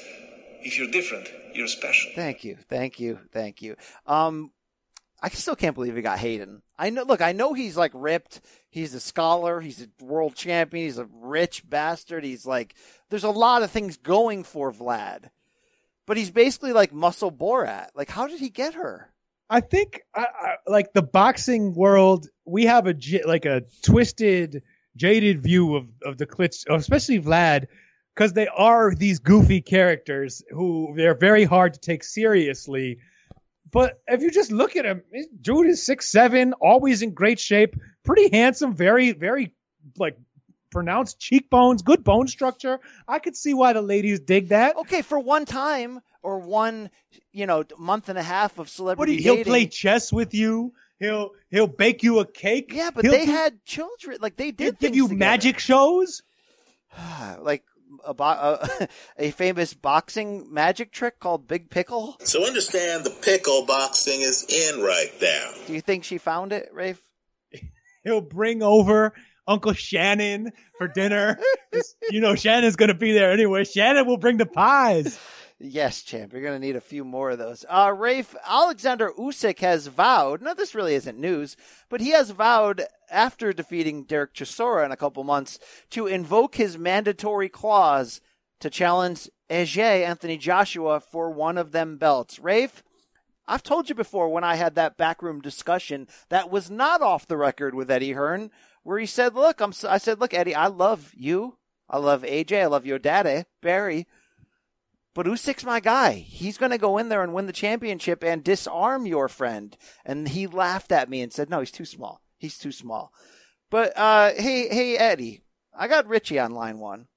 if 0.60 0.78
you're 0.78 0.90
different, 0.90 1.28
you're 1.54 1.68
special. 1.68 2.10
Thank 2.14 2.44
you, 2.44 2.58
thank 2.68 3.00
you, 3.00 3.18
thank 3.32 3.62
you. 3.62 3.76
Um, 4.06 4.50
I 5.22 5.30
still 5.30 5.56
can't 5.56 5.74
believe 5.74 5.96
he 5.96 6.02
got 6.02 6.18
Hayden. 6.18 6.60
I 6.78 6.90
know. 6.90 7.04
Look, 7.04 7.22
I 7.22 7.32
know 7.32 7.54
he's 7.54 7.78
like 7.78 7.92
ripped. 7.94 8.42
He's 8.68 8.92
a 8.92 9.00
scholar. 9.00 9.60
He's 9.60 9.82
a 9.82 10.04
world 10.04 10.34
champion. 10.34 10.84
He's 10.84 10.98
a 10.98 11.08
rich 11.10 11.68
bastard. 11.68 12.24
He's 12.24 12.44
like, 12.44 12.74
there's 13.08 13.24
a 13.24 13.30
lot 13.30 13.62
of 13.62 13.70
things 13.70 13.96
going 13.96 14.44
for 14.44 14.70
Vlad, 14.70 15.30
but 16.06 16.18
he's 16.18 16.30
basically 16.30 16.74
like 16.74 16.92
muscle 16.92 17.32
Borat. 17.32 17.88
Like, 17.94 18.10
how 18.10 18.26
did 18.26 18.40
he 18.40 18.50
get 18.50 18.74
her? 18.74 19.12
I 19.48 19.60
think, 19.60 20.02
I, 20.14 20.26
I, 20.38 20.54
like 20.66 20.92
the 20.92 21.02
boxing 21.02 21.74
world, 21.74 22.28
we 22.44 22.64
have 22.66 22.86
a 22.86 22.94
j- 22.94 23.24
like 23.24 23.46
a 23.46 23.62
twisted, 23.82 24.62
jaded 24.96 25.42
view 25.42 25.76
of 25.76 25.88
of 26.04 26.18
the 26.18 26.26
Klitsch, 26.26 26.64
especially 26.68 27.20
Vlad, 27.20 27.66
because 28.14 28.32
they 28.32 28.46
are 28.48 28.94
these 28.94 29.18
goofy 29.18 29.60
characters 29.60 30.42
who 30.50 30.92
they're 30.96 31.14
very 31.16 31.44
hard 31.44 31.74
to 31.74 31.80
take 31.80 32.04
seriously. 32.04 32.98
But 33.70 34.00
if 34.06 34.22
you 34.22 34.30
just 34.30 34.52
look 34.52 34.76
at 34.76 34.84
him, 34.84 35.02
dude 35.40 35.66
is 35.66 35.84
six 35.84 36.08
seven, 36.08 36.52
always 36.54 37.02
in 37.02 37.12
great 37.12 37.40
shape, 37.40 37.74
pretty 38.04 38.28
handsome, 38.36 38.74
very 38.74 39.12
very 39.12 39.52
like 39.98 40.16
pronounced 40.70 41.18
cheekbones, 41.20 41.82
good 41.82 42.02
bone 42.04 42.26
structure. 42.28 42.80
I 43.08 43.18
could 43.18 43.36
see 43.36 43.54
why 43.54 43.72
the 43.72 43.82
ladies 43.82 44.20
dig 44.20 44.48
that. 44.48 44.76
Okay, 44.76 45.02
for 45.02 45.18
one 45.18 45.44
time 45.44 46.00
or 46.22 46.38
one, 46.40 46.90
you 47.32 47.46
know, 47.46 47.64
month 47.78 48.08
and 48.08 48.18
a 48.18 48.22
half 48.22 48.52
of 48.52 48.58
What 48.58 48.68
celebrity 48.68 49.12
do 49.12 49.16
you, 49.18 49.22
he'll 49.24 49.34
dating. 49.36 49.50
play 49.52 49.66
chess 49.66 50.12
with 50.12 50.34
you. 50.34 50.72
He'll 51.00 51.30
he'll 51.50 51.66
bake 51.66 52.02
you 52.04 52.20
a 52.20 52.26
cake. 52.26 52.70
yeah, 52.72 52.90
but 52.94 53.04
He'll 53.04 53.12
they 53.12 53.26
do- 53.26 53.32
had 53.32 53.64
children. 53.64 54.18
Like 54.20 54.36
they 54.36 54.52
did 54.52 54.78
give 54.78 54.94
you 54.94 55.04
together. 55.08 55.18
magic 55.18 55.58
shows. 55.58 56.22
like 57.40 57.64
a, 58.06 58.14
bo- 58.14 58.24
a, 58.24 58.88
a 59.18 59.30
famous 59.30 59.74
boxing 59.74 60.52
magic 60.52 60.92
trick 60.92 61.18
called 61.20 61.48
Big 61.48 61.70
Pickle. 61.70 62.16
So 62.20 62.46
understand 62.46 63.04
the 63.04 63.10
pickle 63.10 63.64
boxing 63.66 64.20
is 64.20 64.44
in 64.44 64.82
right 64.82 65.12
now. 65.20 65.50
Do 65.66 65.72
you 65.72 65.80
think 65.80 66.04
she 66.04 66.18
found 66.18 66.52
it, 66.52 66.68
Rafe? 66.72 67.02
He'll 68.04 68.20
bring 68.20 68.62
over 68.62 69.14
Uncle 69.46 69.72
Shannon 69.72 70.52
for 70.78 70.88
dinner. 70.88 71.38
you 72.10 72.20
know 72.20 72.34
Shannon's 72.34 72.76
gonna 72.76 72.94
be 72.94 73.12
there 73.12 73.32
anyway. 73.32 73.64
Shannon 73.64 74.06
will 74.06 74.18
bring 74.18 74.36
the 74.36 74.46
pies. 74.46 75.18
Yes, 75.60 76.02
champ. 76.02 76.32
You're 76.32 76.42
going 76.42 76.60
to 76.60 76.66
need 76.66 76.76
a 76.76 76.80
few 76.80 77.04
more 77.04 77.30
of 77.30 77.38
those. 77.38 77.64
Uh, 77.68 77.94
Rafe, 77.96 78.34
Alexander 78.44 79.12
Usyk 79.18 79.60
has 79.60 79.86
vowed, 79.86 80.42
now 80.42 80.52
this 80.52 80.74
really 80.74 80.94
isn't 80.94 81.18
news, 81.18 81.56
but 81.88 82.00
he 82.00 82.10
has 82.10 82.30
vowed 82.30 82.82
after 83.14 83.52
defeating 83.52 84.04
Derek 84.04 84.34
Chisora 84.34 84.84
in 84.84 84.92
a 84.92 84.96
couple 84.96 85.24
months 85.24 85.58
to 85.90 86.06
invoke 86.06 86.56
his 86.56 86.76
mandatory 86.76 87.48
clause 87.48 88.20
to 88.60 88.68
challenge 88.68 89.30
Ege 89.48 89.78
Anthony 89.78 90.36
Joshua 90.36 91.00
for 91.00 91.30
one 91.30 91.56
of 91.56 91.72
them 91.72 91.96
belts. 91.96 92.38
Rafe, 92.38 92.82
I've 93.46 93.62
told 93.62 93.88
you 93.88 93.94
before 93.94 94.28
when 94.28 94.44
I 94.44 94.56
had 94.56 94.74
that 94.74 94.96
backroom 94.96 95.40
discussion 95.40 96.08
that 96.30 96.50
was 96.50 96.70
not 96.70 97.02
off 97.02 97.26
the 97.26 97.36
record 97.36 97.74
with 97.74 97.90
Eddie 97.90 98.12
Hearn, 98.12 98.50
where 98.82 98.98
he 98.98 99.06
said, 99.06 99.34
"Look, 99.34 99.60
I'm," 99.60 99.72
I 99.86 99.98
said, 99.98 100.20
"Look, 100.20 100.32
Eddie, 100.32 100.54
I 100.54 100.66
love 100.66 101.12
you, 101.14 101.58
I 101.88 101.98
love 101.98 102.22
AJ, 102.22 102.62
I 102.62 102.66
love 102.66 102.86
your 102.86 102.98
daddy, 102.98 103.30
eh, 103.30 103.42
Barry, 103.60 104.06
but 105.14 105.26
Usyk's 105.26 105.64
my 105.64 105.80
guy. 105.80 106.14
He's 106.14 106.58
going 106.58 106.72
to 106.72 106.78
go 106.78 106.96
in 106.96 107.08
there 107.08 107.22
and 107.22 107.34
win 107.34 107.46
the 107.46 107.52
championship 107.52 108.24
and 108.24 108.42
disarm 108.42 109.06
your 109.06 109.28
friend." 109.28 109.76
And 110.06 110.28
he 110.28 110.46
laughed 110.46 110.90
at 110.90 111.10
me 111.10 111.20
and 111.20 111.32
said, 111.32 111.50
"No, 111.50 111.60
he's 111.60 111.70
too 111.70 111.84
small. 111.84 112.23
He's 112.44 112.58
too 112.58 112.72
small." 112.72 113.12
But 113.70 113.96
uh, 113.96 114.32
hey, 114.36 114.68
hey, 114.68 114.96
Eddie, 114.96 115.42
I 115.76 115.88
got 115.88 116.06
Richie 116.06 116.38
on 116.38 116.52
line 116.52 116.78
one. 116.78 117.08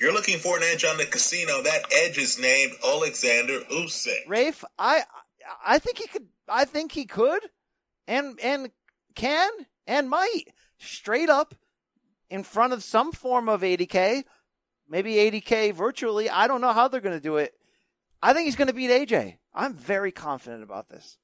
You're 0.00 0.12
looking 0.12 0.38
for 0.38 0.58
an 0.58 0.62
edge 0.62 0.84
on 0.84 0.98
the 0.98 1.06
casino. 1.06 1.62
That 1.62 1.84
edge 1.90 2.18
is 2.18 2.38
named 2.38 2.72
Alexander 2.84 3.60
Usyk. 3.72 4.28
Rafe, 4.28 4.62
I 4.78 5.04
I 5.64 5.78
think 5.78 5.98
he 5.98 6.06
could 6.06 6.26
I 6.48 6.64
think 6.64 6.92
he 6.92 7.06
could 7.06 7.42
and 8.06 8.38
and 8.42 8.70
can 9.14 9.50
and 9.86 10.10
might 10.10 10.44
straight 10.78 11.30
up 11.30 11.54
in 12.28 12.42
front 12.42 12.72
of 12.72 12.82
some 12.82 13.12
form 13.12 13.48
of 13.48 13.62
80k, 13.62 14.24
maybe 14.88 15.14
80k 15.14 15.72
virtually. 15.72 16.28
I 16.28 16.46
don't 16.46 16.60
know 16.60 16.72
how 16.72 16.88
they're 16.88 17.00
going 17.00 17.16
to 17.16 17.20
do 17.20 17.36
it. 17.36 17.54
I 18.22 18.32
think 18.32 18.46
he's 18.46 18.56
going 18.56 18.68
to 18.68 18.74
beat 18.74 18.90
AJ. 18.90 19.38
I'm 19.54 19.74
very 19.74 20.12
confident 20.12 20.62
about 20.62 20.88
this. 20.88 21.16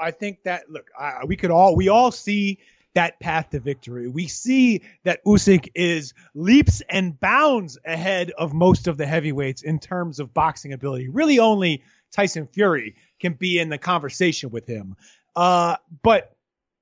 I 0.00 0.10
think 0.10 0.42
that 0.44 0.70
look, 0.70 0.90
I, 0.98 1.24
we 1.26 1.36
could 1.36 1.50
all 1.50 1.76
we 1.76 1.88
all 1.88 2.10
see 2.10 2.58
that 2.94 3.20
path 3.20 3.50
to 3.50 3.60
victory. 3.60 4.08
We 4.08 4.26
see 4.26 4.82
that 5.04 5.24
Usyk 5.24 5.70
is 5.74 6.14
leaps 6.34 6.82
and 6.88 7.18
bounds 7.18 7.78
ahead 7.84 8.32
of 8.36 8.52
most 8.52 8.88
of 8.88 8.96
the 8.96 9.06
heavyweights 9.06 9.62
in 9.62 9.78
terms 9.78 10.18
of 10.20 10.34
boxing 10.34 10.72
ability. 10.72 11.08
Really, 11.08 11.38
only 11.38 11.82
Tyson 12.10 12.46
Fury 12.46 12.96
can 13.20 13.34
be 13.34 13.58
in 13.58 13.68
the 13.68 13.78
conversation 13.78 14.50
with 14.50 14.66
him. 14.66 14.96
Uh, 15.36 15.76
but 16.02 16.34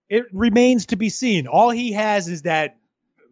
it 0.08 0.26
remains 0.32 0.86
to 0.86 0.96
be 0.96 1.10
seen. 1.10 1.46
All 1.46 1.70
he 1.70 1.92
has 1.92 2.28
is 2.28 2.42
that 2.42 2.78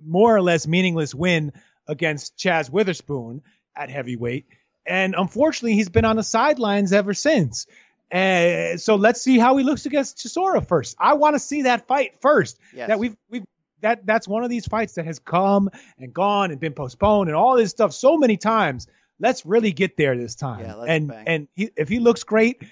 more 0.05 0.35
or 0.35 0.43
less 0.43 0.67
meaningless 0.67 1.15
win 1.15 1.53
against 1.87 2.37
Chaz 2.37 2.71
Witherspoon 2.71 3.43
at 3.77 3.91
heavyweight. 3.91 4.47
And 4.87 5.15
unfortunately, 5.17 5.75
he's 5.75 5.89
been 5.89 6.05
on 6.05 6.17
the 6.17 6.23
sidelines 6.23 6.93
ever 6.93 7.15
since. 7.15 7.67
Uh, 8.15 8.77
so 8.77 8.95
let's 8.95 9.21
see 9.21 9.39
how 9.39 9.57
he 9.57 9.65
looks 9.65 9.87
against 9.87 10.19
Chisora 10.19 10.67
first. 10.67 10.95
I 11.01 11.15
want 11.15 11.35
to 11.35 11.41
see 11.41 11.63
that 11.63 11.89
fight 11.89 12.21
first. 12.21 12.61
Yes. 12.73 12.89
That 12.89 13.01
we've 13.01 13.17
we've 13.29 13.45
that 13.81 14.07
that's 14.07 14.29
one 14.29 14.45
of 14.45 14.51
these 14.51 14.67
fights 14.67 14.95
that 14.95 15.05
has 15.05 15.19
come 15.19 15.69
and 15.99 16.15
gone 16.15 16.53
and 16.53 16.61
been 16.61 16.75
postponed 16.75 17.29
and 17.29 17.37
all 17.37 17.57
this 17.57 17.71
stuff 17.71 17.93
so 17.93 18.17
many 18.17 18.37
times. 18.37 18.87
Let's 19.19 19.45
really 19.45 19.73
get 19.73 19.97
there 19.97 20.17
this 20.17 20.37
time. 20.37 20.61
Yeah, 20.61 20.75
let's 20.75 20.91
and 20.91 21.09
bang. 21.09 21.25
and 21.27 21.49
he, 21.55 21.71
if 21.77 21.89
he 21.89 21.99
looks 21.99 22.23
great, 22.23 22.63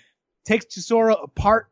takes 0.44 0.66
Chisora 0.66 1.22
apart. 1.22 1.68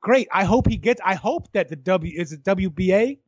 Great. 0.00 0.28
I 0.32 0.44
hope 0.44 0.66
he 0.68 0.76
gets. 0.76 1.00
I 1.04 1.14
hope 1.14 1.52
that 1.52 1.68
the 1.68 1.76
W 1.76 2.20
is 2.20 2.32
it 2.32 2.42
WBA. 2.42 3.18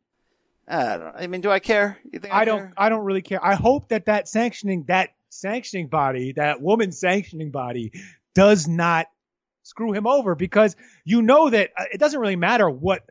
I 0.66 0.96
don't 0.96 1.16
I 1.16 1.26
mean, 1.28 1.40
do 1.40 1.50
I 1.50 1.60
care? 1.60 1.96
You 2.12 2.18
think 2.18 2.34
I, 2.34 2.40
I 2.40 2.44
don't. 2.44 2.58
care? 2.58 2.72
I 2.76 2.88
don't 2.88 3.04
really 3.04 3.22
care. 3.22 3.44
I 3.44 3.54
hope 3.54 3.88
that 3.90 4.06
that 4.06 4.28
sanctioning 4.28 4.84
that 4.88 5.10
sanctioning 5.30 5.86
body, 5.86 6.32
that 6.32 6.60
woman 6.60 6.90
sanctioning 6.90 7.50
body, 7.50 7.92
does 8.34 8.66
not 8.66 9.06
screw 9.68 9.92
him 9.92 10.06
over 10.06 10.34
because 10.34 10.74
you 11.04 11.20
know 11.20 11.50
that 11.50 11.70
uh, 11.76 11.84
it 11.92 11.98
doesn't 11.98 12.18
really 12.18 12.36
matter 12.36 12.68
what 12.70 13.02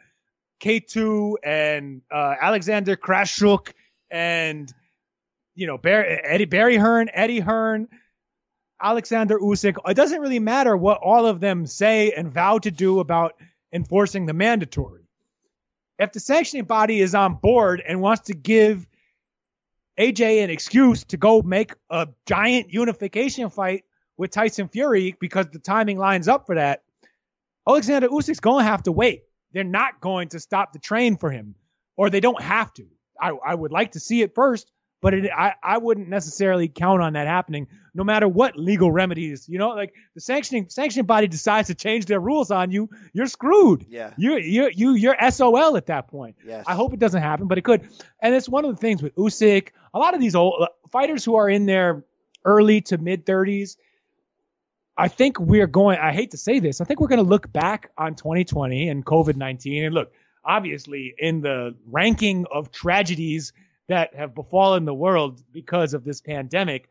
K2 0.60 1.36
and 1.44 2.02
uh, 2.12 2.34
Alexander 2.42 2.96
Krassyuk 2.96 3.74
and 4.10 4.74
you 5.54 5.68
know 5.68 5.78
Barry, 5.78 6.20
Eddie 6.24 6.46
Barry 6.46 6.76
Hearn, 6.76 7.10
Eddie 7.14 7.40
Hearn, 7.40 7.88
Alexander 8.82 9.38
Usyk. 9.38 9.78
It 9.88 9.94
doesn't 9.94 10.20
really 10.20 10.40
matter 10.40 10.76
what 10.76 10.98
all 10.98 11.28
of 11.28 11.40
them 11.40 11.68
say 11.68 12.12
and 12.12 12.34
vow 12.34 12.58
to 12.58 12.72
do 12.72 13.00
about 13.02 13.36
enforcing 13.72 14.26
the 14.26 14.34
mandatory. 14.34 15.04
If 16.00 16.12
the 16.12 16.20
sanctioning 16.20 16.66
body 16.66 17.00
is 17.02 17.14
on 17.14 17.36
board 17.36 17.84
and 17.88 18.02
wants 18.02 18.28
to 18.28 18.34
give 18.34 18.88
AJ 20.00 20.44
an 20.44 20.50
excuse 20.50 21.04
to 21.06 21.18
go 21.18 21.44
make 21.44 21.74
a 21.92 22.08
giant 22.26 22.74
unification 22.74 23.52
fight 23.52 23.84
with 24.18 24.32
Tyson 24.32 24.68
Fury 24.68 25.16
because 25.20 25.48
the 25.52 25.60
timing 25.60 25.98
lines 25.98 26.28
up 26.28 26.46
for 26.46 26.56
that, 26.56 26.84
Alexander 27.68 28.08
Usyk's 28.10 28.40
going 28.40 28.64
to 28.64 28.70
have 28.70 28.84
to 28.84 28.92
wait. 28.92 29.24
They're 29.54 29.64
not 29.64 30.02
going 30.02 30.30
to 30.30 30.40
stop 30.40 30.74
the 30.74 30.80
train 30.80 31.18
for 31.18 31.32
him, 31.32 31.56
or 31.96 32.10
they 32.10 32.20
don't 32.20 32.42
have 32.42 32.74
to. 32.76 32.86
I, 33.20 33.30
I 33.30 33.56
would 33.56 33.72
like 33.72 33.94
to 33.94 34.00
see 34.00 34.22
it 34.22 34.36
first, 34.36 34.72
but 35.02 35.14
it, 35.14 35.32
I, 35.36 35.54
I 35.64 35.78
wouldn't 35.78 36.10
necessarily 36.10 36.68
count 36.68 37.02
on 37.02 37.14
that 37.14 37.28
happening, 37.28 37.68
no 37.94 38.04
matter 38.04 38.28
what 38.28 38.58
legal 38.58 38.92
remedies. 38.92 39.48
You 39.48 39.58
know, 39.58 39.70
like 39.70 39.94
the 40.16 40.22
sanctioning 40.22 40.70
sanctioning 40.70 41.06
body 41.06 41.28
decides 41.28 41.68
to 41.68 41.76
change 41.76 42.06
their 42.06 42.20
rules 42.20 42.52
on 42.52 42.72
you, 42.72 42.90
you're 43.14 43.28
screwed. 43.28 43.86
Yeah. 43.90 44.14
You 44.18 44.38
you 44.38 44.70
you 44.74 44.94
you're 44.94 45.16
SOL 45.30 45.78
at 45.78 45.88
that 45.88 46.08
point. 46.08 46.36
Yes. 46.46 46.66
I 46.68 46.76
hope 46.76 46.94
it 46.94 47.00
doesn't 47.00 47.22
happen, 47.22 47.48
but 47.48 47.58
it 47.58 47.64
could. 47.64 47.88
And 48.22 48.34
it's 48.34 48.50
one 48.50 48.66
of 48.66 48.76
the 48.76 48.82
things 48.82 49.02
with 49.02 49.16
Usyk. 49.16 49.70
A 49.94 50.00
lot 50.00 50.14
of 50.14 50.20
these 50.20 50.36
old 50.36 50.56
uh, 50.62 50.68
fighters 50.92 51.24
who 51.24 51.36
are 51.36 51.50
in 51.50 51.66
their 51.66 52.04
early 52.46 52.82
to 52.82 52.98
mid 52.98 53.26
30s. 53.26 53.78
I 54.98 55.08
think 55.08 55.40
we're 55.40 55.68
going. 55.68 56.00
I 56.00 56.12
hate 56.12 56.32
to 56.32 56.38
say 56.38 56.60
this. 56.60 56.82
I 56.82 56.86
think 56.86 57.00
we're 57.00 57.08
going 57.08 57.24
to 57.24 57.30
look 57.30 57.52
back 57.52 57.92
on 57.98 58.16
2020 58.16 58.90
and 58.90 59.06
COVID 59.06 59.36
19 59.36 59.86
and 59.86 59.94
look. 59.94 60.12
Obviously, 60.44 61.14
in 61.18 61.42
the 61.42 61.76
ranking 61.86 62.46
of 62.52 62.72
tragedies 62.72 63.52
that 63.90 64.16
have 64.16 64.34
befallen 64.34 64.86
the 64.86 64.94
world 64.94 65.44
because 65.52 65.94
of 65.94 66.04
this 66.04 66.22
pandemic, 66.22 66.90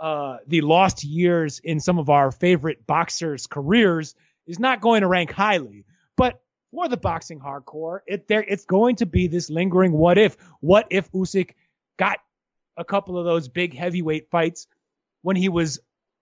uh, 0.00 0.38
the 0.46 0.60
lost 0.60 1.04
years 1.04 1.60
in 1.60 1.78
some 1.78 1.98
of 1.98 2.10
our 2.10 2.30
favorite 2.30 2.86
boxers' 2.86 3.46
careers 3.46 4.14
is 4.46 4.58
not 4.58 4.80
going 4.80 5.02
to 5.02 5.06
rank 5.06 5.30
highly. 5.30 5.84
But 6.16 6.42
for 6.72 6.88
the 6.88 6.96
boxing 6.96 7.40
hardcore, 7.40 8.00
it 8.06 8.28
there 8.28 8.42
it's 8.42 8.64
going 8.64 8.96
to 8.96 9.06
be 9.06 9.28
this 9.28 9.50
lingering 9.50 9.92
what 9.92 10.18
if. 10.18 10.36
What 10.60 10.88
if 10.90 11.10
Usyk 11.12 11.52
got 11.98 12.18
a 12.76 12.84
couple 12.84 13.18
of 13.18 13.24
those 13.24 13.48
big 13.48 13.74
heavyweight 13.74 14.30
fights 14.30 14.66
when 15.22 15.36
he 15.36 15.48
was 15.48 15.80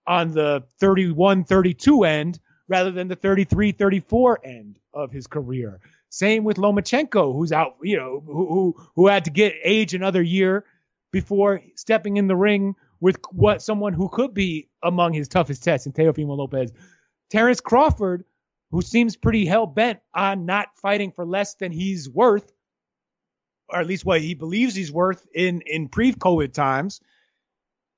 on 0.08 0.32
the 0.32 0.64
31-32 0.80 2.08
end 2.08 2.40
rather 2.66 2.90
than 2.90 3.08
the 3.08 3.16
33-34 3.16 4.36
end 4.42 4.78
of 4.94 5.12
his 5.12 5.26
career. 5.26 5.80
Same 6.08 6.42
with 6.42 6.56
Lomachenko, 6.56 7.34
who's 7.34 7.52
out, 7.52 7.76
you 7.82 7.98
know, 7.98 8.22
who 8.24 8.46
who, 8.46 8.76
who 8.96 9.06
had 9.06 9.26
to 9.26 9.30
get 9.30 9.54
age 9.62 9.92
another 9.92 10.22
year 10.22 10.64
before 11.12 11.60
stepping 11.76 12.16
in 12.16 12.26
the 12.26 12.36
ring 12.36 12.74
with 13.00 13.18
what 13.30 13.60
someone 13.62 13.92
who 13.92 14.08
could 14.08 14.32
be 14.32 14.68
among 14.82 15.12
his 15.12 15.28
toughest 15.28 15.62
tests 15.62 15.86
in 15.86 15.92
Teofimo 15.92 16.36
Lopez. 16.36 16.72
Terrence 17.30 17.60
Crawford, 17.60 18.24
who 18.70 18.80
seems 18.80 19.16
pretty 19.16 19.44
hell 19.44 19.66
bent 19.66 20.00
on 20.14 20.46
not 20.46 20.68
fighting 20.76 21.12
for 21.12 21.26
less 21.26 21.54
than 21.54 21.70
he's 21.70 22.08
worth, 22.08 22.50
or 23.68 23.80
at 23.80 23.86
least 23.86 24.06
what 24.06 24.22
he 24.22 24.32
believes 24.32 24.74
he's 24.74 24.90
worth 24.90 25.26
in 25.34 25.60
in 25.66 25.88
pre-COVID 25.88 26.54
times. 26.54 27.02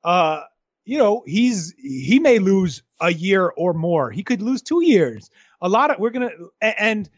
Uh, 0.03 0.43
you 0.91 0.99
know, 0.99 1.23
he's 1.25 1.73
he 1.79 2.19
may 2.19 2.41
lose 2.41 2.83
a 3.01 3.13
year 3.13 3.47
or 3.47 3.73
more. 3.73 4.11
He 4.11 4.25
could 4.25 4.43
lose 4.43 4.61
two 4.61 4.83
years. 4.83 5.31
A 5.63 5.69
lot 5.69 5.93
of 5.93 6.01
we're 6.01 6.11
gonna 6.11 6.33
and 6.61 7.09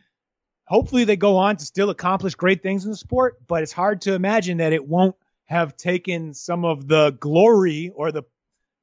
hopefully 0.66 1.05
they 1.05 1.16
go 1.16 1.39
on 1.39 1.57
to 1.57 1.65
still 1.65 1.89
accomplish 1.89 2.35
great 2.35 2.62
things 2.62 2.85
in 2.85 2.90
the 2.90 2.99
sport, 2.99 3.39
but 3.49 3.62
it's 3.62 3.73
hard 3.73 4.03
to 4.03 4.12
imagine 4.12 4.59
that 4.59 4.74
it 4.74 4.86
won't 4.86 5.16
have 5.47 5.74
taken 5.74 6.35
some 6.35 6.66
of 6.66 6.86
the 6.86 7.16
glory 7.19 7.90
or 7.94 8.12
the 8.12 8.24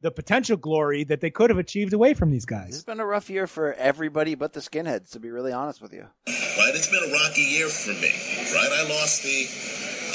the 0.02 0.10
potential 0.10 0.58
glory 0.58 1.04
that 1.04 1.22
they 1.22 1.30
could 1.30 1.52
have 1.52 1.60
achieved 1.60 1.94
away 1.94 2.16
from 2.16 2.32
these 2.32 2.46
guys. 2.46 2.70
It's 2.70 2.84
been 2.84 3.00
a 3.00 3.06
rough 3.06 3.30
year 3.30 3.46
for 3.46 3.74
everybody 3.74 4.34
but 4.34 4.54
the 4.54 4.60
skinheads, 4.60 5.12
to 5.12 5.20
be 5.20 5.30
really 5.30 5.52
honest 5.52 5.84
with 5.84 5.94
you. 5.94 6.08
Right, 6.26 6.72
it's 6.74 6.90
been 6.90 7.04
a 7.04 7.14
rocky 7.14 7.44
year 7.44 7.70
for 7.70 7.92
me. 7.92 8.10
Right, 8.56 8.72
I 8.74 8.90
lost 8.90 9.22
the 9.22 9.46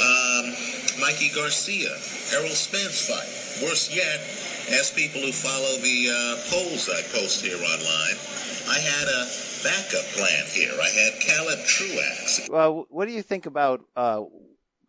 um, 0.02 1.00
Mikey 1.00 1.30
Garcia, 1.32 1.90
Errol 2.34 2.50
Spence 2.50 3.06
fight. 3.06 3.44
Worse 3.62 3.94
yet, 3.94 4.18
as 4.70 4.90
people 4.90 5.20
who 5.20 5.32
follow 5.32 5.78
the 5.78 6.08
uh, 6.10 6.36
polls 6.50 6.88
I 6.88 7.02
post 7.16 7.44
here 7.44 7.56
online, 7.56 8.16
I 8.68 8.78
had 8.78 9.08
a 9.08 9.26
backup 9.62 10.04
plan 10.12 10.44
here. 10.52 10.72
I 10.80 10.88
had 10.88 11.20
Caleb 11.20 11.58
Truax. 11.66 12.48
Well, 12.50 12.86
what 12.88 13.06
do 13.06 13.12
you 13.12 13.22
think 13.22 13.46
about 13.46 13.84
uh, 13.96 14.22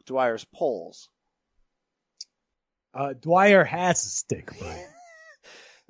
Dwyer's 0.05 0.45
polls? 0.45 1.09
Uh, 2.93 3.13
Dwyer 3.13 3.63
has 3.63 4.03
a 4.05 4.09
stick, 4.09 4.51
Brian. 4.59 4.87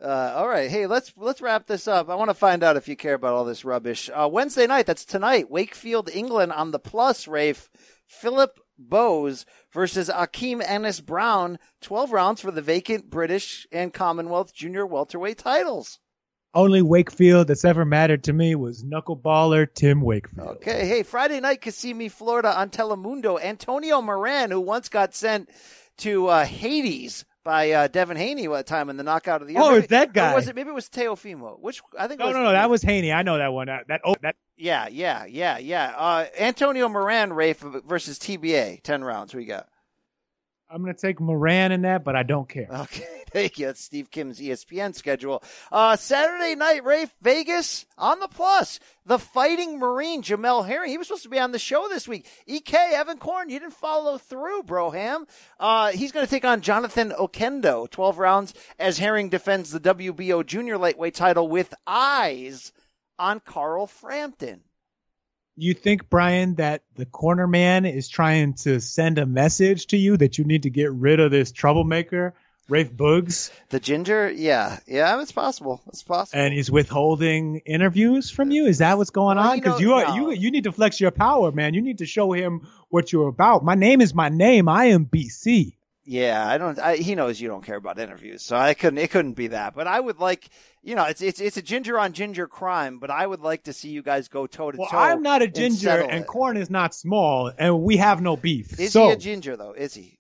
Uh, 0.03 0.33
all 0.35 0.47
right, 0.49 0.69
hey, 0.69 0.87
let's 0.87 1.13
let's 1.15 1.41
wrap 1.41 1.67
this 1.67 1.87
up. 1.87 2.09
I 2.09 2.15
want 2.15 2.29
to 2.29 2.33
find 2.33 2.63
out 2.63 2.75
if 2.75 2.89
you 2.89 2.97
care 2.97 3.13
about 3.13 3.33
all 3.33 3.45
this 3.45 3.63
rubbish. 3.63 4.09
Uh, 4.13 4.27
Wednesday 4.29 4.67
night, 4.67 4.85
that's 4.85 5.05
tonight. 5.05 5.49
Wakefield, 5.49 6.09
England 6.13 6.51
on 6.51 6.71
the 6.71 6.79
plus. 6.79 7.29
Rafe, 7.29 7.69
Philip 8.05 8.59
Bowes 8.77 9.45
versus 9.71 10.09
Akeem 10.09 10.63
Ennis 10.65 11.01
Brown. 11.01 11.59
Twelve 11.81 12.11
rounds 12.11 12.41
for 12.41 12.51
the 12.51 12.61
vacant 12.61 13.09
British 13.09 13.67
and 13.71 13.93
Commonwealth 13.93 14.53
Junior 14.53 14.85
welterweight 14.85 15.37
titles. 15.37 15.99
Only 16.53 16.81
Wakefield 16.81 17.47
that's 17.47 17.65
ever 17.65 17.83
mattered 17.83 18.23
to 18.23 18.33
me 18.33 18.55
was 18.55 18.83
knuckleballer 18.83 19.67
Tim 19.73 20.01
Wakefield. 20.01 20.47
Okay, 20.57 20.87
hey, 20.87 21.03
Friday 21.03 21.41
night, 21.41 21.61
Kissimmee, 21.61 22.07
Florida 22.07 22.57
on 22.57 22.69
Telemundo. 22.69 23.41
Antonio 23.41 24.01
Moran, 24.01 24.51
who 24.51 24.61
once 24.61 24.87
got 24.87 25.13
sent 25.13 25.49
to 25.97 26.27
uh, 26.27 26.45
Hades 26.45 27.25
by 27.45 27.71
uh, 27.71 27.87
Devin 27.87 28.17
Haney 28.17 28.49
one 28.49 28.63
time 28.65 28.89
in 28.89 28.97
the 28.97 29.03
knockout 29.03 29.41
of 29.41 29.47
the 29.47 29.53
year. 29.53 29.61
Oh, 29.61 29.69
Maybe- 29.69 29.79
it's 29.83 29.87
that 29.91 30.11
guy. 30.11 30.33
Or 30.33 30.35
was 30.35 30.49
it 30.49 30.55
maybe 30.55 30.71
it 30.71 30.75
was 30.75 30.89
Teofimo? 30.89 31.57
Which 31.61 31.81
I 31.97 32.07
think 32.07 32.19
No, 32.19 32.25
was 32.27 32.35
no, 32.35 32.43
no, 32.43 32.51
that 32.51 32.69
was 32.69 32.81
Haney. 32.81 33.13
I 33.13 33.21
know 33.21 33.37
that 33.37 33.53
one. 33.53 33.67
That, 33.67 33.87
that 33.87 34.01
oh, 34.03 34.15
that 34.23 34.35
Yeah, 34.57 34.87
yeah, 34.89 35.23
yeah, 35.25 35.57
yeah. 35.59 35.93
Uh, 35.95 36.25
Antonio 36.37 36.89
Moran, 36.89 37.31
Rafe 37.31 37.59
versus 37.59 38.19
TBA, 38.19 38.81
ten 38.83 39.03
rounds. 39.03 39.31
Who 39.31 39.39
you 39.39 39.47
got? 39.47 39.69
I'm 40.69 40.81
gonna 40.81 40.93
take 40.95 41.19
Moran 41.19 41.71
in 41.71 41.83
that, 41.83 42.03
but 42.03 42.15
I 42.15 42.23
don't 42.23 42.49
care. 42.49 42.67
Okay, 42.69 43.07
thank 43.31 43.59
you. 43.59 43.67
That's 43.67 43.81
Steve 43.81 44.09
Kim's 44.09 44.39
ESPN 44.39 44.95
schedule. 44.95 45.43
Uh, 45.71 45.95
Saturday 45.95 46.55
night, 46.55 46.83
Rafe, 46.83 47.13
Vegas 47.21 47.85
on 47.97 48.19
the 48.19 48.27
plus. 48.27 48.79
The 49.05 49.19
Fighting 49.19 49.77
Marine, 49.77 50.23
Jamel 50.23 50.65
Herring. 50.65 50.89
He 50.89 50.97
was 50.97 51.07
supposed 51.07 51.23
to 51.23 51.29
be 51.29 51.39
on 51.39 51.51
the 51.51 51.59
show 51.59 51.87
this 51.87 52.07
week. 52.07 52.27
EK, 52.47 52.75
Evan 52.75 53.17
Korn, 53.17 53.49
you 53.49 53.59
didn't 53.59 53.73
follow 53.73 54.17
through, 54.17 54.63
Broham. 54.63 55.27
Uh, 55.59 55.91
he's 55.91 56.11
going 56.11 56.25
to 56.25 56.29
take 56.29 56.43
on 56.43 56.61
Jonathan 56.61 57.11
Oquendo. 57.11 57.87
12 57.89 58.17
rounds 58.17 58.53
as 58.79 58.97
Herring 58.97 59.29
defends 59.29 59.71
the 59.71 59.79
WBO 59.79 60.43
junior 60.43 60.79
lightweight 60.79 61.13
title 61.13 61.47
with 61.47 61.75
eyes 61.85 62.71
on 63.19 63.39
Carl 63.39 63.85
Frampton. 63.85 64.64
You 65.57 65.73
think, 65.73 66.09
Brian, 66.09 66.55
that 66.55 66.83
the 66.95 67.05
corner 67.05 67.47
man 67.47 67.85
is 67.85 68.09
trying 68.09 68.53
to 68.55 68.81
send 68.81 69.17
a 69.17 69.25
message 69.25 69.87
to 69.87 69.97
you 69.97 70.17
that 70.17 70.37
you 70.37 70.43
need 70.43 70.63
to 70.63 70.69
get 70.69 70.91
rid 70.91 71.19
of 71.21 71.31
this 71.31 71.51
troublemaker, 71.53 72.33
Rafe 72.67 72.91
Boogs, 72.91 73.51
The 73.69 73.79
ginger, 73.79 74.29
yeah, 74.31 74.79
yeah, 74.87 75.21
it's 75.21 75.31
possible. 75.31 75.81
It's 75.87 76.01
possible. 76.03 76.41
and 76.41 76.53
he's 76.53 76.69
withholding 76.71 77.57
interviews 77.65 78.29
from 78.31 78.51
you? 78.51 78.65
Is 78.65 78.79
that 78.79 78.97
what's 78.97 79.11
going 79.11 79.37
Well, 79.37 79.49
on? 79.49 79.55
you 79.57 79.61
Because 79.61 79.79
know- 79.79 79.87
you 79.87 79.93
are 79.93 80.03
no. 80.17 80.29
you 80.31 80.31
you 80.31 80.51
need 80.51 80.63
to 80.65 80.71
flex 80.71 80.99
your 80.99 81.11
power, 81.11 81.51
man. 81.51 81.73
You 81.75 81.81
need 81.83 81.99
to 81.99 82.05
show 82.07 82.31
him 82.33 82.67
what 82.89 83.13
you're 83.13 83.27
about. 83.27 83.63
My 83.63 83.75
name 83.75 84.01
is 84.01 84.13
my 84.15 84.29
name. 84.29 84.67
I 84.67 84.85
am 84.85 85.05
BC. 85.05 85.73
Yeah, 86.07 86.43
I 86.47 86.57
don't. 86.59 86.77
I, 86.79 86.97
he 86.97 87.15
knows 87.15 87.39
you 87.41 87.47
don't 87.47 87.63
care 87.63 87.77
about 87.77 87.97
interviews, 87.97 88.43
so 88.43 88.55
I 88.55 88.73
couldn't. 88.75 88.97
It 88.99 89.09
couldn't 89.09 89.33
be 89.33 89.47
that. 89.47 89.73
But 89.75 89.87
I 89.87 89.99
would 89.99 90.19
like, 90.19 90.47
you 90.85 90.93
know, 90.93 91.05
it's 91.05 91.21
it's 91.21 91.41
it's 91.41 91.57
a 91.57 91.63
ginger 91.63 91.97
on 91.97 92.13
ginger 92.13 92.47
crime. 92.47 92.99
But 92.99 93.09
I 93.09 93.25
would 93.25 93.41
like 93.41 93.63
to 93.63 93.73
see 93.73 93.89
you 93.89 94.03
guys 94.03 94.27
go 94.27 94.45
toe 94.45 94.71
to 94.71 94.77
toe. 94.77 94.87
Well, 94.91 95.01
I'm 95.01 95.23
not 95.23 95.41
a 95.41 95.47
ginger, 95.47 95.89
and 95.89 96.25
Korn 96.27 96.57
is 96.57 96.69
not 96.69 96.93
small, 96.93 97.51
and 97.57 97.81
we 97.81 97.97
have 97.97 98.21
no 98.21 98.37
beef. 98.37 98.79
Is 98.79 98.93
so 98.93 99.07
he 99.07 99.13
a 99.13 99.17
ginger 99.17 99.57
though? 99.57 99.73
Is 99.73 99.95
he? 99.95 100.19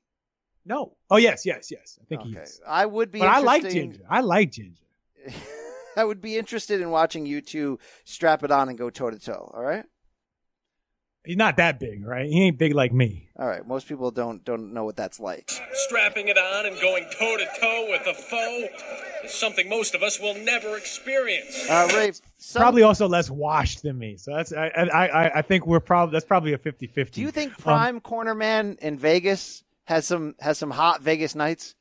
no. 0.65 0.97
Oh 1.11 1.17
yes, 1.17 1.45
yes, 1.45 1.71
yes. 1.71 1.99
I 2.01 2.05
think 2.05 2.23
he 2.23 2.35
is. 2.35 2.59
I 2.67 2.85
would 2.85 3.11
be. 3.11 3.19
But 3.19 3.29
I 3.29 3.39
like 3.39 3.69
ginger. 3.69 4.01
I 4.09 4.21
like 4.21 4.51
ginger. 4.51 4.81
I 5.95 6.03
would 6.03 6.19
be 6.19 6.37
interested 6.37 6.81
in 6.81 6.89
watching 6.89 7.25
you 7.25 7.41
two 7.41 7.79
strap 8.03 8.43
it 8.43 8.51
on 8.51 8.67
and 8.67 8.77
go 8.77 8.89
toe 8.89 9.11
to 9.11 9.19
toe. 9.19 9.51
All 9.53 9.63
right. 9.63 9.85
He's 11.25 11.37
not 11.37 11.57
that 11.57 11.79
big, 11.79 12.05
right? 12.05 12.27
He 12.27 12.43
ain't 12.43 12.57
big 12.57 12.73
like 12.75 12.93
me. 12.93 13.29
All 13.37 13.47
right. 13.47 13.65
Most 13.67 13.87
people 13.87 14.11
don't 14.11 14.43
don't 14.45 14.73
know 14.73 14.83
what 14.85 14.95
that's 14.95 15.19
like. 15.19 15.49
Strapping 15.73 16.27
it 16.27 16.37
on 16.37 16.65
and 16.65 16.79
going 16.79 17.05
toe 17.17 17.37
to 17.37 17.47
toe 17.59 17.87
with 17.89 18.05
a 18.07 18.13
foe 18.13 18.67
is 19.23 19.33
something 19.33 19.67
most 19.67 19.95
of 19.95 20.03
us 20.03 20.19
will 20.19 20.35
never 20.35 20.77
experience. 20.77 21.67
Uh, 21.69 21.89
Rafe, 21.95 22.21
some- 22.37 22.61
Probably 22.61 22.83
also 22.83 23.07
less 23.07 23.29
washed 23.29 23.81
than 23.83 23.97
me. 23.97 24.17
So 24.17 24.35
that's 24.35 24.53
I 24.53 24.67
I 24.67 25.07
I, 25.07 25.37
I 25.39 25.41
think 25.41 25.65
we're 25.65 25.79
probably 25.79 26.13
that's 26.13 26.25
probably 26.25 26.53
a 26.53 26.57
50-50. 26.57 27.11
Do 27.11 27.21
you 27.21 27.31
think 27.31 27.51
Um, 27.53 27.57
Prime 27.59 27.99
Corner 28.01 28.35
Man 28.35 28.77
in 28.81 28.97
Vegas 28.99 29.63
has 29.85 30.05
some 30.05 30.35
has 30.39 30.57
some 30.57 30.71
hot 30.71 31.01
Vegas 31.01 31.35
nights? 31.35 31.75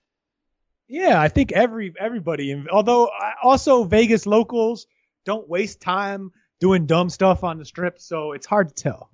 Yeah, 0.88 1.20
I 1.20 1.28
think 1.28 1.52
every 1.52 1.94
everybody. 1.98 2.50
in- 2.50 2.68
Although 2.70 3.10
also 3.42 3.84
Vegas 3.84 4.26
locals 4.26 4.86
don't 5.24 5.48
waste 5.48 5.80
time 5.80 6.32
doing 6.60 6.86
dumb 6.86 7.10
stuff 7.10 7.44
on 7.44 7.58
the 7.58 7.64
strip, 7.64 8.00
so 8.00 8.32
it's 8.32 8.46
hard 8.46 8.68
to 8.68 8.74
tell. 8.74 9.10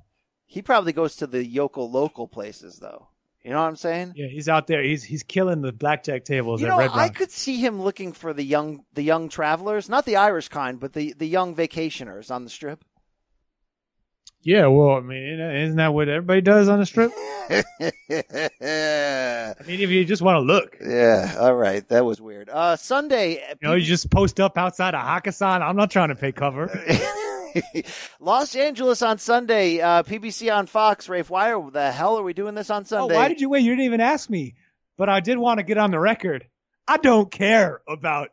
He 0.51 0.62
probably 0.62 0.93
goes 0.93 1.14
to 1.16 1.28
the 1.28 1.47
yokel 1.47 1.89
local 1.89 2.27
places 2.27 2.81
though. 2.81 3.06
You 3.44 3.52
know 3.52 3.60
what 3.60 3.68
I'm 3.68 3.77
saying? 3.77 4.14
Yeah, 4.16 4.27
he's 4.27 4.48
out 4.48 4.66
there. 4.66 4.82
He's 4.82 5.05
he's 5.05 5.22
killing 5.22 5.62
the 5.62 5.72
blackjack 5.72 6.24
tables 6.24 6.60
You 6.60 6.66
at 6.66 6.70
know, 6.70 6.93
I 6.93 7.09
could 7.09 7.31
see 7.31 7.59
him 7.59 7.81
looking 7.81 8.12
for 8.12 8.32
the 8.32 8.43
young 8.43 8.85
the 8.94 9.02
young 9.02 9.28
travelers, 9.28 9.89
not 9.89 10.06
the 10.06 10.16
Irish 10.16 10.48
kind, 10.48 10.81
but 10.81 10.93
the 10.93 11.14
the 11.16 11.28
young 11.28 11.55
vacationers 11.55 12.32
on 12.32 12.43
the 12.43 12.51
strip. 12.51 12.85
Yeah, 14.43 14.66
well, 14.66 14.97
I 14.97 15.01
mean, 15.01 15.39
isn't 15.39 15.77
that 15.77 15.94
what 15.94 16.09
everybody 16.09 16.40
does 16.40 16.68
on 16.68 16.81
the 16.81 16.86
strip? 16.86 17.12
I 17.51 17.62
mean, 19.66 19.81
if 19.81 19.90
you 19.90 20.05
just 20.05 20.22
want 20.22 20.36
to 20.36 20.40
look, 20.40 20.78
Yeah, 20.85 21.36
all 21.39 21.55
right, 21.55 21.86
that 21.90 22.05
was 22.05 22.20
weird. 22.20 22.51
Uh, 22.51 22.74
Sunday, 22.74 23.35
you 23.35 23.68
know, 23.68 23.74
you 23.74 23.85
just 23.85 24.10
post 24.10 24.40
up 24.40 24.59
outside 24.59 24.94
of 24.94 25.02
Hakkasan. 25.02 25.60
I'm 25.60 25.77
not 25.77 25.93
trying 25.93 26.09
to 26.09 26.16
pay 26.16 26.32
cover. 26.32 26.66
Los 28.20 28.55
Angeles 28.56 29.02
on 29.02 29.18
Sunday, 29.18 29.81
uh, 29.81 30.02
PBC 30.02 30.55
on 30.55 30.66
Fox. 30.66 31.09
Rafe, 31.09 31.31
why 31.31 31.52
are 31.52 31.70
the 31.70 31.90
hell 31.93 32.18
are 32.18 32.22
we 32.22 32.32
doing 32.32 32.55
this 32.55 32.70
on 32.70 32.82
Oh, 32.82 32.85
Sunday? 32.86 33.14
why 33.14 33.28
did 33.28 33.40
you 33.40 33.48
wait? 33.51 33.62
You 33.62 33.70
didn't 33.72 33.85
even 33.86 34.01
ask 34.01 34.28
me. 34.31 34.55
But 34.97 35.09
I 35.09 35.20
did 35.20 35.39
want 35.39 35.59
to 35.59 35.64
get 35.64 35.78
on 35.78 35.90
the 35.90 35.98
record. 35.98 36.47
I 36.86 36.98
don't 36.98 37.31
care 37.31 37.81
about 37.89 38.31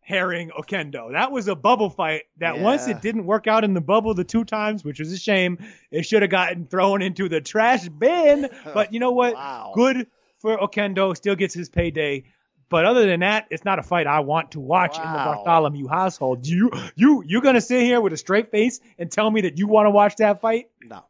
Herring 0.00 0.50
Oquendo. 0.50 1.12
That 1.12 1.32
was 1.32 1.48
a 1.48 1.54
bubble 1.56 1.90
fight 1.90 2.24
that 2.38 2.58
once 2.60 2.86
it 2.86 3.00
didn't 3.00 3.24
work 3.26 3.46
out 3.46 3.64
in 3.64 3.74
the 3.74 3.80
bubble 3.80 4.14
the 4.14 4.24
two 4.24 4.44
times, 4.44 4.84
which 4.84 4.98
was 5.00 5.10
a 5.12 5.18
shame, 5.18 5.58
it 5.90 6.04
should 6.04 6.22
have 6.22 6.30
gotten 6.30 6.66
thrown 6.66 7.02
into 7.02 7.28
the 7.28 7.40
trash 7.40 7.88
bin. 7.88 8.48
But 8.74 8.92
you 8.92 9.00
know 9.00 9.12
what? 9.12 9.34
Good 9.74 10.06
for 10.40 10.56
Oquendo. 10.58 11.16
Still 11.16 11.34
gets 11.34 11.54
his 11.54 11.68
payday. 11.68 12.24
But 12.68 12.84
other 12.84 13.06
than 13.06 13.20
that, 13.20 13.46
it's 13.50 13.64
not 13.64 13.78
a 13.78 13.82
fight 13.82 14.06
I 14.06 14.20
want 14.20 14.52
to 14.52 14.60
watch 14.60 14.96
in 14.96 15.02
the 15.02 15.08
Bartholomew 15.08 15.86
household. 15.86 16.46
You 16.46 16.70
you 16.96 17.22
you 17.24 17.40
gonna 17.40 17.60
sit 17.60 17.82
here 17.82 18.00
with 18.00 18.12
a 18.12 18.16
straight 18.16 18.50
face 18.50 18.80
and 18.98 19.10
tell 19.10 19.30
me 19.30 19.42
that 19.42 19.58
you 19.58 19.68
want 19.68 19.86
to 19.86 19.90
watch 19.90 20.16
that 20.16 20.40
fight? 20.40 20.68
No, 20.82 21.04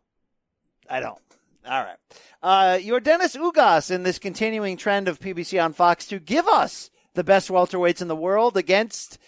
I 0.89 1.01
don't. 1.01 1.19
All 1.67 1.83
right. 1.83 1.97
Uh, 2.43 2.79
Yordenis 2.79 3.37
Ugas 3.37 3.91
in 3.91 4.03
this 4.03 4.19
continuing 4.19 4.77
trend 4.77 5.09
of 5.09 5.19
PBC 5.19 5.63
on 5.63 5.73
Fox 5.73 6.07
to 6.07 6.21
give 6.21 6.47
us 6.47 6.91
the 7.15 7.25
best 7.25 7.49
welterweights 7.49 8.03
in 8.03 8.09
the 8.09 8.15
world 8.15 8.57
against 8.57 9.19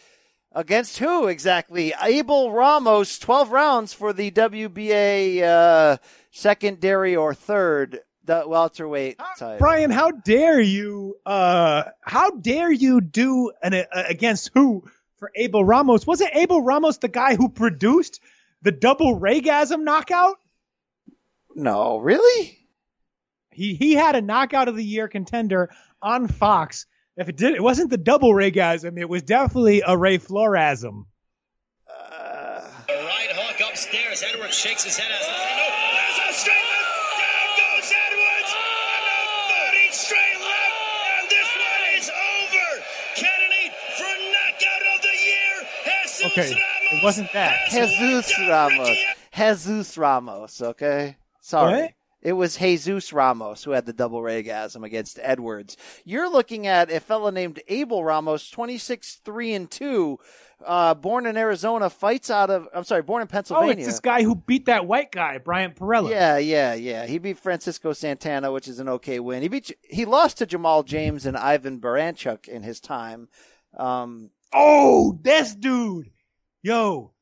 against 0.53 0.99
who 0.99 1.27
exactly? 1.29 1.95
Abel 2.03 2.53
Ramos, 2.53 3.19
twelve 3.19 3.51
rounds 3.51 3.95
for 3.95 4.13
the 4.13 4.31
WBA 4.31 5.43
uh, 5.43 5.97
secondary 6.31 7.17
or 7.17 7.33
third 7.35 8.01
the 8.29 8.45
welterweight 8.47 9.19
title. 9.37 9.59
Brian, 9.59 9.91
how 9.91 10.13
dare 10.13 10.61
you? 10.61 11.17
Uh, 11.27 11.85
how 12.01 12.31
dare 12.31 12.71
you 12.71 13.01
do 13.01 13.51
an 13.63 13.75
uh, 13.75 13.85
against 13.93 14.51
who 14.55 14.85
for 15.17 15.33
Abel 15.35 15.65
Ramos? 15.65 16.07
Wasn't 16.07 16.31
Abel 16.35 16.63
Ramos 16.63 16.99
the 16.99 17.09
guy 17.09 17.35
who 17.35 17.49
produced 17.49 18.21
the 18.63 18.71
double 18.71 19.19
Raygasm 19.19 19.83
knockout? 19.83 20.37
No, 21.57 21.99
really? 21.99 22.59
He 23.51 23.75
he 23.75 23.95
had 23.95 24.15
a 24.15 24.23
knockout 24.23 24.69
of 24.69 24.77
the 24.77 24.85
year 24.85 25.09
contender 25.09 25.71
on 26.01 26.29
Fox. 26.29 26.87
If 27.17 27.29
it 27.29 27.37
did, 27.37 27.55
it 27.55 27.63
wasn't 27.63 27.91
the 27.91 27.97
double 27.97 28.33
Raygasm. 28.33 28.97
It 28.99 29.09
was 29.09 29.23
definitely 29.23 29.83
a 29.85 29.97
Ray 29.97 30.19
florasm 30.19 31.07
right 32.89 33.31
hook 33.33 33.71
upstairs. 33.71 34.23
Edwards 34.23 34.55
shakes 34.57 34.85
his 34.85 34.97
head 34.97 35.11
as 35.11 35.27
Okay, 46.33 46.55
it 46.93 47.05
wasn't 47.05 47.33
that. 47.33 47.57
Jesus 47.71 48.33
Ramos. 48.41 48.99
Jesus 49.35 49.97
Ramos, 49.99 50.61
okay? 50.63 51.17
Sorry. 51.41 51.83
What? 51.83 51.93
It 52.21 52.33
was 52.33 52.57
Jesus 52.57 53.13
Ramos 53.13 53.63
who 53.63 53.71
had 53.71 53.87
the 53.87 53.93
double 53.93 54.21
regasm 54.21 54.83
against 54.85 55.21
Edwards. 55.23 55.77
You're 56.05 56.29
looking 56.31 56.67
at 56.67 56.91
a 56.91 56.99
fella 56.99 57.31
named 57.31 57.61
Abel 57.69 58.03
Ramos, 58.03 58.51
26 58.51 59.21
3 59.25 59.55
and 59.55 59.71
2, 59.71 60.19
uh, 60.67 60.95
born 60.95 61.27
in 61.27 61.37
Arizona, 61.37 61.89
fights 61.89 62.29
out 62.29 62.51
of, 62.51 62.67
I'm 62.75 62.83
sorry, 62.83 63.03
born 63.03 63.23
in 63.23 63.29
Pennsylvania. 63.29 63.77
Oh, 63.77 63.79
it's 63.79 63.87
this 63.87 64.01
guy 64.01 64.25
who 64.25 64.35
beat 64.35 64.67
that 64.67 64.87
white 64.87 65.13
guy, 65.13 65.39
Bryant 65.39 65.77
Perrella. 65.77 66.11
Yeah, 66.11 66.39
yeah, 66.39 66.75
yeah. 66.75 67.07
He 67.07 67.19
beat 67.19 67.39
Francisco 67.39 67.93
Santana, 67.93 68.51
which 68.51 68.67
is 68.67 68.81
an 68.81 68.89
okay 68.89 69.21
win. 69.21 69.43
He 69.43 69.49
beat 69.49 69.71
he 69.89 70.05
lost 70.05 70.39
to 70.39 70.47
Jamal 70.47 70.83
James 70.83 71.25
and 71.25 71.37
Ivan 71.37 71.81
Baranchyk 71.81 72.49
in 72.49 72.65
his 72.65 72.81
time. 72.81 73.29
Um, 73.77 74.31
Oh, 74.53 75.19
this 75.23 75.55
dude. 75.55 76.11
Yo, 76.63 77.13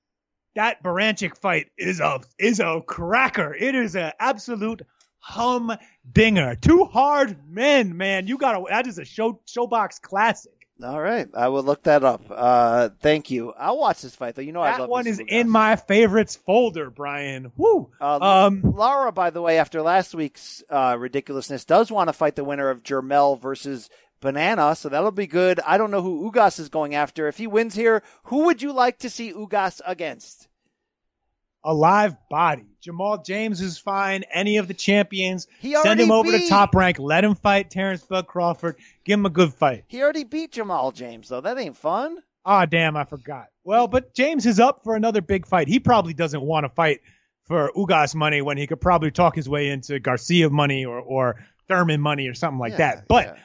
that 0.55 0.83
Baranchyk 0.83 1.37
fight 1.37 1.67
is 1.77 2.01
a 2.01 2.21
is 2.39 2.61
a 2.61 2.81
cracker. 2.87 3.55
It 3.55 3.75
is 3.75 3.95
an 3.97 4.13
absolute 4.19 4.83
humdinger. 5.19 6.57
Two 6.57 6.85
hard 6.85 7.37
men, 7.49 7.97
man. 7.97 8.27
You 8.27 8.39
gotta 8.39 8.63
that 8.71 8.87
is 8.87 8.99
a 8.99 9.05
show 9.05 9.41
showbox 9.47 10.01
classic. 10.01 10.53
all 10.83 11.01
right, 11.01 11.29
I 11.35 11.49
will 11.49 11.63
look 11.63 11.83
that 11.85 12.05
up. 12.05 12.23
Uh, 12.31 12.91
thank 13.01 13.31
you. 13.31 13.53
I'll 13.59 13.79
watch 13.79 14.03
this 14.03 14.15
fight 14.17 14.35
though. 14.37 14.43
You 14.43 14.53
know 14.53 14.63
I 14.63 14.73
That 14.73 14.81
love 14.81 14.89
one 14.91 15.07
is 15.07 15.21
in 15.27 15.49
my 15.49 15.77
favorites 15.77 16.37
folder, 16.37 16.91
Brian. 16.91 17.53
Woo. 17.57 17.91
Uh, 18.01 18.47
Um 18.47 18.63
Lara, 18.63 19.13
by 19.13 19.31
the 19.31 19.43
way, 19.43 19.59
after 19.59 19.83
last 19.83 20.15
week's 20.15 20.63
uh, 20.71 20.97
ridiculousness, 20.99 21.65
does 21.65 21.91
want 21.91 22.09
to 22.09 22.13
fight 22.15 22.37
the 22.37 22.45
winner 22.45 22.71
of 22.71 22.83
Jermell 22.83 23.41
versus 23.41 23.91
Banana, 24.21 24.75
so 24.75 24.89
that'll 24.89 25.11
be 25.11 25.27
good. 25.27 25.61
I 25.67 25.79
don't 25.79 25.91
know 25.91 26.03
who 26.03 26.31
Ugas 26.31 26.59
is 26.59 26.69
going 26.69 26.95
after. 26.95 27.29
If 27.29 27.37
he 27.39 27.47
wins 27.47 27.75
here, 27.75 28.03
who 28.25 28.45
would 28.47 28.63
you 28.63 28.73
like 28.73 28.99
to 29.01 29.11
see 29.11 29.33
Ugas 29.33 29.81
against? 29.87 30.49
a 31.65 31.75
live 31.75 32.17
body. 32.31 32.65
Jamal 32.81 33.23
James 33.25 33.61
is 33.61 33.77
fine. 33.77 34.23
Any 34.33 34.59
of 34.59 34.69
the 34.69 34.75
champions. 34.75 35.49
He 35.59 35.75
Send 35.75 35.99
him 35.99 36.13
over 36.13 36.31
beat- 36.31 36.43
to 36.45 36.49
top 36.49 36.75
rank. 36.77 37.01
Let 37.01 37.25
him 37.25 37.35
fight 37.35 37.71
Terrence 37.71 38.05
Bud 38.05 38.29
Crawford. 38.29 38.77
Give 39.05 39.19
him 39.19 39.27
a 39.27 39.31
good 39.31 39.53
fight. 39.53 39.83
He 39.89 40.01
already 40.01 40.23
beat 40.23 40.53
Jamal 40.53 40.93
James, 40.93 41.29
though. 41.29 41.41
That 41.41 41.59
ain't 41.59 41.77
fun. 41.77 42.19
Ah, 42.45 42.67
damn, 42.67 42.97
I 42.97 43.03
forgot. 43.03 43.47
Well, 43.65 43.89
but 43.89 44.15
James 44.15 44.47
is 44.47 44.61
up 44.61 44.85
for 44.85 44.95
another 44.95 45.21
big 45.21 45.45
fight. 45.45 45.67
He 45.67 45.81
probably 45.81 46.15
doesn't 46.15 46.41
want 46.41 46.63
to 46.65 46.69
fight 46.69 47.01
for 47.49 47.73
Ugas 47.77 48.15
money 48.15 48.43
when 48.43 48.57
he 48.57 48.69
could 48.69 48.81
probably 48.81 49.11
talk 49.11 49.35
his 49.35 49.49
way 49.49 49.69
into 49.71 49.99
Garcia 49.99 50.49
money 50.49 50.85
or, 50.85 51.01
or 51.01 51.45
Thurman 51.67 52.01
money 52.01 52.29
or 52.29 52.35
something 52.35 52.61
like 52.61 52.77
that. 52.77 53.09
But, 53.09 53.37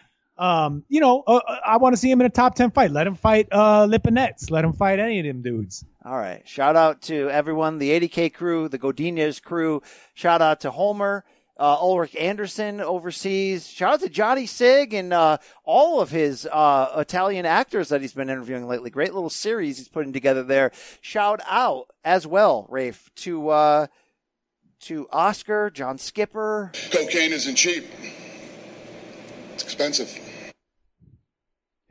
um, 0.41 0.84
you 0.89 0.99
know, 0.99 1.23
uh, 1.27 1.35
uh, 1.35 1.59
I 1.63 1.77
want 1.77 1.93
to 1.93 1.97
see 1.97 2.09
him 2.09 2.19
in 2.19 2.26
a 2.26 2.31
top 2.31 2.55
10 2.55 2.72
fight. 2.72 2.89
Let 2.89 3.05
him 3.05 3.13
fight 3.13 3.47
uh, 3.51 3.85
Lipinets. 3.85 4.49
Let 4.49 4.65
him 4.65 4.73
fight 4.73 4.97
any 4.99 5.19
of 5.19 5.26
them 5.26 5.43
dudes. 5.43 5.85
All 6.03 6.18
right. 6.18 6.41
Shout 6.47 6.76
out 6.76 7.03
to 7.03 7.30
everyone, 7.30 7.77
the 7.77 7.91
80K 7.91 8.34
crew, 8.34 8.68
the 8.68 8.80
Godinez 8.80 9.39
crew. 9.39 9.84
Shout 10.15 10.41
out 10.41 10.61
to 10.61 10.72
Homer, 10.72 11.23
uh, 11.59 11.77
Ulrich 11.80 12.15
Anderson 12.15 12.81
overseas. 12.81 13.69
Shout 13.69 13.93
out 13.93 13.99
to 13.99 14.09
Johnny 14.09 14.47
Sig 14.47 14.95
and 14.95 15.13
uh, 15.13 15.38
all 15.63 16.01
of 16.01 16.09
his 16.09 16.47
uh, 16.51 16.91
Italian 16.97 17.45
actors 17.45 17.89
that 17.89 18.01
he's 18.01 18.13
been 18.13 18.31
interviewing 18.31 18.68
lately. 18.68 18.89
Great 18.89 19.13
little 19.13 19.30
series 19.30 19.77
he's 19.77 19.89
putting 19.89 20.11
together 20.11 20.41
there. 20.41 20.72
Shout 21.01 21.39
out 21.45 21.85
as 22.03 22.26
well, 22.26 22.65
Rafe, 22.68 23.11
to 23.18 23.49
uh, 23.49 23.88
to 24.81 25.07
Oscar, 25.11 25.69
John 25.69 25.99
Skipper. 25.99 26.72
Cocaine 26.91 27.31
isn't 27.31 27.53
cheap. 27.53 27.85
It's 29.53 29.61
expensive. 29.61 30.30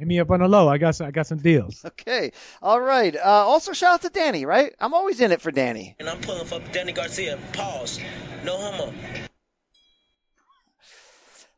Hit 0.00 0.08
me 0.08 0.18
up 0.18 0.30
on 0.30 0.40
the 0.40 0.48
low. 0.48 0.66
I 0.66 0.78
got 0.78 0.94
some, 0.94 1.08
I 1.08 1.10
got 1.10 1.26
some 1.26 1.36
deals. 1.36 1.84
Okay. 2.00 2.32
All 2.62 2.80
right. 2.80 3.14
Uh, 3.14 3.20
also, 3.22 3.74
shout 3.74 3.94
out 3.94 4.02
to 4.02 4.08
Danny, 4.08 4.46
right? 4.46 4.72
I'm 4.80 4.94
always 4.94 5.20
in 5.20 5.30
it 5.30 5.42
for 5.42 5.50
Danny. 5.50 5.94
And 5.98 6.08
I'm 6.08 6.18
pulling 6.22 6.46
for 6.46 6.58
Danny 6.72 6.92
Garcia. 6.92 7.38
Pause. 7.52 8.00
No 8.42 8.56
homo. 8.56 8.94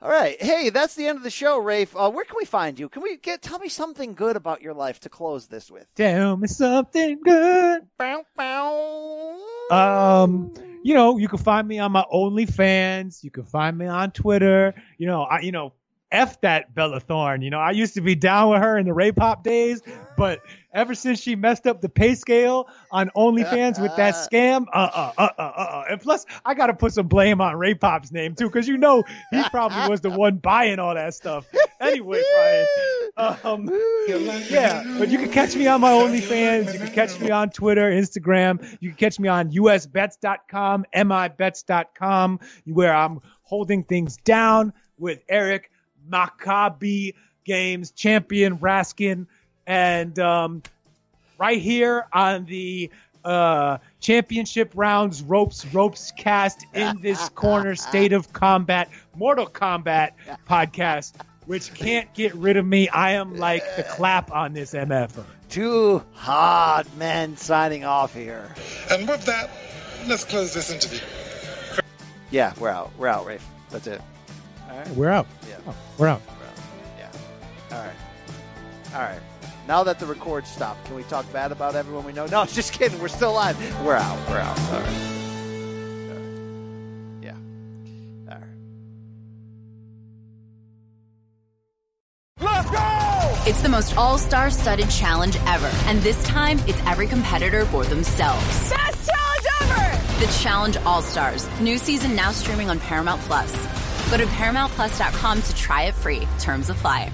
All 0.01 0.11
right. 0.11 0.43
Hey, 0.43 0.71
that's 0.71 0.97
the 0.97 1.07
end 1.07 1.19
of 1.19 1.23
the 1.23 1.31
show, 1.31 1.59
Rafe. 1.59 1.95
Uh, 1.95 2.11
where 2.11 2.25
can 2.25 2.35
we 2.37 2.45
find 2.45 2.81
you? 2.81 2.89
Can 2.89 3.03
we 3.03 3.17
get 3.17 3.43
tell 3.43 3.61
me 3.61 3.69
something 3.69 4.15
good 4.15 4.35
about 4.35 4.61
your 4.61 4.75
life 4.75 4.99
to 5.01 5.09
close 5.09 5.47
this 5.47 5.71
with? 5.71 5.87
Tell 5.95 6.37
me 6.37 6.49
something 6.49 7.21
good. 7.23 7.87
Bow, 7.97 8.25
bow. 8.37 9.39
Um, 9.71 10.53
you 10.83 10.95
know, 10.95 11.17
you 11.17 11.29
can 11.29 11.39
find 11.39 11.69
me 11.69 11.79
on 11.79 11.93
my 11.93 12.05
OnlyFans. 12.13 13.23
You 13.23 13.31
can 13.31 13.45
find 13.45 13.79
me 13.79 13.87
on 13.87 14.11
Twitter. 14.11 14.75
You 14.99 15.07
know, 15.07 15.23
I, 15.23 15.41
you 15.41 15.53
know, 15.53 15.75
f 16.13 16.41
that 16.43 16.75
Bella 16.75 17.01
Thorne. 17.01 17.43
You 17.43 17.51
know, 17.51 17.59
I 17.59 17.73
used 17.73 17.95
to 17.95 18.01
be 18.01 18.15
down 18.15 18.51
with 18.51 18.61
her 18.61 18.79
in 18.79 18.87
the 18.87 18.93
Ray 18.93 19.11
Pop 19.11 19.43
days, 19.43 19.83
but 20.17 20.41
ever 20.73 20.95
since 20.95 21.21
she 21.21 21.35
messed 21.35 21.67
up 21.67 21.81
the 21.81 21.89
pay 21.89 22.15
scale 22.15 22.69
on 22.91 23.11
OnlyFans 23.17 23.81
with 23.81 23.97
that 23.97 24.15
scam, 24.15 24.67
uh, 24.73 24.89
uh, 24.95 25.13
uh, 25.19 25.29
uh, 25.39 25.43
uh, 25.43 25.61
uh. 25.61 25.85
and 25.91 26.01
plus 26.01 26.27
I 26.45 26.55
got 26.55 26.67
to 26.67 26.75
put 26.75 26.93
some 26.93 27.09
blame 27.09 27.41
on 27.41 27.57
Ray 27.57 27.75
Pop's 27.75 28.13
name 28.13 28.35
too, 28.35 28.47
because 28.47 28.69
you 28.69 28.77
know 28.77 29.03
he 29.31 29.43
probably 29.51 29.89
was 29.89 30.03
the 30.03 30.11
one 30.11 30.37
buying 30.37 30.79
all 30.79 30.95
that 30.95 31.15
stuff. 31.15 31.47
Anyway, 31.81 32.23
Brian, 33.17 33.37
um, 33.43 33.69
yeah, 34.07 34.85
but 34.99 35.09
you 35.09 35.19
can 35.19 35.31
catch 35.33 35.57
me 35.57 35.67
on 35.67 35.81
my 35.81 35.91
OnlyFans. 35.91 36.73
You 36.73 36.79
can 36.79 36.93
catch 36.93 37.19
me 37.19 37.31
on 37.31 37.51
Twitter, 37.51 37.91
Instagram. 37.91 38.77
You 38.81 38.91
can 38.91 38.99
catch 38.99 39.19
me 39.19 39.29
on 39.29 39.51
usbets.com, 39.51 40.87
mibets.com, 40.95 42.41
where 42.67 42.95
I'm 42.95 43.21
holding 43.43 43.83
things 43.83 44.17
down 44.19 44.73
with 44.97 45.25
Eric 45.29 45.72
Maccabi 46.09 47.15
Games 47.45 47.91
champion 47.91 48.59
Raskin, 48.59 49.27
and 49.67 50.19
um, 50.19 50.63
right 51.39 51.61
here 51.61 52.07
on 52.13 52.45
the 52.45 52.91
uh, 53.25 53.79
championship 54.01 54.73
rounds 54.75 55.23
ropes 55.23 55.65
ropes 55.67 56.13
cast 56.13 56.67
in 56.75 57.01
this 57.03 57.29
corner 57.35 57.75
state 57.75 58.13
of 58.13 58.33
combat 58.33 58.91
Mortal 59.17 59.47
Kombat 59.47 60.13
podcast, 60.49 61.15
which 61.47 61.73
can't 61.75 62.13
get 62.15 62.35
rid 62.35 62.57
of 62.57 62.67
me. 62.67 62.89
I 62.89 63.13
am 63.13 63.37
like 63.37 63.65
the 63.77 63.83
clap 63.85 64.31
on 64.33 64.53
this 64.53 64.73
MF. 64.73 65.25
Two 65.49 66.03
hard 66.13 66.87
men 66.97 67.37
signing 67.37 67.85
off 67.85 68.15
here. 68.15 68.55
And 68.91 69.07
with 69.09 69.25
that, 69.27 69.51
let's 70.07 70.25
close 70.25 70.55
this 70.55 70.71
interview. 70.71 71.01
Yeah, 72.31 72.55
we're 72.59 72.71
out. 72.71 72.91
We're 72.99 73.09
out, 73.09 73.27
Rafe. 73.27 73.47
That's 73.71 73.87
it. 73.87 74.01
All 74.73 74.79
right. 74.79 74.89
We're 74.91 75.11
out. 75.11 75.27
Yeah. 75.49 75.57
Oh, 75.67 75.75
we're 75.99 76.09
out. 76.09 76.23
Yeah. 76.99 77.11
All 77.73 77.79
right. 77.79 77.95
All 78.95 79.01
right. 79.01 79.21
Now 79.69 79.85
that 79.85 79.99
the 79.99 80.07
record 80.07 80.47
stopped, 80.47 80.85
can 80.87 80.97
we 80.97 81.03
talk 81.05 81.31
bad 81.33 81.53
about 81.53 81.77
everyone 81.77 82.05
we 82.05 82.13
know? 82.13 82.27
No, 82.27 82.45
just 82.47 82.73
kidding. 82.73 83.01
We're 83.01 83.09
still 83.09 83.35
live. 83.35 83.59
We're 83.85 83.97
out. 83.97 84.31
We're 84.31 84.39
out. 84.39 84.59
All 84.59 84.81
right. 84.81 84.89
All 86.09 86.17
right. 86.17 86.33
Yeah. 87.23 87.37
All 88.31 88.39
right. 88.39 88.49
Let's 92.41 92.71
go! 92.71 93.51
It's 93.51 93.61
the 93.61 93.69
most 93.69 93.97
all-star 93.97 94.51
studded 94.51 94.89
challenge 94.89 95.37
ever. 95.47 95.71
And 95.85 96.01
this 96.01 96.23
time, 96.25 96.59
it's 96.61 96.81
every 96.87 97.07
competitor 97.07 97.67
for 97.67 97.85
themselves. 97.85 98.71
Best 98.71 99.11
challenge 99.11 99.47
ever! 99.61 100.25
The 100.25 100.33
Challenge 100.41 100.77
All-Stars. 100.79 101.61
New 101.61 101.77
season 101.77 102.17
now 102.17 102.33
streaming 102.33 102.71
on 102.71 102.81
Paramount 102.81 103.21
Plus. 103.23 103.82
Go 104.13 104.19
to 104.19 104.27
ParamountPlus.com 104.27 105.41
to 105.41 105.55
try 105.55 105.85
it 105.85 105.95
free. 105.95 106.29
Terms 106.39 106.69
apply. 106.69 107.11